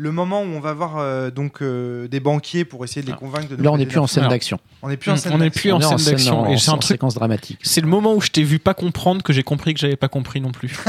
le 0.03 0.13
moment 0.13 0.41
où 0.41 0.47
on 0.47 0.61
va 0.61 0.73
voir 0.73 0.97
euh, 0.97 1.31
donc 1.31 1.61
euh, 1.61 2.09
des 2.09 2.21
banquiers 2.21 2.65
pour 2.65 2.83
essayer 2.85 3.03
de 3.03 3.07
les 3.09 3.13
Ah. 3.13 3.17
convaincre 3.19 3.49
de. 3.51 3.57
nous 3.57 3.63
Là, 3.63 3.71
on 3.71 3.77
n'est 3.77 3.85
plus 3.85 3.99
en 3.99 4.07
scène 4.07 4.29
d'action. 4.29 4.59
On 4.81 4.89
n'est 4.89 4.97
plus 4.97 5.11
en 5.11 5.17
scène. 5.17 5.33
On 5.35 5.39
n'est 5.39 5.45
d'action. 5.51 5.61
plus 5.79 5.85
en 5.87 5.91
On 5.91 5.95
est 5.95 5.99
scène 5.99 6.15
d'action. 6.15 6.41
en- 6.41 6.47
Et 6.53 6.57
c'est 6.57 6.71
un 6.71 6.73
en 6.75 6.79
truc. 6.79 6.89
séquence 6.89 7.15
dramatique. 7.15 7.59
C'est 7.63 7.83
le 7.83 7.87
moment 7.87 8.15
où 8.15 8.21
je 8.23 8.31
t'ai 8.31 8.43
vu 8.43 8.59
pas 8.59 8.73
comprendre 8.73 9.23
que 9.23 9.35
j'ai 9.35 9.43
compris 9.43 9.75
que 9.75 9.81
j'avais 9.81 9.97
pas 9.97 10.09
compris 10.09 10.41
non 10.41 10.53
plus. 10.53 10.69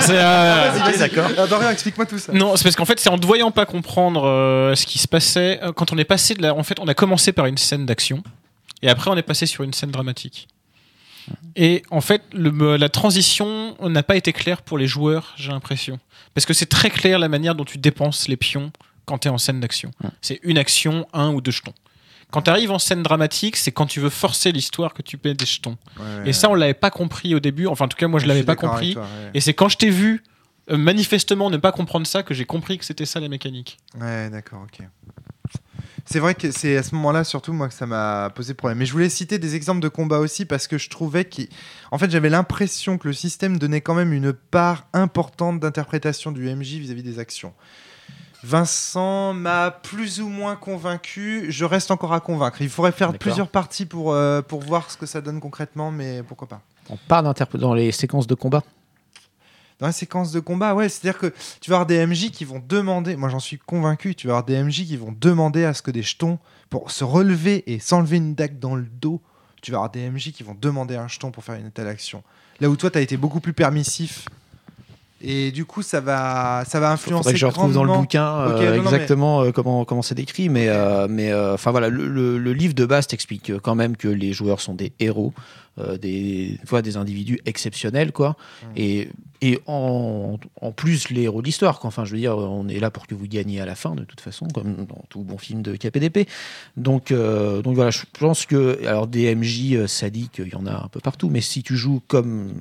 C'est, 0.00 0.16
euh, 0.16 0.70
Vas-y, 0.72 0.92
vas-y. 0.92 0.98
d'accord. 0.98 1.48
Dorian, 1.48 1.70
explique-moi 1.70 2.06
tout 2.06 2.18
ça. 2.18 2.32
Non, 2.32 2.54
c'est 2.54 2.62
parce 2.62 2.76
qu'en 2.76 2.84
fait, 2.84 3.00
c'est 3.00 3.08
en 3.10 3.18
te 3.18 3.26
voyant 3.26 3.50
pas 3.50 3.66
comprendre 3.66 4.24
euh, 4.24 4.74
ce 4.76 4.86
qui 4.86 4.98
se 4.98 5.08
passait 5.08 5.60
quand 5.74 5.92
on 5.92 5.98
est 5.98 6.04
passé 6.04 6.34
de 6.34 6.42
la. 6.42 6.54
En 6.54 6.62
fait, 6.62 6.78
on 6.78 6.86
a 6.86 6.94
commencé 6.94 7.32
par 7.32 7.46
une 7.46 7.58
scène 7.58 7.84
d'action 7.84 8.22
et 8.82 8.88
après 8.88 9.10
on 9.10 9.16
est 9.16 9.22
passé 9.22 9.46
sur 9.46 9.64
une 9.64 9.72
scène 9.72 9.90
dramatique. 9.90 10.46
Et 11.56 11.82
en 11.90 12.00
fait, 12.00 12.22
le, 12.32 12.76
la 12.76 12.88
transition 12.88 13.74
n'a 13.82 14.02
pas 14.04 14.14
été 14.16 14.32
claire 14.32 14.62
pour 14.62 14.78
les 14.78 14.86
joueurs, 14.86 15.32
j'ai 15.36 15.50
l'impression, 15.50 15.98
parce 16.36 16.44
que 16.44 16.52
c'est 16.52 16.66
très 16.66 16.90
clair 16.90 17.18
la 17.18 17.30
manière 17.30 17.54
dont 17.54 17.64
tu 17.64 17.78
dépenses 17.78 18.28
les 18.28 18.36
pions 18.36 18.70
quand 19.06 19.16
tu 19.20 19.28
es 19.28 19.30
en 19.30 19.38
scène 19.38 19.58
d'action. 19.58 19.90
Ouais. 20.04 20.10
C'est 20.20 20.38
une 20.42 20.58
action, 20.58 21.08
un 21.14 21.30
ou 21.30 21.40
deux 21.40 21.50
jetons. 21.50 21.72
Quand 22.30 22.42
tu 22.42 22.50
arrives 22.50 22.70
en 22.70 22.78
scène 22.78 23.02
dramatique, 23.02 23.56
c'est 23.56 23.72
quand 23.72 23.86
tu 23.86 24.00
veux 24.00 24.10
forcer 24.10 24.52
l'histoire 24.52 24.92
que 24.92 25.00
tu 25.00 25.16
paies 25.16 25.32
des 25.32 25.46
jetons. 25.46 25.78
Et 26.26 26.34
ça, 26.34 26.50
on 26.50 26.54
l'avait 26.54 26.74
pas 26.74 26.90
compris 26.90 27.34
au 27.34 27.40
début. 27.40 27.66
Enfin, 27.66 27.86
en 27.86 27.88
tout 27.88 27.96
cas, 27.96 28.06
moi, 28.06 28.20
je 28.20 28.26
l'avais 28.26 28.42
pas 28.42 28.54
compris. 28.54 28.88
avec 28.88 28.94
toi, 28.96 29.04
ouais. 29.04 29.30
Et 29.32 29.40
c'est 29.40 29.54
quand 29.54 29.70
je 29.70 29.78
t'ai 29.78 29.88
vu 29.88 30.22
euh, 30.70 30.76
manifestement 30.76 31.48
ne 31.48 31.56
pas 31.56 31.72
comprendre 31.72 32.06
ça 32.06 32.22
que 32.22 32.34
j'ai 32.34 32.44
compris 32.44 32.76
que 32.76 32.84
c'était 32.84 33.06
ça 33.06 33.18
la 33.18 33.28
mécanique. 33.28 33.78
Ouais, 33.98 34.28
d'accord, 34.28 34.60
ok. 34.64 34.86
C'est 36.08 36.20
vrai 36.20 36.34
que 36.34 36.52
c'est 36.52 36.76
à 36.76 36.82
ce 36.84 36.94
moment-là, 36.94 37.24
surtout 37.24 37.52
moi, 37.52 37.68
que 37.68 37.74
ça 37.74 37.84
m'a 37.84 38.30
posé 38.34 38.54
problème. 38.54 38.78
Mais 38.78 38.86
je 38.86 38.92
voulais 38.92 39.08
citer 39.08 39.38
des 39.38 39.56
exemples 39.56 39.80
de 39.80 39.88
combat 39.88 40.18
aussi 40.18 40.44
parce 40.44 40.68
que 40.68 40.78
je 40.78 40.88
trouvais 40.88 41.24
qu'en 41.24 41.42
en 41.90 41.98
fait, 41.98 42.10
j'avais 42.10 42.30
l'impression 42.30 42.96
que 42.96 43.08
le 43.08 43.14
système 43.14 43.58
donnait 43.58 43.80
quand 43.80 43.94
même 43.94 44.12
une 44.12 44.32
part 44.32 44.86
importante 44.92 45.58
d'interprétation 45.58 46.30
du 46.30 46.48
MJ 46.48 46.74
vis-à-vis 46.74 47.02
des 47.02 47.18
actions. 47.18 47.52
Vincent 48.44 49.34
m'a 49.34 49.72
plus 49.72 50.20
ou 50.20 50.28
moins 50.28 50.54
convaincu. 50.54 51.46
Je 51.48 51.64
reste 51.64 51.90
encore 51.90 52.12
à 52.12 52.20
convaincre. 52.20 52.62
Il 52.62 52.68
faudrait 52.68 52.92
faire 52.92 53.12
plusieurs 53.18 53.48
parties 53.48 53.86
pour, 53.86 54.12
euh, 54.12 54.40
pour 54.42 54.60
voir 54.60 54.90
ce 54.92 54.96
que 54.96 55.06
ça 55.06 55.20
donne 55.20 55.40
concrètement, 55.40 55.90
mais 55.90 56.22
pourquoi 56.22 56.46
pas. 56.46 56.60
On 56.88 56.96
part 56.96 57.24
dans 57.24 57.74
les 57.74 57.90
séquences 57.90 58.28
de 58.28 58.34
combat? 58.36 58.62
Dans 59.78 59.86
la 59.86 59.92
séquence 59.92 60.32
de 60.32 60.40
combat, 60.40 60.74
ouais, 60.74 60.88
c'est-à-dire 60.88 61.18
que 61.20 61.32
tu 61.60 61.70
vas 61.70 61.76
avoir 61.76 61.86
des 61.86 62.04
MJ 62.06 62.30
qui 62.30 62.44
vont 62.46 62.62
demander, 62.66 63.14
moi 63.16 63.28
j'en 63.28 63.38
suis 63.40 63.58
convaincu, 63.58 64.14
tu 64.14 64.26
vas 64.26 64.34
avoir 64.34 64.44
des 64.44 64.62
MJ 64.62 64.86
qui 64.86 64.96
vont 64.96 65.14
demander 65.20 65.64
à 65.64 65.74
ce 65.74 65.82
que 65.82 65.90
des 65.90 66.02
jetons, 66.02 66.38
pour 66.70 66.90
se 66.90 67.04
relever 67.04 67.62
et 67.72 67.78
s'enlever 67.78 68.16
une 68.16 68.34
dague 68.34 68.58
dans 68.58 68.74
le 68.74 68.86
dos, 69.00 69.20
tu 69.62 69.70
vas 69.72 69.76
avoir 69.78 69.90
des 69.90 70.08
MJ 70.10 70.32
qui 70.32 70.42
vont 70.42 70.56
demander 70.58 70.96
un 70.96 71.08
jeton 71.08 71.30
pour 71.30 71.44
faire 71.44 71.56
une 71.56 71.70
telle 71.70 71.88
action. 71.88 72.22
Là 72.60 72.70
où 72.70 72.76
toi, 72.76 72.90
tu 72.90 72.96
as 72.98 73.02
été 73.02 73.16
beaucoup 73.18 73.40
plus 73.40 73.52
permissif. 73.52 74.24
Et 75.22 75.50
du 75.50 75.64
coup, 75.64 75.82
ça 75.82 76.00
va, 76.00 76.62
ça 76.66 76.78
va 76.78 76.90
influencer 76.92 77.18
Faudrait 77.22 77.32
que 77.32 77.38
je 77.38 77.46
retrouve 77.46 77.72
dans 77.72 77.84
le 77.84 77.92
bouquin 77.92 78.26
euh, 78.26 78.76
non, 78.76 78.82
mais- 78.82 78.88
exactement 78.96 79.42
euh, 79.42 79.50
comment 79.50 79.84
comment 79.86 80.02
c'est 80.02 80.14
décrit, 80.14 80.50
mais 80.50 80.68
euh, 80.68 81.06
mais 81.08 81.32
euh, 81.32 81.56
voilà, 81.64 81.88
le, 81.88 82.06
le- 82.06 82.38
le 82.38 82.52
livre 82.52 82.74
de 82.74 82.84
base 82.84 83.06
t'explique 83.06 83.50
quand 83.62 83.74
même 83.74 83.96
que 83.96 84.08
les 84.08 84.34
joueurs 84.34 84.60
sont 84.60 84.74
des 84.74 84.92
héros, 85.00 85.32
euh, 85.78 85.98
des 85.98 86.58
voilà, 86.66 86.82
des 86.82 86.96
individus 86.96 87.38
exceptionnels 87.46 88.12
quoi, 88.12 88.36
Mm. 88.62 88.66
et 88.76 89.08
et 89.42 89.60
en, 89.66 90.38
en 90.62 90.72
plus 90.72 91.10
les 91.10 91.22
héros 91.24 91.42
de 91.42 91.46
l'histoire. 91.46 91.78
Enfin, 91.82 92.06
je 92.06 92.12
veux 92.12 92.18
dire, 92.18 92.38
on 92.38 92.68
est 92.68 92.80
là 92.80 92.90
pour 92.90 93.06
que 93.06 93.14
vous 93.14 93.26
gagniez 93.28 93.60
à 93.60 93.66
la 93.66 93.74
fin 93.74 93.94
de 93.94 94.02
toute 94.04 94.22
façon, 94.22 94.48
comme 94.48 94.86
dans 94.86 95.04
tout 95.10 95.20
bon 95.22 95.36
film 95.36 95.60
de 95.60 95.76
KPDP. 95.76 96.26
Donc 96.78 97.10
euh, 97.12 97.60
donc 97.60 97.74
voilà, 97.74 97.90
je 97.90 98.00
pense 98.18 98.46
que 98.46 98.82
alors 98.86 99.06
des 99.06 99.34
MJ 99.34 99.74
euh, 99.74 99.86
sadiques, 99.86 100.38
il 100.38 100.48
y 100.48 100.54
en 100.54 100.66
a 100.66 100.72
un 100.84 100.88
peu 100.88 101.00
partout, 101.00 101.28
mais 101.28 101.42
si 101.42 101.62
tu 101.62 101.76
joues 101.76 102.00
comme 102.08 102.54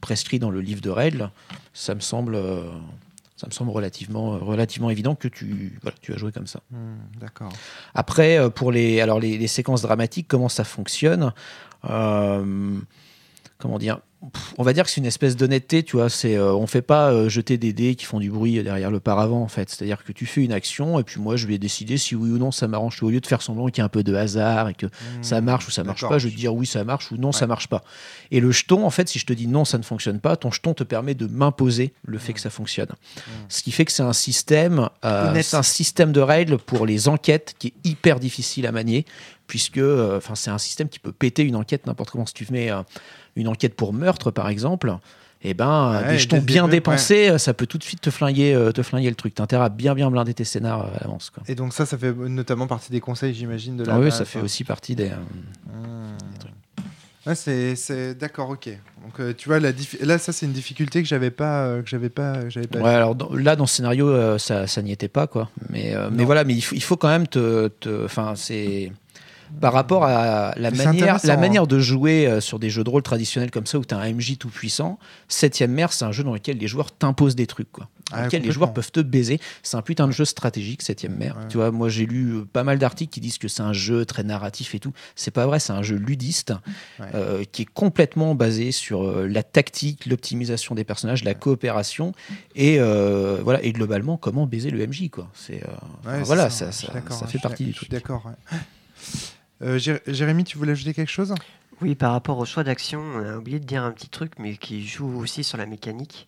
prescrit 0.00 0.40
dans 0.40 0.50
le 0.50 0.60
livre 0.60 0.80
de 0.80 0.90
règles, 0.90 1.30
ça 1.72 1.94
me 1.94 2.00
semble 2.00 2.34
euh, 2.34 2.62
ça 3.36 3.46
me 3.46 3.52
semble 3.52 3.70
relativement, 3.70 4.32
relativement 4.38 4.90
évident 4.90 5.14
que 5.14 5.28
tu, 5.28 5.78
voilà, 5.82 5.96
tu 6.02 6.12
as 6.12 6.16
joué 6.16 6.32
comme 6.32 6.48
ça. 6.48 6.60
Hmm, 6.72 6.96
D'accord. 7.20 7.52
Après, 7.94 8.50
pour 8.50 8.72
les, 8.72 9.00
alors 9.00 9.20
les, 9.20 9.38
les 9.38 9.46
séquences 9.46 9.82
dramatiques, 9.82 10.26
comment 10.26 10.48
ça 10.48 10.64
fonctionne? 10.64 11.32
Comment 11.82 13.78
dire 13.78 13.98
On 14.56 14.62
va 14.62 14.72
dire 14.72 14.84
que 14.84 14.90
c'est 14.90 15.00
une 15.00 15.06
espèce 15.06 15.34
d'honnêteté, 15.36 15.82
tu 15.82 15.96
vois. 15.96 16.08
C'est, 16.08 16.36
euh, 16.36 16.52
on 16.54 16.68
fait 16.68 16.82
pas 16.82 17.10
euh, 17.10 17.28
jeter 17.28 17.58
des 17.58 17.72
dés 17.72 17.96
qui 17.96 18.04
font 18.04 18.20
du 18.20 18.30
bruit 18.30 18.62
derrière 18.62 18.92
le 18.92 19.00
paravent, 19.00 19.42
en 19.42 19.48
fait. 19.48 19.68
C'est-à-dire 19.68 20.04
que 20.04 20.12
tu 20.12 20.26
fais 20.26 20.44
une 20.44 20.52
action 20.52 21.00
et 21.00 21.02
puis 21.02 21.20
moi, 21.20 21.34
je 21.36 21.48
vais 21.48 21.58
décider 21.58 21.96
si 21.98 22.14
oui 22.14 22.30
ou 22.30 22.38
non 22.38 22.52
ça 22.52 22.68
m'arrange. 22.68 23.02
Au 23.02 23.10
lieu 23.10 23.20
de 23.20 23.26
faire 23.26 23.42
semblant 23.42 23.66
qu'il 23.66 23.78
y 23.78 23.80
a 23.80 23.84
un 23.84 23.88
peu 23.88 24.04
de 24.04 24.14
hasard 24.14 24.68
et 24.68 24.74
que 24.74 24.86
ça 25.22 25.40
marche 25.40 25.66
ou 25.66 25.72
ça 25.72 25.82
marche 25.82 26.02
pas, 26.06 26.18
je 26.18 26.28
vais 26.28 26.34
te 26.34 26.38
dire 26.38 26.54
oui, 26.54 26.66
ça 26.66 26.84
marche 26.84 27.10
ou 27.10 27.16
non, 27.16 27.32
ça 27.32 27.42
Ouais. 27.42 27.46
marche 27.48 27.66
pas. 27.66 27.82
Et 28.30 28.38
le 28.38 28.52
jeton, 28.52 28.84
en 28.86 28.90
fait, 28.90 29.08
si 29.08 29.18
je 29.18 29.26
te 29.26 29.32
dis 29.32 29.48
non, 29.48 29.64
ça 29.64 29.76
ne 29.78 29.82
fonctionne 29.82 30.20
pas, 30.20 30.36
ton 30.36 30.52
jeton 30.52 30.72
te 30.72 30.84
permet 30.84 31.14
de 31.14 31.26
m'imposer 31.26 31.92
le 32.04 32.18
fait 32.18 32.32
que 32.32 32.40
ça 32.40 32.50
fonctionne. 32.50 32.90
Ce 33.48 33.62
qui 33.64 33.72
fait 33.72 33.84
que 33.84 33.92
c'est 33.92 34.02
un 34.04 34.12
système, 34.12 34.88
euh, 35.04 35.34
c'est 35.42 35.56
un 35.56 35.62
système 35.64 36.12
de 36.12 36.20
règles 36.20 36.58
pour 36.58 36.86
les 36.86 37.08
enquêtes 37.08 37.54
qui 37.58 37.68
est 37.68 37.74
hyper 37.88 38.20
difficile 38.20 38.66
à 38.68 38.72
manier, 38.72 39.04
puisque, 39.48 39.78
euh, 39.78 40.16
enfin, 40.18 40.36
c'est 40.36 40.50
un 40.50 40.58
système 40.58 40.88
qui 40.88 41.00
peut 41.00 41.10
péter 41.10 41.42
une 41.42 41.56
enquête 41.56 41.86
n'importe 41.88 42.10
comment. 42.10 42.26
Si 42.26 42.34
tu 42.34 42.46
mets 42.52 42.70
euh, 42.70 42.82
une 43.34 43.48
enquête 43.48 43.74
pour 43.74 43.92
meurtre, 43.92 44.30
par 44.30 44.48
exemple. 44.48 44.94
Eh 45.42 45.54
ben, 45.54 46.00
Ouais, 46.02 46.08
des 46.14 46.18
jetons 46.18 46.38
des- 46.38 46.42
bien 46.42 46.66
des- 46.66 46.72
dépensés, 46.72 47.28
euh, 47.30 47.38
ça 47.38 47.54
peut 47.54 47.66
tout 47.66 47.78
de 47.78 47.84
suite 47.84 48.00
te 48.00 48.10
flinguer, 48.10 48.54
euh, 48.54 48.72
te 48.72 48.82
flinguer 48.82 49.08
le 49.08 49.14
truc. 49.14 49.36
T'as 49.36 49.44
intérêt 49.44 49.66
à 49.66 49.68
bien 49.68 49.94
bien 49.94 50.10
blinder 50.10 50.34
tes 50.34 50.42
scénars 50.44 50.82
euh, 50.86 50.96
à 50.96 51.00
l'avance. 51.04 51.30
Et 51.46 51.54
donc 51.54 51.72
ça, 51.72 51.86
ça 51.86 51.96
fait 51.96 52.12
notamment 52.12 52.66
partie 52.66 52.90
des 52.90 52.98
conseils, 53.00 53.34
j'imagine, 53.34 53.76
de 53.76 53.84
la 53.84 53.94
Ah 53.94 53.98
oui, 54.00 54.10
ça 54.10 54.24
fait 54.24 54.40
aussi 54.40 54.64
partie 54.64 54.96
des. 54.96 55.10
euh, 55.10 56.16
Ouais, 57.26 57.34
c'est, 57.34 57.76
c'est- 57.76 58.14
d'accord, 58.14 58.48
ok. 58.50 58.68
Donc 59.04 59.20
euh, 59.20 59.34
tu 59.36 59.48
vois, 59.50 59.60
la 59.60 59.70
là, 60.00 60.18
ça 60.18 60.32
c'est 60.32 60.46
une 60.46 60.52
difficulté 60.52 61.02
que 61.02 61.08
j'avais 61.08 61.30
pas, 61.30 61.66
euh, 61.66 61.82
que 61.82 61.88
j'avais 61.88 62.08
pas, 62.08 62.48
j'avais 62.48 62.66
pas. 62.66 62.78
Ouais, 62.80 62.90
alors 62.90 63.14
dans- 63.14 63.32
là 63.34 63.54
dans 63.54 63.66
ce 63.66 63.76
scénario, 63.76 64.08
euh, 64.08 64.38
ça, 64.38 64.66
ça 64.66 64.80
n'y 64.82 64.92
était 64.92 65.08
pas 65.08 65.26
quoi. 65.26 65.50
Mais, 65.68 65.94
euh, 65.94 66.08
mais 66.10 66.24
voilà, 66.24 66.44
mais 66.44 66.54
il 66.54 66.62
faut, 66.62 66.74
il 66.74 66.82
faut 66.82 66.96
quand 66.96 67.08
même 67.08 67.26
te, 67.28 67.68
te- 67.68 68.04
enfin 68.06 68.32
c'est 68.34 68.92
par 69.60 69.72
rapport 69.72 70.04
à 70.04 70.52
la 70.56 70.70
manière, 70.70 71.18
la 71.24 71.34
hein. 71.34 71.36
manière 71.36 71.66
de 71.66 71.78
jouer 71.78 72.26
euh, 72.26 72.40
sur 72.40 72.58
des 72.58 72.70
jeux 72.70 72.84
de 72.84 72.90
rôle 72.90 73.02
traditionnels 73.02 73.50
comme 73.50 73.66
ça 73.66 73.78
où 73.78 73.84
tu 73.84 73.94
as 73.94 73.98
un 73.98 74.12
MJ 74.12 74.38
tout 74.38 74.48
puissant. 74.48 74.98
Septième 75.28 75.72
mer, 75.72 75.92
c'est 75.92 76.04
un 76.04 76.12
jeu 76.12 76.24
dans 76.24 76.32
lequel 76.34 76.58
les 76.58 76.68
joueurs 76.68 76.92
t'imposent 76.92 77.36
des 77.36 77.46
trucs 77.46 77.70
quoi. 77.72 77.88
Dans 78.10 78.16
Ah, 78.16 78.24
lequel 78.24 78.42
les 78.42 78.52
joueurs 78.52 78.72
peuvent 78.72 78.90
te 78.90 79.00
baiser. 79.00 79.38
C'est 79.62 79.76
un 79.76 79.82
putain 79.82 80.06
de 80.06 80.12
jeu 80.12 80.24
stratégique, 80.24 80.80
Septième 80.82 81.14
mer. 81.14 81.36
Ouais. 81.38 81.48
Tu 81.48 81.58
vois, 81.58 81.70
moi 81.70 81.88
j'ai 81.90 82.06
lu 82.06 82.30
euh, 82.36 82.44
pas 82.50 82.64
mal 82.64 82.78
d'articles 82.78 83.12
qui 83.12 83.20
disent 83.20 83.36
que 83.38 83.48
c'est 83.48 83.62
un 83.62 83.74
jeu 83.74 84.06
très 84.06 84.22
narratif 84.22 84.74
et 84.74 84.80
tout. 84.80 84.92
C'est 85.14 85.30
pas 85.30 85.44
vrai, 85.46 85.58
c'est 85.60 85.72
un 85.72 85.82
jeu 85.82 85.96
ludiste 85.96 86.52
Ouais. 86.98 87.06
euh, 87.14 87.44
qui 87.52 87.62
est 87.62 87.66
complètement 87.72 88.34
basé 88.34 88.72
sur 88.72 89.26
la 89.26 89.42
tactique, 89.42 90.06
l'optimisation 90.06 90.74
des 90.74 90.84
personnages, 90.84 91.22
la 91.24 91.34
coopération 91.34 92.12
et 92.54 92.78
euh, 92.80 93.38
voilà 93.44 93.62
et 93.62 93.72
globalement 93.72 94.16
comment 94.16 94.46
baiser 94.46 94.70
le 94.70 94.86
MJ 94.86 95.10
quoi. 95.10 95.28
C'est 95.34 95.62
euh, 95.62 96.10
Ouais, 96.10 96.22
voilà, 96.22 96.48
ça, 96.50 96.72
ça, 96.72 96.88
hein, 96.94 97.26
fait 97.26 97.38
partie 97.38 97.64
du 97.64 97.74
truc. 97.74 97.90
d'accord. 97.90 98.30
Euh, 99.62 99.78
Jé- 99.78 100.00
Jérémy, 100.06 100.44
tu 100.44 100.58
voulais 100.58 100.72
ajouter 100.72 100.94
quelque 100.94 101.10
chose? 101.10 101.34
Oui, 101.80 101.94
par 101.94 102.12
rapport 102.12 102.38
au 102.38 102.44
choix 102.44 102.64
d'action, 102.64 103.00
on 103.00 103.24
a 103.24 103.36
oublié 103.36 103.60
de 103.60 103.64
dire 103.64 103.82
un 103.84 103.92
petit 103.92 104.08
truc, 104.08 104.32
mais 104.38 104.56
qui 104.56 104.86
joue 104.86 105.18
aussi 105.20 105.44
sur 105.44 105.58
la 105.58 105.66
mécanique. 105.66 106.26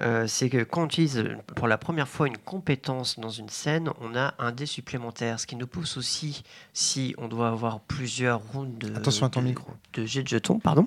Euh, 0.00 0.28
c'est 0.28 0.48
que 0.48 0.62
quand 0.62 0.82
on 0.82 0.86
utilise 0.86 1.24
pour 1.56 1.66
la 1.66 1.76
première 1.76 2.06
fois 2.06 2.28
une 2.28 2.38
compétence 2.38 3.18
dans 3.18 3.30
une 3.30 3.48
scène, 3.48 3.90
on 4.00 4.14
a 4.16 4.34
un 4.38 4.52
dé 4.52 4.64
supplémentaire, 4.64 5.40
ce 5.40 5.46
qui 5.48 5.56
nous 5.56 5.66
pousse 5.66 5.96
aussi, 5.96 6.44
si 6.72 7.14
on 7.18 7.26
doit 7.26 7.48
avoir 7.48 7.80
plusieurs 7.80 8.40
rounds 8.52 8.78
de, 8.78 8.94
Attention 8.94 9.26
à 9.26 9.28
ton 9.30 9.40
de- 9.40 9.46
micro. 9.46 9.72
de 9.94 10.04
jet 10.06 10.22
de 10.22 10.28
jetons, 10.28 10.60
pardon, 10.60 10.86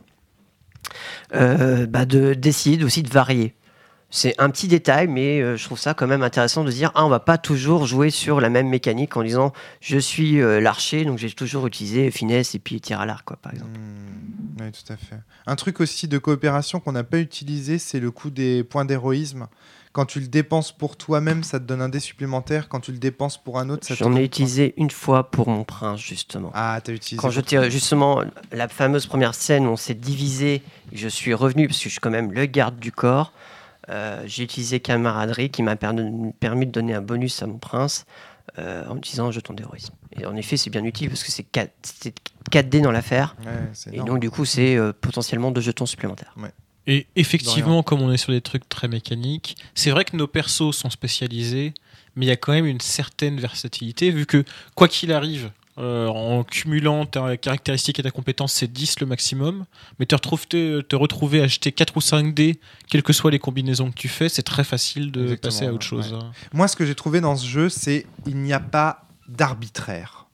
euh, 1.33 1.85
bah 1.87 2.05
de 2.05 2.37
aussi 2.85 3.03
de 3.03 3.09
varier. 3.09 3.53
C'est 4.13 4.35
un 4.39 4.49
petit 4.49 4.67
détail, 4.67 5.07
mais 5.07 5.41
euh, 5.41 5.55
je 5.55 5.63
trouve 5.63 5.79
ça 5.79 5.93
quand 5.93 6.05
même 6.05 6.21
intéressant 6.21 6.65
de 6.65 6.71
dire 6.71 6.91
ah 6.95 7.05
on 7.05 7.09
va 7.09 7.21
pas 7.21 7.37
toujours 7.37 7.85
jouer 7.85 8.09
sur 8.09 8.41
la 8.41 8.49
même 8.49 8.67
mécanique 8.67 9.15
en 9.15 9.23
disant 9.23 9.53
je 9.79 9.97
suis 9.97 10.41
euh, 10.41 10.59
l'archer 10.59 11.05
donc 11.05 11.17
j'ai 11.17 11.31
toujours 11.31 11.65
utilisé 11.65 12.11
finesse 12.11 12.53
et 12.53 12.59
puis 12.59 12.81
tir 12.81 12.99
à 12.99 13.05
l'arc 13.05 13.25
quoi 13.25 13.37
par 13.41 13.53
exemple. 13.53 13.71
Hmm, 13.71 14.61
Oui, 14.63 14.71
tout 14.71 14.91
à 14.93 14.97
fait. 14.97 15.15
Un 15.47 15.55
truc 15.55 15.79
aussi 15.79 16.09
de 16.09 16.17
coopération 16.17 16.81
qu'on 16.81 16.91
n'a 16.91 17.05
pas 17.05 17.19
utilisé, 17.19 17.77
c'est 17.79 18.01
le 18.01 18.11
coût 18.11 18.29
des 18.29 18.65
points 18.65 18.83
d'héroïsme. 18.85 19.47
Quand 19.93 20.05
tu 20.05 20.21
le 20.21 20.27
dépenses 20.27 20.71
pour 20.71 20.95
toi-même, 20.95 21.43
ça 21.43 21.59
te 21.59 21.65
donne 21.65 21.81
un 21.81 21.89
dé 21.89 21.99
supplémentaire. 21.99 22.69
Quand 22.69 22.79
tu 22.79 22.93
le 22.93 22.97
dépenses 22.97 23.37
pour 23.37 23.59
un 23.59 23.69
autre, 23.69 23.85
ça 23.85 23.93
te 23.93 23.99
J'en 23.99 24.15
ai 24.15 24.23
utilisé 24.23 24.73
une 24.77 24.89
fois 24.89 25.29
pour 25.29 25.49
mon 25.49 25.65
prince, 25.65 25.99
justement. 25.99 26.49
Ah, 26.53 26.79
t'as 26.81 26.93
utilisé. 26.93 27.17
Quand 27.17 27.27
pour 27.27 27.31
j'étais 27.31 27.69
justement 27.69 28.23
la 28.53 28.69
fameuse 28.69 29.05
première 29.05 29.35
scène 29.35 29.67
où 29.67 29.71
on 29.71 29.75
s'est 29.77 29.93
divisé, 29.93 30.61
je 30.93 31.09
suis 31.09 31.33
revenu 31.33 31.67
parce 31.67 31.79
que 31.79 31.85
je 31.85 31.89
suis 31.89 31.99
quand 31.99 32.09
même 32.09 32.31
le 32.31 32.45
garde 32.45 32.79
du 32.79 32.93
corps. 32.93 33.33
Euh, 33.91 34.23
j'ai 34.25 34.43
utilisé 34.43 34.79
camaraderie 34.79 35.49
qui 35.49 35.63
m'a 35.63 35.75
permis, 35.75 36.65
de 36.65 36.71
donner 36.71 36.93
un 36.93 37.01
bonus 37.01 37.41
à 37.43 37.47
mon 37.47 37.57
prince 37.57 38.05
euh, 38.57 38.85
en 38.87 38.97
utilisant 38.97 39.27
un 39.27 39.31
jeton 39.31 39.53
d'héroïsme. 39.53 39.93
Et 40.17 40.25
en 40.25 40.35
effet, 40.35 40.57
c'est 40.57 40.69
bien 40.69 40.83
utile 40.83 41.09
parce 41.09 41.23
que 41.23 41.31
c'est 41.31 41.43
4, 41.43 41.71
4 42.49 42.69
dés 42.69 42.81
dans 42.81 42.91
l'affaire. 42.91 43.35
Ouais, 43.45 43.93
Et 43.93 43.99
donc, 43.99 44.19
du 44.19 44.29
coup, 44.29 44.45
c'est 44.45 44.75
euh, 44.75 44.93
potentiellement 44.93 45.51
deux 45.51 45.61
jetons 45.61 45.85
supplémentaires. 45.85 46.35
Et 46.87 47.07
effectivement, 47.15 47.83
comme 47.83 48.01
on 48.01 48.11
est 48.11 48.17
sur 48.17 48.31
des 48.31 48.41
trucs 48.41 48.67
très 48.67 48.87
mécaniques, 48.87 49.57
c'est 49.75 49.91
vrai 49.91 50.05
que 50.05 50.15
nos 50.15 50.27
persos 50.27 50.75
sont 50.75 50.89
spécialisés, 50.89 51.73
mais 52.15 52.25
il 52.25 52.29
y 52.29 52.31
a 52.31 52.37
quand 52.37 52.53
même 52.53 52.65
une 52.65 52.81
certaine 52.81 53.39
versatilité, 53.39 54.09
vu 54.09 54.25
que 54.25 54.43
quoi 54.73 54.87
qu'il 54.87 55.13
arrive, 55.13 55.51
euh, 55.77 56.07
en 56.07 56.43
cumulant 56.43 57.05
ta 57.05 57.37
caractéristique 57.37 57.99
et 57.99 58.03
ta 58.03 58.11
compétence, 58.11 58.53
c'est 58.53 58.71
10 58.71 58.99
le 58.99 59.05
maximum, 59.05 59.65
mais 59.99 60.05
te, 60.05 60.15
retrouves, 60.15 60.47
te, 60.47 60.81
te 60.81 60.95
retrouver 60.95 61.41
à 61.41 61.45
acheter 61.45 61.71
4 61.71 61.97
ou 61.97 62.01
5 62.01 62.33
dés, 62.33 62.59
quelles 62.89 63.03
que 63.03 63.13
soient 63.13 63.31
les 63.31 63.39
combinaisons 63.39 63.89
que 63.89 63.95
tu 63.97 64.09
fais, 64.09 64.29
c'est 64.29 64.43
très 64.43 64.63
facile 64.63 65.11
de 65.11 65.23
Exactement, 65.23 65.51
passer 65.51 65.65
à 65.67 65.73
autre 65.73 65.85
chose. 65.85 66.13
ouais. 66.13 66.19
Moi, 66.53 66.67
ce 66.67 66.75
que 66.75 66.85
j'ai 66.85 66.95
trouvé 66.95 67.21
dans 67.21 67.35
ce 67.35 67.47
jeu, 67.47 67.69
c'est 67.69 68.05
il 68.25 68.37
n'y 68.37 68.53
a 68.53 68.59
pas 68.59 69.05
d'arbitraire. 69.27 70.27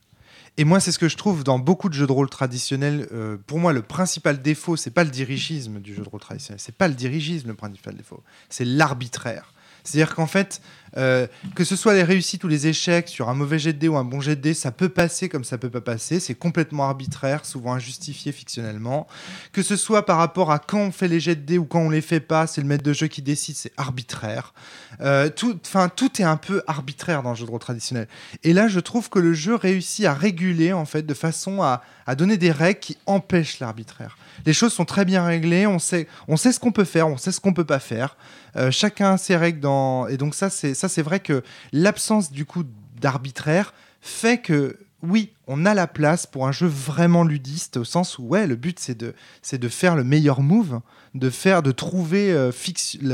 Et 0.60 0.64
moi, 0.64 0.80
c'est 0.80 0.92
ce 0.92 0.98
que 0.98 1.08
je 1.08 1.16
trouve 1.18 1.44
dans 1.44 1.60
beaucoup 1.60 1.88
de 1.88 1.94
jeux 1.94 2.08
de 2.08 2.12
rôle 2.12 2.30
traditionnels. 2.30 3.08
Euh, 3.12 3.38
pour 3.46 3.60
moi, 3.60 3.74
le 3.74 3.84
principal 3.84 4.42
défaut, 4.42 4.76
c'est 4.76 4.90
pas 4.90 5.04
le 5.04 5.12
dirigisme 5.12 5.80
du 5.80 5.94
jeu 5.94 6.04
de 6.04 6.10
rôle 6.10 6.20
traditionnel. 6.20 6.60
C'est 6.60 6.76
pas 6.76 6.88
le 6.88 6.96
dirigisme 6.96 7.50
le 7.50 7.54
principal 7.54 7.96
défaut. 7.96 8.24
C'est 8.50 8.66
l'arbitraire. 8.66 9.54
C'est-à-dire 9.84 10.16
qu'en 10.16 10.26
fait, 10.26 10.62
euh, 10.96 11.28
que 11.56 11.64
ce 11.64 11.76
soit 11.76 11.94
les 11.94 12.04
réussites 12.04 12.44
ou 12.44 12.48
les 12.48 12.68
échecs 12.68 13.10
sur 13.10 13.30
un 13.30 13.34
mauvais 13.34 13.60
jet 13.60 13.74
de 13.74 13.80
dés 13.80 13.88
ou 13.88 13.98
un 13.98 14.04
bon 14.04 14.22
jet 14.22 14.36
de 14.36 14.42
dés, 14.42 14.54
ça 14.54 14.72
peut 14.72 14.90
passer 14.90 15.28
comme 15.30 15.44
ça 15.44 15.58
peut 15.58 15.70
pas 15.70 15.82
passer. 15.82 16.20
C'est 16.20 16.36
complètement 16.36 16.86
arbitraire, 16.86 17.46
souvent 17.46 17.74
injustifié 17.74 18.32
fictionnellement. 18.32 19.08
Que 19.52 19.62
ce 19.62 19.76
soit 19.76 20.06
par 20.06 20.18
rapport 20.18 20.52
à 20.52 20.60
quand 20.60 20.80
on 20.80 20.92
fait 20.92 21.08
les 21.08 21.20
jets 21.20 21.36
de 21.36 21.42
dés 21.42 21.58
ou 21.58 21.66
quand 21.66 21.80
on 21.80 21.90
les 21.90 22.02
fait 22.02 22.20
pas, 22.20 22.48
c'est 22.48 22.62
le 22.62 22.68
maître 22.68 22.84
de 22.84 22.94
jeu 22.94 23.08
qui 23.08 23.22
décide, 23.22 23.56
c'est 23.56 23.74
arbitraire. 23.78 24.54
Euh, 25.02 25.30
tout, 25.30 25.60
tout 25.96 26.22
est 26.22 26.26
un 26.26 26.38
peu 26.38 26.64
arbitraire 26.68 27.24
dans 27.24 27.32
le 27.32 27.36
jeu 27.36 27.46
de 27.46 27.52
rôle 27.52 27.60
traditionnel. 27.60 28.08
Et 28.44 28.54
là, 28.54 28.68
je 28.68 28.80
trouve 28.80 29.10
que 29.10 29.20
le 29.20 29.34
jeu 29.34 29.56
réussit 29.56 30.06
à 30.06 30.14
réguler 30.14 30.74
en 30.74 30.86
fait 30.86 31.04
de 31.04 31.14
façon 31.14 31.62
à, 31.62 31.82
donner 32.16 32.38
des 32.38 32.52
règles 32.52 32.80
qui 32.80 32.98
empêchent 33.06 33.60
l'arbitraire. 33.60 34.18
Les 34.46 34.54
choses 34.54 34.72
sont 34.72 34.86
très 34.86 35.04
bien 35.04 35.26
réglées, 35.26 35.68
on 35.68 35.80
sait, 35.80 36.08
on 36.30 36.38
sait 36.38 36.54
ce 36.54 36.60
qu'on 36.60 36.72
peut 36.72 36.86
faire, 36.86 37.08
on 37.08 37.18
sait 37.18 37.34
ce 37.34 37.42
qu'on 37.42 37.54
peut 37.54 37.66
pas 37.66 37.80
faire. 37.80 38.16
Euh, 38.56 38.72
chacun 38.72 39.14
a 39.14 39.18
ses 39.18 39.36
règles 39.36 39.60
dans 39.60 40.08
et 40.08 40.18
donc 40.18 40.34
ça 40.34 40.50
c'est 40.50 40.87
c'est 40.88 41.02
vrai 41.02 41.20
que 41.20 41.44
l'absence 41.72 42.32
du 42.32 42.46
coup 42.46 42.64
d'arbitraire 43.00 43.74
fait 44.02 44.40
que 44.40 44.78
oui, 45.04 45.32
on 45.46 45.66
a 45.66 45.76
la 45.76 45.86
place 45.86 46.26
pour 46.26 46.48
un 46.48 46.52
jeu 46.52 46.66
vraiment 46.66 47.24
ludiste 47.24 47.78
au 47.78 47.84
sens 47.84 48.18
où 48.18 48.24
ouais, 48.24 48.48
le 48.48 48.56
but 48.56 48.80
c'est 48.80 48.98
de 48.98 49.14
c'est 49.44 49.60
de 49.60 49.70
faire 49.70 49.96
le 49.96 50.04
meilleur 50.04 50.42
move, 50.42 50.82
de 51.14 51.30
faire 51.30 51.62
de 51.62 51.72
trouver 51.72 52.32
euh, 52.32 52.52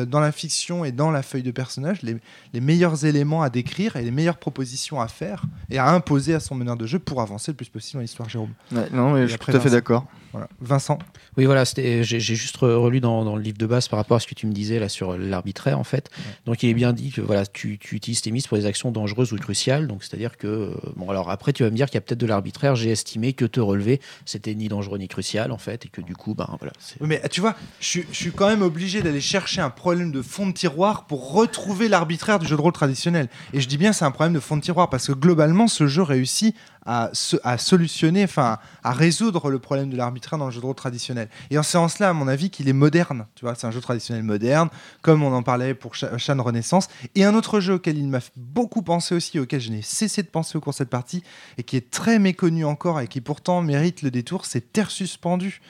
dans 0.05 0.21
la 0.21 0.31
fiction 0.31 0.85
et 0.85 0.93
dans 0.93 1.11
la 1.11 1.21
feuille 1.23 1.43
de 1.43 1.51
personnage 1.51 2.01
les, 2.01 2.17
les 2.53 2.61
meilleurs 2.61 3.05
éléments 3.05 3.41
à 3.41 3.49
décrire 3.49 3.97
et 3.97 4.01
les 4.01 4.11
meilleures 4.11 4.37
propositions 4.37 5.01
à 5.01 5.09
faire 5.09 5.43
et 5.69 5.77
à 5.77 5.89
imposer 5.89 6.33
à 6.33 6.39
son 6.39 6.55
meneur 6.55 6.77
de 6.77 6.87
jeu 6.87 6.99
pour 6.99 7.21
avancer 7.21 7.51
le 7.51 7.57
plus 7.57 7.69
possible 7.69 7.97
dans 7.97 8.01
l'histoire 8.01 8.29
Jérôme. 8.29 8.53
Ouais, 8.71 8.89
non, 8.93 9.11
mais 9.11 9.23
je 9.23 9.31
suis 9.31 9.39
tout 9.39 9.51
à 9.51 9.59
fait 9.59 9.69
d'accord. 9.69 10.05
Voilà. 10.33 10.49
Vincent, 10.59 10.99
Oui, 11.37 11.45
voilà, 11.45 11.63
j'ai 11.63 12.03
juste 12.19 12.57
re- 12.57 12.73
relu 12.75 12.99
dans, 12.99 13.23
dans 13.23 13.35
le 13.35 13.41
livre 13.41 13.57
de 13.59 13.65
base 13.67 13.87
par 13.87 13.97
rapport 13.99 14.17
à 14.17 14.19
ce 14.19 14.27
que 14.27 14.33
tu 14.33 14.47
me 14.47 14.51
disais 14.51 14.79
là 14.79 14.89
sur 14.89 15.15
l'arbitraire 15.17 15.77
en 15.79 15.83
fait. 15.83 16.09
Donc 16.45 16.63
il 16.63 16.69
est 16.69 16.73
bien 16.73 16.91
dit 16.91 17.11
que 17.11 17.21
voilà, 17.21 17.45
tu, 17.45 17.77
tu 17.77 17.95
utilises 17.95 18.21
tes 18.21 18.31
mises 18.31 18.47
pour 18.47 18.57
des 18.57 18.65
actions 18.65 18.91
dangereuses 18.91 19.31
ou 19.31 19.37
cruciales. 19.37 19.87
Donc 19.87 20.03
c'est-à-dire 20.03 20.37
que 20.37 20.47
euh, 20.47 20.73
bon 20.95 21.09
alors 21.09 21.29
après 21.29 21.53
tu 21.53 21.63
vas 21.63 21.69
me 21.69 21.75
dire 21.75 21.85
qu'il 21.85 21.95
y 21.95 21.97
a 21.99 22.01
peut-être 22.01 22.19
de 22.19 22.25
l'arbitraire. 22.25 22.75
J'ai 22.75 22.89
estimé 22.89 23.33
que 23.33 23.45
te 23.45 23.59
relever 23.59 24.01
c'était 24.25 24.55
ni 24.55 24.67
dangereux 24.67 24.97
ni 24.97 25.07
crucial 25.07 25.51
en 25.51 25.57
fait 25.59 25.85
et 25.85 25.89
que 25.89 26.01
du 26.01 26.15
coup 26.15 26.33
ben 26.33 26.49
voilà. 26.59 26.73
Oui, 26.99 27.07
mais 27.07 27.21
tu 27.29 27.39
vois, 27.39 27.55
je, 27.79 28.01
je 28.11 28.15
suis 28.17 28.31
quand 28.31 28.47
même 28.47 28.63
obligé 28.63 29.01
d'aller 29.03 29.21
chercher 29.21 29.61
un 29.61 29.69
problème 29.69 30.11
de 30.11 30.21
fond 30.23 30.47
de 30.47 30.53
tiroir 30.53 31.05
pour 31.05 31.31
retrouver 31.33 31.89
l'arbitraire 31.89 32.39
du 32.39 32.47
jeu 32.47 32.55
de 32.57 32.61
rôle 32.61 32.73
traditionnel. 32.73 33.29
Et 33.53 33.61
je 33.61 33.67
dis 33.67 33.77
bien 33.77 33.93
c'est 33.93 34.05
un 34.05 34.11
problème 34.11 34.33
de 34.33 34.39
fond 34.39 34.57
de 34.57 34.61
tiroir 34.61 34.89
parce 34.89 35.07
que 35.07 35.13
globalement 35.13 35.67
ce 35.67 35.85
jeu 35.85 36.01
réussit 36.01 36.55
à, 36.85 37.11
solutionner, 37.57 38.23
enfin 38.23 38.57
à 38.83 38.91
résoudre 38.91 39.49
le 39.49 39.59
problème 39.59 39.89
de 39.89 39.97
l'arbitraire 39.97 40.39
dans 40.39 40.45
le 40.45 40.51
jeu 40.51 40.59
de 40.59 40.65
rôle 40.65 40.75
traditionnel. 40.75 41.29
Et 41.49 41.57
en 41.57 41.63
séance 41.63 41.99
là, 41.99 42.09
à 42.09 42.13
mon 42.13 42.27
avis, 42.27 42.49
qu'il 42.49 42.67
est 42.67 42.73
moderne. 42.73 43.25
Tu 43.35 43.45
vois, 43.45 43.55
c'est 43.55 43.67
un 43.67 43.71
jeu 43.71 43.81
traditionnel 43.81 44.23
moderne, 44.23 44.69
comme 45.01 45.23
on 45.23 45.33
en 45.33 45.43
parlait 45.43 45.73
pour 45.73 45.95
Shan 45.95 46.41
Renaissance. 46.43 46.87
Et 47.15 47.23
un 47.23 47.35
autre 47.35 47.59
jeu 47.59 47.75
auquel 47.75 47.97
il 47.97 48.07
m'a 48.07 48.19
beaucoup 48.35 48.81
pensé 48.81 49.15
aussi, 49.15 49.39
auquel 49.39 49.61
je 49.61 49.71
n'ai 49.71 49.81
cessé 49.81 50.23
de 50.23 50.27
penser 50.27 50.57
au 50.57 50.61
cours 50.61 50.73
de 50.73 50.77
cette 50.77 50.89
partie, 50.89 51.23
et 51.57 51.63
qui 51.63 51.77
est 51.77 51.89
très 51.89 52.19
méconnu 52.19 52.65
encore 52.65 52.99
et 52.99 53.07
qui 53.07 53.21
pourtant 53.21 53.61
mérite 53.61 54.01
le 54.01 54.11
détour, 54.11 54.45
c'est 54.45 54.73
Terre 54.73 54.91
suspendue 54.91 55.61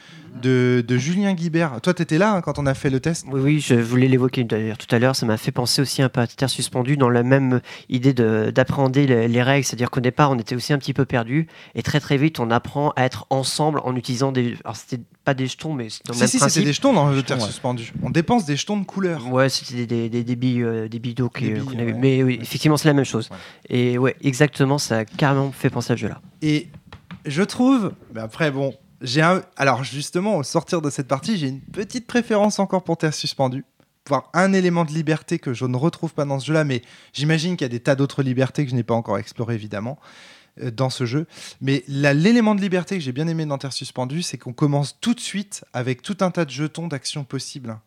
de, 0.41 0.83
de 0.85 0.97
Julien 0.97 1.33
Guibert. 1.33 1.79
Toi, 1.81 1.93
tu 1.93 2.01
étais 2.01 2.17
là 2.17 2.33
hein, 2.33 2.41
quand 2.41 2.59
on 2.59 2.65
a 2.65 2.73
fait 2.73 2.89
le 2.89 2.99
test 2.99 3.25
Oui, 3.31 3.39
oui, 3.41 3.59
je 3.59 3.75
voulais 3.75 4.07
l'évoquer 4.07 4.43
d'ailleurs 4.43 4.77
tout 4.77 4.93
à 4.93 4.99
l'heure. 4.99 5.15
Ça 5.15 5.25
m'a 5.25 5.37
fait 5.37 5.51
penser 5.51 5.81
aussi 5.81 6.01
un 6.01 6.09
peu 6.09 6.21
à 6.21 6.27
Terre 6.27 6.49
suspendue 6.49 6.97
dans 6.97 7.09
la 7.09 7.23
même 7.23 7.61
idée 7.89 8.13
de- 8.13 8.51
d'appréhender 8.53 9.05
les, 9.07 9.27
les 9.27 9.43
règles. 9.43 9.65
C'est-à-dire 9.65 9.89
qu'au 9.91 9.99
départ, 10.01 10.31
on 10.31 10.39
était 10.39 10.55
aussi 10.55 10.73
un 10.73 10.77
petit 10.77 10.93
peu 10.93 11.05
perdu. 11.05 11.47
Et 11.75 11.83
très 11.83 11.99
très 11.99 12.17
vite, 12.17 12.39
on 12.39 12.49
apprend 12.51 12.91
à 12.95 13.03
être 13.03 13.25
ensemble 13.29 13.79
en 13.83 13.95
utilisant 13.95 14.31
des. 14.31 14.55
Alors, 14.63 14.75
c'était 14.75 15.01
pas 15.23 15.33
des 15.33 15.47
jetons, 15.47 15.73
mais 15.73 15.87
c'est 15.89 16.05
dans 16.05 16.13
le 16.13 16.15
Si, 16.17 16.21
même 16.21 16.27
si, 16.29 16.39
c'était 16.53 16.65
des 16.65 16.73
jetons 16.73 16.93
dans 16.93 17.07
le 17.09 17.15
jeu 17.15 17.23
Terre 17.23 17.37
ouais. 17.39 17.45
suspendue. 17.45 17.93
On 18.01 18.09
dépense 18.09 18.45
des 18.45 18.55
jetons 18.55 18.77
de 18.77 18.85
couleur. 18.85 19.31
Ouais, 19.31 19.49
c'était 19.49 19.85
des, 19.85 20.09
des, 20.23 20.35
billes, 20.35 20.63
euh, 20.63 20.87
des 20.89 20.99
billes 20.99 21.13
d'eau 21.13 21.29
qu'on 21.29 21.45
avait. 21.45 21.61
ouais. 21.61 21.93
Mais 21.97 22.23
oui, 22.23 22.39
effectivement, 22.41 22.75
c'est 22.77 22.87
la 22.89 22.93
même 22.93 23.05
chose. 23.05 23.29
Ouais. 23.31 23.37
Et 23.77 23.97
ouais, 23.97 24.15
exactement, 24.21 24.77
ça 24.77 24.99
a 24.99 25.05
carrément 25.05 25.51
fait 25.51 25.69
penser 25.69 25.93
à 25.93 25.95
ce 25.95 26.01
jeu-là. 26.01 26.19
Et 26.41 26.67
je 27.25 27.41
trouve, 27.43 27.93
mais 28.13 28.19
après 28.19 28.51
bon, 28.51 28.73
j'ai 29.03 29.21
alors 29.57 29.83
justement 29.83 30.37
au 30.37 30.43
sortir 30.43 30.81
de 30.81 30.89
cette 30.89 31.07
partie, 31.07 31.37
j'ai 31.37 31.49
une 31.49 31.61
petite 31.61 32.07
préférence 32.07 32.57
encore 32.57 32.83
pour 32.83 32.97
Terre 32.97 33.13
suspendue, 33.13 33.65
voir 34.07 34.29
un 34.33 34.53
élément 34.53 34.85
de 34.85 34.91
liberté 34.91 35.39
que 35.39 35.53
je 35.53 35.65
ne 35.65 35.75
retrouve 35.75 36.13
pas 36.13 36.25
dans 36.25 36.39
ce 36.39 36.47
jeu-là, 36.47 36.63
mais 36.63 36.81
j'imagine 37.11 37.55
qu'il 37.55 37.65
y 37.65 37.69
a 37.69 37.69
des 37.69 37.81
tas 37.81 37.95
d'autres 37.95 38.23
libertés 38.23 38.63
que 38.63 38.71
je 38.71 38.75
n'ai 38.75 38.83
pas 38.83 38.93
encore 38.93 39.17
explorées 39.17 39.55
évidemment 39.55 39.99
euh, 40.61 40.71
dans 40.71 40.89
ce 40.89 41.05
jeu. 41.05 41.27
Mais 41.59 41.83
l'élément 41.87 42.55
de 42.55 42.61
liberté 42.61 42.97
que 42.97 43.03
j'ai 43.03 43.11
bien 43.11 43.27
aimé 43.27 43.45
dans 43.45 43.57
Terre 43.57 43.73
suspendue, 43.73 44.23
c'est 44.23 44.37
qu'on 44.37 44.53
commence 44.53 44.97
tout 45.01 45.13
de 45.13 45.19
suite 45.19 45.65
avec 45.73 46.01
tout 46.01 46.17
un 46.21 46.31
tas 46.31 46.45
de 46.45 46.51
jetons 46.51 46.87
d'action 46.87 47.25
possibles 47.25 47.77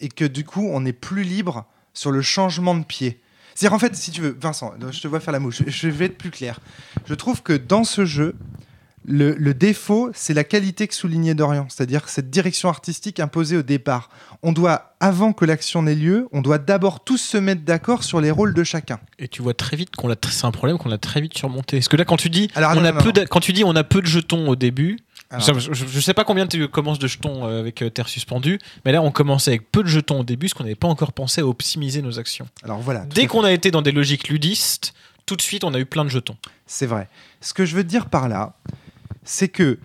et 0.00 0.08
que 0.08 0.24
du 0.24 0.44
coup 0.44 0.68
on 0.72 0.84
est 0.84 0.92
plus 0.92 1.22
libre 1.22 1.66
sur 1.92 2.10
le 2.10 2.20
changement 2.20 2.74
de 2.74 2.84
pied. 2.84 3.20
C'est-à-dire 3.54 3.74
en 3.74 3.78
fait, 3.78 3.94
si 3.94 4.10
tu 4.10 4.20
veux, 4.20 4.36
Vincent, 4.40 4.74
je 4.90 5.00
te 5.00 5.06
vois 5.06 5.20
faire 5.20 5.32
la 5.32 5.38
mouche, 5.38 5.62
je 5.64 5.88
vais 5.88 6.06
être 6.06 6.18
plus 6.18 6.32
clair. 6.32 6.58
Je 7.06 7.14
trouve 7.14 7.42
que 7.42 7.52
dans 7.52 7.84
ce 7.84 8.04
jeu, 8.04 8.34
le, 9.06 9.34
le 9.34 9.54
défaut, 9.54 10.10
c'est 10.14 10.34
la 10.34 10.44
qualité 10.44 10.88
que 10.88 10.94
soulignait 10.94 11.34
Dorian, 11.34 11.66
c'est-à-dire 11.68 12.08
cette 12.08 12.30
direction 12.30 12.68
artistique 12.68 13.20
imposée 13.20 13.56
au 13.56 13.62
départ. 13.62 14.08
On 14.42 14.52
doit, 14.52 14.94
avant 15.00 15.32
que 15.32 15.44
l'action 15.44 15.82
n'ait 15.82 15.94
lieu, 15.94 16.26
on 16.32 16.40
doit 16.40 16.58
d'abord 16.58 17.04
tous 17.04 17.18
se 17.18 17.36
mettre 17.36 17.62
d'accord 17.62 18.02
sur 18.04 18.20
les 18.20 18.30
rôles 18.30 18.54
de 18.54 18.64
chacun. 18.64 18.98
Et 19.18 19.28
tu 19.28 19.42
vois 19.42 19.54
très 19.54 19.76
vite 19.76 19.94
qu'on 19.94 20.08
l'a. 20.08 20.16
C'est 20.30 20.46
un 20.46 20.50
problème 20.50 20.78
qu'on 20.78 20.90
a 20.90 20.98
très 20.98 21.20
vite 21.20 21.36
surmonté. 21.36 21.78
Parce 21.78 21.88
que 21.88 21.96
là, 21.96 22.04
quand 22.04 22.16
tu 22.16 22.30
dis, 22.30 22.50
Alors, 22.54 22.72
on 22.72 22.76
non, 22.76 22.84
a 22.84 22.92
non, 22.92 23.00
peu 23.00 23.12
non. 23.14 23.26
quand 23.28 23.40
tu 23.40 23.52
dis, 23.52 23.62
on 23.64 23.76
a 23.76 23.84
peu 23.84 24.00
de 24.00 24.06
jetons 24.06 24.48
au 24.48 24.56
début. 24.56 24.98
Alors, 25.30 25.58
je, 25.58 25.72
je 25.72 26.00
sais 26.00 26.14
pas 26.14 26.24
combien 26.24 26.46
tu 26.46 26.68
commences 26.68 26.98
de 26.98 27.08
jetons 27.08 27.46
euh, 27.46 27.60
avec 27.60 27.82
euh, 27.82 27.90
Terre 27.90 28.08
suspendue, 28.08 28.58
mais 28.84 28.92
là 28.92 29.02
on 29.02 29.10
commençait 29.10 29.50
avec 29.50 29.70
peu 29.72 29.82
de 29.82 29.88
jetons 29.88 30.20
au 30.20 30.24
début, 30.24 30.46
parce 30.46 30.54
qu'on 30.54 30.62
n'avait 30.64 30.74
pas 30.76 30.86
encore 30.86 31.12
pensé 31.12 31.40
à 31.40 31.46
optimiser 31.46 32.02
nos 32.02 32.18
actions. 32.20 32.46
alors 32.62 32.78
voilà. 32.80 33.00
Dès 33.06 33.26
qu'on 33.26 33.42
a 33.42 33.50
été 33.50 33.70
dans 33.72 33.82
des 33.82 33.90
logiques 33.90 34.28
ludistes, 34.28 34.94
tout 35.26 35.34
de 35.34 35.42
suite 35.42 35.64
on 35.64 35.74
a 35.74 35.78
eu 35.80 35.86
plein 35.86 36.04
de 36.04 36.10
jetons. 36.10 36.36
C'est 36.66 36.86
vrai. 36.86 37.08
Ce 37.40 37.52
que 37.52 37.64
je 37.64 37.74
veux 37.74 37.82
dire 37.84 38.06
par 38.06 38.28
là, 38.28 38.54
c'est 39.24 39.48
que 39.48 39.78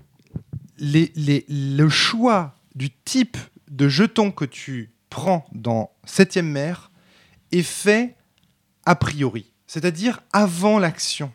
le 0.77 1.89
choix 1.89 2.55
du 2.75 2.89
type 2.91 3.37
de 3.69 3.89
jeton 3.89 4.31
que 4.31 4.45
tu 4.45 4.91
prends 5.09 5.45
dans 5.51 5.91
7ème 6.07 6.43
mer 6.43 6.91
est 7.51 7.63
fait 7.63 8.15
a 8.85 8.95
priori, 8.95 9.51
c'est-à-dire 9.67 10.21
avant 10.33 10.79
l'action. 10.79 11.33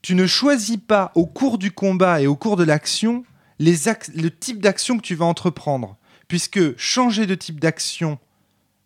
Tu 0.00 0.14
ne 0.14 0.26
choisis 0.26 0.76
pas 0.76 1.12
au 1.14 1.26
cours 1.26 1.58
du 1.58 1.72
combat 1.72 2.20
et 2.20 2.26
au 2.26 2.36
cours 2.36 2.56
de 2.56 2.64
l'action 2.64 3.24
le 3.58 4.28
type 4.28 4.60
d'action 4.60 4.96
que 4.96 5.02
tu 5.02 5.16
vas 5.16 5.24
entreprendre, 5.24 5.96
puisque 6.28 6.78
changer 6.78 7.26
de 7.26 7.34
type 7.34 7.58
d'action 7.58 8.18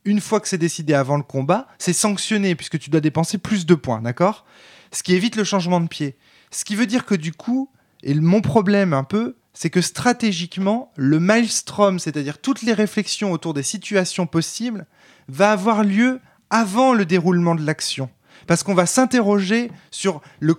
une 0.04 0.20
fois 0.20 0.40
que 0.40 0.48
c'est 0.48 0.58
décidé 0.58 0.94
avant 0.94 1.16
le 1.16 1.22
combat, 1.22 1.68
c'est 1.78 1.92
sanctionné 1.92 2.54
puisque 2.56 2.78
tu 2.78 2.90
dois 2.90 3.00
dépenser 3.00 3.38
plus 3.38 3.66
de 3.66 3.74
points, 3.74 4.00
d'accord? 4.00 4.46
Ce 4.90 5.02
qui 5.02 5.14
évite 5.14 5.36
le 5.36 5.44
changement 5.44 5.80
de 5.80 5.86
pied. 5.86 6.16
Ce 6.50 6.64
qui 6.64 6.74
veut 6.74 6.86
dire 6.86 7.06
que 7.06 7.14
du 7.14 7.32
coup, 7.32 7.70
et 8.02 8.14
mon 8.14 8.40
problème 8.40 8.92
un 8.92 9.04
peu, 9.04 9.36
c'est 9.54 9.70
que 9.70 9.80
stratégiquement, 9.80 10.92
le 10.96 11.20
maelstrom, 11.20 11.98
c'est-à-dire 11.98 12.38
toutes 12.40 12.62
les 12.62 12.72
réflexions 12.72 13.32
autour 13.32 13.54
des 13.54 13.62
situations 13.62 14.26
possibles, 14.26 14.86
va 15.28 15.52
avoir 15.52 15.84
lieu 15.84 16.20
avant 16.50 16.94
le 16.94 17.04
déroulement 17.04 17.54
de 17.54 17.64
l'action. 17.64 18.08
Parce 18.46 18.62
qu'on 18.62 18.74
va 18.74 18.86
s'interroger 18.86 19.70
sur 19.90 20.20
le, 20.40 20.54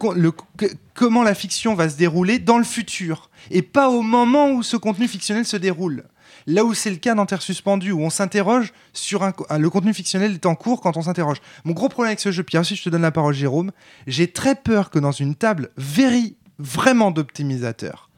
comment 0.94 1.24
la 1.24 1.36
fiction 1.36 1.74
va 1.76 1.90
se 1.90 1.98
dérouler 1.98 2.40
dans 2.40 2.58
le 2.58 2.64
futur, 2.64 3.30
et 3.52 3.62
pas 3.62 3.90
au 3.90 4.02
moment 4.02 4.52
où 4.52 4.64
ce 4.64 4.78
contenu 4.78 5.08
fictionnel 5.08 5.46
se 5.46 5.58
déroule. 5.58 6.06
Là 6.46 6.64
où 6.66 6.74
c'est 6.74 6.90
le 6.90 6.96
cas 6.98 7.14
dans 7.16 7.26
Terre 7.26 7.42
suspendue, 7.42 7.92
où 7.92 8.02
on 8.02 8.10
s'interroge 8.10 8.74
sur 8.94 9.24
un, 9.24 9.34
un- 9.50 9.58
le 9.58 9.70
contenu 9.70 9.94
fictionnel 9.94 10.34
est 10.34 10.46
en 10.46 10.56
cours 10.56 10.82
quand 10.82 10.98
on 10.98 11.02
s'interroge. 11.02 11.38
Mon 11.64 11.74
gros 11.74 11.90
problème 11.90 12.10
avec 12.10 12.20
ce 12.20 12.32
jeu, 12.32 12.44
puis 12.44 12.58
ensuite 12.58 12.78
je 12.80 12.84
te 12.84 12.90
donne 12.90 13.02
la 13.02 13.12
parole 13.12 13.34
Jérôme, 13.34 13.72
j'ai 14.08 14.32
très 14.32 14.56
peur 14.56 14.90
que 14.90 15.00
dans 15.00 15.12
une 15.12 15.36
table 15.36 15.70
véri- 15.78 16.36
vraiment 16.60 17.12
d'optimisateurs, 17.12 18.10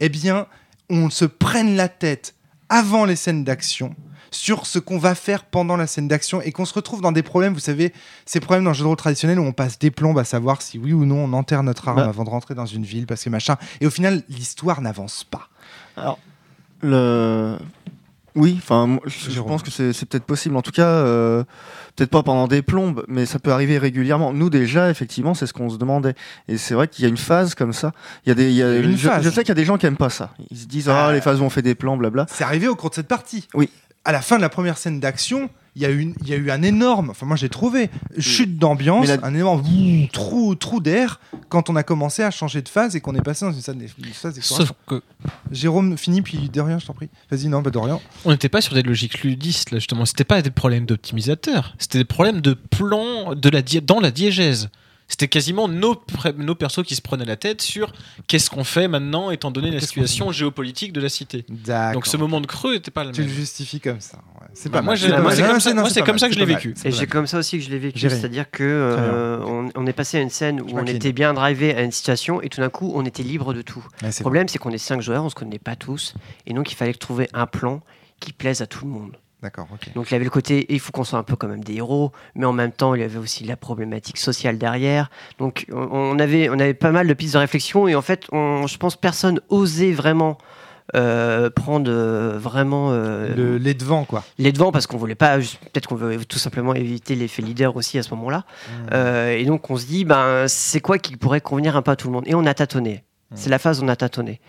eh 0.00 0.08
bien, 0.08 0.46
on 0.88 1.10
se 1.10 1.24
prenne 1.24 1.76
la 1.76 1.88
tête 1.88 2.34
avant 2.68 3.04
les 3.04 3.16
scènes 3.16 3.44
d'action 3.44 3.94
sur 4.30 4.66
ce 4.66 4.78
qu'on 4.78 4.98
va 4.98 5.14
faire 5.14 5.44
pendant 5.44 5.76
la 5.76 5.86
scène 5.86 6.08
d'action 6.08 6.40
et 6.40 6.52
qu'on 6.52 6.64
se 6.64 6.74
retrouve 6.74 7.00
dans 7.00 7.12
des 7.12 7.22
problèmes, 7.22 7.52
vous 7.52 7.58
savez, 7.58 7.92
ces 8.26 8.40
problèmes 8.40 8.64
dans 8.64 8.70
le 8.70 8.74
jeu 8.76 8.82
de 8.82 8.88
rôle 8.88 8.96
traditionnel 8.96 9.40
où 9.40 9.42
on 9.44 9.52
passe 9.52 9.78
des 9.78 9.90
plombes 9.90 10.18
à 10.18 10.24
savoir 10.24 10.62
si 10.62 10.78
oui 10.78 10.92
ou 10.92 11.04
non 11.04 11.24
on 11.24 11.32
enterre 11.32 11.62
notre 11.62 11.88
arme 11.88 11.98
Bah. 11.98 12.08
avant 12.08 12.24
de 12.24 12.30
rentrer 12.30 12.54
dans 12.54 12.66
une 12.66 12.84
ville 12.84 13.06
parce 13.06 13.24
que 13.24 13.30
machin. 13.30 13.56
Et 13.80 13.86
au 13.86 13.90
final, 13.90 14.22
l'histoire 14.28 14.80
n'avance 14.80 15.24
pas. 15.24 15.48
Le... 16.82 17.58
Oui, 18.40 18.56
enfin, 18.56 18.98
je, 19.04 19.40
pense 19.40 19.62
que 19.62 19.70
c'est 19.70 20.06
peut-être 20.06 20.24
possible. 20.24 20.56
En 20.56 20.62
tout 20.62 20.70
cas, 20.70 20.86
euh, 20.86 21.44
peut-être 21.94 22.10
pas 22.10 22.22
pendant 22.22 22.48
des 22.48 22.62
plombes, 22.62 23.04
mais 23.06 23.26
ça 23.26 23.38
peut 23.38 23.52
arriver 23.52 23.76
régulièrement. 23.76 24.32
Nous, 24.32 24.48
déjà, 24.48 24.88
effectivement, 24.90 25.34
c'est 25.34 25.46
ce 25.46 25.52
qu'on 25.52 25.68
se 25.68 25.76
demandait. 25.76 26.14
Et 26.48 26.56
c'est 26.56 26.72
vrai 26.72 26.88
qu'il 26.88 27.02
y 27.02 27.06
a 27.06 27.10
une 27.10 27.18
phase 27.18 27.54
comme 27.54 27.74
ça. 27.74 27.92
Il 28.24 28.30
y 28.30 28.32
a 28.32 28.34
des, 28.34 28.48
il 28.50 28.56
y 28.56 28.62
a, 28.62 28.76
Une 28.78 28.96
je, 28.96 29.08
sais 29.28 29.42
qu'il 29.42 29.48
y 29.48 29.52
a 29.52 29.54
des 29.54 29.66
gens 29.66 29.76
qui 29.76 29.84
aiment 29.84 29.98
pas 29.98 30.08
ça. 30.08 30.32
Ils 30.50 30.56
se 30.56 30.66
disent, 30.66 30.88
ah, 30.88 31.08
Ah. 31.08 31.12
les 31.12 31.20
phases 31.20 31.40
où 31.40 31.44
on 31.44 31.50
fait 31.50 31.62
des 31.62 31.74
plans, 31.74 31.98
blabla. 31.98 32.26
C'est 32.30 32.44
arrivé 32.44 32.66
au 32.66 32.76
cours 32.76 32.88
de 32.90 32.94
cette 32.94 33.08
partie. 33.08 33.46
Oui. 33.52 33.68
À 34.04 34.12
la 34.12 34.22
fin 34.22 34.36
de 34.36 34.40
la 34.42 34.48
première 34.48 34.78
scène 34.78 34.98
d'action, 34.98 35.50
il 35.76 35.82
y, 35.82 35.84
a 35.84 35.90
eu 35.90 36.00
une- 36.00 36.14
il 36.22 36.28
y 36.28 36.32
a 36.32 36.36
eu 36.36 36.50
un 36.50 36.62
énorme, 36.62 37.10
enfin 37.10 37.26
moi 37.26 37.36
j'ai 37.36 37.48
trouvé, 37.50 37.90
chute 38.18 38.56
d'ambiance, 38.58 39.06
la- 39.06 39.18
un 39.24 39.34
énorme 39.34 39.62
trou, 40.12 40.54
trou 40.54 40.80
d'air 40.80 41.20
quand 41.50 41.68
on 41.70 41.76
a 41.76 41.82
commencé 41.82 42.22
à 42.22 42.30
changer 42.30 42.62
de 42.62 42.68
phase 42.68 42.96
et 42.96 43.00
qu'on 43.00 43.14
est 43.14 43.20
passé 43.22 43.44
dans 43.44 43.52
une, 43.52 43.60
phase 43.62 43.76
d'exploration. 43.76 44.56
Sauf 44.56 44.72
que 44.86 45.02
Jérôme, 45.52 45.96
fini, 45.98 46.22
puis 46.22 46.48
Dorian, 46.48 46.78
je 46.78 46.86
t'en 46.86 46.94
prie. 46.94 47.08
Vas-y, 47.30 47.48
non, 47.48 47.62
pas 47.62 47.70
Dorian. 47.70 48.00
on 48.24 48.30
n'était 48.32 48.48
pas 48.48 48.60
sur 48.62 48.74
des 48.74 48.82
logiques 48.82 49.22
ludistes 49.22 49.70
là 49.70 49.78
justement. 49.78 50.06
C'était 50.06 50.24
pas 50.24 50.40
des 50.42 50.50
problèmes 50.50 50.86
d'optimisateur. 50.86 51.74
C'était 51.78 51.98
des 51.98 52.04
problèmes 52.04 52.40
de 52.40 52.54
plan 52.54 53.34
de 53.34 53.48
la 53.50 53.62
di- 53.62 53.82
dans 53.82 54.00
la 54.00 54.10
diégèse. 54.10 54.70
C'était 55.10 55.26
quasiment 55.28 55.66
nos, 55.68 56.00
nos 56.38 56.54
persos 56.54 56.84
qui 56.84 56.94
se 56.94 57.02
prenaient 57.02 57.24
la 57.24 57.36
tête 57.36 57.60
sur 57.60 57.92
qu'est-ce 58.28 58.48
qu'on 58.48 58.62
fait 58.64 58.86
maintenant 58.86 59.30
étant 59.32 59.50
donné 59.50 59.70
la 59.72 59.80
situation 59.80 60.30
géopolitique 60.30 60.92
de 60.92 61.00
la 61.00 61.08
cité. 61.08 61.44
Donc 61.92 62.06
ce 62.06 62.16
moment 62.16 62.40
de 62.40 62.46
creux 62.46 62.74
n'était 62.74 62.92
pas 62.92 63.02
le 63.04 63.10
Tu 63.10 63.22
le 63.22 63.26
même. 63.26 63.36
justifies 63.36 63.80
comme 63.80 64.00
ça. 64.00 64.18
ouais. 64.40 64.46
C'est 64.54 64.68
Bah, 64.70 64.78
pas 64.78 64.82
moi, 64.84 64.96
c'est 64.96 65.08
comme 65.10 65.60
ça- 65.60 65.74
non, 65.74 65.80
moi, 65.82 65.90
c'est 65.90 66.00
pas 66.00 66.06
comme 66.06 66.14
mal, 66.14 66.20
ça 66.20 66.28
que 66.28 66.34
je 66.34 66.38
l'ai 66.38 66.44
vécu. 66.46 66.74
c'est 66.76 66.88
Et 66.88 66.92
j'ai 66.92 67.06
comme 67.08 67.26
ça 67.26 67.38
aussi 67.38 67.58
que 67.58 67.64
je 67.64 67.70
l'ai 67.70 67.78
vécu, 67.78 67.98
c'est-à-dire 68.08 68.50
que 68.50 68.62
euh, 68.62 69.38
on, 69.44 69.70
on 69.74 69.86
est 69.86 69.92
passé 69.92 70.18
à 70.18 70.20
une 70.20 70.30
scène 70.30 70.60
où 70.60 70.66
on 70.72 70.84
était 70.86 71.12
bien 71.12 71.34
drivé 71.34 71.74
à 71.74 71.82
une 71.82 71.92
situation 71.92 72.40
et 72.40 72.48
tout 72.48 72.60
d'un 72.60 72.70
coup 72.70 72.92
on 72.94 73.04
était 73.04 73.24
libre 73.24 73.52
de 73.52 73.62
tout. 73.62 73.84
Ouais, 74.02 74.08
Le 74.08 74.20
problème 74.20 74.46
c'est 74.48 74.58
qu'on 74.58 74.70
est 74.70 74.78
cinq 74.78 75.00
joueurs, 75.02 75.24
on 75.24 75.28
se 75.28 75.34
connaît 75.34 75.58
pas 75.58 75.74
tous 75.76 76.14
et 76.46 76.54
donc 76.54 76.70
il 76.70 76.76
fallait 76.76 76.94
trouver 76.94 77.28
un 77.34 77.46
plan 77.46 77.80
qui 78.20 78.32
plaise 78.32 78.62
à 78.62 78.66
tout 78.66 78.84
le 78.84 78.90
monde. 78.92 79.16
D'accord. 79.42 79.68
Donc 79.94 80.10
il 80.10 80.12
y 80.12 80.14
avait 80.16 80.24
le 80.24 80.30
côté 80.30 80.66
il 80.68 80.80
faut 80.80 80.92
qu'on 80.92 81.04
soit 81.04 81.18
un 81.18 81.22
peu 81.22 81.34
quand 81.34 81.48
même 81.48 81.64
des 81.64 81.76
héros, 81.76 82.12
mais 82.34 82.44
en 82.44 82.52
même 82.52 82.72
temps 82.72 82.94
il 82.94 83.00
y 83.00 83.04
avait 83.04 83.18
aussi 83.18 83.44
la 83.44 83.56
problématique 83.56 84.18
sociale 84.18 84.58
derrière. 84.58 85.10
Donc 85.38 85.66
on, 85.72 86.18
avait 86.18 86.50
on 86.50 86.58
avait 86.58 86.74
pas 86.74 86.90
mal 86.90 87.06
de 87.06 87.14
pistes 87.14 87.34
de 87.34 87.38
réflexion 87.38 87.88
et 87.88 87.94
en 87.94 88.02
fait 88.02 88.26
on, 88.32 88.66
je 88.66 88.76
pense 88.76 88.96
personne 88.96 89.40
osait 89.48 89.92
vraiment 89.92 90.36
euh, 90.94 91.50
prendre 91.50 91.90
euh, 91.90 92.36
vraiment 92.36 92.90
euh, 92.90 93.34
Le, 93.34 93.56
les 93.56 93.74
devants, 93.74 94.04
quoi. 94.04 94.24
les 94.38 94.52
devants 94.52 94.72
parce 94.72 94.86
qu'on 94.86 94.96
voulait 94.98 95.14
pas 95.14 95.38
peut-être 95.38 95.86
qu'on 95.86 95.94
veut 95.94 96.24
tout 96.24 96.38
simplement 96.38 96.74
éviter 96.74 97.14
l'effet 97.14 97.42
leader 97.42 97.76
aussi 97.76 97.96
à 97.98 98.02
ce 98.02 98.10
moment-là. 98.10 98.44
Euh, 98.92 99.36
et 99.36 99.44
donc 99.44 99.70
on 99.70 99.76
se 99.76 99.86
dit 99.86 100.04
ben 100.04 100.46
c'est 100.48 100.80
quoi 100.80 100.98
qui 100.98 101.16
pourrait 101.16 101.40
convenir 101.40 101.76
un 101.76 101.82
peu 101.82 101.92
à 101.92 101.96
tout 101.96 102.08
le 102.08 102.12
monde? 102.12 102.24
Et 102.26 102.34
on 102.34 102.44
a 102.44 102.54
tâtonné. 102.54 103.04
C'est 103.36 103.48
la 103.48 103.60
phase 103.60 103.80
où 103.80 103.84
on 103.84 103.88
a 103.88 103.94
tâtonné. 103.96 104.40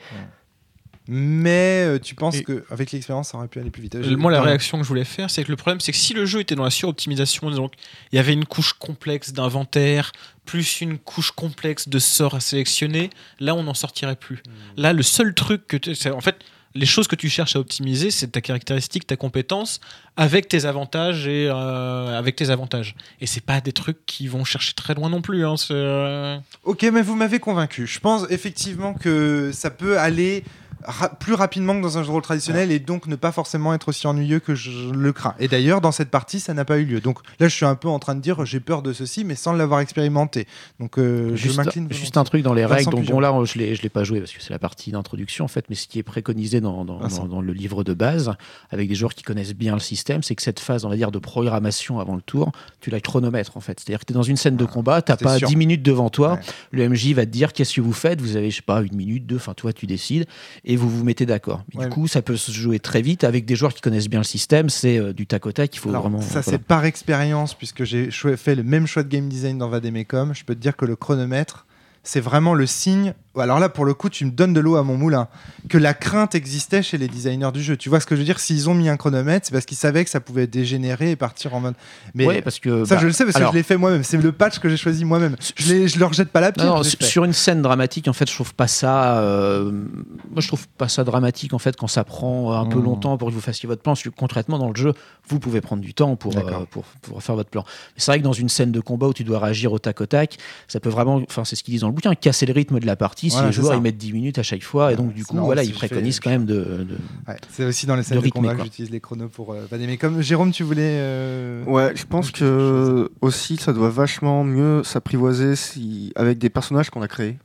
Mais 1.07 1.83
euh, 1.85 1.99
tu 1.99 2.15
penses 2.15 2.41
qu'avec 2.41 2.91
l'expérience, 2.91 3.29
ça 3.29 3.37
aurait 3.37 3.47
pu 3.47 3.59
aller 3.59 3.71
plus 3.71 3.81
vite. 3.81 3.95
Moi, 3.95 4.31
la 4.31 4.41
réaction 4.41 4.77
que 4.77 4.83
je 4.83 4.87
voulais 4.87 5.03
faire, 5.03 5.29
c'est 5.29 5.43
que 5.43 5.49
le 5.49 5.55
problème, 5.55 5.79
c'est 5.79 5.91
que 5.91 5.97
si 5.97 6.13
le 6.13 6.25
jeu 6.25 6.41
était 6.41 6.55
dans 6.55 6.63
la 6.63 6.69
suroptimisation, 6.69 7.49
donc 7.51 7.73
il 8.11 8.17
y 8.17 8.19
avait 8.19 8.33
une 8.33 8.45
couche 8.45 8.73
complexe 8.73 9.33
d'inventaire, 9.33 10.11
plus 10.45 10.81
une 10.81 10.97
couche 10.97 11.31
complexe 11.31 11.89
de 11.89 11.99
sorts 11.99 12.35
à 12.35 12.39
sélectionner, 12.39 13.09
là, 13.39 13.55
on 13.55 13.63
n'en 13.63 13.73
sortirait 13.73 14.15
plus. 14.15 14.43
Là, 14.77 14.93
le 14.93 15.03
seul 15.03 15.33
truc 15.33 15.67
que 15.67 15.77
tu. 15.77 15.91
En 16.09 16.21
fait, 16.21 16.37
les 16.73 16.85
choses 16.85 17.07
que 17.07 17.15
tu 17.15 17.29
cherches 17.29 17.55
à 17.55 17.59
optimiser, 17.59 18.11
c'est 18.11 18.27
ta 18.27 18.41
caractéristique, 18.41 19.05
ta 19.05 19.17
compétence, 19.17 19.81
avec 20.15 20.47
tes 20.47 20.65
avantages 20.65 21.27
et 21.27 21.47
euh, 21.49 22.17
avec 22.17 22.35
tes 22.35 22.49
avantages. 22.49 22.95
Et 23.19 23.27
c'est 23.27 23.43
pas 23.43 23.59
des 23.61 23.73
trucs 23.73 24.05
qui 24.05 24.27
vont 24.27 24.43
chercher 24.43 24.73
très 24.73 24.93
loin 24.93 25.09
non 25.09 25.21
plus. 25.21 25.45
Hein, 25.45 25.55
euh, 25.71 26.37
Ok, 26.63 26.83
mais 26.83 27.01
vous 27.01 27.15
m'avez 27.15 27.39
convaincu. 27.39 27.87
Je 27.87 27.99
pense 27.99 28.25
effectivement 28.29 28.93
que 28.93 29.51
ça 29.53 29.69
peut 29.69 29.99
aller 29.99 30.43
ra- 30.85 31.09
plus 31.09 31.33
rapidement 31.33 31.75
que 31.75 31.81
dans 31.81 31.97
un 31.97 32.01
jeu 32.01 32.07
de 32.07 32.11
rôle 32.11 32.21
traditionnel 32.21 32.71
et 32.71 32.79
donc 32.79 33.07
ne 33.07 33.15
pas 33.15 33.31
forcément 33.31 33.73
être 33.73 33.89
aussi 33.89 34.07
ennuyeux 34.07 34.39
que 34.39 34.55
je 34.55 34.91
le 34.91 35.13
crains. 35.13 35.35
Et 35.39 35.47
d'ailleurs, 35.47 35.81
dans 35.81 35.91
cette 35.91 36.09
partie, 36.09 36.39
ça 36.39 36.53
n'a 36.53 36.65
pas 36.65 36.77
eu 36.79 36.85
lieu. 36.85 36.99
Donc 37.01 37.19
là, 37.39 37.47
je 37.47 37.55
suis 37.55 37.65
un 37.65 37.75
peu 37.75 37.87
en 37.87 37.99
train 37.99 38.15
de 38.15 38.21
dire 38.21 38.45
j'ai 38.45 38.59
peur 38.59 38.81
de 38.81 38.93
ceci, 38.93 39.23
mais 39.23 39.35
sans 39.35 39.53
l'avoir 39.53 39.79
expérimenté. 39.79 40.47
Donc 40.79 40.97
euh, 40.97 41.31
je 41.31 41.35
Juste, 41.35 41.57
m'incline. 41.57 41.87
juste 41.91 42.17
un 42.17 42.23
truc 42.23 42.43
dans 42.43 42.53
les 42.53 42.65
règles. 42.65 42.89
Donc 42.91 43.05
bon 43.05 43.19
là, 43.19 43.33
je 43.45 43.51
je 43.75 43.81
l'ai 43.81 43.89
pas 43.89 44.03
joué 44.03 44.19
parce 44.19 44.31
que 44.31 44.41
c'est 44.41 44.51
la 44.53 44.59
partie 44.59 44.91
d'introduction 44.91 45.45
en 45.45 45.47
fait. 45.47 45.65
Mais 45.69 45.75
ce 45.75 45.87
qui 45.87 45.99
est 45.99 46.03
préconisé 46.03 46.61
dans, 46.61 46.83
dans, 46.85 46.99
dans- 46.99 47.25
dans 47.25 47.41
le 47.41 47.53
livre 47.53 47.83
de 47.83 47.93
base, 47.93 48.33
avec 48.71 48.87
des 48.89 48.95
joueurs 48.95 49.13
qui 49.13 49.23
connaissent 49.23 49.53
bien 49.53 49.73
le 49.73 49.79
système, 49.79 50.23
c'est 50.23 50.35
que 50.35 50.41
cette 50.41 50.59
phase, 50.59 50.85
on 50.85 50.89
va 50.89 50.95
dire, 50.95 51.11
de 51.11 51.19
programmation 51.19 51.99
avant 51.99 52.15
le 52.15 52.21
tour, 52.21 52.51
tu 52.79 52.89
la 52.89 52.99
chronomètres 52.99 53.57
en 53.57 53.61
fait. 53.61 53.79
C'est-à-dire 53.79 53.99
que 53.99 54.05
tu 54.05 54.13
es 54.13 54.15
dans 54.15 54.23
une 54.23 54.37
scène 54.37 54.55
de 54.57 54.65
combat, 54.65 55.01
t'as 55.01 55.13
c'était 55.13 55.25
pas 55.25 55.37
sûr. 55.37 55.47
10 55.47 55.55
minutes 55.55 55.83
devant 55.83 56.09
toi. 56.09 56.33
Ouais. 56.33 56.39
Le 56.71 56.89
MJ 56.89 57.13
va 57.13 57.25
te 57.25 57.31
dire 57.31 57.53
qu'est-ce 57.53 57.73
que 57.75 57.81
vous 57.81 57.93
faites? 57.93 58.21
Vous 58.21 58.35
avez, 58.35 58.49
je 58.51 58.57
sais 58.57 58.61
pas, 58.61 58.81
une 58.81 58.95
minute, 58.95 59.25
deux. 59.25 59.35
Enfin, 59.37 59.53
toi, 59.53 59.73
tu 59.73 59.85
décides 59.87 60.25
et 60.65 60.70
vous 60.75 60.89
vous 60.89 61.03
mettez 61.03 61.25
d'accord. 61.25 61.63
Ouais, 61.73 61.85
du 61.85 61.89
coup, 61.89 62.07
ça 62.07 62.21
peut 62.21 62.37
se 62.37 62.51
jouer 62.51 62.79
très 62.79 63.01
vite 63.01 63.23
avec 63.23 63.45
des 63.45 63.55
joueurs 63.55 63.73
qui 63.73 63.81
connaissent 63.81 64.09
bien 64.09 64.19
le 64.19 64.25
système. 64.25 64.69
C'est 64.69 64.97
euh, 64.99 65.13
du 65.13 65.27
tac 65.27 65.45
au 65.45 65.51
tac. 65.51 65.75
Il 65.75 65.79
faut 65.79 65.89
Alors, 65.89 66.03
vraiment. 66.03 66.21
ça, 66.21 66.41
voilà. 66.41 66.43
c'est 66.43 66.57
par 66.59 66.85
expérience, 66.85 67.53
puisque 67.53 67.83
j'ai 67.83 68.09
fait 68.11 68.55
le 68.55 68.63
même 68.63 68.87
choix 68.87 69.03
de 69.03 69.09
game 69.09 69.27
design 69.29 69.57
dans 69.57 69.69
Vademecum. 69.69 70.33
Je 70.33 70.43
peux 70.43 70.55
te 70.55 70.59
dire 70.59 70.75
que 70.75 70.85
le 70.85 70.95
chronomètre, 70.95 71.65
c'est 72.03 72.19
vraiment 72.21 72.53
le 72.53 72.65
signe. 72.65 73.13
Alors 73.39 73.59
là, 73.59 73.69
pour 73.69 73.85
le 73.85 73.93
coup, 73.93 74.09
tu 74.09 74.25
me 74.25 74.31
donnes 74.31 74.51
de 74.53 74.59
l'eau 74.59 74.75
à 74.75 74.83
mon 74.83 74.97
moulin. 74.97 75.27
Que 75.69 75.77
la 75.77 75.93
crainte 75.93 76.35
existait 76.35 76.83
chez 76.83 76.97
les 76.97 77.07
designers 77.07 77.51
du 77.53 77.63
jeu. 77.63 77.77
Tu 77.77 77.87
vois 77.87 78.01
ce 78.01 78.05
que 78.05 78.15
je 78.15 78.19
veux 78.19 78.25
dire? 78.25 78.39
S'ils 78.41 78.69
ont 78.69 78.73
mis 78.73 78.89
un 78.89 78.97
chronomètre, 78.97 79.45
c'est 79.47 79.53
parce 79.53 79.65
qu'ils 79.65 79.77
savaient 79.77 80.03
que 80.03 80.09
ça 80.09 80.19
pouvait 80.19 80.47
dégénérer 80.47 81.11
et 81.11 81.15
partir 81.15 81.55
en 81.55 81.61
mode. 81.61 81.75
Mais 82.13 82.25
Ouais, 82.25 82.41
parce 82.41 82.59
que 82.59 82.83
ça, 82.83 82.95
bah, 82.95 83.01
je 83.01 83.07
le 83.07 83.13
sais 83.13 83.23
parce 83.23 83.37
alors- 83.37 83.51
que 83.51 83.53
je 83.55 83.59
l'ai 83.59 83.63
fait 83.63 83.77
moi-même. 83.77 84.03
C'est 84.03 84.17
le 84.17 84.31
patch 84.33 84.59
que 84.59 84.67
j'ai 84.67 84.75
choisi 84.75 85.05
moi-même. 85.05 85.37
Je, 85.55 85.97
leur 85.97 86.11
jette 86.11 86.29
pas 86.29 86.41
la 86.41 86.51
pierre. 86.51 86.65
Non, 86.67 86.77
non, 86.77 86.83
sur 86.83 87.23
une 87.23 87.31
scène 87.33 87.61
dramatique, 87.61 88.07
en 88.09 88.13
fait, 88.13 88.29
je 88.29 88.33
trouve 88.35 88.53
pas 88.53 88.67
ça. 88.67 89.19
euh, 89.19 89.71
moi, 89.71 90.41
je 90.41 90.47
trouve 90.47 90.67
pas 90.67 90.89
ça 90.89 91.03
dramatique 91.05 91.53
en 91.53 91.59
fait 91.59 91.75
quand 91.77 91.87
ça 91.87 92.03
prend 92.03 92.51
un 92.53 92.65
peu 92.65 92.79
Mmh. 92.79 92.83
longtemps 92.83 93.17
pour 93.17 93.29
que 93.29 93.33
vous 93.33 93.39
fassiez 93.41 93.67
votre 93.67 93.81
plan. 93.81 93.93
Parce 93.93 94.03
que 94.03 94.09
concrètement, 94.09 94.57
dans 94.59 94.69
le 94.69 94.75
jeu, 94.75 94.93
vous 95.29 95.39
pouvez 95.39 95.61
prendre 95.61 95.81
du 95.81 95.93
temps 95.93 96.15
pour, 96.17 96.35
euh, 96.37 96.65
pour, 96.69 96.83
pour 97.01 97.23
faire 97.23 97.35
votre 97.35 97.49
plan. 97.49 97.63
Mais 97.95 98.01
c'est 98.01 98.11
vrai 98.11 98.19
que 98.19 98.23
dans 98.25 98.33
une 98.33 98.49
scène 98.49 98.71
de 98.73 98.79
combat 98.81 99.07
où 99.07 99.13
tu 99.13 99.23
dois 99.23 99.39
réagir 99.39 99.71
au 99.71 99.79
tac 99.79 100.01
au 100.01 100.05
tac, 100.05 100.37
ça 100.67 100.79
peut 100.81 100.89
vraiment, 100.89 101.21
enfin, 101.29 101.45
c'est 101.45 101.55
ce 101.55 101.63
qu'ils 101.63 101.73
disent 101.73 101.81
dans 101.81 101.87
le 101.87 101.93
bouquin, 101.93 102.13
casser 102.15 102.45
le 102.45 102.53
rythme 102.53 102.79
de 102.79 102.85
la 102.85 102.95
partie. 102.97 103.20
Si 103.29 103.35
Voilà, 103.35 103.47
les 103.47 103.53
joueurs 103.53 103.67
ça. 103.73 103.75
ils 103.75 103.81
mettent 103.81 103.97
10 103.97 104.13
minutes 104.13 104.39
à 104.39 104.43
chaque 104.43 104.63
fois, 104.63 104.91
et 104.91 104.95
donc 104.95 105.13
du 105.13 105.23
coup, 105.25 105.35
marrant 105.35 105.45
voilà, 105.45 105.63
ils 105.63 105.71
fais- 105.73 105.87
préconisent 105.87 106.19
quand 106.19 106.29
même 106.31 106.45
de. 106.45 106.55
de- 106.55 106.97
Ouais, 107.27 107.37
c'est 107.49 107.65
aussi 107.65 107.85
dans 107.85 107.95
les 107.95 108.03
scènes 108.03 108.17
de, 108.17 108.23
rythmer, 108.23 108.41
combat 108.41 108.55
quoi. 108.55 108.63
que 108.63 108.69
j'utilise 108.69 108.91
les 108.91 108.99
chronos 108.99 109.27
pour 109.29 109.53
euh, 109.53 109.65
Vademecum. 109.69 110.21
Jérôme, 110.21 110.51
tu 110.51 110.63
voulais. 110.63 110.81
euh, 110.99 111.63
Ouais, 111.65 111.91
je 111.95 112.05
pense 112.05 112.31
que 112.31 113.09
aussi 113.21 113.57
ça 113.57 113.73
doit 113.73 113.89
vachement 113.89 114.43
mieux 114.43 114.83
s'apprivoiser 114.83 115.55
si 115.55 116.11
avec 116.15 116.37
des 116.39 116.49
personnages 116.49 116.89
qu'on 116.89 117.01
a 117.01 117.07
créés. 117.07 117.37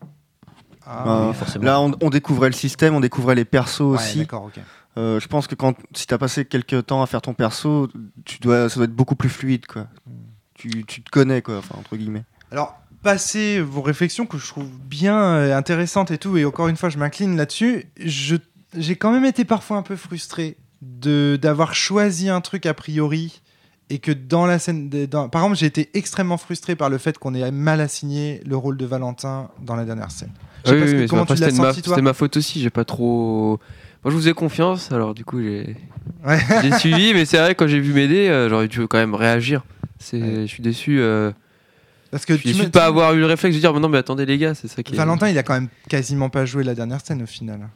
Ah, 0.87 1.27
oui, 1.29 1.35
forcément. 1.35 1.65
Là, 1.65 1.81
on, 1.81 1.93
on 2.01 2.11
découvrait 2.11 2.49
le 2.49 2.55
système, 2.55 2.95
on 2.95 3.01
découvrait 3.01 3.35
les 3.35 3.45
persos 3.45 3.81
ouais, 3.81 3.97
aussi. 3.97 4.19
d'accord, 4.19 4.45
ok. 4.45 4.61
Euh, 4.99 5.21
je 5.21 5.27
pense 5.29 5.47
que 5.47 5.55
quand 5.55 5.75
si 5.95 6.07
t'as 6.07 6.17
passé 6.17 6.45
quelques 6.45 6.87
temps 6.87 7.03
à 7.03 7.07
faire 7.07 7.21
ton 7.21 7.35
perso, 7.35 7.89
tu 8.25 8.39
dois, 8.39 8.69
ça 8.71 8.77
doit 8.77 8.85
être 8.85 8.95
beaucoup 8.95 9.17
plus 9.17 9.29
fluide, 9.29 9.67
quoi. 9.67 9.89
Tu, 10.55 10.85
tu 10.87 11.03
te 11.03 11.11
connais, 11.11 11.43
quoi, 11.43 11.61
entre 11.77 11.97
guillemets. 11.97 12.25
Alors, 12.51 12.81
passez 13.07 13.61
vos 13.61 13.83
réflexions 13.83 14.27
que 14.27 14.37
je 14.37 14.47
trouve 14.49 14.67
bien 14.91 15.17
euh, 15.17 15.57
intéressantes 15.57 16.11
et 16.11 16.19
tout, 16.19 16.37
et 16.37 16.45
encore 16.45 16.67
une 16.67 16.77
fois, 16.77 16.89
je 16.89 16.99
m'incline 16.99 17.37
là-dessus. 17.37 17.85
J'ai 18.05 18.97
quand 18.97 19.13
même 19.13 19.25
été 19.25 19.45
parfois 19.45 19.77
un 19.77 19.83
peu 19.83 19.95
frustré 19.95 20.57
de 20.83 21.39
d'avoir 21.41 21.75
choisi 21.75 22.29
un 22.29 22.41
truc 22.41 22.67
a 22.67 22.75
priori 22.75 23.41
et 23.91 23.99
que 24.01 24.11
dans 24.11 24.45
la 24.45 24.59
scène. 24.59 24.89
de- 24.89 25.07
dans- 25.07 25.29
Par 25.29 25.43
exemple, 25.43 25.57
j'ai 25.57 25.67
été 25.67 25.89
extrêmement 25.95 26.37
frustré 26.37 26.75
par 26.75 26.91
le 26.91 26.99
fait 26.99 27.17
qu'on 27.17 27.33
ait 27.35 27.49
mal 27.53 27.81
assigné 27.81 28.41
le 28.45 28.57
rôle 28.57 28.77
de 28.77 28.85
Valentin 28.85 29.51
dans 29.63 29.77
la 29.77 29.85
dernière 29.85 30.11
scène. 30.11 30.33
Oui, 30.67 30.73
oui, 30.73 30.81
que- 30.81 30.97
mais 30.97 31.07
comment 31.07 31.23
après, 31.23 31.37
tu 31.37 31.43
l'as 31.43 31.51
c'était 31.51 31.63
ma, 31.63 31.69
senti, 31.71 31.83
toi 31.83 31.95
c'était 31.95 32.03
ma 32.03 32.13
faute 32.13 32.37
aussi. 32.37 32.61
J'ai 32.61 32.71
pas 32.71 32.85
trop. 32.85 33.61
Moi, 34.03 34.11
je 34.11 34.17
vous 34.17 34.27
ai 34.29 34.35
confiance, 34.35 34.91
alors 34.91 35.15
du 35.15 35.25
coup, 35.25 35.41
j'ai 35.41 35.77
Ouais. 36.27 36.41
j'ai 36.63 36.73
suivi. 36.73 37.15
Mais 37.15 37.25
c'est 37.25 37.39
vrai, 37.39 37.55
quand 37.55 37.69
j'ai 37.69 37.79
vu 37.81 37.93
m'aider, 37.93 38.47
j'aurais 38.51 38.67
dû 38.69 38.81
quand 38.89 38.99
même 38.99 39.15
réagir. 39.15 39.65
C'est, 40.01 40.21
Ouais. 40.21 40.41
je 40.43 40.47
suis 40.47 40.63
déçu. 40.65 40.99
euh, 41.01 41.31
Parce 42.11 42.25
que 42.25 42.35
tu 42.35 42.53
de 42.53 42.67
pas 42.69 42.87
avoir 42.87 43.15
eu 43.15 43.21
le 43.21 43.27
réflexe 43.27 43.57
de 43.57 43.61
dire, 43.61 43.73
mais 43.73 43.81
non, 43.81 43.89
mais 43.89 43.99
attendez 43.99 44.27
les 44.27 44.39
gars, 44.39 44.55
c'est 44.55 44.69
ça 44.69 44.83
qui 44.83 44.95
est. 44.95 44.97
Valentin, 44.97 45.29
il 45.29 45.39
a 45.39 45.43
quand 45.43 45.55
même 45.55 45.69
quasiment 45.89 46.31
pas 46.31 46.45
joué 46.47 46.65
la 46.65 46.75
dernière 46.75 47.01
scène 47.05 47.23
au 47.23 47.27
final. 47.27 47.69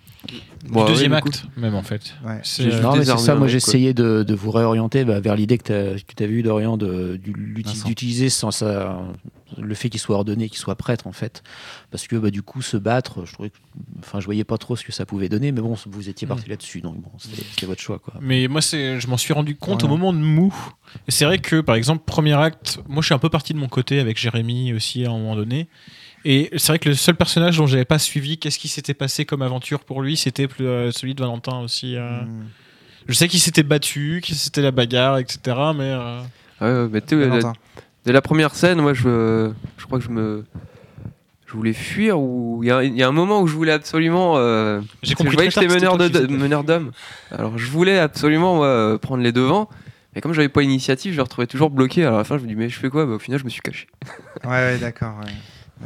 Bon, 0.69 0.85
deuxième 0.85 1.13
ouais, 1.13 1.19
acte, 1.19 1.45
même 1.57 1.75
en 1.75 1.83
fait. 1.83 2.15
Ouais. 2.25 2.41
C'est, 2.43 2.65
J'ai 2.65 2.75
euh, 2.75 2.81
Non, 2.83 2.91
mais 2.91 2.95
c'est 2.97 3.01
désarmé 3.13 3.23
ça, 3.25 3.35
moi 3.35 3.49
essayé 3.51 3.95
de, 3.95 4.23
de 4.23 4.35
vous 4.35 4.51
réorienter 4.51 5.05
bah, 5.05 5.19
vers 5.21 5.35
l'idée 5.35 5.57
que 5.59 5.97
tu 5.97 6.23
avais 6.23 6.33
eu 6.33 6.43
Dorian 6.43 6.77
d'utiliser 6.77 8.29
sans 8.29 8.51
sa- 8.51 9.01
le 9.59 9.75
fait 9.75 9.89
qu'il 9.89 9.99
soit 9.99 10.15
ordonné, 10.15 10.49
qu'il 10.49 10.59
soit 10.59 10.77
prêtre 10.77 11.07
en 11.07 11.13
fait. 11.13 11.43
Parce 11.91 12.07
que 12.07 12.17
bah, 12.17 12.31
du 12.31 12.43
coup, 12.43 12.63
se 12.63 12.77
battre, 12.77 13.25
je 13.25 13.33
trouvais 13.33 13.51
que- 13.51 13.57
enfin, 13.99 14.21
je 14.21 14.27
voyais 14.27 14.45
pas 14.45 14.59
trop 14.59 14.77
ce 14.77 14.85
que 14.85 14.93
ça 14.93 15.07
pouvait 15.07 15.29
donner, 15.29 15.51
mais 15.53 15.61
bon, 15.61 15.75
vous 15.87 16.09
étiez 16.09 16.27
parti 16.27 16.49
là-dessus, 16.49 16.81
donc 16.83 17.01
bon, 17.01 17.11
c'était 17.19 17.43
c'était 17.51 17.67
votre 17.67 17.81
choix. 17.81 17.99
Quoi. 17.99 18.15
Mais 18.21 18.47
moi, 18.49 18.61
c'est, 18.63 19.01
je 19.01 19.07
m'en 19.09 19.17
suis 19.17 19.33
rendu 19.33 19.57
compte 19.57 19.83
Ouais. 19.83 19.89
au 19.89 19.91
moment 19.91 20.13
de 20.13 20.19
mou. 20.19 20.55
Et 21.09 21.11
c'est 21.11 21.25
vrai 21.25 21.39
que, 21.39 21.61
par 21.61 21.75
exemple, 21.75 22.05
premier 22.05 22.35
acte, 22.35 22.81
moi, 22.89 23.01
je 23.01 23.07
suis 23.07 23.15
un 23.15 23.19
peu 23.19 23.31
parti 23.31 23.53
de 23.55 23.59
mon 23.59 23.69
côté 23.69 23.99
avec 24.01 24.19
Jérémy 24.19 24.73
aussi 24.75 25.05
à 25.05 25.09
un 25.11 25.13
moment 25.19 25.35
donné. 25.37 25.69
Et 26.25 26.51
c'est 26.57 26.69
vrai 26.73 26.79
que 26.79 26.89
le 26.91 26.95
seul 26.95 27.15
personnage 27.15 27.57
dont 27.57 27.67
j'avais 27.67 27.85
pas 27.85 27.99
suivi, 27.99 28.37
qu'est-ce 28.39 28.59
qui 28.59 28.69
s'était 28.69 28.95
passé 28.95 29.25
comme 29.25 29.43
aventure 29.43 29.81
pour 29.81 30.03
lui, 30.03 30.17
c'était 30.17 30.49
plus, 30.49 30.67
euh, 30.67 30.91
celui 30.93 31.15
de 31.15 31.21
Valentin 31.21 31.61
aussi. 31.61 31.97
euh. 31.97 32.23
Mm. 32.23 32.47
Je 33.09 33.15
sais 33.15 33.29
qu'il 33.29 33.41
s'était 33.41 33.63
battu, 33.63 34.21
que 34.27 34.35
c'était 34.35 34.61
la 34.63 34.71
bagarre, 34.71 35.19
etc. 35.19 35.39
Mais 35.75 35.85
euh, 35.93 36.21
Ouais, 36.61 36.89
mais 36.93 37.01
la- 37.01 37.27
Valentin. 37.27 37.53
dès 38.05 38.13
la 38.13 38.21
première 38.23 38.55
scène, 38.55 38.81
moi, 38.83 38.93
je, 38.93 39.51
je 39.79 39.87
crois 39.87 39.99
que 39.99 40.05
je 40.05 40.11
me. 40.11 40.45
Je 41.47 41.55
voulais 41.57 41.73
fuir 41.73 42.21
ou 42.21 42.61
il 42.63 42.69
y, 42.69 42.71
a- 42.71 42.85
il 42.85 42.97
y 42.97 43.03
a 43.03 43.09
un 43.09 43.13
moment 43.13 43.41
où 43.41 43.49
je 43.49 43.55
voulais 43.57 43.73
absolument. 43.73 44.35
euh, 44.37 44.81
j'ai 45.03 45.15
compris 45.15 45.33
je 45.33 45.37
voyais 45.37 45.49
que 45.51 45.55
j'étais 45.61 45.67
meneur 45.75 45.99
de- 45.99 46.27
meneur 46.29 46.63
d'hommes. 46.63 46.93
Alors 47.33 47.59
je 47.59 47.67
voulais 47.69 47.99
absolument 47.99 48.55
moi, 48.57 48.99
prendre 49.01 49.23
les 49.25 49.33
devants. 49.33 49.69
Mais 50.15 50.21
comme 50.21 50.33
j'avais 50.33 50.49
pas 50.49 50.61
l'initiative, 50.61 51.13
je 51.13 51.17
me 51.19 51.23
retrouvais 51.23 51.49
toujours 51.49 51.71
bloqué. 51.71 52.03
Alors 52.03 52.17
à 52.17 52.19
la 52.19 52.25
fin, 52.25 52.37
je 52.39 52.43
me 52.45 52.49
dis, 52.49 52.55
mais 52.55 52.69
je 52.69 52.79
fais 52.79 52.89
quoi? 52.89 53.05
Bah, 53.05 53.15
Au 53.15 53.19
final, 53.19 53.41
je 53.41 53.45
me 53.45 53.51
suis 53.51 53.63
caché. 53.63 53.89
Ouais, 54.45 54.51
ouais, 54.51 54.79
d'accord. 54.79 55.15
ouais. 55.25 55.33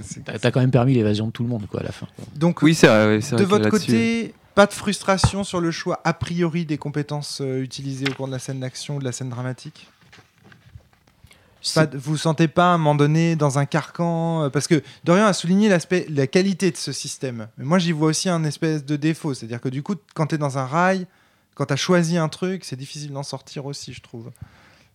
C'est- 0.02 0.22
T'as 0.40 0.50
quand 0.50 0.60
même 0.60 0.70
permis 0.70 0.94
l'évasion 0.94 1.26
de 1.26 1.32
tout 1.32 1.42
le 1.42 1.48
monde 1.48 1.66
quoi, 1.68 1.80
à 1.80 1.84
la 1.84 1.92
fin. 1.92 2.06
Donc, 2.34 2.62
Oui, 2.62 2.74
c'est 2.74 2.86
vrai. 2.88 3.18
de 3.18 3.44
votre 3.44 3.68
côté, 3.70 4.34
pas 4.54 4.66
de 4.66 4.72
frustration 4.72 5.44
sur 5.44 5.60
le 5.60 5.70
choix 5.70 6.00
a 6.04 6.12
priori 6.12 6.64
des 6.64 6.78
compétences 6.78 7.40
euh, 7.40 7.62
utilisées 7.62 8.06
au 8.10 8.14
cours 8.14 8.26
de 8.26 8.32
la 8.32 8.38
scène 8.38 8.60
d'action 8.60 8.96
ou 8.96 8.98
de 8.98 9.04
la 9.04 9.12
scène 9.12 9.28
dramatique? 9.30 9.88
Pas 11.74 11.86
de- 11.86 11.96
Vous 11.96 12.16
sentez 12.18 12.46
pas 12.46 12.64
à 12.72 12.74
un 12.74 12.78
moment 12.78 12.94
donné 12.94 13.36
dans 13.36 13.58
un 13.58 13.64
carcan 13.64 14.42
euh, 14.44 14.50
Parce 14.50 14.66
que 14.68 14.82
Dorian 15.04 15.24
a 15.26 15.32
souligné 15.32 15.68
l'aspect, 15.70 16.06
la 16.10 16.26
qualité 16.26 16.70
de 16.70 16.76
ce 16.76 16.92
système. 16.92 17.48
Mais 17.56 17.64
moi, 17.64 17.78
j'y 17.78 17.92
vois 17.92 18.08
aussi 18.08 18.28
un 18.28 18.44
espèce 18.44 18.84
de 18.84 18.96
défaut. 18.96 19.32
C'est-à-dire 19.32 19.60
que 19.62 19.70
du 19.70 19.82
coup, 19.82 19.94
quand 20.14 20.26
tu 20.26 20.34
es 20.34 20.38
dans 20.38 20.58
un 20.58 20.66
rail, 20.66 21.06
quand 21.54 21.64
tu 21.66 21.72
as 21.72 21.76
choisi 21.76 22.18
un 22.18 22.28
truc, 22.28 22.64
c'est 22.64 22.76
difficile 22.76 23.12
d'en 23.12 23.22
sortir 23.22 23.64
aussi, 23.64 23.94
je 23.94 24.02
trouve. 24.02 24.30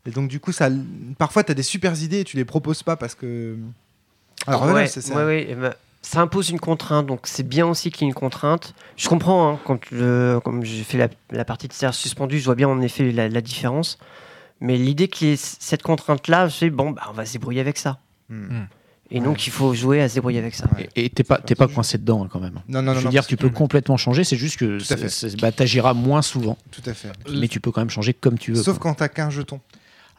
Et 0.05 0.11
donc, 0.11 0.29
du 0.29 0.39
coup, 0.39 0.51
ça, 0.51 0.69
parfois, 1.17 1.43
tu 1.43 1.51
as 1.51 1.55
des 1.55 1.63
super 1.63 1.99
idées 2.01 2.19
et 2.19 2.23
tu 2.23 2.37
les 2.37 2.45
proposes 2.45 2.83
pas 2.83 2.95
parce 2.95 3.15
que. 3.15 3.57
Alors, 4.47 4.61
voilà, 4.63 4.75
ouais, 4.81 4.87
c'est 4.87 5.01
ça. 5.01 5.15
ouais, 5.15 5.25
ouais, 5.25 5.55
ben, 5.55 5.73
ça 6.01 6.21
impose 6.21 6.49
une 6.49 6.59
contrainte, 6.59 7.05
donc 7.05 7.21
c'est 7.25 7.47
bien 7.47 7.67
aussi 7.67 7.91
qu'il 7.91 8.03
y 8.03 8.05
ait 8.05 8.09
une 8.09 8.13
contrainte. 8.15 8.73
Je 8.97 9.07
comprends, 9.09 9.53
hein, 9.53 9.59
quand 9.65 9.79
le- 9.91 10.39
comme 10.43 10.63
j'ai 10.63 10.83
fait 10.83 10.97
la, 10.97 11.07
la 11.31 11.45
partie 11.45 11.67
de 11.67 11.73
serre 11.73 11.93
suspendue, 11.93 12.39
je 12.39 12.45
vois 12.45 12.55
bien 12.55 12.67
en 12.69 12.81
effet 12.81 13.11
la, 13.11 13.27
la 13.27 13.41
différence. 13.41 13.97
Mais 14.61 14.77
l'idée 14.77 15.07
qu'il 15.07 15.27
y 15.29 15.31
ait 15.33 15.37
cette 15.37 15.83
contrainte-là, 15.83 16.49
c'est 16.49 16.69
bon, 16.69 16.91
bah, 16.91 17.03
on 17.09 17.13
va 17.13 17.25
se 17.25 17.33
débrouiller 17.33 17.61
avec 17.61 17.77
ça. 17.77 17.99
Hmm. 18.29 18.63
Et 19.11 19.21
donc 19.21 19.47
il 19.47 19.49
faut 19.51 19.73
jouer 19.73 20.01
à 20.01 20.07
se 20.09 20.13
débrouiller 20.15 20.37
avec 20.37 20.53
ça. 20.53 20.67
Et 20.95 21.09
t'es 21.09 21.23
pas, 21.23 21.39
t'es 21.39 21.55
pas 21.55 21.67
coincé 21.67 21.97
dedans 21.97 22.23
hein, 22.23 22.29
quand 22.31 22.39
même. 22.39 22.61
Non, 22.67 22.81
non, 22.83 22.91
non. 22.91 22.93
je 22.93 22.97
veux 22.99 23.03
non, 23.05 23.09
dire, 23.09 23.25
tu 23.25 23.35
que- 23.37 23.41
peux 23.41 23.49
complètement 23.49 23.97
changer, 23.97 24.23
c'est 24.23 24.35
juste 24.37 24.57
que 24.59 24.77
bah, 25.41 25.51
t'agiras 25.51 25.93
moins 25.95 26.21
souvent, 26.21 26.57
Tout 26.71 26.83
à 26.85 26.93
fait. 26.93 27.09
mais 27.33 27.47
tu 27.47 27.59
peux 27.59 27.71
quand 27.71 27.81
même 27.81 27.89
changer 27.89 28.13
comme 28.13 28.37
tu 28.37 28.51
veux. 28.53 28.61
Sauf 28.61 28.77
quoi. 28.77 28.91
quand 28.91 28.97
t'as 28.97 29.07
qu'un 29.09 29.29
jeton. 29.31 29.59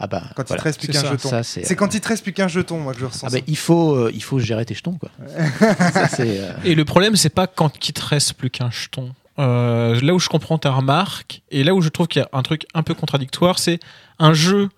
Ah 0.02 0.06
bah, 0.06 0.22
Quand 0.34 0.42
il 0.42 0.46
voilà. 0.48 0.62
te 0.62 0.64
reste 0.64 0.80
plus 0.80 0.88
qu'un 0.88 1.04
jeton. 1.04 1.42
C'est 1.42 1.76
quand 1.76 1.94
il 1.94 2.00
te 2.00 2.08
reste 2.08 2.22
plus 2.22 2.32
qu'un 2.32 2.48
jeton, 2.48 2.80
moi, 2.80 2.94
que 2.94 3.00
je 3.00 3.04
ressens. 3.04 3.26
Ah 3.26 3.30
bah, 3.30 3.38
ça. 3.38 3.44
il 3.46 3.56
faut, 3.56 3.94
euh, 3.94 4.10
il 4.14 4.22
faut 4.22 4.38
gérer 4.38 4.64
tes 4.64 4.74
jetons 4.74 4.94
quoi. 4.94 5.10
Ça, 6.08 6.22
euh, 6.22 6.54
Et 6.64 6.74
le 6.74 6.84
problème, 6.86 7.16
c'est 7.16 7.28
pas 7.28 7.46
quand 7.46 7.86
il 7.86 7.92
te 7.92 8.02
reste 8.02 8.32
plus 8.32 8.48
qu'un 8.48 8.70
jeton. 8.70 9.14
Euh, 9.38 10.00
là 10.00 10.14
où 10.14 10.18
je 10.18 10.28
comprends 10.28 10.56
ta 10.58 10.70
remarque, 10.70 11.42
et 11.50 11.62
là 11.64 11.74
où 11.74 11.82
je 11.82 11.90
trouve 11.90 12.08
qu'il 12.08 12.20
y 12.20 12.24
a 12.24 12.28
un 12.32 12.42
truc 12.42 12.66
un 12.72 12.82
peu 12.82 12.94
contradictoire, 12.94 13.58
c'est 13.58 13.78
un 14.18 14.32
jeu 14.32 14.70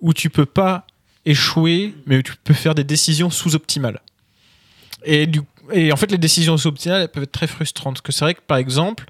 où 0.00 0.14
tu 0.14 0.30
peux 0.30 0.46
pas 0.46 0.86
échouer, 1.26 1.94
mais 2.06 2.18
où 2.18 2.22
tu 2.22 2.34
peux 2.42 2.54
faire 2.54 2.76
des 2.76 2.84
décisions 2.84 3.30
sous-optimales. 3.30 4.00
Et, 5.04 5.26
du, 5.26 5.42
et 5.72 5.92
en 5.92 5.96
fait, 5.96 6.10
les 6.10 6.18
décisions 6.18 6.56
sous-optimales, 6.56 7.02
elles 7.02 7.08
peuvent 7.08 7.24
être 7.24 7.32
très 7.32 7.48
frustrantes. 7.48 7.94
Parce 7.94 8.02
que 8.02 8.12
c'est 8.12 8.24
vrai 8.24 8.34
que, 8.34 8.40
par 8.46 8.58
exemple, 8.58 9.06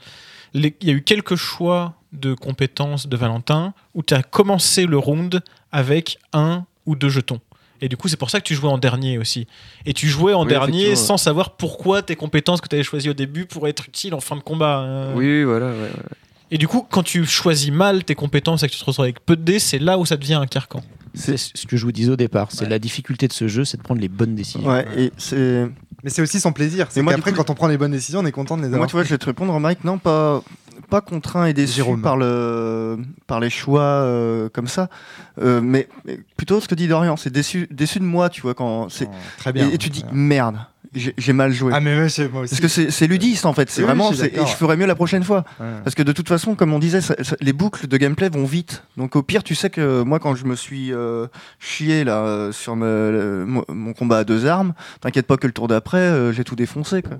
il 0.54 0.72
y 0.80 0.90
a 0.90 0.94
eu 0.94 1.02
quelques 1.02 1.36
choix 1.36 1.94
de 2.12 2.34
compétences 2.34 3.06
de 3.06 3.16
Valentin 3.16 3.74
où 3.94 4.02
tu 4.02 4.14
as 4.14 4.22
commencé 4.22 4.86
le 4.86 4.98
round 4.98 5.42
avec 5.72 6.18
un 6.32 6.64
ou 6.86 6.96
deux 6.96 7.08
jetons. 7.08 7.40
Et 7.80 7.88
du 7.88 7.96
coup, 7.96 8.08
c'est 8.08 8.16
pour 8.16 8.30
ça 8.30 8.40
que 8.40 8.44
tu 8.44 8.54
jouais 8.56 8.68
en 8.70 8.78
dernier 8.78 9.18
aussi. 9.18 9.46
Et 9.86 9.92
tu 9.94 10.08
jouais 10.08 10.34
en 10.34 10.42
Oui, 10.42 10.48
dernier 10.48 10.96
sans 10.96 11.16
savoir 11.16 11.50
pourquoi 11.56 12.02
tes 12.02 12.16
compétences 12.16 12.60
que 12.60 12.66
tu 12.68 12.74
avais 12.74 12.82
choisies 12.82 13.10
au 13.10 13.14
début 13.14 13.46
pourraient 13.46 13.70
être 13.70 13.86
utiles 13.88 14.14
en 14.14 14.20
fin 14.20 14.34
de 14.34 14.40
combat. 14.40 14.78
hein. 14.78 15.14
Oui, 15.14 15.26
oui, 15.26 15.44
voilà. 15.44 15.66
ouais, 15.66 15.72
ouais. 15.82 15.90
Et 16.50 16.58
du 16.58 16.66
coup, 16.66 16.84
quand 16.90 17.02
tu 17.04 17.24
choisis 17.24 17.70
mal 17.70 18.02
tes 18.04 18.14
compétences 18.16 18.62
et 18.64 18.68
que 18.68 18.72
tu 18.72 18.80
te 18.80 18.84
retrouves 18.84 19.04
avec 19.04 19.24
peu 19.24 19.36
de 19.36 19.42
dés, 19.42 19.58
c'est 19.60 19.78
là 19.78 19.98
où 19.98 20.06
ça 20.06 20.16
devient 20.16 20.34
un 20.34 20.46
carcan. 20.46 20.82
c'est 21.14 21.36
ce 21.36 21.66
que 21.66 21.76
je 21.76 21.84
vous 21.84 21.92
disais 21.92 22.10
au 22.10 22.16
départ. 22.16 22.48
C'est 22.50 22.62
Ouais. 22.64 22.70
la 22.70 22.78
difficulté 22.78 23.28
de 23.28 23.32
ce 23.32 23.46
jeu, 23.48 23.64
c'est 23.64 23.76
de 23.76 23.82
prendre 23.82 24.00
les 24.00 24.08
bonnes 24.08 24.34
décisions. 24.34 24.66
Ouais, 24.68 24.86
et 24.96 25.12
c'est. 25.18 25.66
Mais 26.04 26.10
c'est 26.10 26.22
aussi 26.22 26.38
son 26.40 26.52
plaisir. 26.52 26.86
C'est 26.90 27.04
qu'après, 27.04 27.32
quand 27.32 27.50
on 27.50 27.54
prend 27.54 27.66
les 27.66 27.76
bonnes 27.78 27.90
décisions, 27.90 28.20
on 28.20 28.26
est 28.26 28.32
content 28.32 28.56
de 28.56 28.62
les 28.62 28.66
avoir. 28.68 28.80
Moi, 28.80 28.86
tu 28.86 28.92
vois, 28.92 29.02
je 29.04 29.08
vais 29.10 29.18
te 29.18 29.26
répondre, 29.26 29.58
Mike. 29.58 29.82
Non, 29.84 29.98
pas, 29.98 30.42
pas 30.90 31.00
contraint 31.00 31.46
et 31.46 31.52
déçu 31.52 31.74
Jérôme. 31.76 32.00
par, 32.02 32.16
le, 32.16 32.98
par 33.26 33.40
les 33.40 33.50
choix 33.50 33.80
euh, 33.82 34.48
comme 34.48 34.68
ça. 34.68 34.88
Euh, 35.42 35.60
mais, 35.60 35.88
mais 36.04 36.20
plutôt 36.36 36.60
ce 36.60 36.68
que 36.68 36.76
dit 36.76 36.86
Dorian, 36.86 37.16
c'est 37.16 37.30
déçu, 37.32 37.66
déçu 37.72 37.98
de 37.98 38.04
moi, 38.04 38.28
tu 38.30 38.42
vois. 38.42 38.54
Quand 38.54 38.88
c'est 38.88 39.08
Oh, 39.10 39.14
très 39.38 39.52
bien. 39.52 39.68
et, 39.70 39.74
et 39.74 39.78
tu 39.78 39.90
dis, 39.90 40.04
merde, 40.12 40.58
j'ai 40.94 41.32
mal 41.32 41.52
joué. 41.52 41.72
Ah, 41.74 41.80
mais 41.80 41.98
ouais, 41.98 42.08
c'est 42.08 42.28
moi 42.28 42.42
aussi. 42.42 42.58
Parce 42.58 42.74
que 42.74 42.90
c'est 42.90 43.06
ludiste 43.06 43.44
en 43.46 43.52
fait, 43.52 43.68
c'est 43.70 43.82
Oui, 43.82 43.86
vraiment, 43.86 44.12
je 44.12 44.24
et 44.24 44.32
je 44.34 44.54
ferai 44.54 44.76
mieux 44.76 44.86
la 44.86 44.94
prochaine 44.94 45.22
fois. 45.22 45.44
Ouais. 45.60 45.66
Parce 45.84 45.94
que 45.94 46.02
de 46.02 46.12
toute 46.12 46.28
façon, 46.28 46.54
comme 46.54 46.72
on 46.72 46.78
disait, 46.78 47.00
ça- 47.00 47.22
ça- 47.22 47.36
les 47.40 47.52
boucles 47.52 47.86
de 47.88 47.96
gameplay 47.96 48.28
vont 48.30 48.44
vite. 48.44 48.84
Donc 48.96 49.14
au 49.16 49.22
pire, 49.22 49.42
tu 49.44 49.54
sais 49.54 49.70
que 49.70 50.02
moi, 50.02 50.18
quand 50.18 50.34
je 50.34 50.44
me 50.46 50.54
suis 50.56 50.92
euh, 50.92 51.26
chié 51.58 52.04
là 52.04 52.18
euh, 52.24 52.52
sur 52.52 52.74
me- 52.76 53.10
le- 53.12 53.64
mon, 53.74 53.92
combat 53.92 54.18
à 54.18 54.24
deux 54.24 54.46
armes, 54.46 54.72
t'inquiète 55.00 55.26
pas 55.26 55.36
que 55.36 55.46
le 55.46 55.52
tour 55.52 55.68
d'après, 55.68 55.98
euh, 55.98 56.32
j'ai 56.32 56.44
tout 56.44 56.56
défoncé. 56.56 57.02
Quoi. 57.02 57.18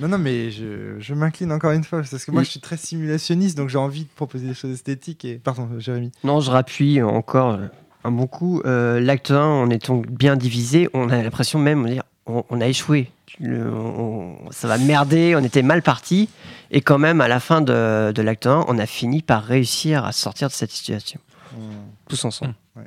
Non, 0.00 0.08
non, 0.08 0.18
mais 0.18 0.50
je, 0.50 0.94
je 0.98 1.12
m'incline 1.14 1.52
encore 1.52 1.72
une 1.72 1.84
fois. 1.84 2.00
Parce 2.10 2.24
que 2.24 2.30
moi, 2.30 2.40
Oui. 2.40 2.44
je 2.46 2.50
suis 2.52 2.60
très 2.60 2.76
simulationniste, 2.78 3.58
donc 3.58 3.68
j'ai 3.68 3.76
envie 3.78 4.04
de 4.04 4.08
proposer 4.16 4.46
des 4.46 4.54
choses 4.54 4.70
esthétiques. 4.72 5.24
Et... 5.26 5.34
Pardon, 5.42 5.68
Jérémy. 5.78 6.12
Non, 6.24 6.40
je 6.40 6.50
rappuie 6.50 7.02
encore 7.02 7.54
euh, 7.54 7.66
un 8.04 8.10
bon 8.10 8.26
coup. 8.26 8.62
Euh, 8.64 8.98
L'acte 9.00 9.30
1, 9.32 9.38
en 9.44 9.68
étant 9.68 10.00
bien 10.08 10.36
divisé, 10.36 10.88
on 10.94 11.10
a 11.10 11.22
l'impression 11.22 11.58
même 11.58 11.84
de 11.84 11.90
dire 11.90 12.02
on, 12.26 12.44
on 12.50 12.60
a 12.60 12.66
échoué. 12.68 13.10
Le- 13.38 13.72
on- 13.72 14.50
ça 14.50 14.68
va 14.68 14.76
merder, 14.78 15.34
on 15.36 15.44
était 15.44 15.62
mal 15.62 15.82
parti. 15.82 16.28
Et 16.70 16.80
quand 16.80 16.98
même, 16.98 17.20
à 17.20 17.28
la 17.28 17.40
fin 17.40 17.60
de, 17.60 18.12
de 18.12 18.22
l'acte 18.22 18.46
1, 18.46 18.64
on 18.68 18.78
a 18.78 18.86
fini 18.86 19.22
par 19.22 19.44
réussir 19.44 20.04
à 20.04 20.12
sortir 20.12 20.48
de 20.48 20.52
cette 20.52 20.70
situation. 20.72 21.20
Tous 22.08 22.24
ensemble. 22.24 22.54
Bah, 22.76 22.82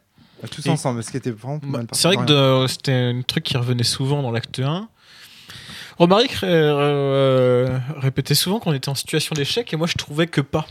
tous 0.50 0.66
Et- 0.66 0.70
ensemble, 0.70 1.02
ce 1.04 1.12
qui 1.12 1.18
était 1.18 1.32
vraiment 1.32 1.58
Bah, 1.64 1.68
mal 1.80 1.88
parti. 1.88 2.02
c'est 2.02 2.08
vrai 2.14 2.26
que 2.26 2.66
c'était 2.68 2.92
un 2.92 3.22
truc 3.22 3.44
qui 3.46 3.56
revenait 3.58 3.84
souvent 3.84 4.22
dans 4.22 4.32
l'acte 4.32 4.60
1. 4.60 4.88
Romaric 5.98 6.32
euh, 6.44 6.48
euh, 6.48 7.80
répétait 7.98 8.34
souvent 8.36 8.60
qu'on 8.60 8.74
était 8.74 8.90
en 8.90 8.96
situation 8.96 9.34
d'échec 9.36 9.72
et 9.74 9.78
moi 9.78 9.86
je 9.88 9.94
trouvais 9.94 10.26
que 10.28 10.42
pas. 10.42 10.66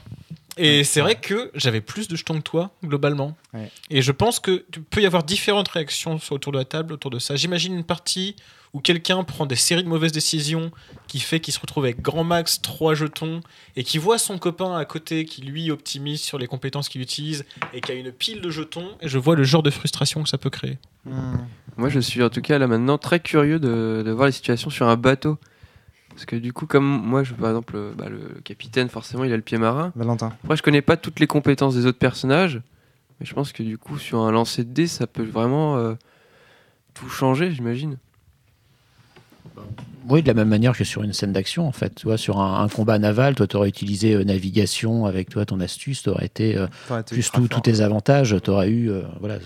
Et 0.56 0.84
c'est 0.84 1.00
vrai 1.00 1.14
que 1.14 1.50
j'avais 1.54 1.80
plus 1.80 2.08
de 2.08 2.16
jetons 2.16 2.34
que 2.34 2.42
toi, 2.42 2.72
globalement. 2.84 3.36
Ouais. 3.54 3.70
Et 3.90 4.02
je 4.02 4.12
pense 4.12 4.38
que 4.38 4.64
tu 4.70 4.80
peut 4.80 5.00
y 5.00 5.06
avoir 5.06 5.22
différentes 5.22 5.68
réactions 5.68 6.18
autour 6.30 6.52
de 6.52 6.58
la 6.58 6.64
table, 6.64 6.92
autour 6.92 7.10
de 7.10 7.18
ça. 7.18 7.36
J'imagine 7.36 7.74
une 7.74 7.84
partie 7.84 8.36
où 8.72 8.80
quelqu'un 8.80 9.22
prend 9.24 9.44
des 9.44 9.56
séries 9.56 9.82
de 9.82 9.88
mauvaises 9.88 10.12
décisions 10.12 10.70
qui 11.06 11.20
fait 11.20 11.40
qu'il 11.40 11.52
se 11.52 11.60
retrouve 11.60 11.84
avec 11.84 12.00
grand 12.00 12.24
max 12.24 12.62
3 12.62 12.94
jetons 12.94 13.40
et 13.76 13.84
qui 13.84 13.98
voit 13.98 14.18
son 14.18 14.38
copain 14.38 14.76
à 14.76 14.84
côté 14.84 15.24
qui 15.26 15.42
lui 15.42 15.70
optimise 15.70 16.22
sur 16.22 16.38
les 16.38 16.46
compétences 16.46 16.88
qu'il 16.88 17.02
utilise 17.02 17.44
et 17.74 17.80
qui 17.82 17.92
a 17.92 17.94
une 17.94 18.12
pile 18.12 18.40
de 18.40 18.50
jetons. 18.50 18.96
Et 19.00 19.08
je 19.08 19.18
vois 19.18 19.36
le 19.36 19.44
genre 19.44 19.62
de 19.62 19.70
frustration 19.70 20.22
que 20.22 20.28
ça 20.28 20.38
peut 20.38 20.50
créer. 20.50 20.78
Moi, 21.76 21.88
je 21.88 22.00
suis 22.00 22.22
en 22.22 22.30
tout 22.30 22.40
cas 22.40 22.58
là 22.58 22.66
maintenant 22.66 22.96
très 22.96 23.20
curieux 23.20 23.58
de, 23.58 24.02
de 24.04 24.10
voir 24.10 24.26
les 24.26 24.32
situations 24.32 24.70
sur 24.70 24.88
un 24.88 24.96
bateau. 24.96 25.38
Parce 26.14 26.26
que 26.26 26.36
du 26.36 26.52
coup, 26.52 26.66
comme 26.66 26.84
moi, 26.84 27.22
je, 27.22 27.34
par 27.34 27.50
exemple, 27.50 27.74
euh, 27.76 27.92
bah, 27.96 28.08
le 28.08 28.40
capitaine, 28.44 28.88
forcément, 28.88 29.24
il 29.24 29.32
a 29.32 29.36
le 29.36 29.42
pied 29.42 29.58
marin. 29.58 29.92
Valentin. 29.96 30.32
Après, 30.44 30.56
je 30.56 30.62
connais 30.62 30.82
pas 30.82 30.96
toutes 30.96 31.20
les 31.20 31.26
compétences 31.26 31.74
des 31.74 31.86
autres 31.86 31.98
personnages. 31.98 32.60
Mais 33.18 33.26
je 33.26 33.34
pense 33.34 33.52
que 33.52 33.62
du 33.62 33.78
coup, 33.78 33.98
sur 33.98 34.20
un 34.20 34.32
lancer 34.32 34.64
de 34.64 34.72
dés, 34.72 34.86
ça 34.86 35.06
peut 35.06 35.24
vraiment 35.24 35.76
euh, 35.76 35.94
tout 36.94 37.08
changer, 37.08 37.50
j'imagine. 37.50 37.96
Oui, 40.08 40.22
de 40.22 40.28
la 40.28 40.34
même 40.34 40.48
manière 40.48 40.76
que 40.76 40.84
sur 40.84 41.02
une 41.02 41.12
scène 41.12 41.32
d'action, 41.32 41.66
en 41.66 41.72
fait. 41.72 41.94
Tu 41.94 42.06
vois, 42.06 42.16
sur 42.18 42.40
un, 42.40 42.62
un 42.64 42.68
combat 42.68 42.98
naval, 42.98 43.34
toi, 43.34 43.46
tu 43.46 43.56
aurais 43.56 43.68
utilisé 43.68 44.14
euh, 44.14 44.24
navigation 44.24 45.06
avec 45.06 45.28
toi, 45.30 45.44
ton 45.44 45.60
astuce, 45.60 46.02
tu 46.02 46.10
aurais 46.10 46.26
été 46.26 46.56
euh, 46.56 46.66
plus 47.08 47.30
tous 47.30 47.48
tes 47.60 47.80
avantages, 47.80 48.36
tu 48.42 48.50
aurais 48.50 48.68
eu. 48.68 48.90
euh, 48.90 49.02
voilà, 49.20 49.34
euh, 49.34 49.38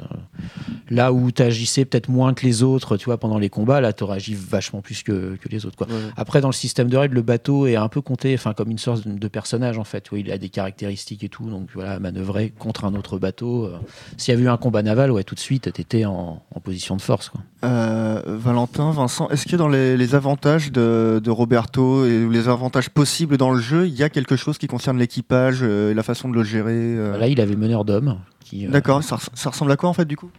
là 0.91 1.13
où 1.13 1.31
tu 1.31 1.43
agissais 1.43 1.85
peut-être 1.85 2.09
moins 2.09 2.35
que 2.35 2.45
les 2.47 2.63
autres, 2.63 2.97
tu 2.97 3.07
vois, 3.07 3.19
pendant 3.19 3.39
les 3.39 3.49
combats, 3.51 3.81
là, 3.81 3.93
tu 3.93 4.05
aurais 4.05 4.17
agi 4.17 4.35
vachement 4.35 4.81
plus 4.81 5.03
que, 5.03 5.37
que 5.37 5.49
les 5.49 5.67
autres, 5.67 5.77
quoi. 5.77 5.87
Ouais. 5.89 5.95
Après, 6.17 6.41
dans 6.41 6.49
le 6.49 6.53
système 6.55 6.89
de 6.89 6.97
règles, 6.97 7.15
le 7.17 7.23
bateau 7.23 7.67
est 7.67 7.77
un 7.77 7.89
peu 7.89 8.01
compté, 8.01 8.35
enfin, 8.35 8.53
comme 8.55 8.71
une 8.71 8.79
sorte 8.79 9.07
de, 9.07 9.29
personnage, 9.29 9.79
en 9.79 9.85
fait. 9.85 10.03
Tu 10.03 10.11
vois, 10.11 10.19
il 10.21 10.31
a 10.31 10.39
des 10.39 10.49
caractéristiques 10.49 11.25
et 11.25 11.29
tout, 11.29 11.51
donc 11.51 11.69
voilà, 11.75 11.99
manœuvrer 11.99 12.53
contre 12.59 12.85
un 12.85 12.95
autre 12.95 13.19
bateau. 13.19 13.65
euh, 13.65 13.79
S'il 14.17 14.33
y 14.33 14.37
avait 14.37 14.45
eu 14.47 14.49
un 14.49 14.57
combat 14.57 14.83
naval, 14.83 15.11
ouais, 15.11 15.25
tout 15.25 15.35
de 15.35 15.41
suite, 15.41 15.73
tu 15.73 15.81
étais 15.81 16.05
en, 16.05 16.43
en 16.55 16.61
position 16.61 16.97
de 16.97 17.03
force, 17.03 17.29
quoi. 17.29 17.41
Euh, 17.65 18.23
Valentin, 18.27 18.91
Vincent, 18.93 19.29
est-ce 19.31 19.47
que 19.47 19.57
dans 19.57 19.69
les, 19.69 19.97
les 19.97 20.15
avantages 20.15 20.46
de, 20.47 21.21
de 21.23 21.31
Roberto 21.31 22.07
et 22.07 22.29
les 22.29 22.49
avantages 22.49 22.89
possibles 22.91 23.37
dans 23.37 23.51
le 23.53 23.61
jeu, 23.61 23.87
il 23.89 23.95
y 23.95 24.03
a 24.05 24.09
quelque 24.09 24.37
chose 24.37 24.59
qui 24.59 24.69
concerne 24.69 24.97
l'équipage 24.99 25.59
euh, 25.63 25.91
et 25.91 25.95
la 25.95 26.03
façon 26.05 26.29
de 26.29 26.35
le 26.35 26.45
gérer 26.45 26.73
euh 26.73 27.19
Là, 27.19 27.27
il 27.27 27.41
avait 27.41 27.57
meneur 27.57 27.85
d'hommes. 27.85 28.21
euh, 28.55 28.69
D'accord, 28.71 29.03
ça, 29.03 29.17
res- 29.17 29.29
ça 29.35 29.51
ressemble 29.51 29.73
à 29.73 29.77
quoi 29.77 29.89
en 29.89 29.93
fait 29.93 30.05
du 30.05 30.17
coup? 30.17 30.31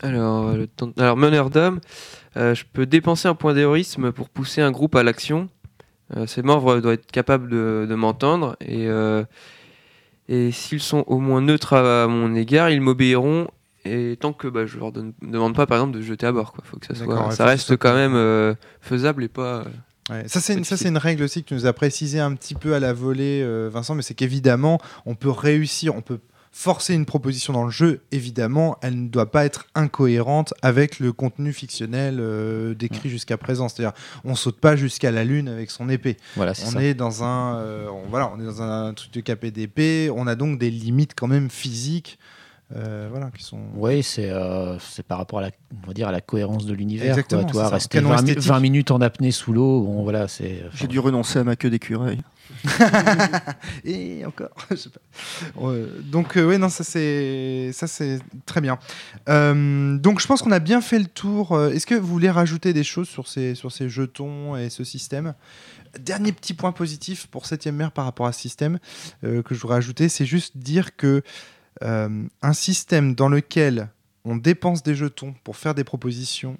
Alors, 0.00 0.52
le 0.54 0.66
temps- 0.66 0.92
Alors 0.98 1.16
meneur 1.16 1.50
d'homme, 1.50 1.80
euh, 2.36 2.54
je 2.54 2.64
peux 2.72 2.86
dépenser 2.86 3.26
un 3.28 3.34
point 3.34 3.52
d'héroïsme 3.54 4.12
pour 4.12 4.28
pousser 4.28 4.60
un 4.62 4.70
groupe 4.70 4.94
à 4.94 5.02
l'action. 5.02 5.48
Euh, 6.16 6.26
ces 6.26 6.42
membres 6.42 6.78
doivent 6.80 6.94
être 6.94 7.10
capables 7.10 7.48
de, 7.50 7.86
de 7.88 7.94
m'entendre 7.96 8.56
et, 8.60 8.86
euh, 8.86 9.24
et 10.28 10.52
s'ils 10.52 10.80
sont 10.80 11.02
au 11.08 11.18
moins 11.18 11.40
neutres 11.40 11.72
à, 11.72 12.04
à 12.04 12.06
mon 12.06 12.34
égard, 12.36 12.70
ils 12.70 12.80
m'obéiront. 12.80 13.48
Et 13.86 14.16
tant 14.16 14.32
que 14.32 14.48
bah, 14.48 14.66
je 14.66 14.78
leur 14.78 14.92
donne- 14.92 15.12
demande 15.22 15.54
pas, 15.54 15.66
par 15.66 15.78
exemple, 15.78 15.96
de 15.96 16.02
jeter 16.02 16.26
à 16.26 16.32
bord, 16.32 16.52
quoi. 16.52 16.62
Faut 16.66 16.78
que 16.78 16.86
ça 16.86 16.94
soit, 16.94 17.06
ouais, 17.28 17.44
reste 17.44 17.76
quand 17.76 17.94
même 17.94 18.14
euh, 18.14 18.54
faisable 18.80 19.24
et 19.24 19.28
pas. 19.28 19.60
euh, 19.60 19.64
Ouais, 20.08 20.28
Ça, 20.28 20.40
c'est 20.40 20.54
une, 20.54 20.62
ça, 20.64 20.76
Petit. 20.76 20.84
c'est 20.84 20.88
une 20.90 20.98
règle 20.98 21.24
aussi 21.24 21.42
que 21.42 21.48
tu 21.48 21.54
nous 21.54 21.66
as 21.66 21.72
précisé 21.72 22.20
un 22.20 22.32
petit 22.36 22.54
peu 22.54 22.74
à 22.74 22.78
la 22.80 22.92
volée, 22.92 23.40
euh, 23.42 23.68
Vincent, 23.72 23.96
mais 23.96 24.02
c'est 24.02 24.14
qu'évidemment, 24.14 24.78
on 25.04 25.16
peut 25.16 25.30
réussir, 25.30 25.96
on 25.96 26.00
peut 26.00 26.20
forcer 26.52 26.94
une 26.94 27.04
proposition 27.06 27.52
dans 27.52 27.64
le 27.64 27.70
jeu. 27.70 28.00
Évidemment, 28.12 28.78
elle 28.82 29.02
ne 29.02 29.08
doit 29.08 29.30
pas 29.30 29.44
être 29.44 29.66
incohérente 29.74 30.54
avec 30.62 31.00
le 31.00 31.12
contenu 31.12 31.52
fictionnel 31.52 32.22
décrit 32.78 33.10
jusqu'à 33.10 33.36
présent. 33.36 33.68
C'est-à-dire, 33.68 33.92
on 34.24 34.34
saute 34.34 34.58
pas 34.60 34.76
jusqu'à 34.76 35.10
la 35.10 35.24
lune 35.24 35.48
avec 35.48 35.70
son 35.70 35.88
épée. 35.88 36.16
Voilà, 36.36 36.52
On 36.52 36.70
ça. 36.70 36.82
est 36.82 36.94
dans 36.94 37.24
un, 37.24 37.60
on- 37.90 38.08
voilà, 38.08 38.30
on 38.34 38.40
est 38.40 38.44
dans 38.44 38.62
un 38.62 38.94
truc 38.94 39.12
de 39.12 39.20
KPDP. 39.20 40.10
On 40.14 40.26
a 40.26 40.34
donc 40.34 40.58
des 40.58 40.70
limites 40.70 41.12
quand 41.14 41.26
même 41.26 41.50
physiques, 41.50 42.18
euh, 42.74 43.06
voilà, 43.10 43.30
qui 43.30 43.44
sont. 43.44 43.60
Oui, 43.74 44.02
c'est 44.02 44.28
euh, 44.30 44.76
c'est 44.80 45.04
par 45.06 45.18
rapport 45.18 45.38
à 45.38 45.42
la, 45.42 45.50
on 45.84 45.86
va 45.86 45.92
dire, 45.94 46.08
à 46.08 46.12
la 46.12 46.20
cohérence 46.20 46.66
de 46.66 46.74
l'univers. 46.74 47.10
Exactement, 47.10 47.42
Quoi. 47.42 47.48
c'est 47.50 47.52
Toi, 47.58 47.64
ça. 47.68 47.74
rester 47.74 47.98
Canon 47.98 48.08
20, 48.10 48.14
mi- 48.22 48.28
esthétique. 48.30 48.50
20 48.50 48.60
minutes 48.60 48.90
en 48.90 49.00
apnée 49.00 49.30
sous 49.30 49.52
l'eau, 49.52 49.82
bon, 49.82 50.02
voilà, 50.02 50.26
c'est. 50.28 50.62
enfin, 50.66 50.76
J'ai 50.80 50.86
dû 50.88 50.98
renoncer 50.98 51.38
à 51.38 51.44
ma 51.44 51.54
queue 51.56 51.70
d'écureuil. 51.70 52.18
Et 53.84 54.24
encore, 54.24 54.50
je 54.70 54.76
sais 54.76 54.90
pas. 54.90 55.00
Ouais, 55.60 55.82
donc 56.04 56.36
euh, 56.36 56.46
ouais 56.46 56.58
non 56.58 56.68
ça 56.68 56.84
c'est 56.84 57.70
ça 57.72 57.86
c'est 57.86 58.20
très 58.46 58.60
bien. 58.60 58.78
Euh, 59.28 59.96
donc 59.98 60.20
je 60.20 60.26
pense 60.26 60.42
qu'on 60.42 60.52
a 60.52 60.58
bien 60.58 60.80
fait 60.80 60.98
le 60.98 61.06
tour. 61.06 61.60
Est-ce 61.60 61.86
que 61.86 61.94
vous 61.94 62.06
voulez 62.06 62.30
rajouter 62.30 62.72
des 62.72 62.84
choses 62.84 63.08
sur 63.08 63.28
ces 63.28 63.54
sur 63.54 63.72
ces 63.72 63.88
jetons 63.88 64.56
et 64.56 64.70
ce 64.70 64.84
système? 64.84 65.34
Dernier 66.00 66.32
petit 66.32 66.52
point 66.54 66.72
positif 66.72 67.26
pour 67.26 67.46
septième 67.46 67.76
mer 67.76 67.90
par 67.90 68.04
rapport 68.04 68.26
à 68.26 68.32
ce 68.32 68.40
système 68.40 68.78
euh, 69.24 69.42
que 69.42 69.54
je 69.54 69.60
voudrais 69.60 69.78
ajouter, 69.78 70.08
c'est 70.08 70.26
juste 70.26 70.56
dire 70.58 70.94
que 70.96 71.06
euh, 71.06 71.20
un 71.82 72.52
système 72.52 73.14
dans 73.14 73.28
lequel 73.28 73.88
on 74.24 74.36
dépense 74.36 74.82
des 74.82 74.94
jetons 74.94 75.34
pour 75.44 75.56
faire 75.56 75.74
des 75.74 75.84
propositions, 75.84 76.58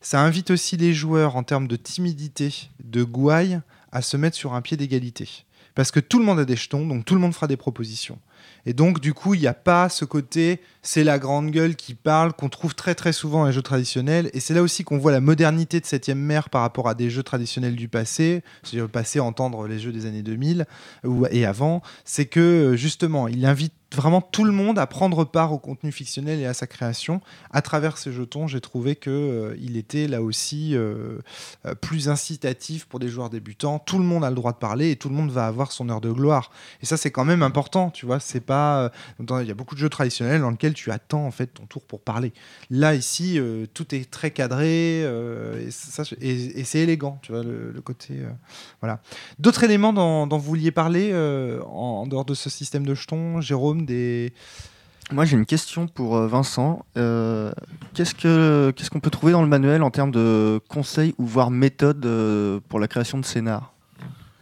ça 0.00 0.20
invite 0.20 0.50
aussi 0.50 0.76
les 0.76 0.92
joueurs 0.92 1.36
en 1.36 1.42
termes 1.42 1.66
de 1.66 1.76
timidité, 1.76 2.68
de 2.82 3.02
gouaille, 3.02 3.60
à 3.90 4.02
se 4.02 4.16
mettre 4.16 4.36
sur 4.36 4.54
un 4.54 4.60
pied 4.60 4.76
d'égalité. 4.76 5.28
Parce 5.74 5.90
que 5.90 5.98
tout 5.98 6.18
le 6.18 6.24
monde 6.24 6.38
a 6.38 6.44
des 6.44 6.56
jetons, 6.56 6.86
donc 6.86 7.04
tout 7.04 7.14
le 7.14 7.20
monde 7.20 7.34
fera 7.34 7.48
des 7.48 7.56
propositions. 7.56 8.18
Et 8.66 8.74
donc, 8.74 9.00
du 9.00 9.12
coup, 9.12 9.34
il 9.34 9.40
n'y 9.40 9.46
a 9.46 9.54
pas 9.54 9.88
ce 9.88 10.04
côté, 10.04 10.60
c'est 10.82 11.04
la 11.04 11.18
grande 11.18 11.50
gueule 11.50 11.74
qui 11.74 11.94
parle, 11.94 12.32
qu'on 12.32 12.48
trouve 12.48 12.74
très 12.74 12.94
très 12.94 13.12
souvent 13.12 13.40
dans 13.40 13.46
les 13.46 13.52
jeux 13.52 13.62
traditionnels. 13.62 14.30
Et 14.34 14.40
c'est 14.40 14.54
là 14.54 14.62
aussi 14.62 14.84
qu'on 14.84 14.98
voit 14.98 15.10
la 15.10 15.20
modernité 15.20 15.80
de 15.80 15.84
7ème 15.84 16.14
mer 16.14 16.48
par 16.48 16.62
rapport 16.62 16.88
à 16.88 16.94
des 16.94 17.10
jeux 17.10 17.22
traditionnels 17.22 17.74
du 17.74 17.88
passé. 17.88 18.42
C'est-à-dire 18.62 18.84
le 18.84 18.88
passé, 18.88 19.20
entendre 19.20 19.66
les 19.66 19.78
jeux 19.78 19.92
des 19.92 20.06
années 20.06 20.22
2000 20.22 20.66
ou, 21.04 21.26
et 21.30 21.44
avant. 21.44 21.82
C'est 22.04 22.26
que, 22.26 22.74
justement, 22.76 23.26
il 23.26 23.44
invite 23.44 23.74
vraiment 23.94 24.20
tout 24.20 24.44
le 24.44 24.52
monde 24.52 24.78
à 24.78 24.86
prendre 24.86 25.24
part 25.24 25.52
au 25.52 25.58
contenu 25.58 25.92
fictionnel 25.92 26.40
et 26.40 26.46
à 26.46 26.54
sa 26.54 26.66
création. 26.66 27.20
À 27.50 27.62
travers 27.62 27.98
ces 27.98 28.12
jetons, 28.12 28.46
j'ai 28.46 28.60
trouvé 28.60 28.96
que 28.96 29.10
euh, 29.10 29.56
il 29.60 29.76
était 29.76 30.06
là 30.06 30.22
aussi 30.22 30.74
euh, 30.74 31.18
euh, 31.66 31.74
plus 31.74 32.08
incitatif 32.08 32.86
pour 32.86 33.00
des 33.00 33.08
joueurs 33.08 33.30
débutants. 33.30 33.78
Tout 33.78 33.98
le 33.98 34.04
monde 34.04 34.24
a 34.24 34.30
le 34.30 34.36
droit 34.36 34.52
de 34.52 34.58
parler 34.58 34.90
et 34.90 34.96
tout 34.96 35.08
le 35.08 35.14
monde 35.14 35.30
va 35.30 35.46
avoir 35.46 35.72
son 35.72 35.88
heure 35.88 36.00
de 36.00 36.10
gloire. 36.10 36.50
Et 36.82 36.86
ça, 36.86 36.96
c'est 36.96 37.10
quand 37.10 37.24
même 37.24 37.42
important, 37.42 37.90
tu 37.90 38.06
vois. 38.06 38.20
C'est 38.20 38.40
pas. 38.40 38.90
euh, 39.20 39.40
Il 39.42 39.48
y 39.48 39.50
a 39.50 39.54
beaucoup 39.54 39.74
de 39.74 39.80
jeux 39.80 39.88
traditionnels 39.88 40.40
dans 40.40 40.50
lesquels 40.50 40.74
tu 40.74 40.90
attends 40.90 41.26
en 41.26 41.30
fait 41.30 41.46
ton 41.48 41.66
tour 41.66 41.82
pour 41.82 42.00
parler. 42.00 42.32
Là, 42.70 42.94
ici, 42.94 43.38
tout 43.74 43.94
est 43.94 44.10
très 44.10 44.30
cadré 44.30 45.00
et, 45.00 45.68
et, 46.20 46.64
c'est 46.64 46.78
élégant, 46.80 47.18
tu 47.22 47.32
vois, 47.32 47.42
le, 47.42 47.80
côté. 47.84 48.14
voilà. 48.80 49.00
D'autres 49.38 49.64
éléments 49.64 49.92
dont, 49.92 50.26
vous 50.26 50.40
vouliez 50.40 50.70
parler 50.70 51.12
en 51.14 52.06
dehors 52.06 52.24
de 52.24 52.34
ce 52.34 52.50
système 52.50 52.86
de 52.86 52.94
jetons, 52.94 53.40
Jérôme, 53.40 53.83
des. 53.84 54.32
Moi 55.12 55.24
j'ai 55.26 55.36
une 55.36 55.46
question 55.46 55.86
pour 55.86 56.16
euh, 56.16 56.26
Vincent. 56.26 56.84
Euh, 56.96 57.52
Qu'est-ce 57.94 58.14
que 58.14 58.72
qu'est-ce 58.74 58.90
qu'on 58.90 59.00
peut 59.00 59.10
trouver 59.10 59.32
dans 59.32 59.42
le 59.42 59.48
manuel 59.48 59.82
en 59.82 59.90
termes 59.90 60.10
de 60.10 60.60
conseils 60.68 61.14
ou 61.18 61.26
voire 61.26 61.50
méthodes 61.50 62.04
euh, 62.06 62.58
pour 62.68 62.80
la 62.80 62.88
création 62.88 63.18
de 63.18 63.24
scénar? 63.24 63.72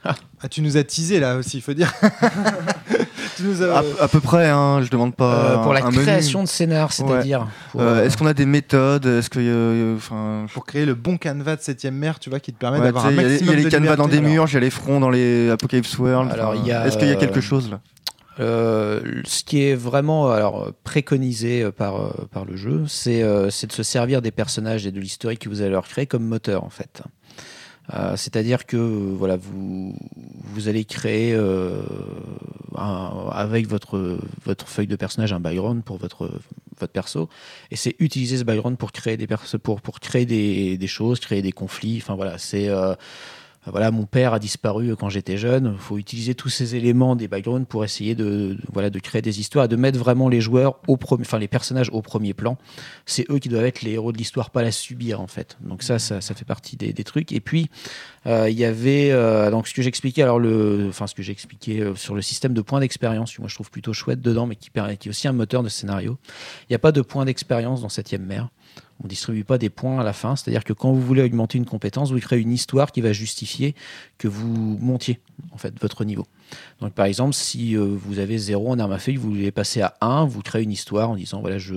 Ah, 0.05 0.49
tu 0.49 0.63
nous 0.63 0.77
as 0.77 0.83
teasé 0.83 1.21
là 1.21 1.37
aussi, 1.37 1.59
il 1.59 1.61
faut 1.63 1.75
dire. 1.75 1.93
tu 3.37 3.45
nous 3.45 3.63
as- 3.63 3.79
à, 3.79 3.83
à 4.01 4.09
peu 4.09 4.19
près, 4.21 4.49
hein, 4.49 4.81
je 4.83 4.91
demande 4.91 5.15
pas. 5.15 5.33
Euh, 5.35 5.63
pour 5.63 5.73
la 5.73 5.85
un 5.85 5.91
menu. 5.93 6.03
création 6.03 6.43
de 6.43 6.49
scénar, 6.49 6.93
c'est-à-dire. 6.93 7.47
pour, 7.71 7.81
Euh, 7.83 8.05
Est-ce 8.05 8.17
qu'on 8.17 8.27
a 8.27 8.35
des 8.35 8.47
méthodes? 8.47 9.07
Est-ce 9.07 9.31
que, 9.31 9.39
euh, 9.41 9.97
enfin, 9.97 10.47
pour 10.53 10.65
créer 10.67 10.87
le 10.87 10.95
bon 10.95 11.19
canevas 11.19 11.55
de 11.57 11.61
7ème 11.61 11.93
mer, 11.93 12.19
tu 12.19 12.31
vois, 12.31 12.41
qui 12.41 12.53
te 12.53 12.59
permet 12.59 12.79
ouais, 12.79 12.85
d'avoir 12.87 13.07
un 13.07 13.11
sais, 13.11 13.15
il 13.15 13.21
y 13.23 13.25
a- 13.25 13.29
maximum 13.29 13.55
il 13.55 13.59
y 13.59 13.61
a 13.61 13.65
les 13.65 13.71
canevas 13.71 13.97
dans 13.97 14.09
des 14.09 14.21
murs, 14.21 14.47
il 14.49 14.55
y 14.55 14.57
a 14.57 14.61
les 14.61 14.71
fronts 14.71 14.99
dans 14.99 15.11
les 15.11 15.51
Apocalypse 15.51 15.97
World. 15.99 16.33
Alors, 16.33 16.55
Est-ce 16.55 16.99
qu'il 16.99 17.07
y 17.07 17.13
a 17.13 17.15
euh, 17.15 17.21
quelque 17.21 17.41
chose 17.41 17.71
là? 17.71 17.81
Ce 18.39 19.45
qui 19.45 19.63
est 19.63 19.75
vraiment 19.75 20.31
euh, 20.33 20.71
préconisé 20.85 21.63
euh, 21.63 21.71
par, 21.71 21.97
euh, 21.97 22.29
par 22.31 22.45
le 22.45 22.57
jeu, 22.57 22.85
c'est 22.89 23.23
euh, 23.23 23.47
de 23.47 23.51
se 23.51 23.83
servir 23.83 24.23
des 24.23 24.31
personnages 24.31 24.87
et 24.87 24.93
de 24.93 25.01
l'historique 25.01 25.41
que 25.41 25.49
vous 25.49 25.61
allez 25.61 25.71
leur 25.71 25.87
créer 25.87 26.07
comme 26.07 26.25
moteur 26.25 26.65
en 26.65 26.71
fait. 26.71 27.03
Euh, 27.95 28.17
C'est-à-dire 28.17 28.65
que 28.67 28.77
euh, 28.77 29.39
vous, 29.41 30.69
allez 30.69 30.85
créer 30.85 31.35
euh, 31.35 31.83
avec 32.77 33.67
votre, 33.67 34.19
feuille 34.67 34.87
de 34.87 34.97
personnage 34.97 35.33
un 35.33 35.41
background 35.41 35.83
pour 35.83 35.99
votre, 35.99 36.31
perso, 36.93 37.29
et 37.71 37.77
c'est 37.77 37.95
utiliser 38.01 38.39
ce 38.39 38.43
background 38.43 38.77
pour 38.77 38.91
créer 38.91 39.17
des 39.17 40.87
choses, 40.87 41.21
créer 41.21 41.43
des 41.43 41.53
conflits. 41.53 41.99
Enfin 42.03 42.17
voilà, 42.17 42.39
c'est 42.39 42.69
euh, 42.69 42.95
voilà, 43.67 43.91
mon 43.93 44.07
père 44.07 44.35
a 44.35 44.39
disparu 44.41 44.97
quand 44.97 45.09
j'étais 45.09 45.37
jeune. 45.37 45.73
Il 45.75 45.81
faut 45.81 45.97
utiliser 45.97 46.35
tous 46.35 46.49
ces 46.49 46.75
éléments 46.75 47.15
des 47.15 47.29
backgrounds 47.29 47.67
pour 47.67 47.85
essayer 47.85 48.15
de, 48.15 48.59
voilà, 48.73 48.91
de 48.91 48.99
créer 48.99 49.23
des 49.23 49.39
histoires, 49.39 49.69
de 49.69 49.77
mettre 49.77 49.99
vraiment 49.99 50.29
les 50.29 50.41
joueurs 50.41 50.81
au 50.89 50.97
premier, 50.97 51.23
enfin 51.23 51.39
les 51.39 51.49
personnages 51.49 51.89
au 51.93 52.03
premier 52.03 52.35
plan. 52.35 52.59
C'est 53.07 53.31
eux 53.31 53.39
qui 53.39 53.49
doivent 53.49 53.65
être 53.65 53.83
les 53.83 53.93
héros 53.93 54.11
de 54.11 54.19
l'histoire, 54.19 54.51
pas 54.51 54.63
la 54.63 54.73
subir 54.73 55.21
en 55.21 55.29
fait. 55.29 55.57
Donc 55.61 55.83
ça, 55.83 55.99
ça, 55.99 56.21
ça 56.21 56.35
fait 56.35 56.45
partie 56.45 56.77
des, 56.77 56.93
trucs. 57.05 57.33
Et 57.33 57.41
puis 57.41 57.71
euh, 58.27 58.49
il 58.51 58.59
y 58.59 58.65
avait 58.65 59.11
euh, 59.13 59.51
donc 59.51 59.69
ce 59.69 59.75
que 59.75 59.83
j'expliquais, 59.83 60.23
alors 60.23 60.39
le, 60.39 60.87
enfin 60.89 61.07
ce 61.07 61.15
que 61.15 61.23
j'ai 61.23 61.33
expliqué 61.33 61.81
euh, 61.81 61.95
sur 61.95 62.15
le 62.15 62.23
système 62.23 62.55
de 62.55 62.63
points 62.63 62.81
d'expérience, 62.81 63.39
moi 63.39 63.49
je 63.49 63.55
trouve 63.55 63.71
plutôt 63.71 63.93
chouette 63.93 64.21
dedans, 64.21 64.47
mais 64.47 64.57
qui, 64.57 64.71
qui 64.71 65.09
est 65.09 65.11
aussi 65.11 65.29
un 65.29 65.33
moteur 65.33 65.63
de 65.63 65.69
scénario. 65.69 66.19
Il 66.63 66.73
n'y 66.73 66.77
a 66.77 66.81
pas 66.81 66.93
de 66.93 67.01
points 67.01 67.25
d'expérience 67.25 67.83
dans 67.83 67.89
Septième 67.89 68.25
mer. 68.25 68.49
On 69.03 69.09
distribue 69.09 69.45
pas 69.45 69.59
des 69.59 69.71
points 69.71 69.99
à 69.99 70.05
la 70.05 70.13
fin, 70.13 70.37
c'est-à-dire 70.37 70.63
que 70.63 70.73
quand 70.73 70.93
vous 70.93 71.01
voulez 71.01 71.23
augmenter 71.23 71.59
une 71.59 71.65
compétence, 71.67 72.13
vous 72.13 72.21
créez 72.21 72.41
une 72.41 72.53
histoire 72.53 72.93
qui 72.93 73.01
va 73.01 73.13
justifier 73.13 73.75
que 74.17 74.29
vous 74.29 74.79
montiez 74.81 75.19
en 75.51 75.59
fait 75.59 75.75
votre 75.81 76.05
niveau. 76.05 76.27
Donc 76.81 76.93
par 76.93 77.07
exemple, 77.07 77.35
si 77.35 77.77
euh, 77.77 77.85
vous 77.85 78.21
avez 78.21 78.39
0 78.39 78.71
en 78.71 78.79
arme 78.79 78.93
à 78.93 78.99
feu, 78.99 79.15
vous 79.17 79.31
voulez 79.31 79.51
passer 79.51 79.81
à 79.81 79.95
1, 80.01 80.25
vous 80.27 80.43
créez 80.43 80.63
une 80.63 80.71
histoire 80.71 81.11
en 81.11 81.17
disant 81.17 81.41
voilà 81.41 81.59
je 81.59 81.75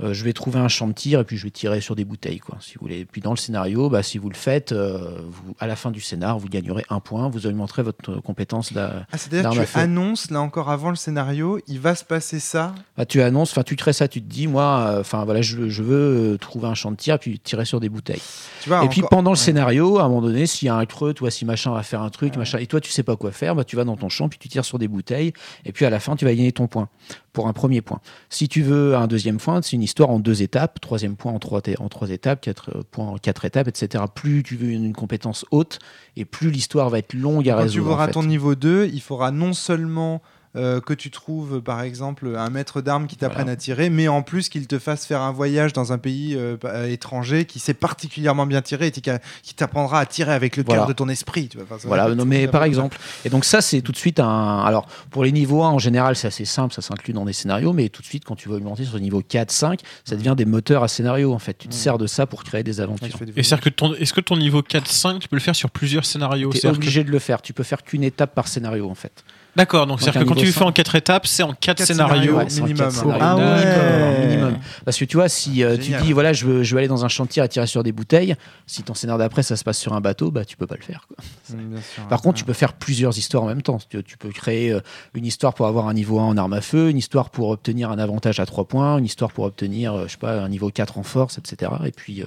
euh, 0.00 0.14
je 0.14 0.24
vais 0.24 0.32
trouver 0.32 0.58
un 0.58 0.68
champ 0.68 0.88
de 0.88 0.92
tir 0.94 1.20
et 1.20 1.24
puis 1.24 1.36
je 1.36 1.44
vais 1.44 1.50
tirer 1.50 1.80
sur 1.80 1.94
des 1.94 2.04
bouteilles 2.04 2.38
quoi. 2.38 2.56
Si 2.60 2.74
vous 2.74 2.80
voulez. 2.82 3.00
Et 3.00 3.04
puis 3.04 3.20
dans 3.20 3.30
le 3.32 3.36
scénario, 3.36 3.90
bah, 3.90 4.02
si 4.02 4.16
vous 4.18 4.30
le 4.30 4.34
faites, 4.34 4.72
euh, 4.72 5.20
vous, 5.28 5.54
à 5.60 5.66
la 5.66 5.76
fin 5.76 5.90
du 5.90 6.00
scénar, 6.00 6.38
vous 6.38 6.48
gagnerez 6.48 6.84
un 6.88 6.98
point, 7.00 7.28
vous 7.28 7.46
augmenterez 7.46 7.82
votre 7.82 8.16
compétence. 8.22 8.72
d'a- 8.72 9.06
Ah, 9.12 9.18
c'est-à-dire 9.18 9.50
que 9.50 9.58
tu 9.60 9.66
feu. 9.66 9.80
annonces, 9.80 10.30
là 10.30 10.40
encore 10.40 10.70
avant 10.70 10.90
le 10.90 10.96
scénario, 10.96 11.60
il 11.68 11.78
va 11.78 11.94
se 11.94 12.04
passer 12.04 12.40
ça. 12.40 12.74
Bah, 12.96 13.04
tu 13.04 13.20
annonces, 13.20 13.50
enfin 13.52 13.62
tu 13.64 13.76
crées 13.76 13.92
ça, 13.92 14.08
tu 14.08 14.22
te 14.22 14.28
dis 14.28 14.46
moi, 14.46 14.96
enfin 14.98 15.24
voilà, 15.24 15.42
je, 15.42 15.68
je 15.68 15.82
veux 15.82 16.32
euh, 16.34 16.38
trouver 16.38 16.68
un 16.68 16.74
champ 16.74 16.90
de 16.90 16.96
tir 16.96 17.18
puis 17.18 17.38
tirer 17.38 17.64
sur 17.66 17.78
des 17.78 17.88
bouteilles. 17.90 18.22
Tu 18.62 18.68
vois, 18.70 18.84
et 18.84 18.88
puis 18.88 19.02
pendant 19.10 19.30
le 19.32 19.36
Ouais. 19.36 19.42
scénario, 19.44 19.98
à 19.98 20.04
un 20.04 20.08
moment 20.08 20.22
donné, 20.22 20.46
s'il 20.46 20.66
y 20.66 20.68
a 20.70 20.74
un 20.76 20.86
creux, 20.86 21.12
toi, 21.14 21.30
si 21.30 21.44
machin 21.44 21.72
va 21.72 21.82
faire 21.82 22.00
un 22.02 22.10
truc, 22.10 22.36
machin, 22.36 22.58
et 22.58 22.66
toi 22.66 22.80
tu 22.80 22.90
sais 22.90 23.02
pas 23.02 23.16
quoi 23.16 23.30
faire, 23.30 23.54
bah, 23.54 23.64
tu 23.64 23.76
vas 23.76 23.84
dans 23.84 23.96
ton 23.96 24.08
champ 24.08 24.28
puis 24.28 24.38
tu 24.38 24.48
tires 24.48 24.64
sur 24.64 24.78
des 24.78 24.88
bouteilles, 24.88 25.32
et 25.64 25.72
puis 25.72 25.84
à 25.84 25.90
la 25.90 26.00
fin 26.00 26.16
tu 26.16 26.24
vas 26.24 26.34
gagner 26.34 26.52
ton 26.52 26.66
point 26.66 26.88
pour 27.32 27.48
un 27.48 27.52
premier 27.52 27.80
point. 27.80 28.00
Si 28.28 28.46
tu 28.48 28.62
veux 28.62 28.94
un 28.96 29.06
deuxième 29.06 29.38
point, 29.38 29.60
c'est 29.62 29.72
une 29.76 29.81
une 29.82 29.86
histoire 29.86 30.10
en 30.10 30.20
deux 30.20 30.42
étapes, 30.42 30.80
troisième 30.80 31.16
point 31.16 31.32
en 31.32 31.40
trois, 31.40 31.60
en 31.80 31.88
trois 31.88 32.10
étapes, 32.10 32.40
quatre 32.40 32.70
euh, 32.70 32.82
points 32.88 33.08
en 33.08 33.16
quatre 33.16 33.44
étapes, 33.44 33.66
etc. 33.66 34.04
Plus 34.14 34.44
tu 34.44 34.54
veux 34.54 34.68
une, 34.68 34.84
une 34.84 34.92
compétence 34.92 35.44
haute, 35.50 35.80
et 36.16 36.24
plus 36.24 36.52
l'histoire 36.52 36.88
va 36.88 37.00
être 37.00 37.14
longue 37.14 37.48
à 37.48 37.54
Quand 37.54 37.58
tu 37.58 37.62
résoudre. 37.64 37.88
en 37.88 37.92
auras 37.94 38.06
fait. 38.06 38.12
ton 38.12 38.22
niveau 38.22 38.54
2, 38.54 38.86
il 38.92 39.00
faudra 39.00 39.32
non 39.32 39.52
seulement 39.52 40.22
euh, 40.54 40.80
que 40.80 40.92
tu 40.92 41.10
trouves, 41.10 41.60
par 41.62 41.80
exemple, 41.82 42.34
un 42.36 42.50
maître 42.50 42.82
d'armes 42.82 43.06
qui 43.06 43.16
t'apprenne 43.16 43.44
Voilà. 43.44 43.52
à 43.52 43.56
tirer, 43.56 43.88
mais 43.90 44.08
en 44.08 44.22
plus 44.22 44.48
qu'il 44.50 44.66
te 44.66 44.78
fasse 44.78 45.06
faire 45.06 45.22
un 45.22 45.32
voyage 45.32 45.72
dans 45.72 45.92
un 45.92 45.98
pays 45.98 46.34
euh, 46.36 46.56
euh, 46.64 46.86
étranger 46.90 47.46
qui 47.46 47.58
sait 47.58 47.72
particulièrement 47.74 48.44
bien 48.46 48.60
tirer 48.60 48.88
et 48.88 48.90
qui 48.90 49.54
t'apprendra 49.54 50.00
à 50.00 50.06
tirer 50.06 50.32
avec 50.32 50.56
le 50.56 50.62
Voilà. 50.64 50.80
cœur 50.80 50.88
de 50.88 50.92
ton 50.92 51.08
esprit. 51.08 51.48
Tu 51.48 51.56
vois. 51.58 51.66
Enfin, 51.70 51.86
Voilà, 51.88 52.14
non, 52.14 52.24
mais 52.26 52.48
par 52.48 52.64
exemple. 52.64 52.98
Et 53.24 53.30
donc 53.30 53.44
ça, 53.44 53.60
c'est 53.62 53.80
tout 53.80 53.92
de 53.92 53.96
suite 53.96 54.20
un... 54.20 54.58
Alors, 54.60 54.86
pour 55.10 55.24
les 55.24 55.32
niveaux 55.32 55.62
1, 55.62 55.70
en 55.70 55.78
général, 55.78 56.16
c'est 56.16 56.26
assez 56.26 56.44
simple, 56.44 56.74
ça 56.74 56.82
s'inclut 56.82 57.14
dans 57.14 57.24
des 57.24 57.32
scénarios, 57.32 57.72
mais 57.72 57.88
tout 57.88 58.02
de 58.02 58.06
suite, 58.06 58.24
quand 58.24 58.36
tu 58.36 58.48
vas 58.48 58.56
augmenter 58.56 58.84
sur 58.84 58.94
le 58.96 59.00
niveau 59.00 59.22
4, 59.22 59.50
5, 59.50 59.80
ça 60.04 60.16
devient 60.16 60.34
des 60.36 60.44
moteurs 60.44 60.82
à 60.82 60.88
scénario, 60.88 61.32
en 61.32 61.38
fait. 61.38 61.56
Tu 61.56 61.68
te 61.68 61.74
Mm. 61.74 61.78
sers 61.78 61.98
de 61.98 62.06
ça 62.06 62.26
pour 62.26 62.44
créer 62.44 62.62
des 62.62 62.80
aventures. 62.80 63.16
Et 63.36 63.42
c'est-à-dire 63.42 63.60
que 63.64 63.68
ton, 63.70 63.94
est-ce 63.94 64.12
que 64.12 64.20
ton 64.20 64.36
niveau 64.36 64.60
4-5, 64.62 65.18
tu 65.20 65.28
peux 65.28 65.36
le 65.36 65.40
faire 65.40 65.56
sur 65.56 65.70
plusieurs 65.70 66.04
scénarios? 66.04 66.50
Tu 66.50 66.58
es 66.58 66.60
que- 66.60 66.66
obligé 66.68 67.04
de 67.04 67.10
le 67.10 67.18
faire. 67.18 67.40
Tu 67.42 67.52
peux 67.52 67.62
faire 67.62 67.82
qu'une 67.82 68.02
étape 68.04 68.34
par 68.34 68.48
scénario, 68.48 68.90
en 68.90 68.94
fait. 68.94 69.24
D'accord, 69.54 69.86
donc 69.86 69.98
Donc 69.98 70.00
c'est-à-dire 70.00 70.22
que 70.22 70.28
quand 70.28 70.34
tu 70.34 70.46
le 70.46 70.52
fais 70.52 70.62
en 70.64 70.72
4 70.72 70.94
étapes, 70.94 71.26
c'est 71.26 71.42
en 71.42 71.52
4 71.52 71.76
Quatre 71.78 71.86
scénarios. 71.86 72.36
Ouais, 72.36 72.46
minimum. 72.46 72.74
quatre 72.74 72.92
scénarios. 72.92 73.20
Ah 73.22 73.36
ouais. 73.36 73.64
D'accord, 73.64 74.20
minimum. 74.26 74.58
Parce 74.84 74.96
que 74.98 75.04
tu 75.04 75.16
vois, 75.18 75.28
si 75.28 75.62
euh, 75.62 75.76
tu 75.76 75.92
dis, 76.02 76.12
voilà, 76.14 76.32
je 76.32 76.46
veux, 76.46 76.62
je 76.62 76.74
veux 76.74 76.78
aller 76.78 76.88
dans 76.88 77.04
un 77.04 77.08
chantier 77.08 77.42
à 77.42 77.48
tirer 77.48 77.66
sur 77.66 77.82
des 77.82 77.92
bouteilles, 77.92 78.34
si 78.66 78.82
ton 78.82 78.94
scénario 78.94 79.18
d'après, 79.18 79.42
ça 79.42 79.56
se 79.56 79.64
passe 79.64 79.78
sur 79.78 79.92
un 79.92 80.00
bateau, 80.00 80.30
bah, 80.30 80.46
tu 80.46 80.56
peux 80.56 80.66
pas 80.66 80.76
le 80.76 80.82
faire. 80.82 81.06
quoi. 81.06 81.16
Bien 81.54 81.80
sûr, 81.82 82.02
Par 82.08 82.18
ouais. 82.20 82.22
contre, 82.22 82.38
tu 82.38 82.44
peux 82.44 82.54
faire 82.54 82.72
plusieurs 82.72 83.18
histoires 83.18 83.42
en 83.42 83.46
même 83.46 83.60
temps. 83.62 83.78
Tu, 83.90 84.02
tu 84.02 84.16
peux 84.16 84.30
créer 84.30 84.72
euh, 84.72 84.80
une 85.14 85.26
histoire 85.26 85.52
pour 85.52 85.66
avoir 85.66 85.86
un 85.86 85.94
niveau 85.94 86.18
1 86.18 86.24
en 86.24 86.36
arme 86.38 86.54
à 86.54 86.62
feu, 86.62 86.88
une 86.88 86.98
histoire 86.98 87.28
pour 87.28 87.50
obtenir 87.50 87.90
un 87.90 87.98
avantage 87.98 88.40
à 88.40 88.46
3 88.46 88.64
points, 88.64 88.96
une 88.96 89.04
histoire 89.04 89.32
pour 89.32 89.44
obtenir, 89.44 89.92
euh, 89.92 90.04
je 90.06 90.12
sais 90.12 90.18
pas, 90.18 90.40
un 90.40 90.48
niveau 90.48 90.70
4 90.70 90.96
en 90.96 91.02
force, 91.02 91.36
etc. 91.36 91.72
Et 91.84 91.90
puis, 91.92 92.22
euh, 92.22 92.26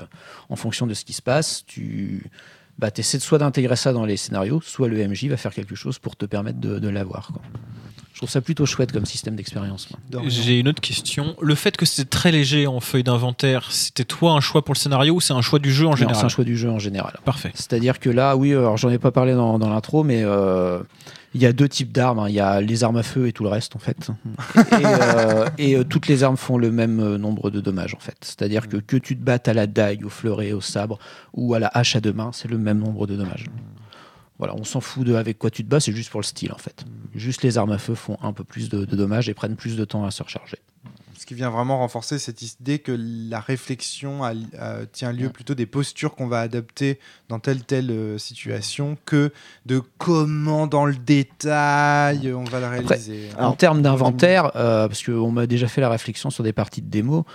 en 0.50 0.56
fonction 0.56 0.86
de 0.86 0.94
ce 0.94 1.04
qui 1.04 1.14
se 1.14 1.24
passe, 1.24 1.64
tu 1.66 2.30
bah, 2.80 2.90
essaies 2.96 3.20
soit 3.20 3.38
d'intégrer 3.38 3.76
ça 3.76 3.94
dans 3.94 4.06
les 4.06 4.18
scénarios, 4.18 4.62
soit 4.62 4.88
le 4.88 5.08
MJ 5.08 5.26
va 5.26 5.38
faire 5.38 5.54
quelque 5.54 5.76
chose 5.76 6.00
pour 6.00 6.16
te 6.16 6.26
permettre 6.26 6.60
de, 6.60 6.80
de 6.80 6.90
l'avoir. 6.90 7.28
quoi. 7.34 7.42
Je 8.16 8.20
trouve 8.20 8.30
ça 8.30 8.40
plutôt 8.40 8.66
chouette 8.66 8.94
comme 8.94 9.06
système 9.06 9.36
d'expérience. 9.36 9.90
J'ai 10.28 10.58
une 10.62 10.70
autre 10.70 10.80
question. 10.80 11.36
Le 11.42 11.54
fait 11.54 11.76
que 11.76 11.86
c'était 11.86 12.10
très 12.10 12.32
léger 12.32 12.66
en 12.66 12.80
feuille 12.80 13.04
d'inventaire, 13.04 13.68
c'était 13.72 14.06
toi 14.06 14.32
un 14.32 14.40
choix 14.40 14.64
pour 14.64 14.74
le 14.74 14.80
scénario 14.80 15.16
ou 15.16 15.20
c'est 15.20 15.34
un 15.34 15.42
choix 15.42 15.60
du 15.60 15.70
jeu 15.74 15.86
en 15.86 15.90
Non, 15.90 15.96
général 15.98 16.16
C'est 16.16 16.26
un 16.26 16.30
choix 16.30 16.46
du 16.46 16.56
jeu 16.56 16.70
en 16.70 16.80
général. 16.80 17.20
Parfait. 17.26 17.52
C'est-à-dire 17.56 18.00
que 18.00 18.10
là, 18.10 18.38
oui, 18.38 18.54
alors 18.54 18.78
j'en 18.78 18.90
ai 18.90 19.00
pas 19.00 19.12
parlé 19.12 19.34
dans, 19.34 19.60
dans 19.60 19.70
l'intro, 19.70 20.06
mais 20.06 20.22
euh, 20.24 20.80
il 21.36 21.42
y 21.42 21.46
a 21.46 21.52
deux 21.52 21.68
types 21.68 21.92
d'armes. 21.92 22.20
hein. 22.20 22.30
Il 22.30 22.34
y 22.34 22.40
a 22.40 22.62
les 22.62 22.84
armes 22.86 22.96
à 22.96 23.04
feu 23.04 23.28
et 23.28 23.34
tout 23.34 23.44
le 23.44 23.50
reste, 23.50 23.76
en 23.76 23.80
fait. 23.80 24.10
et 24.80 24.86
euh, 24.86 25.46
euh, 25.60 25.84
toutes 25.84 26.08
les 26.08 26.24
armes 26.24 26.38
font 26.38 26.58
le 26.58 26.72
même 26.72 27.02
euh, 27.02 27.18
nombre 27.18 27.52
de 27.52 27.60
dommages, 27.60 27.94
en 27.94 28.00
fait. 28.00 28.16
C'est-à-dire 28.22 28.70
que 28.70 28.78
que 28.78 28.96
tu 28.96 29.18
te 29.18 29.22
battes 29.22 29.50
à 29.50 29.54
la 29.54 29.68
dague, 29.68 30.06
au 30.06 30.10
fleuret, 30.10 30.54
au 30.54 30.62
sabre 30.62 30.98
ou 31.34 31.54
à 31.54 31.60
la 31.60 31.68
hache 31.74 31.98
à 31.98 32.00
deux 32.02 32.14
mains, 32.14 32.32
c'est 32.34 32.48
le 32.48 32.58
même 32.58 32.80
nombre 32.80 33.06
de 33.06 33.18
dommages. 33.18 33.48
Voilà, 34.40 34.56
on 34.56 34.64
s'en 34.64 34.80
fout 34.80 35.06
de 35.06 35.14
avec 35.16 35.38
quoi 35.38 35.50
tu 35.50 35.64
te 35.64 35.70
bats, 35.70 35.80
c'est 35.82 35.92
juste 35.94 36.10
pour 36.10 36.22
le 36.22 36.26
style, 36.26 36.54
en 36.54 36.58
fait. 36.58 36.86
Juste 37.14 37.44
les 37.44 37.58
armes 37.58 37.72
à 37.74 37.78
feu 37.78 37.96
font 37.96 38.18
un 38.22 38.32
peu 38.32 38.46
plus 38.46 38.70
de 38.70 38.86
dommages 38.86 39.28
et 39.28 39.34
prennent 39.34 39.58
plus 39.58 39.76
de 39.76 39.84
temps 39.86 40.06
à 40.06 40.12
se 40.12 40.24
recharger. 40.24 40.58
Ce 41.26 41.28
qui 41.28 41.34
vient 41.34 41.50
vraiment 41.50 41.80
renforcer 41.80 42.20
cette 42.20 42.44
idée 42.44 42.78
que 42.78 42.92
la 42.96 43.40
réflexion 43.40 44.24
a- 44.24 44.34
a- 44.60 44.86
tient 44.86 45.12
lieu 45.12 45.30
plutôt 45.30 45.56
des 45.56 45.66
postures 45.66 46.14
qu'on 46.14 46.28
va 46.28 46.40
adapter 46.42 47.00
dans 47.30 47.40
telle 47.40 47.64
telle 47.64 47.90
euh, 47.90 48.20
situation 48.20 48.96
que 49.08 49.34
de 49.66 49.82
comment 49.98 50.68
dans 50.68 50.86
le 50.86 50.94
détail 50.96 52.32
on 52.32 52.44
va 52.44 52.60
la 52.60 52.70
réaliser. 52.70 53.30
en 53.40 53.54
termes 53.54 53.82
d'inventaire, 53.82 54.52
euh, 54.56 54.88
parce 54.88 55.02
qu'on 55.04 55.32
m'a 55.32 55.48
déjà 55.48 55.68
fait 55.68 55.82
la 55.82 55.90
réflexion 55.90 56.30
sur 56.30 56.44
des 56.44 56.54
parties 56.54 56.84
de 56.84 56.92
démo, 56.92 57.26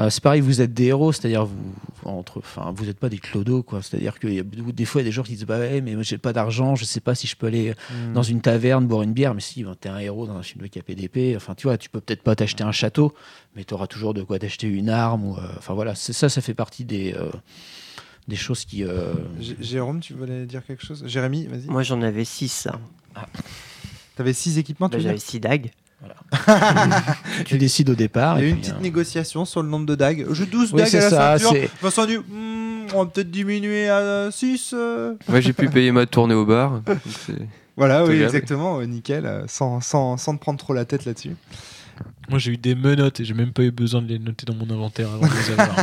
euh, 0.00 0.10
c'est 0.10 0.22
pareil, 0.22 0.40
vous 0.40 0.60
êtes 0.60 0.72
des 0.74 0.86
héros, 0.86 1.12
c'est-à-dire 1.12 1.44
vous, 1.44 1.74
entre, 2.04 2.38
enfin, 2.38 2.72
vous 2.74 2.86
n'êtes 2.86 2.98
pas 2.98 3.08
des 3.10 3.18
clodos, 3.18 3.62
quoi. 3.62 3.82
C'est-à-dire 3.82 4.18
qu'il 4.18 4.32
y 4.34 4.40
a 4.40 4.42
des 4.42 4.84
fois 4.86 5.00
il 5.02 5.04
y 5.04 5.06
a 5.06 5.10
des 5.10 5.12
gens 5.12 5.22
qui 5.22 5.32
disent 5.34 5.44
bah 5.44 5.58
ouais, 5.58 5.80
mais 5.80 5.94
moi 5.94 6.02
j'ai 6.02 6.16
pas 6.18 6.32
d'argent, 6.32 6.74
je 6.74 6.84
sais 6.84 7.00
pas 7.00 7.14
si 7.14 7.26
je 7.26 7.36
peux 7.36 7.46
aller 7.46 7.74
Mm. 7.92 8.12
dans 8.14 8.22
une 8.22 8.40
taverne 8.40 8.86
boire 8.86 9.02
une 9.02 9.12
bière, 9.12 9.34
mais 9.34 9.40
si, 9.40 9.62
ben, 9.64 9.74
t'es 9.78 9.88
un 9.88 9.98
héros 9.98 10.26
dans 10.26 10.36
un 10.36 10.42
film 10.42 10.62
de 10.62 10.68
KPDP, 10.68 11.34
enfin 11.36 11.54
tu 11.54 11.66
vois, 11.66 11.76
tu 11.76 11.90
peux 11.90 12.00
peut-être 12.00 12.22
pas 12.22 12.34
t'acheter 12.34 12.64
un 12.64 12.72
château, 12.72 13.12
mais 13.54 13.64
tu 13.64 13.74
auras 13.74 13.86
toujours 13.86 14.14
de 14.14 14.22
quoi 14.22 14.38
t'acheter 14.38 14.66
une 14.68 14.88
arme, 14.88 15.24
ou, 15.24 15.36
euh, 15.36 15.40
enfin 15.58 15.74
voilà, 15.74 15.94
c'est 15.94 16.12
ça, 16.14 16.28
ça 16.28 16.40
fait 16.40 16.54
partie 16.54 16.84
des 16.84 17.12
euh, 17.14 17.28
des 18.28 18.36
choses 18.36 18.64
qui. 18.64 18.84
euh, 18.84 19.12
Jérôme, 19.60 20.00
tu 20.00 20.14
voulais 20.14 20.46
dire 20.46 20.64
quelque 20.64 20.86
chose? 20.86 21.02
Jérémy, 21.06 21.46
vas-y. 21.46 21.66
Moi, 21.66 21.82
j'en 21.82 22.00
avais 22.00 22.24
6. 22.24 22.68
T'avais 24.16 24.32
six 24.32 24.58
équipements, 24.58 24.88
tu 24.88 24.96
veux 24.96 25.02
J'avais 25.02 25.14
dire 25.16 25.22
6 25.26 25.40
dagues. 26.08 27.04
tu 27.44 27.58
décides 27.58 27.90
au 27.90 27.94
départ. 27.94 28.38
Il 28.38 28.42
y 28.42 28.44
a 28.44 28.46
et 28.46 28.50
eu 28.50 28.52
une 28.52 28.56
puis, 28.56 28.62
petite 28.68 28.78
euh, 28.78 28.82
négociation 28.82 29.44
sur 29.44 29.62
le 29.62 29.68
nombre 29.68 29.86
de 29.86 29.94
dagues. 29.94 30.26
J'ai 30.32 30.46
12 30.46 30.72
Oui, 30.72 30.82
dagues 30.82 30.96
à 30.96 31.00
la 31.00 31.10
ça, 31.10 31.38
ceinture. 31.38 31.68
Vincent 31.82 32.06
dit, 32.06 32.18
Hmm, 32.18 32.86
on 32.94 33.04
va 33.04 33.06
peut-être 33.06 33.30
diminuer 33.30 33.88
à 33.88 34.30
6. 34.30 34.74
Moi, 35.28 35.40
j'ai 35.40 35.52
pu 35.52 35.68
payer 35.70 35.92
ma 35.92 36.06
tournée 36.06 36.34
au 36.34 36.46
bar. 36.46 36.82
Voilà, 37.80 38.04
oui, 38.04 38.20
exactement, 38.22 38.78
euh, 38.80 38.84
nickel, 38.84 39.24
euh, 39.24 39.44
sans, 39.46 39.80
sans, 39.80 40.18
sans 40.18 40.36
te 40.36 40.40
prendre 40.40 40.58
trop 40.58 40.74
la 40.74 40.84
tête 40.84 41.06
là-dessus. 41.06 41.34
Moi 42.28 42.38
j'ai 42.38 42.52
eu 42.52 42.56
des 42.56 42.76
menottes 42.76 43.18
et 43.20 43.24
j'ai 43.24 43.34
même 43.34 43.52
pas 43.52 43.62
eu 43.62 43.72
besoin 43.72 44.02
de 44.02 44.08
les 44.08 44.18
noter 44.20 44.46
dans 44.46 44.54
mon 44.54 44.72
inventaire 44.72 45.08
avant 45.08 45.26
de 45.26 45.32
les 45.32 45.52
avoir. 45.52 45.76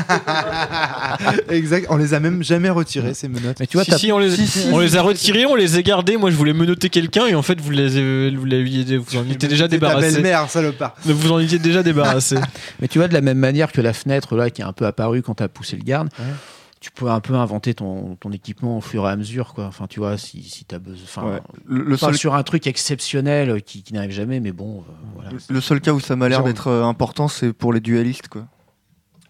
exact, 1.50 1.88
on 1.90 1.98
les 1.98 2.14
a 2.14 2.20
même 2.22 2.42
jamais 2.44 2.70
retirées, 2.70 3.14
ces 3.14 3.28
menottes. 3.28 3.60
Mais 3.60 3.68
tu 3.68 3.76
vois, 3.76 3.84
si, 3.84 3.92
t'as- 3.92 3.98
si, 3.98 4.12
on 4.14 4.20
les, 4.20 4.32
Si, 4.36 4.48
si. 4.48 4.68
on 4.72 4.80
les 4.80 4.96
a 4.96 5.02
retirés, 5.02 5.46
on 5.46 5.56
les 5.56 5.76
a 5.76 5.82
gardés. 5.82 6.16
Moi 6.18 6.32
je 6.32 6.36
voulais 6.36 6.54
menotter 6.54 6.90
quelqu'un 6.90 7.26
et 7.28 7.36
en 7.36 7.42
fait 7.42 7.60
vous 7.60 7.72
les 7.72 7.98
avez- 7.98 8.30
vous, 8.36 9.18
en 9.18 9.30
étiez 9.30 9.50
déjà 9.50 9.68
débarrassé. 9.68 10.14
belle-mère, 10.14 10.50
salopard. 10.50 10.96
Vous 11.04 11.32
en 11.32 11.40
étiez 11.40 11.60
déjà 11.60 11.84
débarrassé. 11.84 12.38
Mais 12.80 12.88
tu 12.88 12.98
vois, 13.00 13.08
de 13.10 13.14
la 13.14 13.22
même 13.22 13.40
manière 13.40 13.72
que 13.72 13.82
la 13.82 13.94
fenêtre 13.94 14.36
là 14.36 14.50
qui 14.50 14.62
est 14.62 14.66
un 14.66 14.74
peu 14.74 14.86
apparue 14.86 15.22
quand 15.22 15.36
tu 15.36 15.44
as 15.44 15.50
poussé 15.50 15.76
le 15.76 15.84
garde, 15.84 16.10
Ouais. 16.20 16.26
Tu 16.80 16.92
peux 16.92 17.10
un 17.10 17.20
peu 17.20 17.34
inventer 17.36 17.74
ton, 17.74 18.16
ton 18.16 18.32
équipement 18.32 18.78
au 18.78 18.82
fur 18.82 19.08
et 19.08 19.12
à 19.12 19.16
mesure. 19.16 19.54
Quoi. 19.54 19.66
Enfin, 19.66 19.88
tu 19.88 20.00
vois, 20.00 20.18
si, 20.18 20.44
si 20.44 20.66
tu 20.66 20.76
as 20.76 20.80
besoin. 20.80 21.04
Enfin, 21.06 21.26
Ouais. 21.28 21.40
Le, 21.66 21.98
seul, 21.98 22.16
sur 22.18 22.36
un 22.36 22.44
truc 22.44 22.68
exceptionnel 22.68 23.50
euh, 23.50 23.60
qui, 23.60 23.84
qui 23.84 23.94
n'arrive 23.94 24.12
jamais, 24.12 24.40
mais 24.40 24.52
bon, 24.52 24.80
euh, 24.80 24.92
voilà. 25.16 25.30
le 25.50 25.62
seul 25.62 25.82
cas 25.82 25.94
où 25.94 26.00
ça 26.00 26.16
m'a 26.16 26.30
l'air 26.30 26.44
d'être 26.44 26.68
euh, 26.68 26.84
important, 26.84 27.28
c'est 27.28 27.54
pour 27.54 27.74
les 27.74 27.80
dualistes. 27.80 28.28
Quoi. 28.28 28.46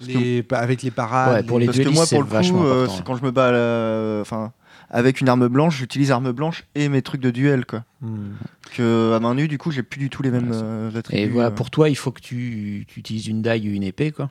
Les, 0.02 0.46
avec 0.52 0.84
les 0.84 0.92
parades. 0.92 1.34
Ouais, 1.34 1.44
pour 1.44 1.58
les 1.60 1.66
Parce 1.66 1.80
que 1.80 1.90
moi, 1.90 2.06
pour 2.06 2.22
le 2.22 2.28
coup, 2.28 2.64
euh, 2.66 2.88
c'est 2.90 3.04
quand 3.04 3.16
je 3.16 3.24
me 3.24 3.32
bats 3.32 3.52
la- 3.52 4.20
enfin, 4.22 4.52
avec 4.90 5.22
une 5.22 5.28
arme 5.30 5.48
blanche, 5.48 5.78
j'utilise 5.78 6.12
arme 6.12 6.32
blanche 6.32 6.66
et 6.76 6.88
mes 6.88 7.02
trucs 7.02 7.22
de 7.22 7.32
duel. 7.32 7.66
Quoi. 7.66 7.84
Hmm. 8.02 8.34
Que 8.76 9.14
à 9.16 9.20
main 9.20 9.34
nue, 9.34 9.48
du 9.48 9.58
coup, 9.58 9.72
j'ai 9.72 9.82
plus 9.84 9.98
du 10.00 10.10
tout 10.12 10.22
les 10.22 10.30
mêmes 10.32 10.50
Voilà, 10.50 10.64
euh, 10.64 10.92
Et 10.94 10.98
attributs. 10.98 11.30
voilà, 11.34 11.50
pour 11.52 11.72
toi, 11.72 11.90
il 11.90 11.96
faut 11.96 12.12
que 12.12 12.22
tu, 12.22 12.86
tu 12.88 13.00
utilises 13.00 13.28
une 13.28 13.42
dague 13.42 13.64
ou 13.64 13.70
une 13.70 13.84
épée. 13.84 14.12
Quoi. 14.12 14.30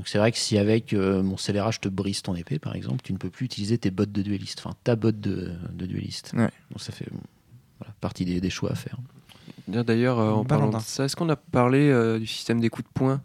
Donc 0.00 0.08
c'est 0.08 0.16
vrai 0.16 0.32
que 0.32 0.38
si 0.38 0.56
avec 0.56 0.94
euh, 0.94 1.22
mon 1.22 1.36
scélérat, 1.36 1.72
je 1.72 1.78
te 1.78 1.88
brise 1.90 2.22
ton 2.22 2.34
épée, 2.34 2.58
par 2.58 2.74
exemple, 2.74 3.02
tu 3.04 3.12
ne 3.12 3.18
peux 3.18 3.28
plus 3.28 3.44
utiliser 3.44 3.76
tes 3.76 3.90
bottes 3.90 4.12
de 4.12 4.22
dueliste, 4.22 4.62
enfin 4.64 4.74
ta 4.82 4.96
botte 4.96 5.20
de, 5.20 5.52
de 5.74 5.84
dueliste. 5.84 6.32
Ouais. 6.34 6.48
Donc 6.70 6.80
ça 6.80 6.90
fait 6.90 7.04
voilà, 7.78 7.92
partie 8.00 8.24
des, 8.24 8.40
des 8.40 8.48
choix 8.48 8.72
à 8.72 8.74
faire. 8.76 8.96
D'ailleurs, 9.68 10.18
euh, 10.18 10.30
en 10.30 10.42
parlant 10.46 10.68
Valentin. 10.68 10.78
de 10.78 10.82
ça, 10.84 11.04
est-ce 11.04 11.16
qu'on 11.16 11.28
a 11.28 11.36
parlé 11.36 11.90
euh, 11.90 12.18
du 12.18 12.26
système 12.26 12.60
des 12.62 12.70
coups 12.70 12.88
de 12.88 12.92
poing? 12.94 13.20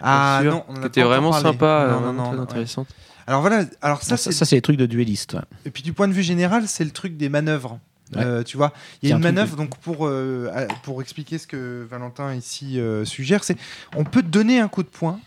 Ah 0.00 0.38
sûr. 0.42 0.52
non, 0.52 0.64
on 0.68 0.76
était 0.84 1.00
encore 1.02 1.10
vraiment 1.10 1.30
parlé. 1.32 1.46
sympa, 1.48 1.66
Non, 1.66 1.66
euh, 1.66 1.88
non, 1.88 2.00
vraiment 2.00 2.12
non, 2.12 2.28
très 2.28 2.36
ouais. 2.36 2.42
intéressante. 2.42 2.88
Alors 3.26 3.40
voilà, 3.40 3.64
alors 3.82 4.00
ça, 4.02 4.10
Ça, 4.10 4.16
c'est 4.16 4.32
ça, 4.32 4.44
c'est 4.44 4.54
les 4.54 4.62
trucs 4.62 4.76
de 4.76 4.86
dueliste. 4.86 5.32
ouais. 5.34 5.40
Et 5.64 5.72
puis 5.72 5.82
du 5.82 5.92
point 5.92 6.06
de 6.06 6.12
vue 6.12 6.22
général, 6.22 6.68
c'est 6.68 6.84
le 6.84 6.92
truc 6.92 7.16
des 7.16 7.28
manœuvres. 7.28 7.80
Ouais. 8.14 8.22
Euh, 8.24 8.42
tu 8.42 8.56
vois, 8.56 8.72
il 9.02 9.08
y 9.10 9.12
a 9.12 9.16
un 9.16 9.18
une 9.18 9.24
manœuvre, 9.24 9.52
de- 9.52 9.56
donc 9.56 9.76
pour, 9.78 10.06
euh, 10.06 10.50
pour 10.84 11.02
expliquer 11.02 11.36
ce 11.36 11.46
que 11.46 11.86
Valentin 11.90 12.32
ici 12.34 12.80
euh, 12.80 13.04
suggère, 13.04 13.44
c'est 13.44 13.58
on 13.96 14.04
peut 14.04 14.22
te 14.22 14.28
donner 14.28 14.60
un 14.60 14.68
coup 14.68 14.82
de 14.82 14.88
poing 14.88 15.20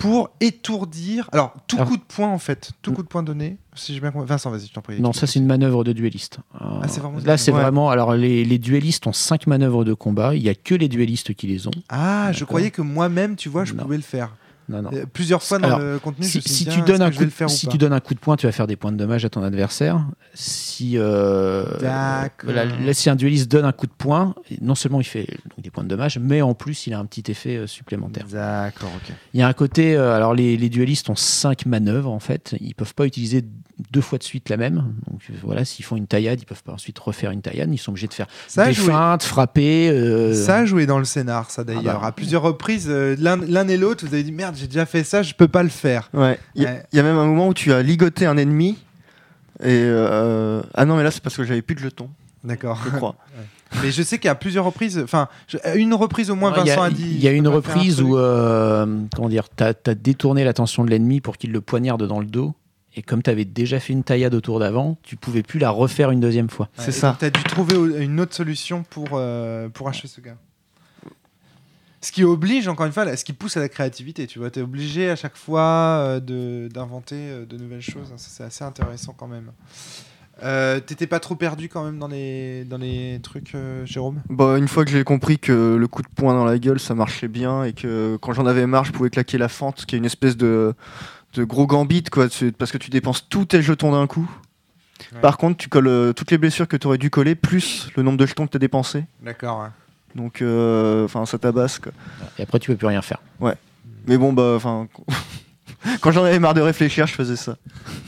pour 0.00 0.30
étourdir. 0.40 1.28
Alors, 1.32 1.54
tout 1.68 1.76
Alors- 1.76 1.88
coup 1.88 1.96
de 1.96 2.02
poing 2.02 2.28
en 2.28 2.38
fait, 2.38 2.72
tout 2.82 2.92
coup 2.92 3.02
de 3.02 3.08
poing 3.08 3.22
donné, 3.22 3.58
si 3.74 3.94
j'ai 3.94 4.00
bien 4.00 4.10
compris. 4.10 4.26
Vincent, 4.28 4.50
vas-y, 4.50 4.66
je 4.66 4.72
t'en 4.72 4.80
prie. 4.80 5.00
Non, 5.00 5.12
ça 5.12 5.26
c'est 5.26 5.38
une 5.38 5.46
manœuvre 5.46 5.84
de 5.84 5.92
dueliste. 5.92 6.38
Euh, 6.54 6.64
Ah, 6.82 6.88
c'est 6.88 7.00
vraiment- 7.00 7.18
Là, 7.24 7.36
c'est 7.36 7.52
Ouais. 7.52 7.60
vraiment. 7.60 7.90
Alors, 7.90 8.14
les, 8.14 8.44
les 8.44 8.58
duellistes 8.58 9.06
ont 9.06 9.12
cinq 9.12 9.46
manœuvres 9.46 9.84
de 9.84 9.94
combat. 9.94 10.34
Il 10.34 10.42
y 10.42 10.48
a 10.48 10.54
que 10.54 10.74
les 10.74 10.88
duellistes 10.88 11.34
qui 11.34 11.46
les 11.46 11.66
ont. 11.68 11.72
Ah, 11.88 12.32
je 12.32 12.44
croyais 12.44 12.70
que 12.70 12.82
moi-même, 12.82 13.36
tu 13.36 13.48
vois, 13.48 13.64
je 13.64 13.74
Non. 13.74 13.82
pouvais 13.84 13.96
le 13.96 14.02
faire. 14.02 14.34
Non, 14.70 14.82
non. 14.82 14.90
Plusieurs 15.12 15.42
fois 15.42 15.58
dans 15.58 15.66
Alors, 15.66 15.78
le 15.80 15.98
contenu, 15.98 16.24
Si, 16.24 16.40
tu 16.40 16.64
tiens, 16.64 16.84
donnes 16.84 17.02
un 17.02 17.10
coup, 17.10 17.24
ou 17.24 17.48
si 17.48 17.66
tu 17.66 17.76
donnes 17.76 17.92
un 17.92 18.00
coup 18.00 18.14
de 18.14 18.20
poing, 18.20 18.36
tu 18.36 18.46
vas 18.46 18.52
faire 18.52 18.68
des 18.68 18.76
points 18.76 18.92
de 18.92 18.96
dommage 18.96 19.24
à 19.24 19.30
ton 19.30 19.42
adversaire. 19.42 20.06
Si 20.32 20.92
euh, 20.94 21.64
D'accord. 21.80 22.50
voilà, 22.52 22.64
là, 22.64 22.94
si 22.94 23.10
un 23.10 23.16
duelliste 23.16 23.50
donne 23.50 23.64
un 23.64 23.72
coup 23.72 23.86
de 23.86 23.92
poing, 23.92 24.34
non 24.60 24.76
seulement 24.76 25.00
il 25.00 25.04
fait 25.04 25.26
donc, 25.50 25.60
des 25.60 25.70
points 25.70 25.82
de 25.82 25.88
dommage, 25.88 26.18
mais 26.18 26.40
en 26.40 26.54
plus 26.54 26.86
il 26.86 26.94
a 26.94 26.98
un 26.98 27.04
petit 27.04 27.30
effet 27.30 27.56
euh, 27.56 27.66
supplémentaire. 27.66 28.26
D'accord. 28.30 28.90
Il 29.34 29.40
y 29.40 29.42
a 29.42 29.48
un 29.48 29.52
côté, 29.52 29.96
euh, 29.96 30.14
alors 30.14 30.34
les, 30.34 30.56
les 30.56 30.68
duellistes 30.68 31.10
ont 31.10 31.16
cinq 31.16 31.66
manœuvres 31.66 32.12
en 32.12 32.20
fait. 32.20 32.54
Ils 32.60 32.74
peuvent 32.74 32.94
pas 32.94 33.06
utiliser 33.06 33.44
deux 33.90 34.00
fois 34.00 34.18
de 34.18 34.22
suite 34.22 34.48
la 34.48 34.56
même. 34.56 34.92
Donc 35.10 35.20
euh, 35.30 35.34
voilà, 35.42 35.64
s'ils 35.64 35.84
font 35.84 35.96
une 35.96 36.06
taillade, 36.06 36.40
ils 36.40 36.44
peuvent 36.46 36.62
pas 36.62 36.72
ensuite 36.72 36.98
refaire 36.98 37.30
une 37.30 37.42
taillade. 37.42 37.68
Ils 37.72 37.78
sont 37.78 37.90
obligés 37.92 38.06
de 38.08 38.14
faire 38.14 38.26
Ça 38.48 38.62
a 38.64 38.66
des 38.68 38.72
joué. 38.74 38.86
feintes, 38.92 39.22
frapper. 39.22 39.88
euh, 39.90 40.34
Ça 40.34 40.56
a 40.56 40.64
joué 40.64 40.86
dans 40.86 40.98
le 40.98 41.04
scénar, 41.04 41.50
ça 41.50 41.64
d'ailleurs. 41.64 41.96
Ah 41.98 42.00
bah. 42.00 42.06
À 42.08 42.12
plusieurs 42.12 42.42
reprises, 42.42 42.86
euh, 42.88 43.16
l'un 43.18 43.36
l'un 43.36 43.66
et 43.68 43.76
l'autre, 43.76 44.06
vous 44.06 44.12
avez 44.14 44.22
dit 44.22 44.32
merde, 44.32 44.54
j'ai 44.58 44.66
déjà 44.66 44.86
fait 44.86 45.04
ça, 45.04 45.22
je 45.22 45.34
peux 45.34 45.48
pas 45.48 45.62
le 45.62 45.68
faire. 45.68 46.08
Ouais. 46.14 46.38
Il 46.54 46.62
y, 46.62 46.66
a- 46.66 46.70
Ouais. 46.70 46.82
il 46.92 46.96
y 46.96 47.00
a 47.00 47.02
même 47.02 47.16
un 47.18 47.26
moment 47.26 47.48
où 47.48 47.54
tu 47.54 47.72
as 47.72 47.82
ligoté 47.82 48.26
un 48.26 48.36
ennemi. 48.36 48.78
Et 49.62 49.66
euh, 49.84 50.62
ah 50.74 50.84
non, 50.86 50.96
mais 50.96 51.02
là 51.02 51.10
c'est 51.10 51.22
parce 51.22 51.36
que 51.36 51.44
j'avais 51.44 51.60
plus 51.62 51.74
de 51.74 51.80
jetons, 51.80 52.08
D'accord. 52.44 52.80
je 52.84 52.90
crois. 52.90 53.16
Mais 53.84 53.92
je 53.92 54.02
sais 54.02 54.18
qu'il 54.18 54.26
y 54.26 54.30
a 54.30 54.34
plusieurs 54.34 54.64
reprises, 54.64 54.98
enfin, 54.98 55.28
une 55.76 55.94
reprise 55.94 56.28
au 56.30 56.34
moins, 56.34 56.52
a- 56.52 56.64
Vincent 56.64 56.82
a 56.82 56.90
dit. 56.90 57.08
Il 57.08 57.20
y 57.22 57.28
a 57.28 57.30
une 57.30 57.46
un 57.46 57.50
reprise 57.50 58.02
où, 58.02 58.16
euh, 58.18 58.84
comment 59.14 59.28
dire, 59.28 59.48
t'as 59.48 59.74
as 59.86 59.94
détourné 59.94 60.42
l'attention 60.42 60.82
de 60.84 60.90
l'ennemi 60.90 61.20
pour 61.20 61.36
qu'il 61.36 61.52
le 61.52 61.60
poignarde 61.60 62.04
dans 62.04 62.18
le 62.18 62.26
dos. 62.26 62.52
Et 63.00 63.02
comme 63.02 63.22
t'avais 63.22 63.46
déjà 63.46 63.80
fait 63.80 63.94
une 63.94 64.04
taillade 64.04 64.34
autour 64.34 64.58
d'avant, 64.60 64.98
tu 65.02 65.16
pouvais 65.16 65.42
plus 65.42 65.58
la 65.58 65.70
refaire 65.70 66.10
une 66.10 66.20
deuxième 66.20 66.50
fois. 66.50 66.68
C'est 66.76 66.92
ça. 66.92 67.08
donc 67.12 67.18
T'as 67.20 67.30
dû 67.30 67.42
trouver 67.44 67.74
au- 67.74 67.96
une 67.96 68.20
autre 68.20 68.34
solution 68.34 68.82
pour, 68.90 69.08
euh, 69.14 69.70
pour 69.70 69.88
achever 69.88 70.06
ce 70.06 70.20
gars. 70.20 70.36
Ce 72.02 72.12
qui 72.12 72.24
oblige, 72.24 72.68
encore 72.68 72.84
une 72.84 72.92
fois, 72.92 73.06
là, 73.06 73.16
ce 73.16 73.24
qui 73.24 73.32
pousse 73.32 73.56
à 73.56 73.60
la 73.60 73.70
créativité, 73.70 74.26
tu 74.26 74.38
vois. 74.38 74.50
T'es 74.50 74.60
obligé 74.60 75.08
à 75.08 75.16
chaque 75.16 75.34
fois 75.38 75.62
euh, 75.62 76.20
de- 76.20 76.68
d'inventer 76.70 77.16
euh, 77.16 77.46
de 77.46 77.56
nouvelles 77.56 77.80
choses. 77.80 78.12
C'est 78.18 78.44
assez 78.44 78.64
intéressant 78.64 79.14
quand 79.16 79.28
même. 79.28 79.50
Euh, 80.42 80.78
T'étais 80.80 81.06
pas 81.06 81.20
trop 81.20 81.36
perdu 81.36 81.70
quand 81.70 81.82
même 81.82 81.98
dans 81.98 82.08
les, 82.08 82.64
dans 82.66 82.76
les 82.78 83.18
trucs, 83.22 83.54
euh, 83.54 83.86
Jérôme? 83.86 84.20
Bah, 84.28 84.58
une 84.58 84.68
fois 84.68 84.84
que 84.84 84.90
j'ai 84.90 85.04
compris 85.04 85.38
que 85.38 85.74
le 85.76 85.88
coup 85.88 86.02
de 86.02 86.08
poing 86.14 86.34
dans 86.34 86.44
la 86.44 86.58
gueule 86.58 86.80
ça 86.80 86.94
marchait 86.94 87.28
bien 87.28 87.64
et 87.64 87.72
que 87.72 88.18
quand 88.20 88.34
j'en 88.34 88.44
avais 88.46 88.66
marre 88.66 88.84
je 88.84 88.92
pouvais 88.92 89.10
claquer 89.10 89.38
la 89.38 89.48
fente, 89.48 89.86
qui 89.86 89.94
est 89.94 89.98
une 89.98 90.04
espèce 90.06 90.36
de, 90.38 90.74
de 91.34 91.44
gros 91.44 91.66
gambit 91.66 92.04
quoi, 92.04 92.26
parce 92.58 92.72
que 92.72 92.78
tu 92.78 92.90
dépenses 92.90 93.28
tous 93.28 93.44
tes 93.46 93.62
jetons 93.62 93.92
d'un 93.92 94.06
coup. 94.06 94.28
Ouais. 95.12 95.20
Par 95.20 95.38
contre, 95.38 95.56
tu 95.56 95.68
colles 95.68 95.86
euh, 95.88 96.12
toutes 96.12 96.30
les 96.30 96.38
blessures 96.38 96.68
que 96.68 96.76
tu 96.76 96.86
aurais 96.86 96.98
dû 96.98 97.08
coller 97.10 97.34
plus 97.34 97.88
le 97.96 98.02
nombre 98.02 98.18
de 98.18 98.26
jetons 98.26 98.46
que 98.46 98.52
tu 98.52 98.56
as 98.56 98.60
dépensé. 98.60 99.04
D'accord. 99.22 99.60
ouais. 99.62 99.68
Donc, 100.14 100.42
euh, 100.42 101.04
enfin, 101.04 101.24
ça 101.26 101.38
tabasse 101.38 101.78
quoi. 101.78 101.92
Et 102.38 102.42
après, 102.42 102.58
tu 102.58 102.70
peux 102.70 102.76
plus 102.76 102.86
rien 102.88 103.00
faire. 103.02 103.22
Mais 104.06 104.16
bon, 104.18 104.32
bah, 104.32 104.54
enfin, 104.56 104.88
quand 106.00 106.10
j'en 106.10 106.24
avais 106.24 106.38
marre 106.38 106.54
de 106.54 106.60
réfléchir, 106.60 107.06
je 107.06 107.14
faisais 107.14 107.36
ça. 107.36 107.56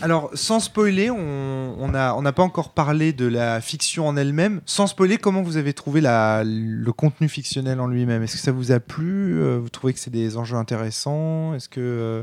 Alors, 0.00 0.30
sans 0.34 0.58
spoiler, 0.58 1.10
on 1.10 1.88
n'a 1.88 2.16
on 2.16 2.22
n'a 2.22 2.32
pas 2.32 2.42
encore 2.42 2.72
parlé 2.72 3.12
de 3.12 3.26
la 3.26 3.60
fiction 3.60 4.08
en 4.08 4.16
elle-même. 4.16 4.60
Sans 4.66 4.86
spoiler, 4.86 5.16
comment 5.18 5.42
vous 5.42 5.56
avez 5.58 5.72
trouvé 5.74 6.00
la, 6.00 6.42
le 6.44 6.92
contenu 6.92 7.28
fictionnel 7.28 7.78
en 7.80 7.86
lui-même? 7.86 8.22
Est-ce 8.22 8.32
que 8.36 8.42
ça 8.42 8.52
vous 8.52 8.72
a 8.72 8.80
plu? 8.80 9.38
Euh, 9.40 9.58
Vous 9.62 9.68
trouvez 9.68 9.92
que 9.92 10.00
c'est 10.00 10.10
des 10.10 10.36
enjeux 10.36 10.56
intéressants? 10.56 11.54
Est-ce 11.54 11.68
que 11.68 11.80
euh, 11.80 12.22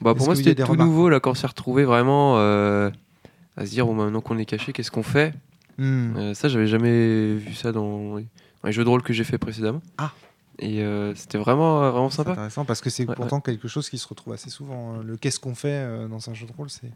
Bah, 0.00 0.14
pour 0.14 0.26
moi, 0.26 0.34
c'était 0.36 0.54
tout 0.54 0.62
remarques 0.72 0.88
nouveau 0.88 1.08
là 1.08 1.20
quand 1.20 1.32
on 1.32 1.34
s'est 1.34 1.46
retrouvé 1.46 1.84
vraiment 1.84 2.38
euh, 2.38 2.90
à 3.56 3.66
se 3.66 3.70
dire 3.70 3.86
bon, 3.86 3.94
bah, 3.96 4.04
maintenant 4.04 4.20
qu'on 4.20 4.38
est 4.38 4.44
caché, 4.46 4.72
qu'est-ce 4.72 4.90
qu'on 4.90 5.02
fait? 5.02 5.34
Hmm, 5.78 6.14
Euh, 6.16 6.34
Ça, 6.34 6.48
j'avais 6.48 6.66
jamais 6.66 7.34
vu 7.34 7.54
ça 7.54 7.72
dans 7.72 8.16
les, 8.16 8.22
dans 8.62 8.66
les 8.66 8.72
jeux 8.72 8.84
de 8.84 8.88
rôle 8.88 9.02
que 9.02 9.12
j'ai 9.12 9.24
fait 9.24 9.38
précédemment. 9.38 9.82
Ah. 9.98 10.12
Et 10.58 10.82
euh, 10.82 11.14
c'était 11.14 11.38
vraiment, 11.38 11.80
vraiment 11.90 12.10
c'est 12.10 12.16
sympa. 12.16 12.32
intéressant 12.32 12.64
parce 12.66 12.80
que 12.82 12.90
c'est 12.90 13.06
Ouais, 13.08 13.14
pourtant 13.14 13.40
quelque 13.40 13.66
chose 13.68 13.88
qui 13.88 13.96
se 13.98 14.06
retrouve 14.06 14.34
assez 14.34 14.50
souvent. 14.50 14.94
hein. 14.94 15.02
Le 15.04 15.16
qu'est-ce 15.16 15.40
qu'on 15.40 15.54
fait 15.54 15.68
euh, 15.72 16.06
dans 16.08 16.28
un 16.28 16.34
jeu 16.34 16.46
de 16.46 16.52
rôle, 16.52 16.68
c'est 16.68 16.90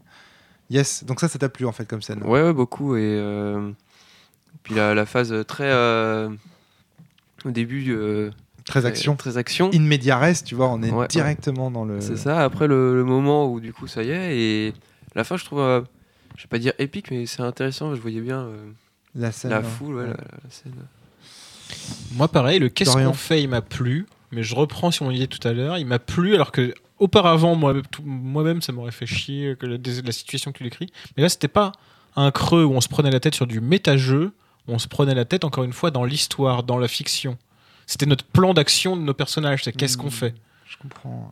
yes. 0.71 1.05
Donc 1.05 1.21
ça, 1.21 1.29
ça 1.29 1.39
t'a 1.39 1.49
plu 1.49 1.65
en 1.67 1.73
fait 1.73 1.87
comme 1.89 2.03
scène. 2.03 2.23
Ouais, 2.25 2.43
ouais, 2.43 2.53
beaucoup. 2.53 2.95
Et 2.97 3.19
puis 4.63 4.75
la, 4.75 4.95
la 4.95 5.07
phase 5.07 5.35
très. 5.47 5.73
au 7.45 7.51
début. 7.51 8.31
Très 8.65 8.87
action. 8.87 9.15
Très 9.17 9.37
action. 9.37 9.71
In 9.75 9.81
media 9.81 10.19
res, 10.19 10.43
tu 10.45 10.55
vois, 10.55 10.69
on 10.71 10.83
est 10.83 10.91
Ouais, 10.91 11.01
ouais. 11.01 11.09
directement 11.09 11.71
dans 11.71 11.85
le. 11.85 12.01
C'est 12.01 12.17
ça. 12.17 12.43
Après 12.43 12.67
le, 12.67 12.95
le 12.97 13.05
moment 13.05 13.51
où 13.53 13.61
du 13.61 13.73
coup 13.73 13.87
ça 13.87 14.03
y 14.03 14.11
est. 14.11 14.39
Et 14.39 14.73
la 15.15 15.25
fin, 15.25 15.37
je 15.37 15.45
trouve. 15.45 15.61
euh, 15.61 15.83
je 16.37 16.43
vais 16.45 16.49
pas 16.49 16.59
dire 16.59 16.73
épique, 16.79 17.11
mais 17.11 17.27
c'est 17.27 17.43
intéressant. 17.43 17.95
Je 17.95 18.01
voyais 18.01 18.21
bien 18.21 18.41
euh, 18.41 18.57
La 19.15 19.31
scène. 19.33 19.51
la 19.51 19.59
hein. 19.59 19.63
foule, 19.63 19.95
ouais, 19.97 20.01
Ouais. 20.03 20.09
la, 20.09 20.15
la 20.17 20.51
scène. 20.51 20.73
Moi, 22.13 22.29
pareil, 22.29 22.59
le 22.59 22.69
qu'est-ce 22.69 22.93
qu'on 22.93 23.13
fait, 23.13 23.43
il 23.43 23.49
m'a 23.49 23.61
plu. 23.63 24.07
Mais 24.33 24.43
je 24.43 24.55
reprends 24.55 24.91
sur 24.91 25.05
mon 25.05 25.11
idée 25.13 25.29
tout 25.29 25.47
à 25.47 25.53
l'heure. 25.53 25.79
Il 25.79 25.87
m'a 25.87 25.99
plu 26.01 26.35
alors 26.35 26.51
que 26.51 26.75
auparavant, 26.99 27.55
moi- 27.55 27.75
moi-même, 28.05 28.63
ça 28.63 28.73
m'aurait 28.73 28.91
fait 28.93 29.07
chier 29.07 29.55
que 29.59 29.67
la, 29.67 29.77
la 30.05 30.13
situation 30.13 30.51
que 30.53 30.59
tu 30.59 30.65
décris. 30.65 30.91
Mais 31.17 31.23
là, 31.23 31.29
c'était 31.29 31.49
pas 31.49 31.73
un 32.17 32.31
creux 32.31 32.65
où 32.65 32.73
on 32.73 32.81
se 32.81 32.89
prenait 32.89 33.11
la 33.11 33.21
tête 33.21 33.35
sur 33.35 33.47
du 33.47 33.61
méta-jeu. 33.61 34.33
On 34.67 34.79
se 34.79 34.89
prenait 34.89 35.15
la 35.15 35.25
tête, 35.25 35.45
encore 35.45 35.63
une 35.65 35.73
fois, 35.73 35.91
dans 35.91 36.05
l'histoire, 36.05 36.63
dans 36.63 36.79
la 36.79 36.89
fiction. 36.89 37.37
C'était 37.87 38.07
notre 38.07 38.25
plan 38.25 38.55
d'action 38.55 38.97
de 38.97 39.03
nos 39.03 39.15
personnages. 39.15 39.65
C'est 39.65 39.73
qu'est-ce 39.73 39.97
qu'on 39.97 40.09
Hmm. 40.09 40.11
fait 40.11 40.35
Je 40.67 40.77
comprends. 40.79 41.31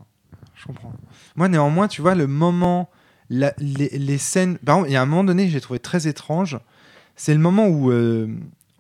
Je 0.55 0.67
comprends. 0.67 0.93
Moi, 1.37 1.49
néanmoins, 1.49 1.89
tu 1.89 2.03
vois, 2.03 2.15
le 2.15 2.27
moment, 2.27 2.91
la- 3.31 3.55
les, 3.59 3.89
les 3.91 4.19
scènes. 4.19 4.59
Par 4.59 4.77
exemple, 4.77 4.91
il 4.91 4.93
y 4.93 4.97
a 4.97 5.03
un 5.03 5.07
moment 5.07 5.25
donné 5.25 5.47
que 5.47 5.51
j'ai 5.53 5.61
trouvé 5.61 5.79
très 5.79 6.07
étrange. 6.07 6.59
C'est 7.17 7.35
le 7.35 7.41
moment 7.41 7.67
où 7.67 7.91
euh, 7.91 8.29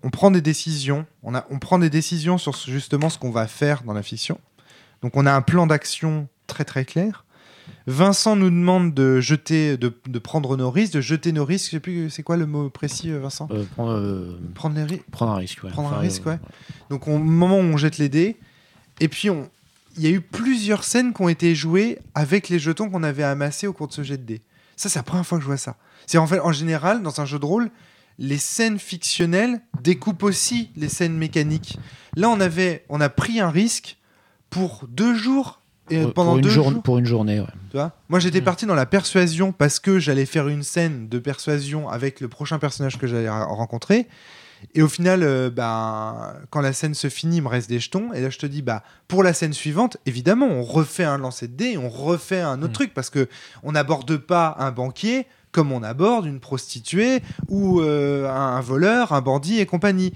on 0.03 0.11
prend 0.11 0.31
des 0.31 0.41
décisions. 0.43 1.07
On, 1.23 1.35
a, 1.35 1.47
on 1.51 1.59
prend 1.59 1.79
des 1.79 1.91
décisions 1.91 2.39
sur 2.39 2.55
ce- 2.55 2.71
justement 2.71 3.09
ce 3.09 3.19
qu'on 3.19 3.31
va 3.31 3.47
faire 3.47 3.83
dans 3.83 3.93
la 3.95 4.03
fiction. 4.03 4.39
Donc, 5.03 5.17
on 5.17 5.27
a 5.27 5.33
un 5.33 5.43
plan 5.43 5.67
d'action 5.67 6.29
très 6.47 6.65
très 6.65 6.85
clair. 6.85 7.25
Vincent 7.87 8.37
nous 8.37 8.51
demande 8.51 8.95
de 8.95 9.21
jeter, 9.21 9.77
de, 9.77 9.93
de 10.07 10.19
prendre 10.19 10.57
nos 10.57 10.71
risques, 10.71 10.93
de 10.95 11.01
jeter 11.01 11.33
nos 11.33 11.45
risques. 11.45 11.67
Je 11.67 11.71
sais 11.73 11.81
plus, 11.81 12.11
c'est 12.11 12.23
quoi 12.23 12.37
le 12.37 12.47
mot 12.47 12.71
précis, 12.71 13.11
euh, 13.11 13.19
Vincent 13.19 13.49
Euh, 13.51 13.65
prendre, 13.75 13.93
euh, 13.93 14.39
Prendre 14.55 14.77
les 14.77 14.85
risques. 14.85 15.05
prendre 15.11 15.33
un 15.33 15.37
risque. 15.37 15.65
ouais. 15.65 15.71
Prendre 15.71 15.93
un 15.93 15.99
risque, 15.99 16.27
ouais. 16.27 16.39
Donc 16.91 17.09
au 17.09 17.19
moment 17.19 17.57
où 17.59 17.63
on 17.63 17.77
jette 17.77 17.99
les 17.99 18.09
dés, 18.09 18.37
et 19.01 19.09
puis 19.09 19.31
on, 19.31 19.51
il 19.97 20.03
y 20.05 20.07
a 20.07 20.11
eu 20.11 20.21
plusieurs 20.21 20.85
scènes 20.85 21.13
qui 21.13 21.23
ont 21.23 21.29
été 21.29 21.55
jouées 21.55 21.99
avec 22.15 22.49
les 22.49 22.59
jetons 22.59 22.89
qu'on 22.89 23.03
avait 23.03 23.25
amassés 23.25 23.67
au 23.67 23.73
cours 23.73 23.89
de 23.89 23.93
ce 23.93 24.03
jet 24.03 24.17
de 24.17 24.23
dés. 24.25 24.41
Ça, 24.77 24.89
c'est 24.89 24.99
la 24.99 25.03
première 25.03 25.27
fois 25.27 25.39
que 25.39 25.43
je 25.43 25.49
vois 25.49 25.57
ça. 25.57 25.77
C'est 26.07 26.19
en 26.19 26.27
fait, 26.27 26.41
en 26.41 26.53
général, 26.53 27.03
dans 27.03 27.21
un 27.21 27.25
jeu 27.25 27.39
de 27.39 27.45
rôle, 27.45 27.71
les 28.19 28.39
scènes 28.39 28.79
fictionnelles 28.79 29.61
découpent 29.83 30.23
aussi 30.23 30.71
les 30.77 30.89
scènes 30.89 31.17
mécaniques. 31.17 31.79
Là, 32.17 32.29
on 32.29 32.41
avait, 32.41 32.85
on 32.89 33.01
a 33.01 33.09
pris 33.09 33.41
un 33.41 33.51
risque 33.51 33.97
pour 34.51 34.87
deux 34.89 35.15
jours 35.15 35.62
et 35.91 36.03
pour- 36.03 36.15
pendant 36.15 36.31
pour, 36.31 36.37
une 36.39 36.43
deux 36.45 36.51
jour- 36.51 36.71
jours. 36.71 36.83
pour 36.83 36.99
une 36.99 37.07
journée. 37.07 37.41
ouais. 37.41 37.47
Tu 37.71 37.77
vois? 37.77 37.93
Moi, 38.09 38.21
j'étais 38.21 38.41
Mm. 38.41 38.45
parti 38.45 38.67
dans 38.67 38.75
la 38.75 38.87
persuasion 38.87 39.53
parce 39.53 39.79
que 39.81 39.99
j'allais 39.99 40.27
faire 40.27 40.49
une 40.49 40.63
scène 40.63 41.09
de 41.09 41.19
persuasion 41.19 41.89
avec 41.89 42.21
le 42.21 42.29
prochain 42.29 42.59
personnage 42.59 42.99
que 42.99 43.07
j'allais 43.07 43.29
rencontrer. 43.29 44.07
Et 44.77 44.83
au 44.83 44.89
final, 44.89 45.25
euh, 45.25 45.51
ben, 45.51 46.35
quand 46.51 46.61
la 46.61 46.73
scène 46.73 46.95
se 46.95 47.09
finit, 47.09 47.39
il 47.39 47.43
me 47.43 47.49
reste 47.49 47.69
des 47.69 47.81
jetons. 47.81 48.13
Et 48.13 48.21
là, 48.21 48.31
je 48.31 48.39
te 48.39 48.47
dis, 48.47 48.63
bah, 48.63 48.85
pour 49.09 49.25
la 49.25 49.33
scène 49.33 49.53
suivante, 49.53 49.97
évidemment, 50.07 50.47
on 50.47 50.63
refait 50.63 51.03
un 51.05 51.19
lancer 51.19 51.49
de 51.49 51.55
dés, 51.57 51.77
on 51.77 51.89
refait 51.89 52.41
un 52.41 52.59
autre 52.63 52.69
Mm. 52.71 52.73
truc 52.75 52.95
parce 52.95 53.11
que 53.11 53.29
on 53.65 53.73
n'aborde 53.73 54.17
pas 54.19 54.55
un 54.61 54.71
banquier 54.71 55.27
comme 55.51 55.73
on 55.73 55.83
aborde 55.83 56.25
une 56.27 56.39
prostituée 56.41 57.21
ou 57.49 57.81
euh, 57.81 58.31
un, 58.31 58.57
un 58.57 58.61
voleur, 58.61 59.13
un 59.13 59.21
bandit 59.21 59.59
et 59.59 59.67
compagnie. 59.67 60.15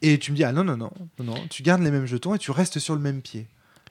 Et 0.00 0.18
tu 0.18 0.30
me 0.30 0.36
dis, 0.36 0.44
ah 0.44 0.52
non, 0.52 0.62
non, 0.62 0.76
non, 0.76 0.92
non, 1.18 1.24
non, 1.24 1.34
tu 1.50 1.64
gardes 1.64 1.82
les 1.82 1.90
mêmes 1.90 2.06
jetons 2.06 2.34
et 2.36 2.38
tu 2.38 2.52
restes 2.52 2.78
sur 2.78 2.94
le 2.94 3.00
même 3.00 3.20
pied. 3.20 3.48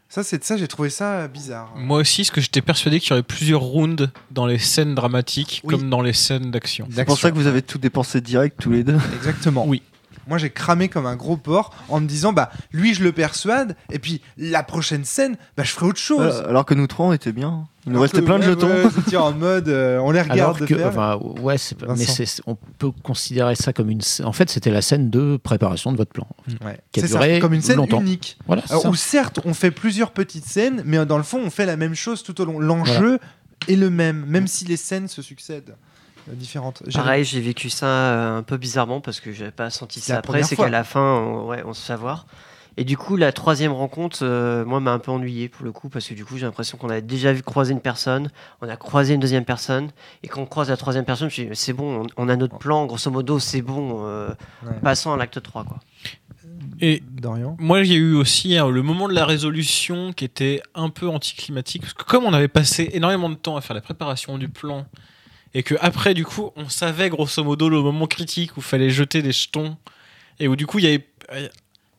Ça, 0.09 0.23
c'est 0.23 0.41
ça, 0.43 0.55
j'ai 0.55 0.67
trouvé 0.69 0.89
ça 0.89 1.27
bizarre. 1.27 1.73
Moi 1.75 1.99
aussi, 1.99 2.21
parce 2.21 2.31
que 2.31 2.41
j'étais 2.41 2.61
persuadé 2.61 2.99
qu'il 3.01 3.09
y 3.09 3.13
aurait 3.13 3.23
plusieurs 3.23 3.59
rounds 3.61 4.09
dans 4.31 4.45
les 4.45 4.57
scènes 4.57 4.95
dramatiques 4.95 5.61
Oui. 5.65 5.75
comme 5.75 5.89
dans 5.89 6.01
les 6.01 6.13
scènes 6.13 6.49
d'action. 6.49 6.87
C'est 6.91 7.03
pour 7.05 7.19
ça 7.19 7.29
que 7.29 7.35
vous 7.35 7.47
avez 7.47 7.61
tout 7.61 7.77
dépensé 7.77 8.21
direct 8.21 8.57
tous 8.59 8.71
les 8.71 8.83
deux. 8.85 8.97
Exactement. 9.17 9.65
Oui. 9.67 9.81
Moi, 10.27 10.37
j'ai 10.37 10.49
cramé 10.49 10.89
comme 10.89 11.05
un 11.05 11.15
gros 11.15 11.37
porc 11.37 11.73
en 11.89 11.99
me 12.01 12.07
disant, 12.07 12.33
bah, 12.33 12.49
lui, 12.71 12.93
je 12.93 13.03
le 13.03 13.11
persuade, 13.11 13.75
et 13.91 13.99
puis 13.99 14.21
la 14.37 14.63
prochaine 14.63 15.05
scène, 15.05 15.37
bah, 15.55 15.63
je 15.63 15.71
ferai 15.71 15.85
autre 15.87 15.99
chose. 15.99 16.41
Euh, 16.45 16.49
alors 16.49 16.65
que 16.65 16.73
nous 16.73 16.87
trois, 16.87 17.05
on 17.07 17.13
était 17.13 17.31
bien. 17.31 17.67
Il 17.85 17.93
nous 17.93 18.01
restait 18.01 18.21
plein 18.21 18.37
de 18.37 18.43
ouais, 18.43 18.49
jetons. 18.49 18.67
ouais, 18.67 18.83
j'étais 18.97 19.15
en 19.15 19.31
mode, 19.31 19.69
euh, 19.69 19.97
on 19.99 20.11
les 20.11 20.21
regarde 20.21 20.59
de 20.59 20.65
que, 20.65 20.75
faire. 20.75 20.87
enfin, 20.87 21.17
ouais, 21.41 21.57
c'est 21.57 21.81
mais 21.83 21.95
c'est- 22.03 22.41
on 22.45 22.55
peut 22.77 22.91
considérer 23.01 23.55
ça 23.55 23.71
comme 23.71 23.89
une. 23.89 24.01
En 24.25 24.33
fait, 24.33 24.49
c'était 24.49 24.71
la 24.71 24.81
scène 24.81 25.09
de 25.09 25.37
préparation 25.37 25.93
de 25.93 25.97
votre 25.97 26.11
plan. 26.11 26.27
Ouais. 26.65 26.79
qui 26.91 26.99
a 26.99 27.03
C'est 27.03 27.13
ça, 27.13 27.39
comme 27.39 27.53
une 27.53 27.61
scène 27.61 27.77
longtemps. 27.77 28.01
unique. 28.01 28.37
Voilà. 28.45 28.63
c'est 28.65 28.71
Alors, 28.71 28.83
ça. 28.83 28.89
où 28.89 28.95
certes, 28.95 29.39
on 29.45 29.53
fait 29.53 29.71
plusieurs 29.71 30.11
petites 30.11 30.45
scènes, 30.45 30.81
mais 30.85 31.05
dans 31.05 31.17
le 31.17 31.23
fond, 31.23 31.39
on 31.45 31.49
fait 31.49 31.65
la 31.65 31.77
même 31.77 31.95
chose 31.95 32.23
tout 32.23 32.39
au 32.41 32.45
long. 32.45 32.59
L'enjeu 32.59 33.19
est 33.69 33.75
le 33.77 33.89
même, 33.89 34.25
même 34.27 34.47
si 34.47 34.65
les 34.65 34.75
scènes 34.77 35.07
se 35.07 35.21
succèdent 35.21 35.75
différentes. 36.33 36.83
J'ai- 36.87 36.99
Pareil, 36.99 37.23
j'ai 37.23 37.39
vécu 37.41 37.69
ça 37.69 37.85
euh, 37.87 38.37
un 38.37 38.43
peu 38.43 38.57
bizarrement 38.57 39.01
parce 39.01 39.19
que 39.19 39.31
j'avais 39.31 39.51
pas 39.51 39.69
senti 39.69 39.99
ça 39.99 40.13
la 40.13 40.19
après. 40.19 40.43
C'est 40.43 40.55
qu'à 40.55 40.69
la 40.69 40.83
fin, 40.83 41.01
on, 41.01 41.47
ouais, 41.47 41.63
on 41.65 41.73
se 41.73 41.85
fait 41.85 41.93
avoir. 41.93 42.25
Et 42.79 42.83
du 42.83 42.95
coup, 42.95 43.15
la 43.15 43.31
troisième 43.31 43.71
rencontre, 43.71 44.19
euh, 44.21 44.63
moi, 44.63 44.79
m'a 44.79 44.91
un 44.91 44.99
peu 44.99 45.09
ennuyé 45.11 45.49
pour 45.49 45.65
le 45.65 45.71
coup 45.71 45.89
parce 45.89 46.07
que 46.07 46.13
du 46.13 46.23
coup, 46.25 46.37
j'ai 46.37 46.45
l'impression 46.45 46.77
qu'on 46.77 46.89
avait 46.91 47.01
déjà 47.01 47.33
vu 47.33 47.41
croiser 47.41 47.73
une 47.73 47.81
personne, 47.81 48.29
on 48.61 48.69
a 48.69 48.75
croisé 48.77 49.15
une 49.15 49.19
deuxième 49.19 49.45
personne, 49.45 49.89
et 50.21 50.27
quand 50.27 50.41
on 50.41 50.45
croise 50.45 50.69
la 50.69 50.77
troisième 50.77 51.03
personne, 51.03 51.27
je 51.31 51.41
me 51.41 51.53
c'est 51.55 51.73
bon, 51.73 52.03
on, 52.03 52.25
on 52.25 52.29
a 52.29 52.35
notre 52.35 52.59
plan, 52.59 52.85
grosso 52.85 53.09
modo, 53.09 53.39
c'est 53.39 53.63
bon, 53.63 54.05
euh, 54.05 54.29
Ouais. 54.63 54.73
passons 54.83 55.11
à 55.11 55.17
l'acte 55.17 55.41
3. 55.41 55.63
Quoi. 55.63 55.79
Et 56.79 57.01
Dorian. 57.09 57.55
Moi, 57.59 57.79
il 57.81 57.87
y 57.91 57.95
a 57.95 57.97
eu 57.97 58.13
aussi 58.13 58.55
hein, 58.55 58.69
le 58.69 58.83
moment 58.83 59.07
de 59.07 59.13
la 59.15 59.25
résolution 59.25 60.13
qui 60.13 60.23
était 60.25 60.61
un 60.75 60.89
peu 60.91 61.07
anticlimatique. 61.09 61.81
Parce 61.81 61.93
que 61.95 62.03
comme 62.03 62.25
on 62.25 62.33
avait 62.33 62.47
passé 62.47 62.89
énormément 62.93 63.29
de 63.29 63.35
temps 63.35 63.57
à 63.57 63.61
faire 63.61 63.73
la 63.75 63.81
préparation 63.81 64.37
du 64.37 64.49
plan, 64.49 64.85
et 65.53 65.63
que 65.63 65.75
après, 65.79 66.13
du 66.13 66.25
coup, 66.25 66.51
on 66.55 66.69
savait 66.69 67.09
grosso 67.09 67.43
modo 67.43 67.69
le 67.69 67.81
moment 67.81 68.07
critique 68.07 68.57
où 68.57 68.61
fallait 68.61 68.89
jeter 68.89 69.21
des 69.21 69.31
jetons, 69.31 69.77
et 70.39 70.47
où 70.47 70.55
du 70.55 70.65
coup, 70.67 70.79
il 70.79 70.85
y 70.85 70.87
avait. 70.87 71.07
euh, 71.33 71.47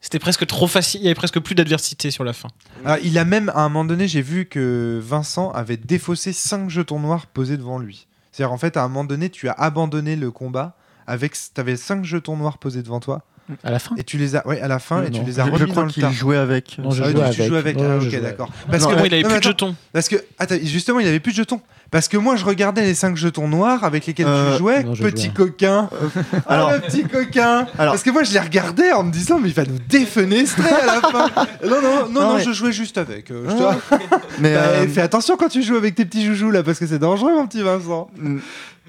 C'était 0.00 0.20
presque 0.20 0.46
trop 0.46 0.68
facile, 0.68 1.00
il 1.00 1.04
y 1.04 1.06
avait 1.08 1.14
presque 1.16 1.40
plus 1.40 1.54
d'adversité 1.56 2.10
sur 2.12 2.22
la 2.24 2.32
fin. 2.32 2.48
Alors, 2.84 2.98
il 3.02 3.18
a 3.18 3.24
même, 3.24 3.48
à 3.50 3.60
un 3.62 3.68
moment 3.68 3.84
donné, 3.84 4.06
j'ai 4.06 4.22
vu 4.22 4.46
que 4.46 5.00
Vincent 5.02 5.50
avait 5.50 5.76
défaussé 5.76 6.32
5 6.32 6.70
jetons 6.70 7.00
noirs 7.00 7.26
posés 7.26 7.56
devant 7.56 7.78
lui. 7.80 8.06
C'est-à-dire, 8.30 8.52
en 8.52 8.58
fait, 8.58 8.76
à 8.76 8.84
un 8.84 8.88
moment 8.88 9.04
donné, 9.04 9.28
tu 9.28 9.48
as 9.48 9.52
abandonné 9.52 10.14
le 10.14 10.30
combat 10.30 10.76
avec. 11.08 11.32
Tu 11.32 11.60
avais 11.60 11.76
5 11.76 12.04
jetons 12.04 12.36
noirs 12.36 12.58
posés 12.58 12.82
devant 12.82 13.00
toi. 13.00 13.24
À 13.64 13.70
la 13.70 13.78
fin 13.78 13.94
Et 13.96 14.04
tu 14.04 14.18
les 14.18 14.36
as, 14.36 14.46
ouais, 14.46 14.60
à 14.60 14.68
la 14.68 14.78
fin, 14.78 15.02
et 15.04 15.10
tu 15.10 15.22
les 15.22 15.40
as 15.40 15.44
remis 15.44 15.58
dans 15.58 15.66
crois 15.66 15.84
le 15.84 15.92
tas. 15.92 16.10
jouait 16.10 16.36
avec. 16.36 16.78
Non, 16.78 16.90
je 16.90 17.02
Ah 17.02 17.06
jouais 17.10 17.14
tu 17.14 17.20
avec. 17.40 17.46
joues 17.48 17.56
avec. 17.56 17.76
Ah, 17.80 17.96
ok, 17.96 18.02
jouais 18.02 18.20
d'accord. 18.20 18.50
Parce 18.70 18.82
Non, 18.84 18.90
que 18.90 18.94
Moi, 18.96 19.06
il 19.06 19.14
avait 19.14 19.22
non, 19.22 19.28
plus 19.30 19.38
de 19.38 19.42
jetons. 19.44 19.74
Parce 19.92 20.08
que 20.08 20.16
attends, 20.38 20.56
justement, 20.62 21.00
il 21.00 21.08
avait 21.08 21.20
plus 21.20 21.32
de 21.32 21.36
jetons. 21.38 21.60
Parce 21.90 22.06
que 22.08 22.18
moi, 22.18 22.36
je 22.36 22.44
regardais 22.44 22.82
les 22.84 22.92
5 22.94 23.16
jetons 23.16 23.48
noirs 23.48 23.82
avec 23.82 24.04
lesquels 24.04 24.26
Euh, 24.28 24.52
tu 24.52 24.58
jouais, 24.58 24.82
non, 24.84 24.94
je 24.94 25.02
petit 25.04 25.24
jouais. 25.26 25.34
coquin. 25.34 25.88
alors- 26.46 26.68
ah, 26.68 26.74
le 26.76 26.80
petit 26.82 27.04
coquin. 27.04 27.66
Alors- 27.78 27.94
Parce 27.94 28.02
que 28.02 28.10
moi, 28.10 28.24
je 28.24 28.32
les 28.34 28.40
regardais 28.40 28.92
en 28.92 29.04
me 29.04 29.10
disant, 29.10 29.38
mais 29.40 29.48
il 29.48 29.54
va 29.54 29.64
nous 29.64 29.78
défenestrer 29.88 30.68
à 30.68 30.86
la 30.86 31.00
fin. 31.10 31.28
Non, 31.64 31.80
non, 31.80 31.82
non, 31.82 32.08
non, 32.10 32.20
Non, 32.20 32.36
mais- 32.36 32.44
je 32.44 32.52
jouais 32.52 32.72
juste 32.72 32.98
avec. 32.98 33.30
euh, 33.30 33.46
je 33.48 33.64
Ah. 33.64 33.96
Mais 34.38 34.52
Bah, 34.54 34.60
euh, 34.60 34.86
Fais 34.88 35.00
attention 35.00 35.36
quand 35.38 35.48
tu 35.48 35.62
joues 35.62 35.76
avec 35.76 35.94
tes 35.94 36.04
petits 36.04 36.26
joujoux 36.26 36.50
là, 36.50 36.62
parce 36.62 36.78
que 36.78 36.86
c'est 36.86 36.98
dangereux, 36.98 37.32
mon 37.34 37.46
petit 37.46 37.62
Vincent. 37.62 38.10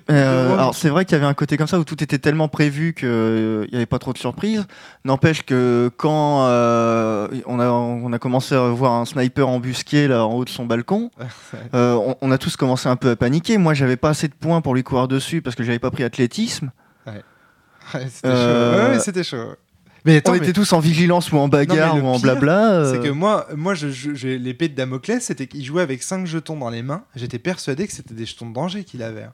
Euh, 0.10 0.54
alors 0.54 0.74
c'est 0.74 0.90
vrai 0.90 1.06
qu'il 1.06 1.14
y 1.14 1.18
avait 1.18 1.28
un 1.28 1.34
côté 1.36 1.56
comme 1.56 1.68
ça 1.68 1.78
où 1.80 1.84
tout 1.84 2.04
était 2.04 2.18
tellement 2.18 2.48
prévu 2.48 2.94
qu'il 2.94 3.08
n'y 3.70 3.76
avait 3.76 3.86
pas 3.86 4.00
trop 4.00 4.12
de 4.14 4.18
surprises. 4.18 4.66
N'empêche 5.06 5.44
que 5.44 5.92
quand 5.98 6.46
euh, 6.48 7.28
on, 7.46 7.60
a, 7.60 7.68
on 7.70 8.12
a 8.12 8.18
commencé 8.20 8.56
à 8.56 8.62
voir 8.70 8.94
un 8.94 9.06
sniper 9.06 9.48
embusqué 9.48 10.08
là 10.08 10.26
en 10.26 10.34
haut 10.34 10.46
de 10.46 10.50
son 10.50 10.66
balcon, 10.66 11.12
euh, 11.76 11.94
on, 11.94 12.16
on 12.22 12.32
a 12.32 12.38
tous 12.40 12.56
commencé 12.56 12.90
un 12.90 12.96
peu 12.96 13.12
à 13.12 13.16
paniquer. 13.16 13.58
Moi 13.60 13.74
j'avais 13.76 13.98
pas 13.98 14.10
assez 14.10 14.28
de 14.28 14.34
points 14.34 14.62
pour 14.62 14.74
lui 14.74 14.84
courir 14.84 15.08
dessus 15.08 15.42
parce 15.42 15.56
que 15.56 15.64
j'avais 15.64 15.80
pas 15.80 15.92
pris 15.92 16.04
athlétisme. 16.04 16.72
Ouais, 17.06 17.22
c'était 18.10 18.28
Euh, 18.28 18.86
chaud. 18.88 18.92
Ouais, 18.94 19.00
c'était 19.00 19.24
chaud. 19.24 19.54
Mais 20.06 20.18
attends, 20.18 20.32
on 20.32 20.36
mais 20.36 20.40
était 20.42 20.54
tous 20.54 20.72
en 20.74 20.80
vigilance 20.80 21.32
ou 21.32 21.38
en 21.38 21.50
bagarre 21.50 21.96
Non, 21.96 22.04
ou 22.04 22.08
en 22.08 22.14
pire, 22.14 22.22
blabla. 22.22 22.72
euh, 22.72 22.94
c'est 22.94 23.00
que 23.02 23.10
moi, 23.10 23.48
moi 23.56 23.74
je, 23.74 24.28
l'épée 24.28 24.70
de 24.70 24.76
Damoclès, 24.76 25.22
c'était 25.24 25.46
qu'il 25.48 25.64
jouait 25.66 25.82
avec 25.82 26.02
5 26.04 26.26
jetons 26.26 26.56
dans 26.58 26.70
les 26.70 26.84
mains. 26.84 27.04
J'étais 27.16 27.38
persuadé 27.40 27.86
que 27.86 27.94
c'était 27.94 28.14
des 28.14 28.26
jetons 28.26 28.48
de 28.50 28.54
danger 28.54 28.84
qu'il 28.86 29.04
avait. 29.04 29.28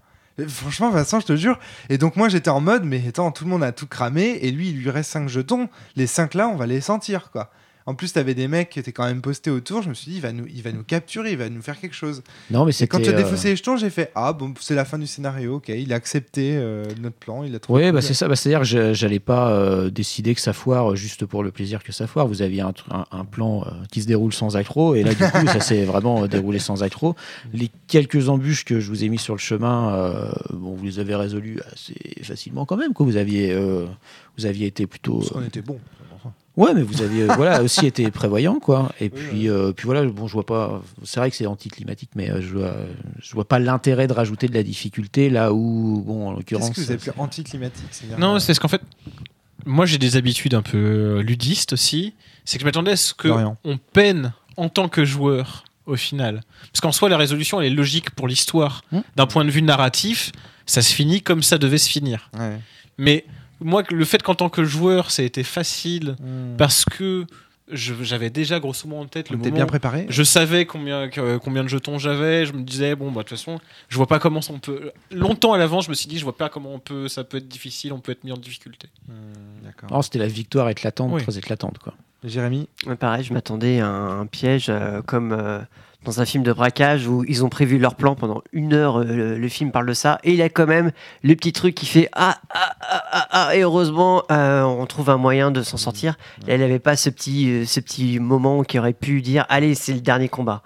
Franchement, 0.48 0.90
Vincent, 0.90 1.20
je 1.20 1.26
te 1.28 1.36
jure. 1.36 1.58
Et 1.90 1.98
donc, 1.98 2.18
moi, 2.18 2.28
j'étais 2.28 2.50
en 2.50 2.60
mode, 2.60 2.84
mais 2.84 3.02
attends, 3.08 3.32
tout 3.32 3.46
le 3.46 3.50
monde 3.50 3.64
a 3.64 3.72
tout 3.72 3.88
cramé, 3.88 4.40
et 4.42 4.52
lui, 4.52 4.70
il 4.70 4.82
lui 4.82 4.90
reste 4.90 5.12
5 5.12 5.30
jetons. 5.30 5.70
Les 5.96 6.08
5 6.08 6.34
là, 6.34 6.50
on 6.50 6.56
va 6.56 6.66
les 6.66 6.82
sentir, 6.82 7.32
quoi. 7.32 7.52
En 7.88 7.94
plus, 7.94 8.14
t'avais 8.14 8.34
des 8.34 8.48
mecs 8.48 8.72
qui 8.72 8.80
étaient 8.80 8.92
quand 8.92 9.06
même 9.06 9.22
postés 9.22 9.52
autour. 9.52 9.84
Je 9.84 9.90
me 9.90 9.94
suis 9.94 10.10
dit, 10.10 10.18
il 10.18 10.22
va 10.22 10.32
nous, 10.32 10.48
il 10.52 10.64
va 10.64 10.72
nous 10.72 10.82
capturer, 10.84 11.34
il 11.34 11.38
va 11.38 11.50
nous 11.50 11.62
faire 11.62 11.80
quelque 11.80 11.94
chose. 11.94 12.24
Non, 12.50 12.66
mais 12.66 12.72
Et 12.80 12.88
quand 12.88 13.00
tu 13.00 13.10
as 13.10 13.14
euh, 13.14 13.16
défaussé 13.18 13.50
les 13.50 13.56
jetons, 13.56 13.78
j'ai 13.78 13.92
fait, 13.92 14.12
ah 14.16 14.34
bon, 14.34 14.56
c'est 14.60 14.74
la 14.74 14.86
fin 14.86 14.98
du 14.98 15.06
scénario, 15.06 15.58
ok. 15.58 15.70
Il 15.70 15.94
a 15.94 15.96
accepté 15.96 16.56
euh, 16.58 16.84
notre 17.00 17.16
plan, 17.18 17.44
il 17.44 17.54
a 17.54 17.60
trouvé. 17.60 17.86
Oui, 17.86 17.92
bah 17.92 18.02
c'est 18.02 18.16
ça. 18.16 18.28
Bah, 18.28 18.36
C'est-à-dire 18.36 18.62
que 18.62 18.66
je- 18.66 18.94
j'allais 18.96 19.20
pas 19.20 19.52
euh, 19.52 19.92
décider 19.92 20.34
que 20.34 20.42
ça 20.42 20.52
foire 20.52 20.96
juste 20.96 21.28
pour 21.28 21.44
le 21.44 21.52
plaisir 21.52 21.84
que 21.84 21.92
ça 21.92 22.08
foire. 22.08 22.26
Vous 22.28 22.42
aviez 22.42 22.62
un, 22.62 22.72
tr- 22.72 22.86
un- 22.90 23.06
un 23.12 23.24
plan 23.24 23.62
euh, 23.62 23.70
qui 23.92 24.02
se 24.02 24.08
déroule 24.08 24.34
sans 24.34 24.58
accro, 24.58 24.96
et 24.96 25.04
là, 25.04 25.14
du 25.14 25.18
coup, 25.24 25.46
ça 25.46 25.60
s'est 25.60 25.86
vraiment 25.86 26.26
déroulé 26.26 26.58
sans 26.58 26.82
accro. 26.82 27.16
Les 27.54 27.70
quelques 27.86 28.30
embûches 28.30 28.66
que 28.66 28.80
je 28.80 28.90
vous 28.90 29.04
ai 29.04 29.10
mis 29.10 29.20
sur 29.20 29.36
le 29.36 29.40
chemin, 29.40 30.32
bon, 30.52 30.74
vous 30.74 30.86
les 30.86 30.98
avez 30.98 31.14
résolues 31.14 31.60
assez 31.72 31.94
facilement 32.24 32.66
quand 32.66 32.78
même. 32.78 32.94
Quoi. 32.94 33.06
Vous 33.06 33.18
aviez, 33.18 33.56
vous 34.40 34.46
aviez 34.48 34.66
été 34.66 34.88
plutôt. 34.88 35.20
Parce 35.20 35.30
qu'on 35.30 35.44
était 35.44 35.62
bon. 35.62 35.80
Ouais, 36.58 36.74
mais 36.74 36.84
vous 36.84 37.02
aviez 37.02 37.24
euh, 37.24 37.36
voilà 37.36 37.62
aussi 37.64 37.86
été 37.86 38.10
prévoyant 38.12 38.60
quoi. 38.60 38.92
Et 39.00 39.10
puis 39.10 39.50
euh, 39.50 39.74
puis 39.74 39.86
voilà, 39.86 40.06
bon, 40.06 40.28
je 40.28 40.34
vois 40.34 40.46
pas. 40.46 40.82
C'est 41.04 41.20
vrai 41.20 41.30
que 41.30 41.36
c'est 41.36 41.48
anticlimatique, 41.48 42.12
mais 42.16 42.32
euh, 42.32 42.42
je 42.42 42.58
vois 42.58 42.76
je 43.20 43.34
vois 43.34 43.48
pas 43.48 43.60
l'intérêt 43.60 44.08
de 44.08 44.14
rajouter 44.14 44.48
de 44.48 44.54
la 44.54 44.64
difficulté 44.64 45.30
là 45.30 45.54
où 45.54 46.02
bon 46.06 46.30
en 46.30 46.34
l'occurrence. 46.34 46.70
Qu'est-ce 46.70 46.80
que 46.80 46.86
vous 46.86 46.92
avez 46.92 47.00
plus 47.00 47.12
anticlimatique 47.18 47.88
c'est-à-dire, 47.92 48.20
Non, 48.20 48.36
euh, 48.36 48.40
c'est 48.40 48.48
parce 48.48 48.60
qu'en 48.60 48.68
fait, 48.70 48.82
moi 49.66 49.86
j'ai 49.86 49.98
des 49.98 50.16
habitudes 50.16 50.54
un 50.54 50.62
peu 50.62 50.78
euh, 50.78 51.22
ludistes 51.22 51.74
aussi. 51.74 52.14
C'est 52.46 52.58
que 52.58 52.62
je 52.62 52.66
m'attendais 52.66 52.92
à 52.92 52.98
ce 52.98 53.14
que 53.14 53.28
Dorian. 53.28 53.58
on 53.66 53.78
peine 53.78 54.34
en 54.56 54.70
tant 54.70 54.88
que 54.88 55.04
joueur 55.04 55.66
au 55.86 55.98
final. 55.98 56.42
Parce 56.72 56.82
qu'en 56.82 56.92
soi, 56.94 57.10
la 57.10 57.18
résolution 57.18 57.60
elle 57.60 57.74
est 57.74 57.76
logique 57.76 58.12
pour 58.12 58.28
l'histoire. 58.28 58.84
Hmm. 58.92 59.02
D'un 59.18 59.28
point 59.28 59.44
de 59.44 59.52
vue 59.52 59.62
narratif, 59.62 60.32
ça 60.66 60.82
se 60.82 60.94
finit 60.94 61.22
comme 61.22 61.44
ça 61.44 61.58
devait 61.58 61.78
se 61.78 61.90
finir. 61.90 62.30
ouais. 62.38 62.60
Mais 62.98 63.26
moi, 63.62 63.84
le 63.90 64.06
fait 64.06 64.22
qu'en 64.24 64.36
tant 64.36 64.50
que 64.50 64.64
joueur, 64.64 65.12
ça 65.12 65.22
a 65.22 65.26
été 65.26 65.44
facile 65.44 66.16
Hmm. 66.20 66.56
parce 66.58 66.86
que 66.86 67.26
j'avais 67.72 68.30
déjà 68.30 68.60
grosso 68.60 68.88
modo 68.88 69.02
en 69.02 69.06
tête 69.08 69.32
le 69.32 69.38
moment 69.38 69.50
bien 69.50 69.66
préparé 69.66 70.06
je 70.10 70.22
savais 70.22 70.66
combien, 70.68 71.10
combien 71.42 71.64
de 71.64 71.68
jetons 71.68 71.98
j'avais. 71.98 72.46
Je 72.46 72.54
me 72.54 72.62
disais, 72.62 72.96
bon, 72.96 73.08
bah, 73.12 73.24
de 73.24 73.28
toute 73.28 73.38
façon, 73.40 73.60
je 73.90 73.98
vois 73.98 74.06
pas 74.06 74.20
comment 74.20 74.42
on 74.52 74.60
peut. 74.60 74.92
Longtemps 75.10 75.54
à 75.54 75.58
l'avance, 75.58 75.86
je 75.86 75.90
me 75.90 75.96
suis 75.96 76.08
dit, 76.08 76.20
je 76.20 76.24
vois 76.24 76.38
pas 76.38 76.48
comment 76.50 76.74
on 76.76 76.80
peut, 76.80 77.08
ça 77.08 77.24
peut 77.24 77.38
être 77.38 77.48
difficile, 77.48 77.92
on 77.92 78.00
peut 78.00 78.12
être 78.12 78.24
mis 78.24 78.32
en 78.32 78.38
difficulté. 78.38 78.88
D'accord. 79.64 79.90
Non, 79.92 80.02
c'était 80.04 80.20
la 80.20 80.28
victoire 80.28 80.70
éclatante, 80.70 81.12
Oui. 81.14 81.24
très 81.24 81.38
éclatante 81.40 81.80
quoi. 81.80 81.94
Jérémy? 82.24 82.68
Ouais, 82.86 82.96
Pareil, 82.96 83.24
je 83.24 83.34
m'attendais 83.34 83.80
à 83.80 83.88
un, 83.88 84.22
un 84.22 84.26
piège 84.28 84.68
euh, 84.70 85.02
comme 85.02 85.32
euh, 85.32 85.60
dans 86.06 86.22
un 86.22 86.26
film 86.26 86.44
de 86.44 86.54
braquage 86.54 87.08
où 87.08 87.26
ils 87.28 87.44
ont 87.44 87.50
prévu 87.50 87.78
leur 87.80 87.96
plan 87.96 88.16
pendant 88.16 88.42
une 88.54 88.74
heure. 88.74 89.00
euh, 89.00 89.04
le, 89.04 89.38
le 89.38 89.50
film 89.50 89.72
parle 89.72 89.88
de 89.88 89.94
ça 89.94 90.20
et 90.24 90.34
il 90.34 90.42
a 90.42 90.50
quand 90.50 90.68
même 90.68 90.92
le 91.24 91.36
petit 91.36 91.52
truc 91.52 91.76
qui 91.76 91.86
fait 91.86 92.08
ah 92.14 92.38
ah 92.52 92.76
ah 92.82 93.04
ah, 93.12 93.28
ah 93.32 93.56
et 93.56 93.62
heureusement 93.62 94.24
euh, 94.32 94.62
on 94.64 94.86
trouve 94.86 95.10
un 95.10 95.18
moyen 95.18 95.52
de 95.52 95.62
s'en 95.64 95.78
sortir. 95.78 96.16
Là, 96.48 96.56
il 96.56 96.60
n'avait 96.62 96.80
pas 96.80 96.96
ce 96.96 97.10
petit 97.10 97.50
euh, 97.50 97.66
ce 97.66 97.80
petit 97.80 98.20
moment 98.20 98.64
qui 98.64 98.80
aurait 98.80 98.94
pu 98.94 99.22
dire 99.22 99.46
allez 99.50 99.76
c'est 99.76 99.94
le 99.94 100.02
dernier 100.02 100.30
combat. 100.30 100.62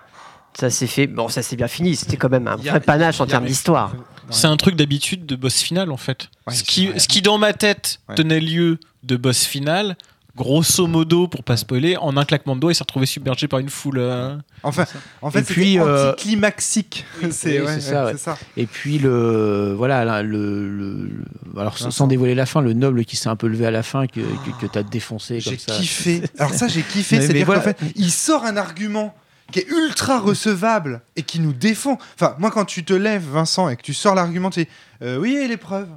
Ça 0.60 0.70
s'est 0.70 0.88
fait 0.88 1.08
bon 1.08 1.30
ça 1.30 1.42
s'est 1.42 1.56
bien 1.56 1.68
fini. 1.68 1.96
C'était 1.96 2.18
quand 2.18 2.30
même 2.30 2.48
un 2.48 2.54
a- 2.54 2.58
vrai 2.58 2.80
panache 2.82 3.22
en 3.22 3.26
termes 3.26 3.46
d'histoire. 3.46 3.94
C'est 4.32 4.48
un 4.48 4.58
truc 4.58 4.76
d'habitude 4.76 5.26
de 5.26 5.36
boss 5.36 5.60
final 5.62 5.92
en 5.92 5.98
fait. 5.98 6.30
Ouais, 6.46 6.54
ce, 6.54 6.64
qui, 6.64 6.90
ce 6.98 7.08
qui 7.08 7.22
dans 7.24 7.38
ma 7.40 7.54
tête 7.54 8.00
Ouais. 8.10 8.16
tenait 8.16 8.40
lieu 8.40 8.80
de 9.04 9.16
boss 9.18 9.46
final, 9.46 9.96
grosso 10.40 10.88
modo, 10.88 11.28
pour 11.28 11.44
pas 11.44 11.58
spoiler, 11.58 11.98
en 11.98 12.16
un 12.18 12.24
claquement 12.26 12.56
de 12.56 12.62
doigts, 12.62 12.72
il 12.72 12.76
s'est 12.76 12.84
retrouvé 12.84 13.06
submergé 13.06 13.48
par 13.50 13.60
une 13.60 13.70
foule. 13.70 13.98
euh, 14.00 14.38
Enfin, 14.64 14.86
en 15.22 15.30
fait, 15.30 15.40
Et 15.40 15.44
puis, 15.44 15.74
c'était 15.74 15.80
euh, 15.80 16.12
anticlimaxique. 16.14 17.06
c'est 17.32 17.60
oui, 17.60 17.66
ouais, 17.66 17.74
c'est 17.76 17.82
ça, 17.82 18.00
ouais, 18.00 18.06
ouais. 18.06 18.12
c'est 18.14 18.24
ça. 18.24 18.38
Et 18.58 18.66
puis 18.66 18.98
le 19.00 19.74
voilà 19.78 20.06
là, 20.06 20.24
le, 20.24 20.68
le- 20.70 21.06
le- 21.06 21.60
alors 21.62 21.78
sans- 21.78 22.08
dévoiler 22.08 22.36
la 22.36 22.46
fin, 22.46 22.62
le 22.62 22.74
noble 22.74 23.06
qui 23.06 23.16
s'est 23.18 23.30
un 23.30 23.36
peu 23.36 23.48
levé 23.48 23.66
à 23.66 23.72
la 23.72 23.84
fin 23.84 24.08
que 24.08 24.22
que, 24.22 24.62
que 24.62 24.66
t'as 24.66 24.84
défoncé 24.84 25.40
J'ai 25.42 25.58
kiffé. 25.58 26.22
Alors 26.40 26.54
ça, 26.54 26.68
j'ai 26.68 26.82
kiffé. 26.84 27.20
C'est-à-dire 27.22 27.46
voilà. 27.46 27.62
qu'en 27.62 27.68
fait, 27.68 27.78
il 27.96 28.10
sort 28.12 28.46
un 28.46 28.56
argument 28.58 29.14
qui 29.52 29.60
est 29.60 29.68
ultra 29.68 30.20
recevable 30.20 31.02
et 31.16 31.24
qui 31.24 31.40
nous 31.40 31.54
défend. 31.54 31.98
Enfin, 32.16 32.36
moi, 32.40 32.52
quand 32.52 32.66
tu 32.66 32.84
te 32.86 32.94
lèves, 32.94 33.26
Vincent, 33.32 33.68
et 33.70 33.76
que 33.76 33.82
tu 33.82 33.94
sors 33.94 34.16
l'argument, 34.16 34.50
tu 34.52 34.64
dis 34.64 34.70
euh, 35.02 35.18
oui, 35.18 35.36
et 35.36 35.48
l'épreuve? 35.48 35.88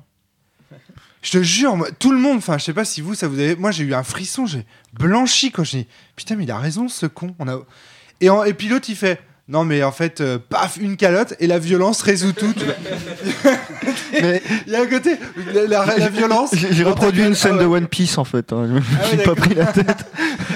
Je 1.23 1.31
te 1.39 1.43
jure, 1.43 1.77
moi, 1.77 1.89
tout 1.99 2.11
le 2.13 2.19
monde, 2.19 2.39
enfin, 2.39 2.59
je 2.59 2.65
sais 2.65 2.73
pas 2.73 2.85
si 2.85 3.01
vous, 3.01 3.15
ça 3.15 3.29
vous 3.29 3.39
avez. 3.39 3.55
Moi, 3.57 3.71
j'ai 3.71 3.85
eu 3.85 3.95
un 3.95 4.03
frisson, 4.03 4.45
j'ai 4.47 4.67
blanchi 4.93 5.53
quand 5.53 5.63
je 5.65 5.79
dis 5.79 5.87
putain, 6.17 6.35
mais 6.37 6.45
il 6.45 6.51
a 6.51 6.59
raison, 6.59 6.89
ce 6.89 7.07
con. 7.07 7.35
On 7.39 7.47
a... 7.49 7.59
et, 8.21 8.29
en... 8.29 8.43
et 8.45 8.53
puis 8.55 8.69
l'autre, 8.69 8.87
il 8.91 8.97
fait 8.97 9.21
non, 9.49 9.65
mais 9.65 9.83
en 9.83 9.91
fait, 9.93 10.21
euh, 10.21 10.39
paf, 10.39 10.77
une 10.81 10.97
calotte 10.97 11.35
et 11.41 11.47
la 11.49 11.59
violence 11.59 12.01
résout 12.03 12.33
tout. 12.33 12.55
Mais 14.13 14.41
il 14.67 14.73
y 14.73 14.77
a 14.77 14.83
un 14.83 14.87
côté, 14.87 15.17
la, 15.53 15.67
la- 15.67 15.97
la 15.99 16.09
violence. 16.09 16.51
j'ai 16.55 16.73
j'ai 16.73 16.85
reproduit 16.85 17.25
une 17.25 17.35
scène 17.35 17.57
Ah 17.59 17.63
de. 17.63 17.67
One 17.67 17.87
Piece 17.89 18.19
en 18.19 18.25
fait. 18.25 18.53
hein. 18.53 18.67
Je 18.69 18.73
me 18.75 18.81
Ah 19.03 19.11
ouais, 19.17 19.23
pas 19.25 19.35
pris 19.35 19.55
la 19.55 19.67
tête. 19.67 20.07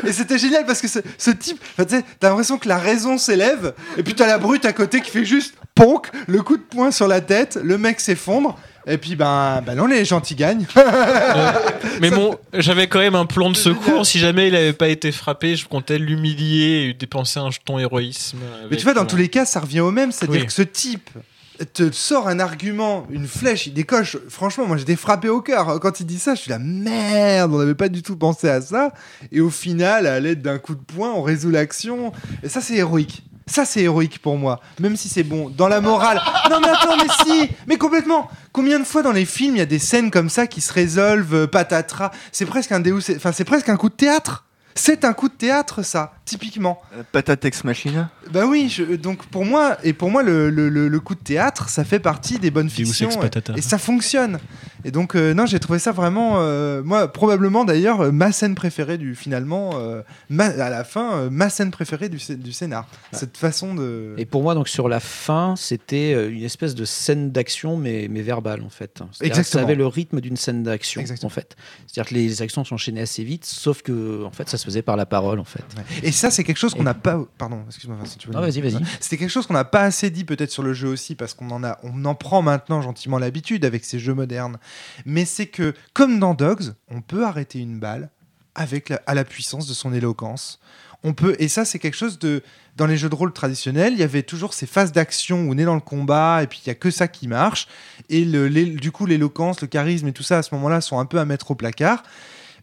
Et 0.07 0.13
c'était 0.13 0.39
génial 0.39 0.65
parce 0.67 0.81
que 0.81 0.89
ce, 0.89 1.01
ce 1.19 1.31
type, 1.31 1.61
enfin, 1.73 1.85
tu 1.85 1.97
sais, 1.97 2.05
t'as 2.21 2.29
l'impression 2.29 2.59
que 2.59 2.69
la 2.69 2.79
raison 2.79 3.19
s'élève, 3.19 3.75
et 3.97 4.03
puis 4.03 4.15
t'as 4.15 4.27
la 4.27 4.39
brute 4.39 4.65
à 4.65 4.73
côté 4.73 5.01
qui 5.01 5.11
fait 5.11 5.25
juste 5.25 5.55
ponk, 5.75 6.07
le 6.29 6.43
coup 6.43 6.57
de 6.57 6.63
poing 6.63 6.91
sur 6.91 7.09
la 7.09 7.21
tête, 7.21 7.59
le 7.63 7.77
mec 7.79 8.01
s'effondre, 8.01 8.59
et 8.87 8.99
puis 8.99 9.17
ben, 9.17 9.63
ben 9.67 9.75
non, 9.75 9.87
les 9.87 10.05
gentils 10.05 10.35
gagnent. 10.37 10.67
Mais 12.01 12.11
bon, 12.11 12.37
j'avais 12.53 12.87
quand 12.87 13.01
même 13.01 13.15
un 13.15 13.27
plan 13.27 13.51
de 13.51 13.57
secours. 13.57 14.07
Si 14.07 14.19
jamais 14.19 14.49
il 14.49 14.57
avait 14.57 14.73
pas 14.73 14.89
été 14.89 15.11
frappé, 15.13 15.57
je 15.57 15.67
comptais 15.67 15.99
l'humilier 15.99 16.89
et 16.89 16.95
dépenser 16.95 17.41
un 17.41 17.51
jeton 17.51 17.79
héroïsme. 17.79 18.39
Mais 18.71 18.77
tu 18.77 18.85
vois, 18.85 18.95
dans 18.95 19.03
euh, 19.03 19.07
tous 19.07 19.17
les 19.17 19.29
cas, 19.29 19.45
ça 19.45 19.61
revient 19.61 19.81
au 19.81 19.91
même, 19.91 20.13
c'est-à-dire 20.13 20.41
Oui. 20.41 20.47
que 20.47 20.53
ce 20.53 20.63
type 20.63 21.11
te 21.73 21.91
sort 21.91 22.29
un 22.29 22.39
argument, 22.39 23.07
une 23.11 23.27
flèche, 23.27 23.67
il 23.67 23.73
décoche. 23.73 24.19
Franchement, 24.29 24.67
moi 24.67 24.77
j'étais 24.77 24.97
frappé 24.97 25.29
au 25.29 25.41
cœur. 25.41 25.81
Quand 25.81 26.01
il 26.01 26.07
dit 26.07 26.19
ça, 26.19 26.35
je 26.35 26.43
suis 26.43 26.51
là, 26.51 26.59
merde, 26.59 27.53
on 27.55 27.59
n'avait 27.59 27.75
pas 27.75 27.89
du 27.89 28.03
tout 28.03 28.17
pensé 28.17 28.49
à 28.49 28.61
ça. 28.61 28.93
Et 29.33 29.41
au 29.41 29.51
final, 29.51 30.07
à 30.07 30.21
l'aide 30.21 30.43
d'un 30.43 30.59
coup 30.59 30.75
de 30.75 30.83
poing, 30.83 31.13
on 31.15 31.23
résout 31.23 31.51
l'action. 31.51 32.13
Et 32.43 32.49
ça, 32.49 32.61
c'est 32.61 32.75
héroïque. 32.77 33.25
Ça, 33.49 33.65
c'est 33.65 33.83
héroïque 33.83 34.21
pour 34.21 34.37
moi. 34.37 34.61
Même 34.81 34.97
si 34.97 35.09
c'est 35.09 35.23
bon. 35.23 35.49
Dans 35.49 35.69
la 35.69 35.81
morale. 35.81 36.21
Non, 36.51 36.59
mais 36.61 36.69
attends, 36.69 36.97
mais 36.97 37.09
si 37.25 37.49
Mais 37.69 37.79
complètement 37.79 38.29
Combien 38.53 38.81
de 38.81 38.85
fois 38.85 39.03
dans 39.03 39.13
les 39.13 39.25
films, 39.25 39.55
il 39.55 39.59
y 39.59 39.63
a 39.63 39.67
des 39.67 39.79
scènes 39.79 40.11
comme 40.11 40.29
ça 40.29 40.49
qui 40.49 40.61
se 40.61 40.73
résolvent, 40.73 41.35
euh, 41.35 41.47
patatras 41.47 42.11
C'est 42.33 42.47
presque 42.47 42.73
un. 42.73 42.83
Enfin, 43.15 43.31
c'est 43.33 43.45
presque 43.45 43.69
un 43.69 43.77
coup 43.77 43.89
de 43.89 43.95
théâtre 43.95 44.46
c'est 44.77 45.05
un 45.05 45.13
coup 45.13 45.29
de 45.29 45.35
théâtre, 45.35 45.83
ça, 45.83 46.13
typiquement. 46.25 46.81
Patate 47.13 47.45
ex 47.45 47.65
machina. 47.65 48.11
Bah 48.31 48.47
oui, 48.47 48.69
je- 48.69 48.95
donc 48.97 49.27
pour 49.27 49.45
moi, 49.45 49.77
et 49.83 49.93
pour 49.93 50.11
moi, 50.11 50.23
le, 50.23 50.51
le- 50.51 50.69
le- 50.69 50.89
le 50.89 51.01
coup 51.01 51.15
de 51.15 51.21
théâtre, 51.21 51.69
ça 51.69 51.85
fait 51.85 51.99
partie 52.01 52.39
des 52.39 52.51
bonnes 52.51 52.67
Deus 52.69 52.85
fictions. 52.85 53.09
et-. 53.11 53.59
Et, 53.59 53.63
ça 53.63 53.79
fonctionne. 53.79 54.39
Et 54.85 54.91
donc, 54.91 55.17
euh, 55.17 55.35
non, 55.35 55.47
j'ai 55.47 55.59
trouvé 55.59 55.79
ça 55.79 55.91
vraiment, 55.93 56.35
euh, 56.37 56.83
moi, 56.85 57.09
probablement 57.13 57.65
d'ailleurs, 57.65 58.01
euh, 58.03 58.11
ma 58.13 58.31
scène 58.33 58.55
préférée 58.55 58.99
du, 58.99 59.15
finalement, 59.17 59.71
euh, 59.75 60.03
ma- 60.29 60.45
à 60.47 60.71
la 60.71 60.85
fin, 60.85 61.15
euh, 61.15 61.31
ma 61.31 61.49
scène 61.51 61.71
préférée 61.71 62.09
du, 62.09 62.19
du 62.37 62.53
scénar. 62.53 62.87
Cette 63.13 63.37
façon 63.37 63.75
de. 63.75 64.15
Et 64.19 64.27
pour 64.27 64.43
moi, 64.43 64.55
donc 64.55 64.69
sur 64.69 64.89
la 64.89 65.01
fin, 65.01 65.55
c'était 65.57 66.13
euh, 66.15 66.31
une 66.31 66.45
espèce 66.45 66.75
de 66.75 66.85
scène 66.85 67.33
d'action, 67.33 67.77
mais, 67.77 68.07
mais 68.11 68.23
verbale 68.23 68.63
en 68.63 68.69
fait. 68.71 69.01
Que 69.19 69.25
Exactement. 69.25 69.61
Ça 69.63 69.65
avait 69.67 69.75
le 69.75 69.87
rythme 69.87 70.21
d'une 70.21 70.37
scène 70.37 70.63
d'action 70.63 71.01
Exactement. 71.01 71.27
en 71.29 71.31
fait. 71.31 71.57
C'est-à-dire 71.87 72.11
que 72.11 72.15
les 72.15 72.43
actions 72.43 72.65
s'enchaînaient 72.65 73.01
assez 73.03 73.25
vite, 73.25 73.45
sauf 73.45 73.83
que 73.83 74.25
en 74.25 74.31
fait, 74.31 74.49
ça 74.49 74.59
se 74.59 74.66
faisait 74.67 74.83
par 74.83 74.97
la 74.97 75.07
parole 75.07 75.39
en 75.39 75.45
fait. 75.45 75.65
Et 76.03 76.13
ça, 76.13 76.31
c'est 76.31 76.45
quelque 76.45 76.59
chose 76.59 76.75
qu'on 76.75 76.83
n'a 76.83 76.93
pas. 76.95 77.19
Pardon, 77.39 77.63
excuse-moi, 77.67 77.97
Vincent, 77.99 78.17
tu 78.19 78.29
veux 78.29 78.35
Non, 78.35 78.47
dire 78.47 78.63
vas-y, 78.63 78.73
vas-y. 78.79 78.85
C'était 79.01 79.17
quelque 79.17 79.31
chose 79.31 79.47
qu'on 79.47 79.55
n'a 79.55 79.65
pas 79.65 79.83
assez 79.83 80.11
dit 80.11 80.25
peut-être 80.25 80.51
sur 80.51 80.63
le 80.63 80.75
jeu 80.75 80.89
aussi, 80.89 81.15
parce 81.15 81.33
qu'on 81.33 81.51
en 81.51 81.65
a, 81.65 81.79
on 81.83 82.05
en 82.05 82.15
prend 82.15 82.43
maintenant 82.43 82.83
gentiment 82.83 83.19
l'habitude 83.19 83.65
avec 83.65 83.85
ces 83.85 83.99
jeux 83.99 84.15
modernes. 84.15 84.59
Mais 85.07 85.25
c'est 85.25 85.47
que, 85.47 85.73
comme 85.95 86.19
dans 86.19 86.35
Dogs, 86.35 86.75
on 86.91 87.01
peut 87.01 87.25
arrêter 87.25 87.61
une 87.61 87.79
balle 87.79 88.11
avec 88.55 88.89
la- 88.91 89.01
à 89.07 89.15
la 89.15 89.25
puissance 89.25 89.67
de 89.67 89.73
son 89.75 89.93
éloquence. 89.95 90.61
On 91.05 91.13
peut, 91.15 91.37
et 91.39 91.49
ça, 91.49 91.65
c'est 91.65 91.79
quelque 91.79 91.97
chose 91.97 92.19
de. 92.19 92.43
Dans 92.77 92.87
les 92.87 92.99
jeux 92.99 93.09
de 93.09 93.15
rôle 93.15 93.33
traditionnels, 93.33 93.95
il 93.95 93.99
y 94.01 94.03
avait 94.03 94.23
toujours 94.23 94.53
ces 94.53 94.67
phases 94.67 94.93
d'action 94.93 95.43
où 95.45 95.53
on 95.55 95.57
est 95.57 95.65
dans 95.65 95.75
le 95.77 95.81
combat 95.81 96.43
et 96.43 96.47
puis 96.47 96.61
il 96.63 96.69
y 96.69 96.71
a 96.71 96.75
que 96.75 96.91
ça 96.91 97.09
qui 97.09 97.27
marche. 97.27 97.69
Et 98.11 98.23
le, 98.25 98.51
du 98.51 98.93
coup, 98.93 99.07
l'éloquence, 99.07 99.63
le 99.63 99.67
charisme 99.67 100.09
et 100.09 100.13
tout 100.13 100.23
ça, 100.23 100.37
à 100.39 100.43
ce 100.43 100.55
moment-là, 100.57 100.83
sont 100.83 100.99
un 100.99 101.07
peu 101.07 101.19
à 101.19 101.25
mettre 101.25 101.51
au 101.53 101.55
placard. 101.55 102.03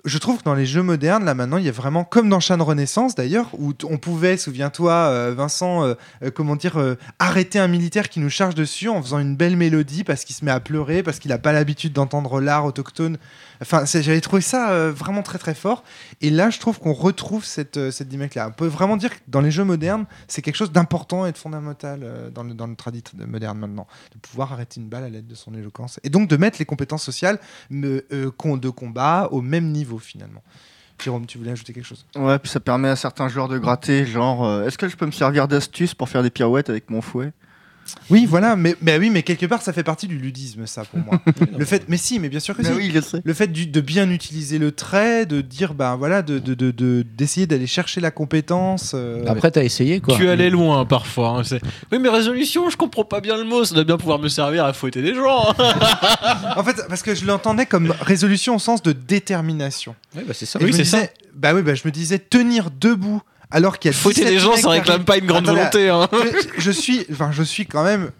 Je 0.05 0.17
trouve 0.17 0.39
que 0.39 0.43
dans 0.43 0.53
les 0.53 0.65
jeux 0.65 0.83
modernes, 0.83 1.23
là 1.23 1.33
maintenant, 1.33 1.55
il 1.55 1.63
y 1.63 1.69
a 1.69 1.71
vraiment, 1.71 2.03
comme 2.03 2.27
dans 2.27 2.41
Chan 2.41 2.61
Renaissance 2.61 3.15
d'ailleurs, 3.15 3.49
où 3.57 3.71
on 3.89 3.97
pouvait, 3.97 4.35
souviens-toi, 4.35 4.91
euh, 4.91 5.33
Vincent, 5.33 5.85
euh, 5.85 5.93
euh, 6.23 6.29
comment 6.29 6.57
dire, 6.57 6.77
arrêter 7.19 7.57
un 7.57 7.69
militaire 7.69 8.09
qui 8.09 8.19
nous 8.19 8.29
charge 8.29 8.53
dessus 8.53 8.89
en 8.89 9.01
faisant 9.01 9.19
une 9.19 9.37
belle 9.37 9.55
mélodie 9.55 10.03
parce 10.03 10.25
qu'il 10.25 10.35
se 10.35 10.43
met 10.43 10.51
à 10.51 10.59
pleurer, 10.59 11.03
parce 11.03 11.19
qu'il 11.19 11.29
n'a 11.29 11.37
pas 11.37 11.53
l'habitude 11.53 11.93
d'entendre 11.93 12.41
l'art 12.41 12.65
autochtone. 12.65 13.17
Enfin, 13.61 13.85
j'avais 13.85 14.19
trouvé 14.19 14.41
ça 14.41 14.89
vraiment 14.89 15.21
très 15.21 15.37
très 15.37 15.53
fort. 15.53 15.85
Et 16.19 16.29
là, 16.29 16.49
je 16.49 16.59
trouve 16.59 16.79
qu'on 16.79 16.91
retrouve 16.91 17.45
cette, 17.45 17.91
cette 17.91 18.09
dynamique-là. 18.09 18.49
On 18.49 18.51
peut 18.51 18.67
vraiment 18.67 18.97
dire 18.97 19.11
que 19.11 19.21
dans 19.29 19.39
les 19.39 19.51
jeux 19.51 19.63
modernes, 19.63 20.05
c'est 20.27 20.41
quelque 20.41 20.57
chose 20.57 20.73
d'important 20.73 21.25
et 21.25 21.31
de 21.31 21.37
fondamental 21.37 22.31
dans 22.35 22.43
le, 22.43 22.53
dans 22.53 22.67
le 22.67 22.75
tradit 22.75 23.03
moderne 23.25 23.57
maintenant, 23.57 23.87
de 24.13 24.19
pouvoir 24.19 24.51
arrêter 24.51 24.81
une 24.81 24.89
balle 24.89 25.05
à 25.05 25.09
l'aide 25.09 25.27
de 25.27 25.35
son 25.35 25.53
éloquence. 25.53 26.01
Et 26.03 26.09
donc 26.09 26.27
de 26.27 26.35
mettre 26.35 26.57
les 26.59 26.65
compétences 26.65 27.03
sociales 27.03 27.39
de 27.71 28.69
combat 28.69 29.29
au 29.31 29.39
même 29.39 29.71
niveau 29.71 29.92
finalement. 29.99 30.41
Jérôme, 31.01 31.25
tu 31.25 31.37
voulais 31.37 31.51
ajouter 31.51 31.73
quelque 31.73 31.85
chose? 31.85 32.05
Ouais, 32.15 32.39
puis 32.39 32.49
ça 32.49 32.59
permet 32.59 32.87
à 32.87 32.95
certains 32.95 33.27
joueurs 33.27 33.49
de 33.49 33.57
gratter, 33.57 34.05
genre, 34.05 34.45
euh, 34.45 34.65
est-ce 34.65 34.77
que 34.77 34.87
je 34.87 34.95
peux 34.95 35.05
me 35.05 35.11
servir 35.11 35.47
d'astuce 35.47 35.93
pour 35.93 36.07
faire 36.07 36.23
des 36.23 36.29
pirouettes 36.29 36.69
avec 36.69 36.89
mon 36.89 37.01
fouet? 37.01 37.33
Oui, 38.09 38.25
voilà, 38.25 38.55
mais, 38.55 38.75
mais 38.81 38.97
oui, 38.97 39.09
mais 39.09 39.23
quelque 39.23 39.45
part, 39.45 39.61
ça 39.61 39.73
fait 39.73 39.83
partie 39.83 40.07
du 40.07 40.17
ludisme, 40.17 40.65
ça, 40.65 40.83
pour 40.85 40.99
moi. 40.99 41.21
le 41.57 41.65
fait, 41.65 41.83
mais 41.87 41.97
si, 41.97 42.19
mais 42.19 42.29
bien 42.29 42.39
sûr 42.39 42.55
que 42.55 42.61
Bah 42.61 42.69
si. 42.71 42.75
oui, 42.75 42.91
je 42.93 42.99
sais. 43.01 43.21
Le 43.23 43.33
fait 43.33 43.47
du- 43.47 43.67
de 43.67 43.81
bien 43.81 44.09
utiliser 44.09 44.57
le 44.57 44.71
trait, 44.71 45.25
de 45.25 45.41
dire, 45.41 45.73
ben 45.73 45.95
voilà, 45.95 46.21
de 46.21 46.39
de- 46.39 46.53
de- 46.53 46.71
de- 46.71 47.05
d'essayer 47.17 47.47
d'aller 47.47 47.67
chercher 47.67 48.01
la 48.01 48.11
compétence. 48.11 48.93
euh, 48.95 49.23
Après, 49.27 49.51
t'as 49.51 49.63
essayé 49.63 49.99
quoi. 49.99 50.15
Tu 50.15 50.27
allais 50.29 50.49
loin 50.49 50.85
parfois. 50.85 51.29
hein, 51.39 51.43
c'est- 51.43 51.61
Oui, 51.91 51.99
mais 51.99 52.09
résolution, 52.09 52.69
je 52.69 52.77
comprends 52.77 53.05
pas 53.05 53.21
bien 53.21 53.37
le 53.37 53.43
mot. 53.43 53.63
Ça 53.65 53.75
doit 53.75 53.83
bien 53.83 53.97
pouvoir 53.97 54.19
me 54.19 54.27
servir 54.29 54.65
à 54.65 54.73
fouetter 54.73 55.01
des 55.01 55.13
gens. 55.13 55.53
hein. 55.57 55.73
En 56.57 56.63
fait, 56.63 56.85
parce 56.87 57.01
que 57.03 57.15
je 57.15 57.25
l'entendais 57.25 57.65
comme 57.65 57.93
résolution 58.01 58.55
au 58.55 58.59
sens 58.59 58.81
de 58.83 58.91
détermination. 58.91 59.95
Ouais, 60.15 60.23
bah, 60.27 60.33
c'est 60.33 60.45
ça. 60.45 60.59
Et 60.59 60.65
Oui, 60.65 60.73
c'est 60.73 60.85
ça. 60.85 60.99
Bah 61.35 61.53
oui, 61.53 61.61
bah, 61.63 61.73
je 61.75 61.81
me 61.85 61.91
disais 61.91 62.19
tenir 62.19 62.69
debout 62.71 63.21
alors 63.53 63.79
qu'il 63.79 63.91
y 63.91 63.93
a 63.93 63.97
Fouetter 63.97 64.21
17 64.25 64.33
des 64.33 64.39
gens, 64.39 64.57
ça 64.57 64.69
réclame 64.69 65.05
pas 65.05 65.17
une 65.17 65.25
grande 65.27 65.47
Attends, 65.47 65.55
volonté. 65.55 65.87
hein. 65.89 66.09
je, 66.57 66.61
je 66.61 66.71
suis, 66.71 67.05
enfin, 67.11 67.31
je 67.31 67.43
suis 67.43 67.65
quand 67.65 67.83
même. 67.85 68.11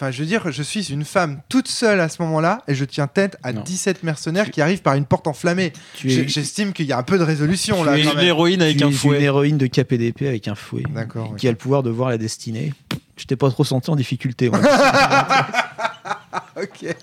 Enfin, 0.00 0.12
je 0.12 0.20
veux 0.20 0.26
dire, 0.26 0.52
je 0.52 0.62
suis 0.62 0.92
une 0.92 1.04
femme 1.04 1.40
toute 1.48 1.66
seule 1.66 1.98
à 2.00 2.08
ce 2.08 2.22
moment-là 2.22 2.62
et 2.68 2.74
je 2.76 2.84
tiens 2.84 3.08
tête 3.08 3.36
à 3.42 3.52
Non. 3.52 3.62
17 3.62 4.04
mercenaires 4.04 4.52
qui 4.52 4.62
arrivent 4.62 4.82
par 4.82 4.94
une 4.94 5.04
porte 5.06 5.26
enflammée. 5.26 5.72
Es, 6.04 6.28
J'estime 6.28 6.72
qu'il 6.72 6.86
y 6.86 6.92
a 6.92 6.98
un 6.98 7.02
peu 7.02 7.18
de 7.18 7.24
résolution 7.24 7.82
là. 7.82 7.94
Tu 7.94 8.00
es 8.00 8.04
quand 8.04 8.10
une 8.12 8.16
même. 8.18 8.26
héroïne 8.26 8.62
avec 8.62 8.76
tu 8.76 8.84
un 8.84 8.86
es 8.86 8.90
une 8.90 8.96
fouet. 8.96 9.20
héroïne 9.20 9.58
de 9.58 9.66
KPDP 9.66 10.22
avec 10.28 10.46
un 10.46 10.54
fouet. 10.54 10.84
D'accord. 10.94 11.34
Qui 11.36 11.48
a 11.48 11.50
le 11.50 11.56
pouvoir 11.56 11.82
de 11.82 11.90
voir 11.90 12.10
la 12.10 12.18
destinée. 12.18 12.72
Je 13.16 13.24
t'ai 13.24 13.34
pas 13.34 13.50
trop 13.50 13.64
senti 13.64 13.90
en 13.90 13.96
difficulté. 13.96 14.50
moi. 14.50 14.60
ok. 16.62 16.94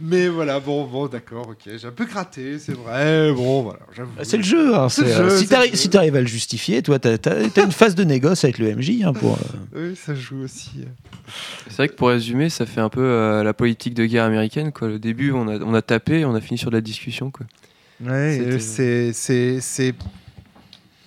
Mais 0.00 0.28
voilà, 0.28 0.60
bon, 0.60 0.84
bon, 0.86 1.06
d'accord, 1.06 1.48
ok. 1.48 1.70
J'ai 1.76 1.86
un 1.86 1.90
peu 1.92 2.04
gratté, 2.04 2.58
c'est 2.58 2.72
vrai. 2.74 3.32
Bon, 3.32 3.62
voilà, 3.62 3.80
j'avoue. 3.96 4.10
c'est 4.22 4.36
le 4.36 4.42
jeu. 4.42 4.74
hein, 4.74 4.88
C'est 4.88 5.02
le 5.02 5.08
c'est, 5.08 5.14
jeu, 5.14 5.22
euh, 5.24 5.30
si 5.38 5.46
c'est 5.46 5.54
t'arri- 5.54 5.66
le 5.66 5.70
jeu. 5.72 5.76
si 5.76 5.88
t'arrives 5.90 6.16
à 6.16 6.20
le 6.20 6.26
justifier, 6.26 6.82
toi, 6.82 6.98
t'as, 6.98 7.16
une 7.64 7.72
phase 7.72 7.94
de 7.94 8.04
négoce 8.04 8.44
avec 8.44 8.58
le 8.58 8.74
MJ 8.76 9.02
hein, 9.04 9.12
pour. 9.12 9.38
euh, 9.74 9.90
Oui, 9.90 9.96
ça 9.96 10.14
joue 10.14 10.42
aussi. 10.42 10.70
C'est 11.68 11.76
vrai 11.76 11.88
que 11.88 11.94
pour 11.94 12.08
résumer, 12.08 12.50
ça 12.50 12.66
fait 12.66 12.80
un 12.80 12.88
peu 12.88 13.00
euh, 13.02 13.42
la 13.42 13.52
politique 13.54 13.94
de 13.94 14.04
guerre 14.06 14.24
américaine. 14.24 14.72
Quoi. 14.72 14.88
Le 14.88 14.98
début, 14.98 15.32
on 15.32 15.48
a, 15.48 15.58
on 15.58 15.74
a 15.74 15.82
tapé 15.82 16.20
et 16.20 16.24
on 16.24 16.34
a 16.34 16.40
fini 16.40 16.58
sur 16.58 16.70
de 16.70 16.76
la 16.76 16.80
discussion. 16.82 17.30
Quoi. 17.30 17.46
Ouais, 18.02 18.38
euh, 18.40 18.58
c'est, 18.58 19.12
c'est, 19.12 19.58
c'est, 19.60 19.94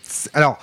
c'est- 0.03 0.29
alors, 0.35 0.59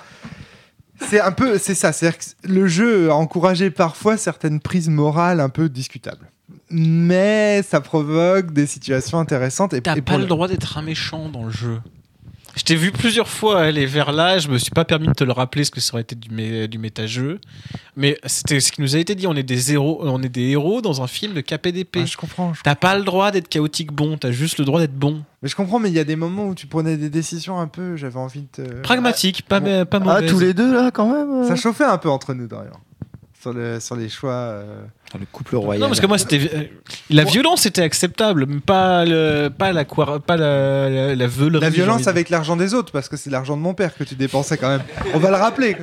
c'est 1.09 1.19
un 1.19 1.31
peu, 1.31 1.57
c'est 1.57 1.75
ça, 1.75 1.91
c'est 1.91 2.15
que 2.17 2.23
le 2.47 2.67
jeu 2.67 3.09
a 3.09 3.15
encouragé 3.15 3.69
parfois 3.71 4.17
certaines 4.17 4.59
prises 4.59 4.87
morales 4.87 5.39
un 5.39 5.49
peu 5.49 5.67
discutables, 5.67 6.30
mais 6.71 7.61
ça 7.63 7.81
provoque 7.81 8.51
des 8.53 8.65
situations 8.65 9.19
intéressantes. 9.19 9.73
Et, 9.73 9.81
T'as 9.81 9.95
et 9.95 10.01
pas 10.01 10.17
le 10.17 10.25
droit 10.25 10.47
d'être 10.47 10.77
un 10.77 10.81
méchant 10.81 11.29
dans 11.29 11.43
le 11.45 11.51
jeu. 11.51 11.79
Je 12.53 12.63
t'ai 12.63 12.75
vu 12.75 12.91
plusieurs 12.91 13.29
fois 13.29 13.61
aller 13.61 13.85
vers 13.85 14.11
là, 14.11 14.37
je 14.37 14.49
me 14.49 14.57
suis 14.57 14.71
pas 14.71 14.83
permis 14.83 15.07
de 15.07 15.13
te 15.13 15.23
le 15.23 15.31
rappeler 15.31 15.61
parce 15.61 15.69
que 15.69 15.79
ça 15.79 15.93
aurait 15.93 16.01
été 16.01 16.15
du, 16.15 16.27
mé- 16.29 16.67
du 16.67 16.79
méta-jeu. 16.79 17.39
Mais 17.95 18.17
c'était 18.25 18.59
ce 18.59 18.73
qui 18.73 18.81
nous 18.81 18.93
a 18.97 18.99
été 18.99 19.15
dit, 19.15 19.25
on 19.25 19.35
est 19.37 19.43
des 19.43 19.71
héros, 19.71 19.99
on 20.03 20.21
est 20.21 20.27
des 20.27 20.49
héros 20.49 20.81
dans 20.81 21.01
un 21.01 21.07
film 21.07 21.33
de 21.33 21.39
KPDP. 21.39 21.99
Ah, 22.01 22.05
je 22.05 22.17
comprends, 22.17 22.53
je 22.53 22.61
T'as 22.61 22.75
pas 22.75 22.97
le 22.97 23.05
droit 23.05 23.31
d'être 23.31 23.47
chaotique 23.47 23.93
bon, 23.93 24.17
t'as 24.17 24.31
juste 24.31 24.57
le 24.59 24.65
droit 24.65 24.81
d'être 24.81 24.93
bon. 24.97 25.23
mais 25.41 25.47
je 25.47 25.55
comprends, 25.55 25.79
mais 25.79 25.87
il 25.87 25.95
y 25.95 25.99
a 25.99 26.03
des 26.03 26.17
moments 26.17 26.47
où 26.47 26.53
tu 26.53 26.67
prenais 26.67 26.97
des 26.97 27.09
décisions 27.09 27.57
un 27.57 27.67
peu, 27.67 27.95
j'avais 27.95 28.19
envie 28.19 28.41
de 28.41 28.63
te... 28.63 28.81
Pragmatique, 28.81 29.43
pas, 29.47 29.61
bon. 29.61 29.85
pas 29.85 29.99
Ah, 30.01 30.15
mauvaise. 30.15 30.29
tous 30.29 30.39
les 30.39 30.53
deux 30.53 30.73
là, 30.73 30.91
quand 30.91 31.09
même 31.09 31.43
euh. 31.43 31.47
Ça 31.47 31.55
chauffait 31.55 31.85
un 31.85 31.97
peu 31.99 32.09
entre 32.09 32.33
nous 32.33 32.47
d'ailleurs, 32.47 32.81
sur, 33.41 33.53
le, 33.53 33.79
sur 33.79 33.95
les 33.95 34.09
choix. 34.09 34.31
euh. 34.33 34.83
Le 35.19 35.25
couple 35.31 35.55
royal. 35.55 35.81
Non, 35.81 35.87
parce 35.87 35.99
que 35.99 36.05
moi, 36.07 36.17
c'était. 36.17 36.49
euh, 36.53 36.63
La 37.09 37.23
violence 37.23 37.65
était 37.65 37.81
acceptable, 37.81 38.45
mais 38.47 38.59
pas, 38.59 39.05
le, 39.05 39.49
pas, 39.49 39.71
la, 39.73 39.85
pas 39.85 40.37
la, 40.37 40.89
la, 40.89 41.15
la 41.15 41.27
veulerie, 41.27 41.61
La 41.61 41.69
violence 41.69 42.07
avec 42.07 42.29
l'argent 42.29 42.55
des 42.55 42.73
autres, 42.73 42.91
parce 42.91 43.09
que 43.09 43.17
c'est 43.17 43.29
l'argent 43.29 43.55
de 43.57 43.61
mon 43.61 43.73
père 43.73 43.95
que 43.95 44.03
tu 44.03 44.15
dépensais 44.15 44.57
quand 44.57 44.69
même. 44.69 44.81
On 45.13 45.19
va 45.19 45.29
le 45.29 45.35
rappeler. 45.37 45.75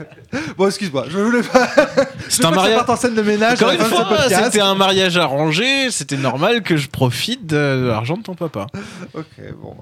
Bon, 0.57 0.67
excuse-moi, 0.67 1.07
je 1.11 1.19
voulais 1.19 1.43
pas. 1.43 1.69
C'est 2.29 2.45
un 2.45 2.51
mariage. 2.51 2.83
en 2.87 2.97
scène 2.97 3.15
de 3.15 3.23
ménage. 3.23 3.59
Une 3.61 3.79
fois, 3.79 4.07
c'était 4.29 4.61
un 4.61 4.75
mariage 4.75 5.17
arrangé, 5.17 5.91
c'était 5.91 6.17
normal 6.17 6.63
que 6.63 6.77
je 6.77 6.89
profite 6.89 7.47
de 7.47 7.87
l'argent 7.89 8.17
de 8.19 8.23
ton 8.23 8.35
papa. 8.35 8.67
Ok, 9.15 9.25
bon. 9.61 9.75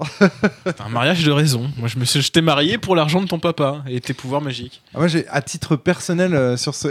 C'est 0.65 0.81
un 0.81 0.89
mariage 0.89 1.23
de 1.25 1.31
raison. 1.31 1.69
Moi, 1.77 1.87
je 1.89 1.99
me 1.99 2.05
suis, 2.05 2.21
je 2.21 2.31
t'ai 2.31 2.41
marié 2.41 2.77
pour 2.77 2.95
l'argent 2.95 3.21
de 3.21 3.27
ton 3.27 3.39
papa 3.39 3.83
et 3.89 3.99
tes 3.99 4.13
pouvoirs 4.13 4.41
magiques. 4.41 4.81
Ah, 4.93 4.99
Moi, 4.99 5.07
j'ai 5.07 5.27
à 5.27 5.41
titre 5.41 5.75
personnel 5.75 6.33
euh, 6.33 6.55
sur 6.57 6.73
ce 6.73 6.87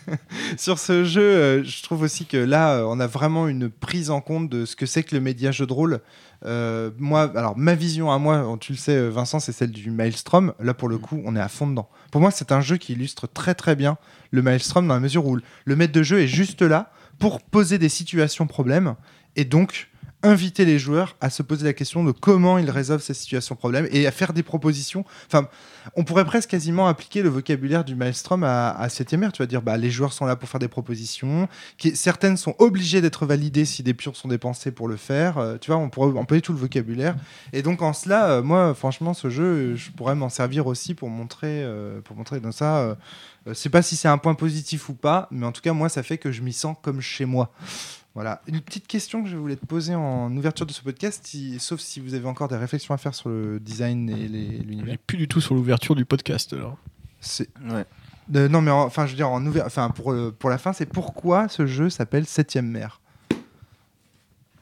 sur 0.56 0.78
ce 0.78 1.04
jeu, 1.04 1.20
euh, 1.22 1.64
je 1.64 1.82
trouve 1.86 2.02
aussi 2.02 2.26
que 2.26 2.36
là, 2.36 2.76
euh, 2.76 2.84
on 2.86 3.00
a 3.00 3.06
vraiment 3.06 3.48
une 3.48 3.70
prise 3.70 4.10
en 4.10 4.20
compte 4.20 4.48
de 4.50 4.66
ce 4.66 4.76
que 4.76 4.86
c'est 4.86 5.02
que 5.02 5.14
le 5.14 5.20
média 5.20 5.52
jeu 5.52 5.66
de 5.66 5.72
rôle. 5.72 6.00
Euh, 6.44 6.90
moi, 6.98 7.32
alors 7.34 7.56
ma 7.56 7.74
vision 7.74 8.10
à 8.10 8.18
moi, 8.18 8.56
tu 8.60 8.72
le 8.72 8.78
sais, 8.78 8.96
euh, 8.96 9.08
Vincent, 9.08 9.40
c'est 9.40 9.52
celle 9.52 9.70
du 9.70 9.90
Maelstrom. 9.90 10.52
Là, 10.60 10.74
pour 10.74 10.88
le 10.88 10.98
coup, 10.98 11.22
on 11.24 11.34
est 11.36 11.40
à 11.40 11.48
fond 11.48 11.66
dedans. 11.66 11.88
Pour 12.10 12.20
moi, 12.20 12.30
c'est 12.30 12.52
un 12.52 12.60
jeu 12.60 12.76
qui 12.76 12.92
illustre 12.92 13.26
très 13.26 13.54
très 13.54 13.76
bien 13.76 13.98
le 14.32 14.42
Maelstrom 14.42 14.86
dans 14.86 14.94
la 14.94 15.00
mesure 15.00 15.26
où 15.26 15.38
le 15.64 15.76
maître 15.76 15.92
de 15.92 16.02
jeu 16.02 16.20
est 16.20 16.26
juste 16.26 16.62
là 16.62 16.90
pour 17.18 17.40
poser 17.40 17.78
des 17.78 17.88
situations 17.88 18.46
problèmes 18.46 18.96
et 19.36 19.44
donc 19.44 19.88
inviter 20.22 20.64
les 20.64 20.78
joueurs 20.78 21.16
à 21.20 21.30
se 21.30 21.42
poser 21.42 21.64
la 21.64 21.72
question 21.72 22.02
de 22.02 22.10
comment 22.10 22.58
ils 22.58 22.70
résolvent 22.70 23.02
ces 23.02 23.14
situations 23.14 23.54
problèmes 23.54 23.88
et 23.92 24.06
à 24.06 24.10
faire 24.10 24.32
des 24.32 24.42
propositions. 24.42 25.04
Enfin, 25.26 25.48
on 25.94 26.04
pourrait 26.04 26.24
presque 26.24 26.50
quasiment 26.50 26.88
appliquer 26.88 27.22
le 27.22 27.28
vocabulaire 27.28 27.84
du 27.84 27.94
Maelstrom 27.94 28.42
à, 28.42 28.70
à 28.70 28.88
7ème 28.88 29.24
ère. 29.24 29.32
Tu 29.32 29.42
vas 29.42 29.46
dire, 29.46 29.62
bah, 29.62 29.76
les 29.76 29.90
joueurs 29.90 30.12
sont 30.12 30.26
là 30.26 30.36
pour 30.36 30.48
faire 30.48 30.58
des 30.58 30.68
propositions, 30.68 31.48
qui, 31.78 31.94
certaines 31.96 32.36
sont 32.36 32.54
obligées 32.58 33.00
d'être 33.00 33.26
validées 33.26 33.64
si 33.64 33.82
des 33.82 33.94
pions 33.94 34.14
sont 34.14 34.28
dépensés 34.28 34.72
pour 34.72 34.88
le 34.88 34.96
faire. 34.96 35.38
Euh, 35.38 35.58
tu 35.58 35.70
vois, 35.70 35.80
on 35.80 35.90
pourrait 35.90 36.18
employer 36.18 36.42
tout 36.42 36.52
le 36.52 36.58
vocabulaire. 36.58 37.16
Et 37.52 37.62
donc, 37.62 37.82
en 37.82 37.92
cela, 37.92 38.30
euh, 38.30 38.42
moi, 38.42 38.74
franchement, 38.74 39.14
ce 39.14 39.30
jeu, 39.30 39.76
je 39.76 39.90
pourrais 39.90 40.14
m'en 40.14 40.28
servir 40.28 40.66
aussi 40.66 40.94
pour 40.94 41.10
montrer, 41.10 41.62
euh, 41.62 42.00
pour 42.00 42.16
montrer 42.16 42.40
dans 42.40 42.52
ça. 42.52 42.96
Je 43.46 43.54
sais 43.54 43.70
pas 43.70 43.82
si 43.82 43.96
c'est 43.96 44.08
un 44.08 44.18
point 44.18 44.34
positif 44.34 44.88
ou 44.88 44.94
pas, 44.94 45.28
mais 45.30 45.46
en 45.46 45.52
tout 45.52 45.60
cas, 45.60 45.72
moi, 45.72 45.88
ça 45.88 46.02
fait 46.02 46.18
que 46.18 46.32
je 46.32 46.42
m'y 46.42 46.52
sens 46.52 46.76
comme 46.82 47.00
chez 47.00 47.26
moi. 47.26 47.52
Voilà. 48.16 48.40
Une 48.48 48.62
petite 48.62 48.86
question 48.86 49.22
que 49.22 49.28
je 49.28 49.36
voulais 49.36 49.56
te 49.56 49.66
poser 49.66 49.94
en 49.94 50.34
ouverture 50.34 50.64
de 50.64 50.72
ce 50.72 50.80
podcast, 50.80 51.20
si- 51.26 51.58
sauf 51.60 51.80
si 51.80 52.00
vous 52.00 52.14
avez 52.14 52.26
encore 52.26 52.48
des 52.48 52.56
réflexions 52.56 52.94
à 52.94 52.96
faire 52.96 53.14
sur 53.14 53.28
le 53.28 53.60
design 53.60 54.08
et 54.08 54.26
l'univers. 54.26 54.96
plus 55.06 55.18
du 55.18 55.28
tout 55.28 55.42
sur 55.42 55.54
l'ouverture 55.54 55.94
du 55.94 56.06
podcast 56.06 56.50
alors. 56.54 56.78
C'est- 57.20 57.50
Ouais. 57.62 57.84
Euh, 58.34 58.48
non, 58.48 58.62
mais 58.62 58.70
en- 58.70 58.84
enfin, 58.84 59.04
je 59.04 59.10
veux 59.10 59.16
dire, 59.16 59.28
en 59.28 59.44
ouver- 59.46 59.60
enfin, 59.62 59.90
pour, 59.90 60.12
euh, 60.12 60.34
pour 60.36 60.48
la 60.50 60.56
fin, 60.58 60.72
c'est 60.72 60.86
pourquoi 60.86 61.48
ce 61.48 61.66
jeu 61.66 61.90
s'appelle 61.90 62.24
Septième 62.26 62.66
Mer? 62.66 63.00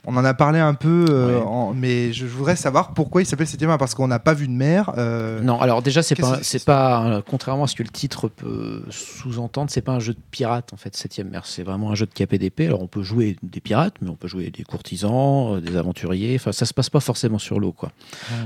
On 0.06 0.16
en 0.16 0.24
a 0.24 0.34
parlé 0.34 0.58
un 0.58 0.74
peu, 0.74 1.06
euh, 1.08 1.38
Ouais. 1.38 1.44
en- 1.46 1.72
mais 1.74 2.12
je 2.12 2.26
voudrais 2.26 2.56
savoir 2.56 2.92
pourquoi 2.94 3.22
il 3.22 3.26
s'appelle 3.26 3.46
Septième 3.46 3.70
Mer. 3.70 3.78
Parce 3.78 3.94
qu'on 3.94 4.06
n'a 4.08 4.18
pas 4.18 4.34
vu 4.34 4.46
de 4.48 4.52
mer. 4.52 4.92
euh, 4.98 5.40
Non, 5.40 5.60
alors 5.60 5.82
déjà, 5.82 6.02
c'est 6.02 6.14
pas, 6.14 6.38
c'est 6.42 6.64
pas, 6.64 7.22
contrairement 7.28 7.64
à 7.64 7.66
ce 7.66 7.74
que 7.74 7.82
le 7.82 7.88
titre 7.88 8.28
peut 8.28 8.82
sous-entendre, 8.90 9.70
c'est 9.70 9.80
pas 9.82 9.92
un 9.92 10.00
jeu 10.00 10.12
de 10.14 10.18
pirate 10.30 10.72
en 10.72 10.76
fait. 10.76 10.94
Septième 10.96 11.28
mer, 11.30 11.42
c'est 11.46 11.62
vraiment 11.62 11.90
un 11.90 11.94
jeu 11.94 12.06
de 12.06 12.12
KPDP. 12.12 12.66
Alors 12.66 12.82
on 12.82 12.86
peut 12.86 13.02
jouer 13.02 13.36
des 13.42 13.60
pirates, 13.60 13.94
mais 14.02 14.10
on 14.10 14.16
peut 14.16 14.28
jouer 14.28 14.50
des 14.50 14.62
courtisans, 14.64 15.56
euh, 15.56 15.60
des 15.60 15.76
aventuriers. 15.76 16.34
Enfin, 16.36 16.52
ça 16.52 16.66
se 16.66 16.74
passe 16.74 16.90
pas 16.90 17.00
forcément 17.00 17.38
sur 17.38 17.58
l'eau, 17.60 17.72
quoi. 17.72 17.90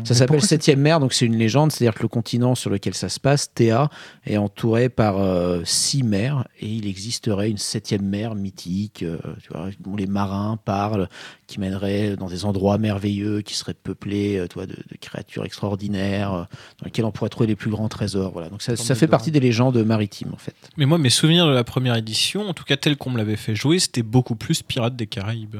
Ça 0.05 0.15
s'appelle 0.15 0.43
Septième 0.43 0.81
mer, 0.81 1.01
donc 1.01 1.13
c'est 1.13 1.27
une 1.27 1.37
légende, 1.37 1.73
c'est-à-dire 1.73 1.95
que 1.99 2.03
le 2.03 2.09
continent 2.09 2.55
sur 2.55 2.71
lequel 2.71 2.95
ça 2.95 3.09
se 3.09 3.19
passe, 3.21 3.53
Théa, 3.53 3.91
est 4.27 4.37
entouré 4.37 4.89
par 4.89 5.19
euh, 5.19 5.61
six 5.65 6.03
mers 6.03 6.47
et 6.61 6.67
il 6.69 6.87
existerait 6.87 7.51
une 7.51 7.59
septième 7.59 8.03
mer 8.03 8.35
mythique, 8.35 9.05
tu 9.43 9.49
vois, 9.53 9.67
dont 9.81 9.97
les 9.97 10.07
marins 10.07 10.59
parlent, 10.65 11.09
qui 11.49 11.59
mènerait 11.59 12.15
dans 12.15 12.29
des 12.29 12.45
endroits 12.45 12.79
merveilleux, 12.79 13.41
qui 13.41 13.55
seraient 13.55 13.75
peuplés, 13.75 14.37
euh, 14.37 14.47
tu 14.47 14.55
vois, 14.55 14.67
de, 14.67 14.75
de 14.75 14.97
créatures 15.01 15.45
extraordinaires, 15.45 16.33
euh, 16.33 16.43
dans 16.79 16.85
lesquelles 16.85 17.07
on 17.07 17.11
pourrait 17.11 17.31
trouver 17.31 17.47
les 17.49 17.57
plus 17.57 17.71
grands 17.71 17.89
trésors. 17.89 18.31
Voilà. 18.33 18.51
Donc 18.51 18.63
ça, 18.63 18.77
fait 18.95 19.09
partie 19.09 19.31
des 19.33 19.41
légendes 19.41 19.77
maritimes, 19.85 20.31
en 20.33 20.37
fait. 20.37 20.55
Mais 20.77 20.85
moi, 20.87 20.99
mes 20.99 21.11
souvenirs 21.11 21.47
de 21.47 21.53
la 21.53 21.65
première 21.65 21.97
édition, 21.97 22.49
en 22.49 22.55
tout 22.55 22.65
cas 22.65 22.77
tel 22.77 22.97
qu'on 22.97 23.11
me 23.11 23.19
l'avait 23.19 23.37
fait 23.37 23.57
jouer, 23.57 23.79
c'était 23.81 24.03
beaucoup 24.03 24.37
plus 24.37 24.63
Pirates 24.63 24.95
des 24.95 25.07
Caraïbes. 25.07 25.57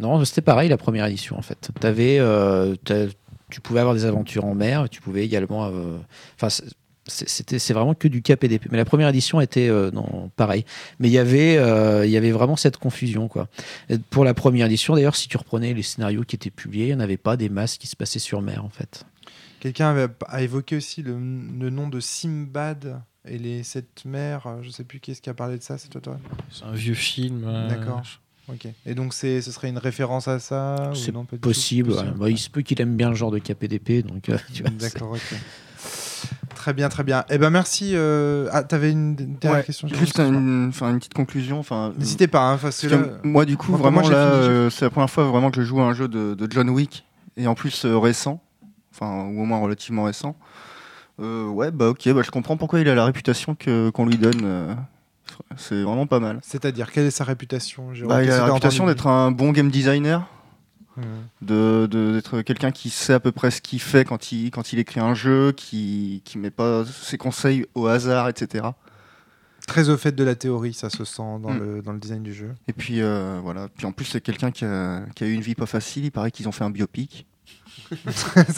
Non, 0.00 0.24
c'était 0.24 0.42
pareil 0.42 0.68
la 0.68 0.76
première 0.76 1.06
édition 1.06 1.38
en 1.38 1.42
fait. 1.42 1.70
T'avais, 1.80 2.18
euh, 2.18 2.74
tu 3.50 3.60
pouvais 3.60 3.80
avoir 3.80 3.94
des 3.94 4.04
aventures 4.04 4.44
en 4.44 4.54
mer, 4.54 4.88
tu 4.90 5.00
pouvais 5.00 5.24
également. 5.24 5.66
euh, 5.66 5.96
Enfin, 6.40 6.48
c'était, 7.08 7.58
c'est 7.58 7.74
vraiment 7.74 7.94
que 7.94 8.06
du 8.08 8.22
KPDP. 8.22 8.68
Mais 8.70 8.76
la 8.76 8.84
première 8.84 9.08
édition 9.08 9.40
était 9.40 9.68
euh, 9.68 9.90
non 9.90 10.30
pareil. 10.36 10.64
Mais 11.00 11.08
il 11.08 11.12
y 11.12 11.18
avait, 11.18 11.56
euh, 11.58 12.06
il 12.06 12.10
y 12.10 12.16
avait 12.16 12.30
vraiment 12.30 12.56
cette 12.56 12.76
confusion 12.76 13.28
quoi. 13.28 13.48
Et 13.88 13.98
pour 13.98 14.24
la 14.24 14.34
première 14.34 14.66
édition, 14.66 14.94
d'ailleurs, 14.94 15.16
si 15.16 15.28
tu 15.28 15.36
reprenais 15.36 15.74
les 15.74 15.82
scénarios 15.82 16.22
qui 16.22 16.36
étaient 16.36 16.50
publiés, 16.50 16.84
il 16.86 16.88
n'y 16.88 16.94
en 16.94 17.00
avait 17.00 17.16
pas 17.16 17.36
des 17.36 17.48
masses 17.48 17.76
qui 17.78 17.86
se 17.86 17.96
passaient 17.96 18.18
sur 18.18 18.40
mer 18.42 18.64
en 18.64 18.68
fait. 18.70 19.04
Quelqu'un 19.60 20.08
a 20.28 20.42
évoqué 20.42 20.76
aussi 20.76 21.02
le, 21.02 21.12
le 21.14 21.70
nom 21.70 21.88
de 21.88 21.98
Simbad 21.98 23.00
et 23.26 23.38
les 23.38 23.62
sept 23.64 24.04
mers. 24.04 24.46
Je 24.62 24.70
sais 24.70 24.84
plus 24.84 25.00
qui 25.00 25.10
est-ce 25.10 25.20
qui 25.20 25.30
a 25.30 25.34
parlé 25.34 25.58
de 25.58 25.62
ça, 25.62 25.78
c'est 25.78 25.88
toi, 25.88 26.00
toi? 26.00 26.18
C'est 26.52 26.64
un 26.64 26.72
vieux 26.72 26.94
film. 26.94 27.42
euh, 27.44 27.68
D'accord. 27.68 28.02
Ok. 28.50 28.66
Et 28.86 28.94
donc 28.94 29.12
c'est, 29.12 29.42
ce 29.42 29.50
serait 29.52 29.68
une 29.68 29.76
référence 29.78 30.26
à 30.28 30.38
ça 30.38 30.92
C'est 30.94 31.12
tout? 31.12 31.24
Possible. 31.38 31.90
ouais. 31.90 31.96
Possible. 31.96 32.18
Bah, 32.18 32.30
il 32.30 32.38
se 32.38 32.48
peut 32.48 32.62
qu'il 32.62 32.80
aime 32.80 32.96
bien 32.96 33.10
le 33.10 33.14
genre 33.16 33.30
de 33.30 33.38
KPDP, 33.40 34.06
donc 34.06 34.28
euh, 34.28 34.38
D'accord, 34.78 35.10
ok. 35.10 35.34
Très 36.68 36.74
bien, 36.74 36.90
très 36.90 37.02
bien. 37.02 37.24
Eh 37.30 37.38
ben 37.38 37.48
merci. 37.48 37.92
euh, 37.94 38.46
Ah, 38.52 38.62
t'avais 38.62 38.90
une 38.92 39.14
dernière 39.14 39.60
Ouais, 39.60 39.64
question 39.64 39.88
Juste 39.88 40.18
une, 40.18 40.66
enfin, 40.68 40.90
une 40.90 40.98
petite 40.98 41.14
conclusion. 41.14 41.58
Enfin, 41.58 41.94
N'hésitez 41.96 42.26
pas, 42.26 42.42
hein, 42.50 42.58
parce 42.60 42.82
que 42.82 42.88
là- 42.88 42.98
moi, 43.22 43.46
du 43.46 43.56
coup, 43.56 43.72
vraiment, 43.74 44.02
moi, 44.02 44.10
là, 44.10 44.18
euh, 44.18 44.68
c'est 44.68 44.84
la 44.84 44.90
première 44.90 45.08
fois 45.08 45.24
vraiment 45.24 45.50
que 45.50 45.62
je 45.62 45.66
joue 45.66 45.80
à 45.80 45.84
un 45.84 45.94
jeu 45.94 46.08
de, 46.08 46.34
de 46.34 46.46
John 46.52 46.68
Wick, 46.68 47.06
et 47.38 47.46
en 47.46 47.54
plus 47.54 47.86
euh, 47.86 47.96
récent, 47.96 48.42
enfin, 48.92 49.24
ou 49.30 49.40
au 49.40 49.46
moins 49.46 49.60
relativement 49.60 50.04
récent. 50.04 50.36
Euh, 51.20 51.46
ouais, 51.48 51.70
bah 51.70 51.88
ok, 51.88 52.06
bah, 52.12 52.20
je 52.22 52.30
comprends 52.30 52.58
pourquoi 52.58 52.80
il 52.80 52.88
a 52.90 52.94
la 52.94 53.06
réputation 53.06 53.54
que, 53.54 53.88
qu'on 53.88 54.04
lui 54.04 54.18
donne. 54.18 54.42
euh, 54.44 54.74
c'est 55.56 55.82
vraiment 55.82 56.06
pas 56.06 56.20
mal. 56.20 56.38
C'est-à-dire, 56.42 56.92
quelle 56.92 57.06
est 57.06 57.10
sa 57.10 57.24
réputation? 57.24 57.92
Bah, 58.06 58.22
il 58.22 58.30
a 58.30 58.36
la 58.40 58.44
réputation 58.44 58.84
d'être 58.84 59.06
un 59.06 59.30
bon 59.30 59.52
game 59.52 59.70
designer. 59.70 60.26
De, 61.42 61.86
de- 61.90 62.12
d'être 62.14 62.42
quelqu'un 62.42 62.70
qui 62.70 62.90
sait 62.90 63.12
à 63.14 63.20
peu 63.20 63.32
près 63.32 63.50
ce 63.50 63.60
qu'il 63.60 63.80
fait 63.80 64.04
quand 64.04 64.32
il, 64.32 64.50
quand 64.50 64.72
il 64.72 64.78
écrit 64.78 65.00
un 65.00 65.14
jeu, 65.14 65.52
qui, 65.52 66.22
qui 66.24 66.38
met 66.38 66.50
pas 66.50 66.84
ses 66.84 67.18
conseils 67.18 67.66
au 67.74 67.86
hasard, 67.86 68.28
etc. 68.28 68.64
Très 69.66 69.90
au 69.90 69.96
fait 69.98 70.12
de 70.12 70.24
la 70.24 70.34
théorie, 70.34 70.72
ça 70.72 70.88
se 70.90 71.04
sent 71.04 71.22
dans, 71.42 71.50
Mm. 71.50 71.58
le, 71.58 71.82
dans 71.82 71.92
le 71.92 71.98
design 71.98 72.22
du 72.22 72.32
jeu. 72.32 72.54
Et 72.68 72.72
puis 72.72 73.00
euh, 73.02 73.38
voilà. 73.42 73.68
Puis 73.76 73.84
en 73.86 73.92
plus, 73.92 74.06
c'est 74.06 74.20
quelqu'un 74.22 74.50
qui 74.50 74.64
a, 74.64 75.02
qui 75.14 75.24
a 75.24 75.26
eu 75.26 75.32
une 75.34 75.42
vie 75.42 75.54
pas 75.54 75.66
facile. 75.66 76.04
Il 76.06 76.10
paraît 76.10 76.30
qu'ils 76.30 76.48
ont 76.48 76.52
fait 76.52 76.64
un 76.64 76.70
biopic. 76.70 77.26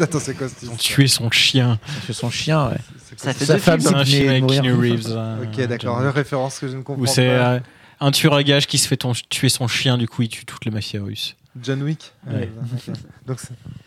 Attends, 0.00 0.18
c'est 0.20 0.34
quoi 0.34 0.46
Ils 0.62 0.70
ont 0.70 0.76
tué 0.76 1.06
son 1.06 1.30
chien. 1.30 1.78
c'est 2.06 2.12
son 2.12 2.30
chien. 2.30 2.68
ouais. 2.70 2.78
C'est 3.06 3.18
Ça 3.20 3.32
fait 3.34 3.44
Sa 3.44 3.54
deux 3.54 3.58
femme, 3.60 3.80
films. 3.80 3.92
C'est 3.92 3.98
un 3.98 4.04
venait 4.04 4.28
avec. 4.28 4.46
Keanu 4.46 4.72
Reeves. 4.72 5.06
euh, 5.08 5.44
Ok, 5.44 5.60
d'accord. 5.68 6.00
Wick. 6.00 6.14
référence 6.14 6.58
que 6.58 6.68
je 6.68 6.76
ne 6.76 6.82
comprends 6.82 7.02
Où 7.02 7.06
c'est 7.06 7.26
pas. 7.26 7.52
euh, 7.54 7.60
un 8.00 8.10
tueur 8.12 8.34
à 8.34 8.42
gage 8.42 8.66
qui 8.66 8.78
se 8.78 8.88
fait 8.88 8.96
ton- 8.96 9.12
tuer 9.28 9.48
son 9.48 9.68
chien, 9.68 9.98
du 9.98 10.08
coup 10.08 10.22
il 10.22 10.28
tue 10.28 10.44
toute 10.46 10.64
la 10.64 10.70
mafia 10.72 11.02
russe. 11.02 11.36
John 11.60 11.82
Wick 11.82 12.12
Ouais. 12.28 12.48
Donc, 13.26 13.38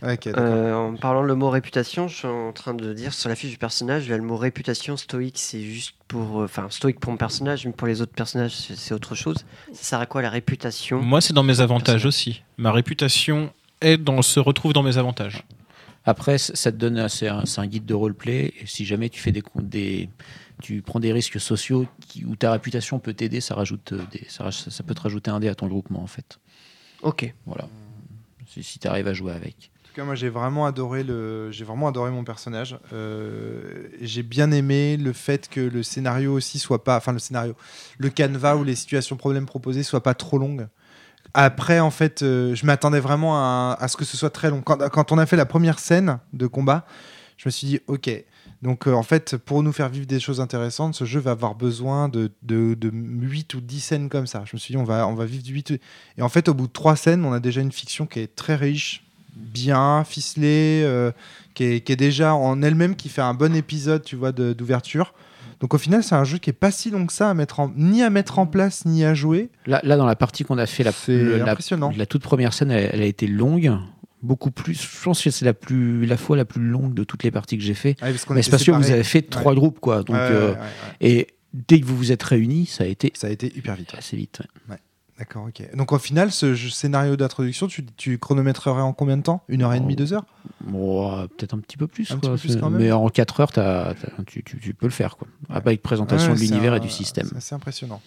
d'accord. 0.01 0.33
Euh, 0.37 0.73
en 0.73 0.95
parlant 0.95 1.21
le 1.21 1.33
mot 1.35 1.49
réputation, 1.49 2.07
je 2.07 2.15
suis 2.17 2.27
en 2.27 2.51
train 2.51 2.73
de 2.73 2.93
dire 2.93 3.13
sur 3.13 3.29
la 3.29 3.35
fiche 3.35 3.51
du 3.51 3.57
personnage, 3.57 4.05
il 4.05 4.09
y 4.09 4.13
a 4.13 4.17
le 4.17 4.23
mot 4.23 4.35
réputation 4.37 4.97
stoïque, 4.97 5.37
c'est 5.39 5.61
juste 5.61 5.95
pour. 6.07 6.41
euh, 6.41 6.45
Enfin, 6.45 6.67
stoïque 6.69 6.99
pour 6.99 7.11
mon 7.11 7.17
personnage, 7.17 7.65
mais 7.65 7.71
pour 7.71 7.87
les 7.87 8.01
autres 8.01 8.11
personnages, 8.13 8.53
c'est 8.55 8.93
autre 8.93 9.15
chose. 9.15 9.37
Ça 9.71 9.83
sert 9.83 9.99
à 10.01 10.05
quoi 10.05 10.21
la 10.21 10.29
réputation? 10.29 11.01
Moi 11.01 11.21
c'est 11.21 11.33
dans 11.33 11.43
mes 11.43 11.61
avantages 11.61 12.05
aussi. 12.05 12.43
Ma 12.57 12.71
réputation 12.71 13.51
est 13.81 13.97
dans, 13.97 14.21
se 14.21 14.39
retrouve 14.39 14.73
dans 14.73 14.83
mes 14.83 14.97
avantages. 14.97 15.43
Après, 16.05 16.37
ça 16.37 16.69
te 16.69 16.75
donne, 16.75 17.07
c'est 17.07 17.29
un, 17.29 17.45
c'est 17.45 17.61
un 17.61 17.65
guide 17.67 17.85
de 17.85 17.93
roleplay. 17.93 18.53
Et 18.59 18.65
si 18.65 18.83
jamais 18.83 19.07
tu 19.07 19.21
fais 19.21 19.31
des, 19.31 19.41
des 19.61 20.09
tu 20.61 20.81
prends 20.81 20.99
des 20.99 21.13
risques 21.13 21.39
sociaux 21.39 21.87
qui, 22.09 22.25
où 22.25 22.35
ta 22.35 22.51
réputation 22.51 22.99
peut 22.99 23.13
t'aider, 23.13 23.39
ça 23.39 23.55
rajoute 23.55 23.93
euh, 23.93 24.01
des, 24.11 24.25
ça, 24.27 24.43
raj- 24.43 24.69
ça 24.69 24.83
peut 24.83 24.93
te 24.93 24.99
rajouter 25.01 25.31
un 25.31 25.39
dé 25.39 25.47
à 25.47 25.55
ton 25.55 25.67
groupement 25.67 26.03
en 26.03 26.07
fait. 26.07 26.39
Ok. 27.03 27.33
Voilà. 27.45 27.67
Si, 28.47 28.63
si 28.63 28.79
tu 28.79 28.87
arrives 28.87 29.07
à 29.07 29.13
jouer 29.13 29.33
avec. 29.33 29.71
En 29.75 29.87
tout 29.87 29.93
cas, 29.93 30.03
moi, 30.05 30.15
j'ai 30.15 30.29
vraiment 30.29 30.65
adoré 30.65 31.03
le, 31.03 31.51
j'ai 31.51 31.65
vraiment 31.65 31.87
adoré 31.87 32.09
mon 32.09 32.23
personnage. 32.23 32.77
Euh, 32.93 33.89
j'ai 34.01 34.23
bien 34.23 34.51
aimé 34.51 34.97
le 34.97 35.13
fait 35.13 35.47
que 35.47 35.59
le 35.59 35.83
scénario 35.83 36.33
aussi 36.33 36.57
soit 36.57 36.83
pas, 36.83 36.97
enfin 36.97 37.11
le 37.11 37.19
scénario, 37.19 37.55
le 37.99 38.09
canevas 38.09 38.55
ou 38.55 38.63
les 38.63 38.75
situations 38.75 39.17
problèmes 39.17 39.45
proposées 39.45 39.83
soient 39.83 40.01
pas 40.01 40.15
trop 40.15 40.39
longues. 40.39 40.67
Après, 41.35 41.79
en 41.79 41.91
fait, 41.91 42.23
euh, 42.23 42.55
je 42.55 42.65
m'attendais 42.65 42.99
vraiment 42.99 43.37
à, 43.37 43.77
à 43.79 43.87
ce 43.87 43.97
que 43.97 44.05
ce 44.05 44.17
soit 44.17 44.31
très 44.31 44.49
long. 44.49 44.61
Quand, 44.61 44.89
quand 44.89 45.11
on 45.11 45.17
a 45.19 45.25
fait 45.25 45.37
la 45.37 45.45
première 45.45 45.77
scène 45.77 46.19
de 46.31 46.47
combat, 46.47 46.85
je 47.37 47.47
me 47.47 47.51
suis 47.51 47.67
dit, 47.67 47.79
ok. 47.87 48.09
Donc, 48.63 48.87
euh, 48.87 48.93
en 48.93 49.03
fait, 49.03 49.35
pour 49.37 49.61
nous 49.61 49.73
faire 49.73 49.89
vivre 49.89 50.05
des 50.07 50.19
choses 50.21 50.39
intéressantes, 50.39 50.95
ce 50.95 51.03
jeu 51.05 51.19
va 51.19 51.31
avoir 51.31 51.53
besoin 51.53 52.07
de, 52.07 52.31
de, 52.43 52.73
de 52.75 52.89
8 52.93 53.53
ou 53.55 53.61
10 53.61 53.79
scènes 53.81 54.09
comme 54.09 54.25
ça. 54.25 54.43
Je 54.45 54.55
me 54.55 54.57
suis 54.59 54.71
dit, 54.73 54.77
on 54.77 54.85
va, 54.85 55.05
on 55.07 55.13
va 55.15 55.25
vivre 55.25 55.43
du 55.43 55.53
8. 55.53 55.71
Et 56.17 56.21
en 56.21 56.29
fait, 56.29 56.47
au 56.47 56.53
bout 56.53 56.67
de 56.67 56.71
3 56.71 56.95
scènes, 56.95 57.25
on 57.25 57.33
a 57.33 57.39
déjà 57.41 57.59
une 57.61 57.71
fiction 57.73 58.05
qui 58.05 58.19
est 58.19 58.33
très 58.35 58.55
riche, 58.55 59.03
bien 59.35 60.03
ficelée, 60.05 60.81
euh, 60.85 61.11
qui, 61.53 61.65
est, 61.65 61.81
qui 61.81 61.91
est 61.91 61.95
déjà 61.97 62.33
en 62.35 62.61
elle-même, 62.61 62.95
qui 62.95 63.09
fait 63.09 63.21
un 63.21 63.33
bon 63.33 63.53
épisode, 63.55 64.03
tu 64.03 64.15
vois, 64.15 64.31
d'ouverture. 64.31 65.13
Donc, 65.59 65.73
au 65.73 65.77
final, 65.77 66.03
c'est 66.03 66.15
un 66.15 66.23
jeu 66.23 66.37
qui 66.37 66.49
est 66.49 66.53
pas 66.53 66.71
si 66.71 66.89
long 66.89 67.05
que 67.05 67.13
ça 67.13 67.29
à 67.29 67.33
mettre 67.33 67.59
en, 67.59 67.71
ni 67.75 68.01
à 68.01 68.09
mettre 68.09 68.39
en 68.39 68.45
place, 68.45 68.85
ni 68.85 69.03
à 69.05 69.13
jouer. 69.13 69.49
Là, 69.65 69.79
là 69.83 69.97
dans 69.97 70.05
la 70.05 70.15
partie 70.15 70.43
qu'on 70.43 70.57
a 70.57 70.65
fait, 70.65 70.83
la, 70.83 70.91
le- 71.23 71.37
la, 71.45 71.55
la 71.97 72.05
toute 72.05 72.21
première 72.23 72.53
scène, 72.53 72.71
elle, 72.71 72.89
elle 72.93 73.01
a 73.01 73.05
été 73.05 73.27
longue. 73.27 73.77
Beaucoup 74.23 74.49
plus. 74.51 74.81
Je 74.81 75.03
pense 75.03 75.21
que 75.21 75.29
c'est 75.29 75.43
la, 75.45 75.53
plus, 75.53 76.05
la 76.05 76.17
fois 76.17 76.35
la 76.37 76.45
plus 76.45 76.61
longue 76.61 76.93
de 76.93 77.03
toutes 77.03 77.23
les 77.23 77.29
parties 77.31 77.57
que 77.57 77.63
j'ai 77.63 77.73
fait. 77.73 78.01
Ouais, 78.01 78.11
parce 78.11 78.25
qu'on 78.25 78.33
Mais 78.33 78.41
c'est 78.41 78.49
parce 78.51 78.63
que 78.63 78.71
vous 78.71 78.89
avez 78.89 79.03
fait 79.03 79.21
trois 79.21 79.51
Ouais. 79.51 79.57
groupes, 79.59 79.79
quoi. 79.79 79.97
Donc, 80.03 80.15
Ouais, 80.15 80.21
ouais, 80.21 80.31
euh. 80.31 80.55
Et 81.01 81.27
dès 81.53 81.79
que 81.81 81.85
vous 81.85 81.97
vous 81.97 82.11
êtes 82.11 82.23
réunis, 82.23 82.65
ça 82.65 82.85
a 82.85 82.87
été 82.87 83.11
Ça 83.15 83.27
a 83.27 83.29
été 83.29 83.51
hyper 83.55 83.75
vite. 83.75 83.93
assez 83.97 84.15
vite. 84.17 84.41
D'accord, 85.19 85.45
ok. 85.47 85.75
Donc, 85.75 85.91
au 85.91 85.99
final, 85.99 86.31
ce 86.31 86.55
scénario 86.55 87.15
d'introduction, 87.15 87.67
tu, 87.67 87.85
tu 87.85 88.17
chronométrerais 88.17 88.81
en 88.81 88.93
combien 88.93 89.15
de 89.15 89.21
temps? 89.21 89.43
Une 89.47 89.61
heure 89.61 89.71
et 89.73 89.79
demie, 89.79 89.93
Oh. 89.93 89.97
deux 89.97 90.11
heures? 90.13 90.25
Euh, 90.73 91.27
peut-être 91.27 91.53
un 91.53 91.59
petit 91.59 91.77
peu 91.77 91.85
plus. 91.85 92.09
Un 92.11 92.15
quoi. 92.17 92.21
petit 92.21 92.29
peu 92.31 92.37
plus 92.37 92.53
C'est- 92.53 92.59
quand 92.59 92.71
même. 92.71 92.81
Mais 92.81 92.91
en 92.91 93.07
4 93.09 93.39
heures, 93.39 93.51
tu, 94.25 94.41
tu- 94.43 94.57
tu 94.59 94.73
peux 94.73 94.87
le 94.87 94.91
faire. 94.91 95.15
Quoi. 95.17 95.27
Après, 95.49 95.69
avec 95.71 95.83
présentation 95.83 96.33
de 96.33 96.39
l'univers 96.39 96.73
un- 96.73 96.77
et 96.77 96.79
du 96.79 96.89
système. 96.89 97.29
C'est 97.39 97.53
impressionnant. 97.53 98.01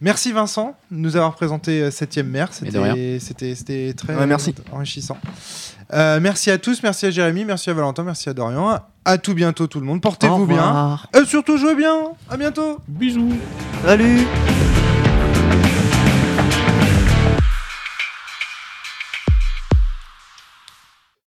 Merci 0.00 0.32
Vincent 0.32 0.76
de 0.90 0.96
nous 0.98 1.16
avoir 1.16 1.34
présenté 1.34 1.82
euh, 1.82 1.90
Septième 1.90 2.28
Mer. 2.28 2.50
C'était 2.52 3.92
très 3.96 4.14
Ouais, 4.14 4.26
merci. 4.26 4.54
enrichissant. 4.72 5.18
Euh, 5.92 6.20
merci 6.20 6.50
à 6.50 6.58
tous, 6.58 6.82
merci 6.82 7.06
à 7.06 7.10
Jérémy, 7.10 7.44
merci 7.44 7.70
à 7.70 7.74
Valentin, 7.74 8.04
merci 8.04 8.28
à 8.28 8.34
Dorian. 8.34 8.78
À 9.04 9.18
tout 9.18 9.34
bientôt 9.34 9.66
tout 9.66 9.80
le 9.80 9.86
monde. 9.86 10.00
Portez-vous 10.00 10.46
bien. 10.46 10.98
Et 11.20 11.24
surtout 11.24 11.56
jouez 11.56 11.74
bien. 11.74 11.94
À 12.30 12.36
bientôt. 12.36 12.78
Bisous 12.86 13.32
Salut 13.84 14.26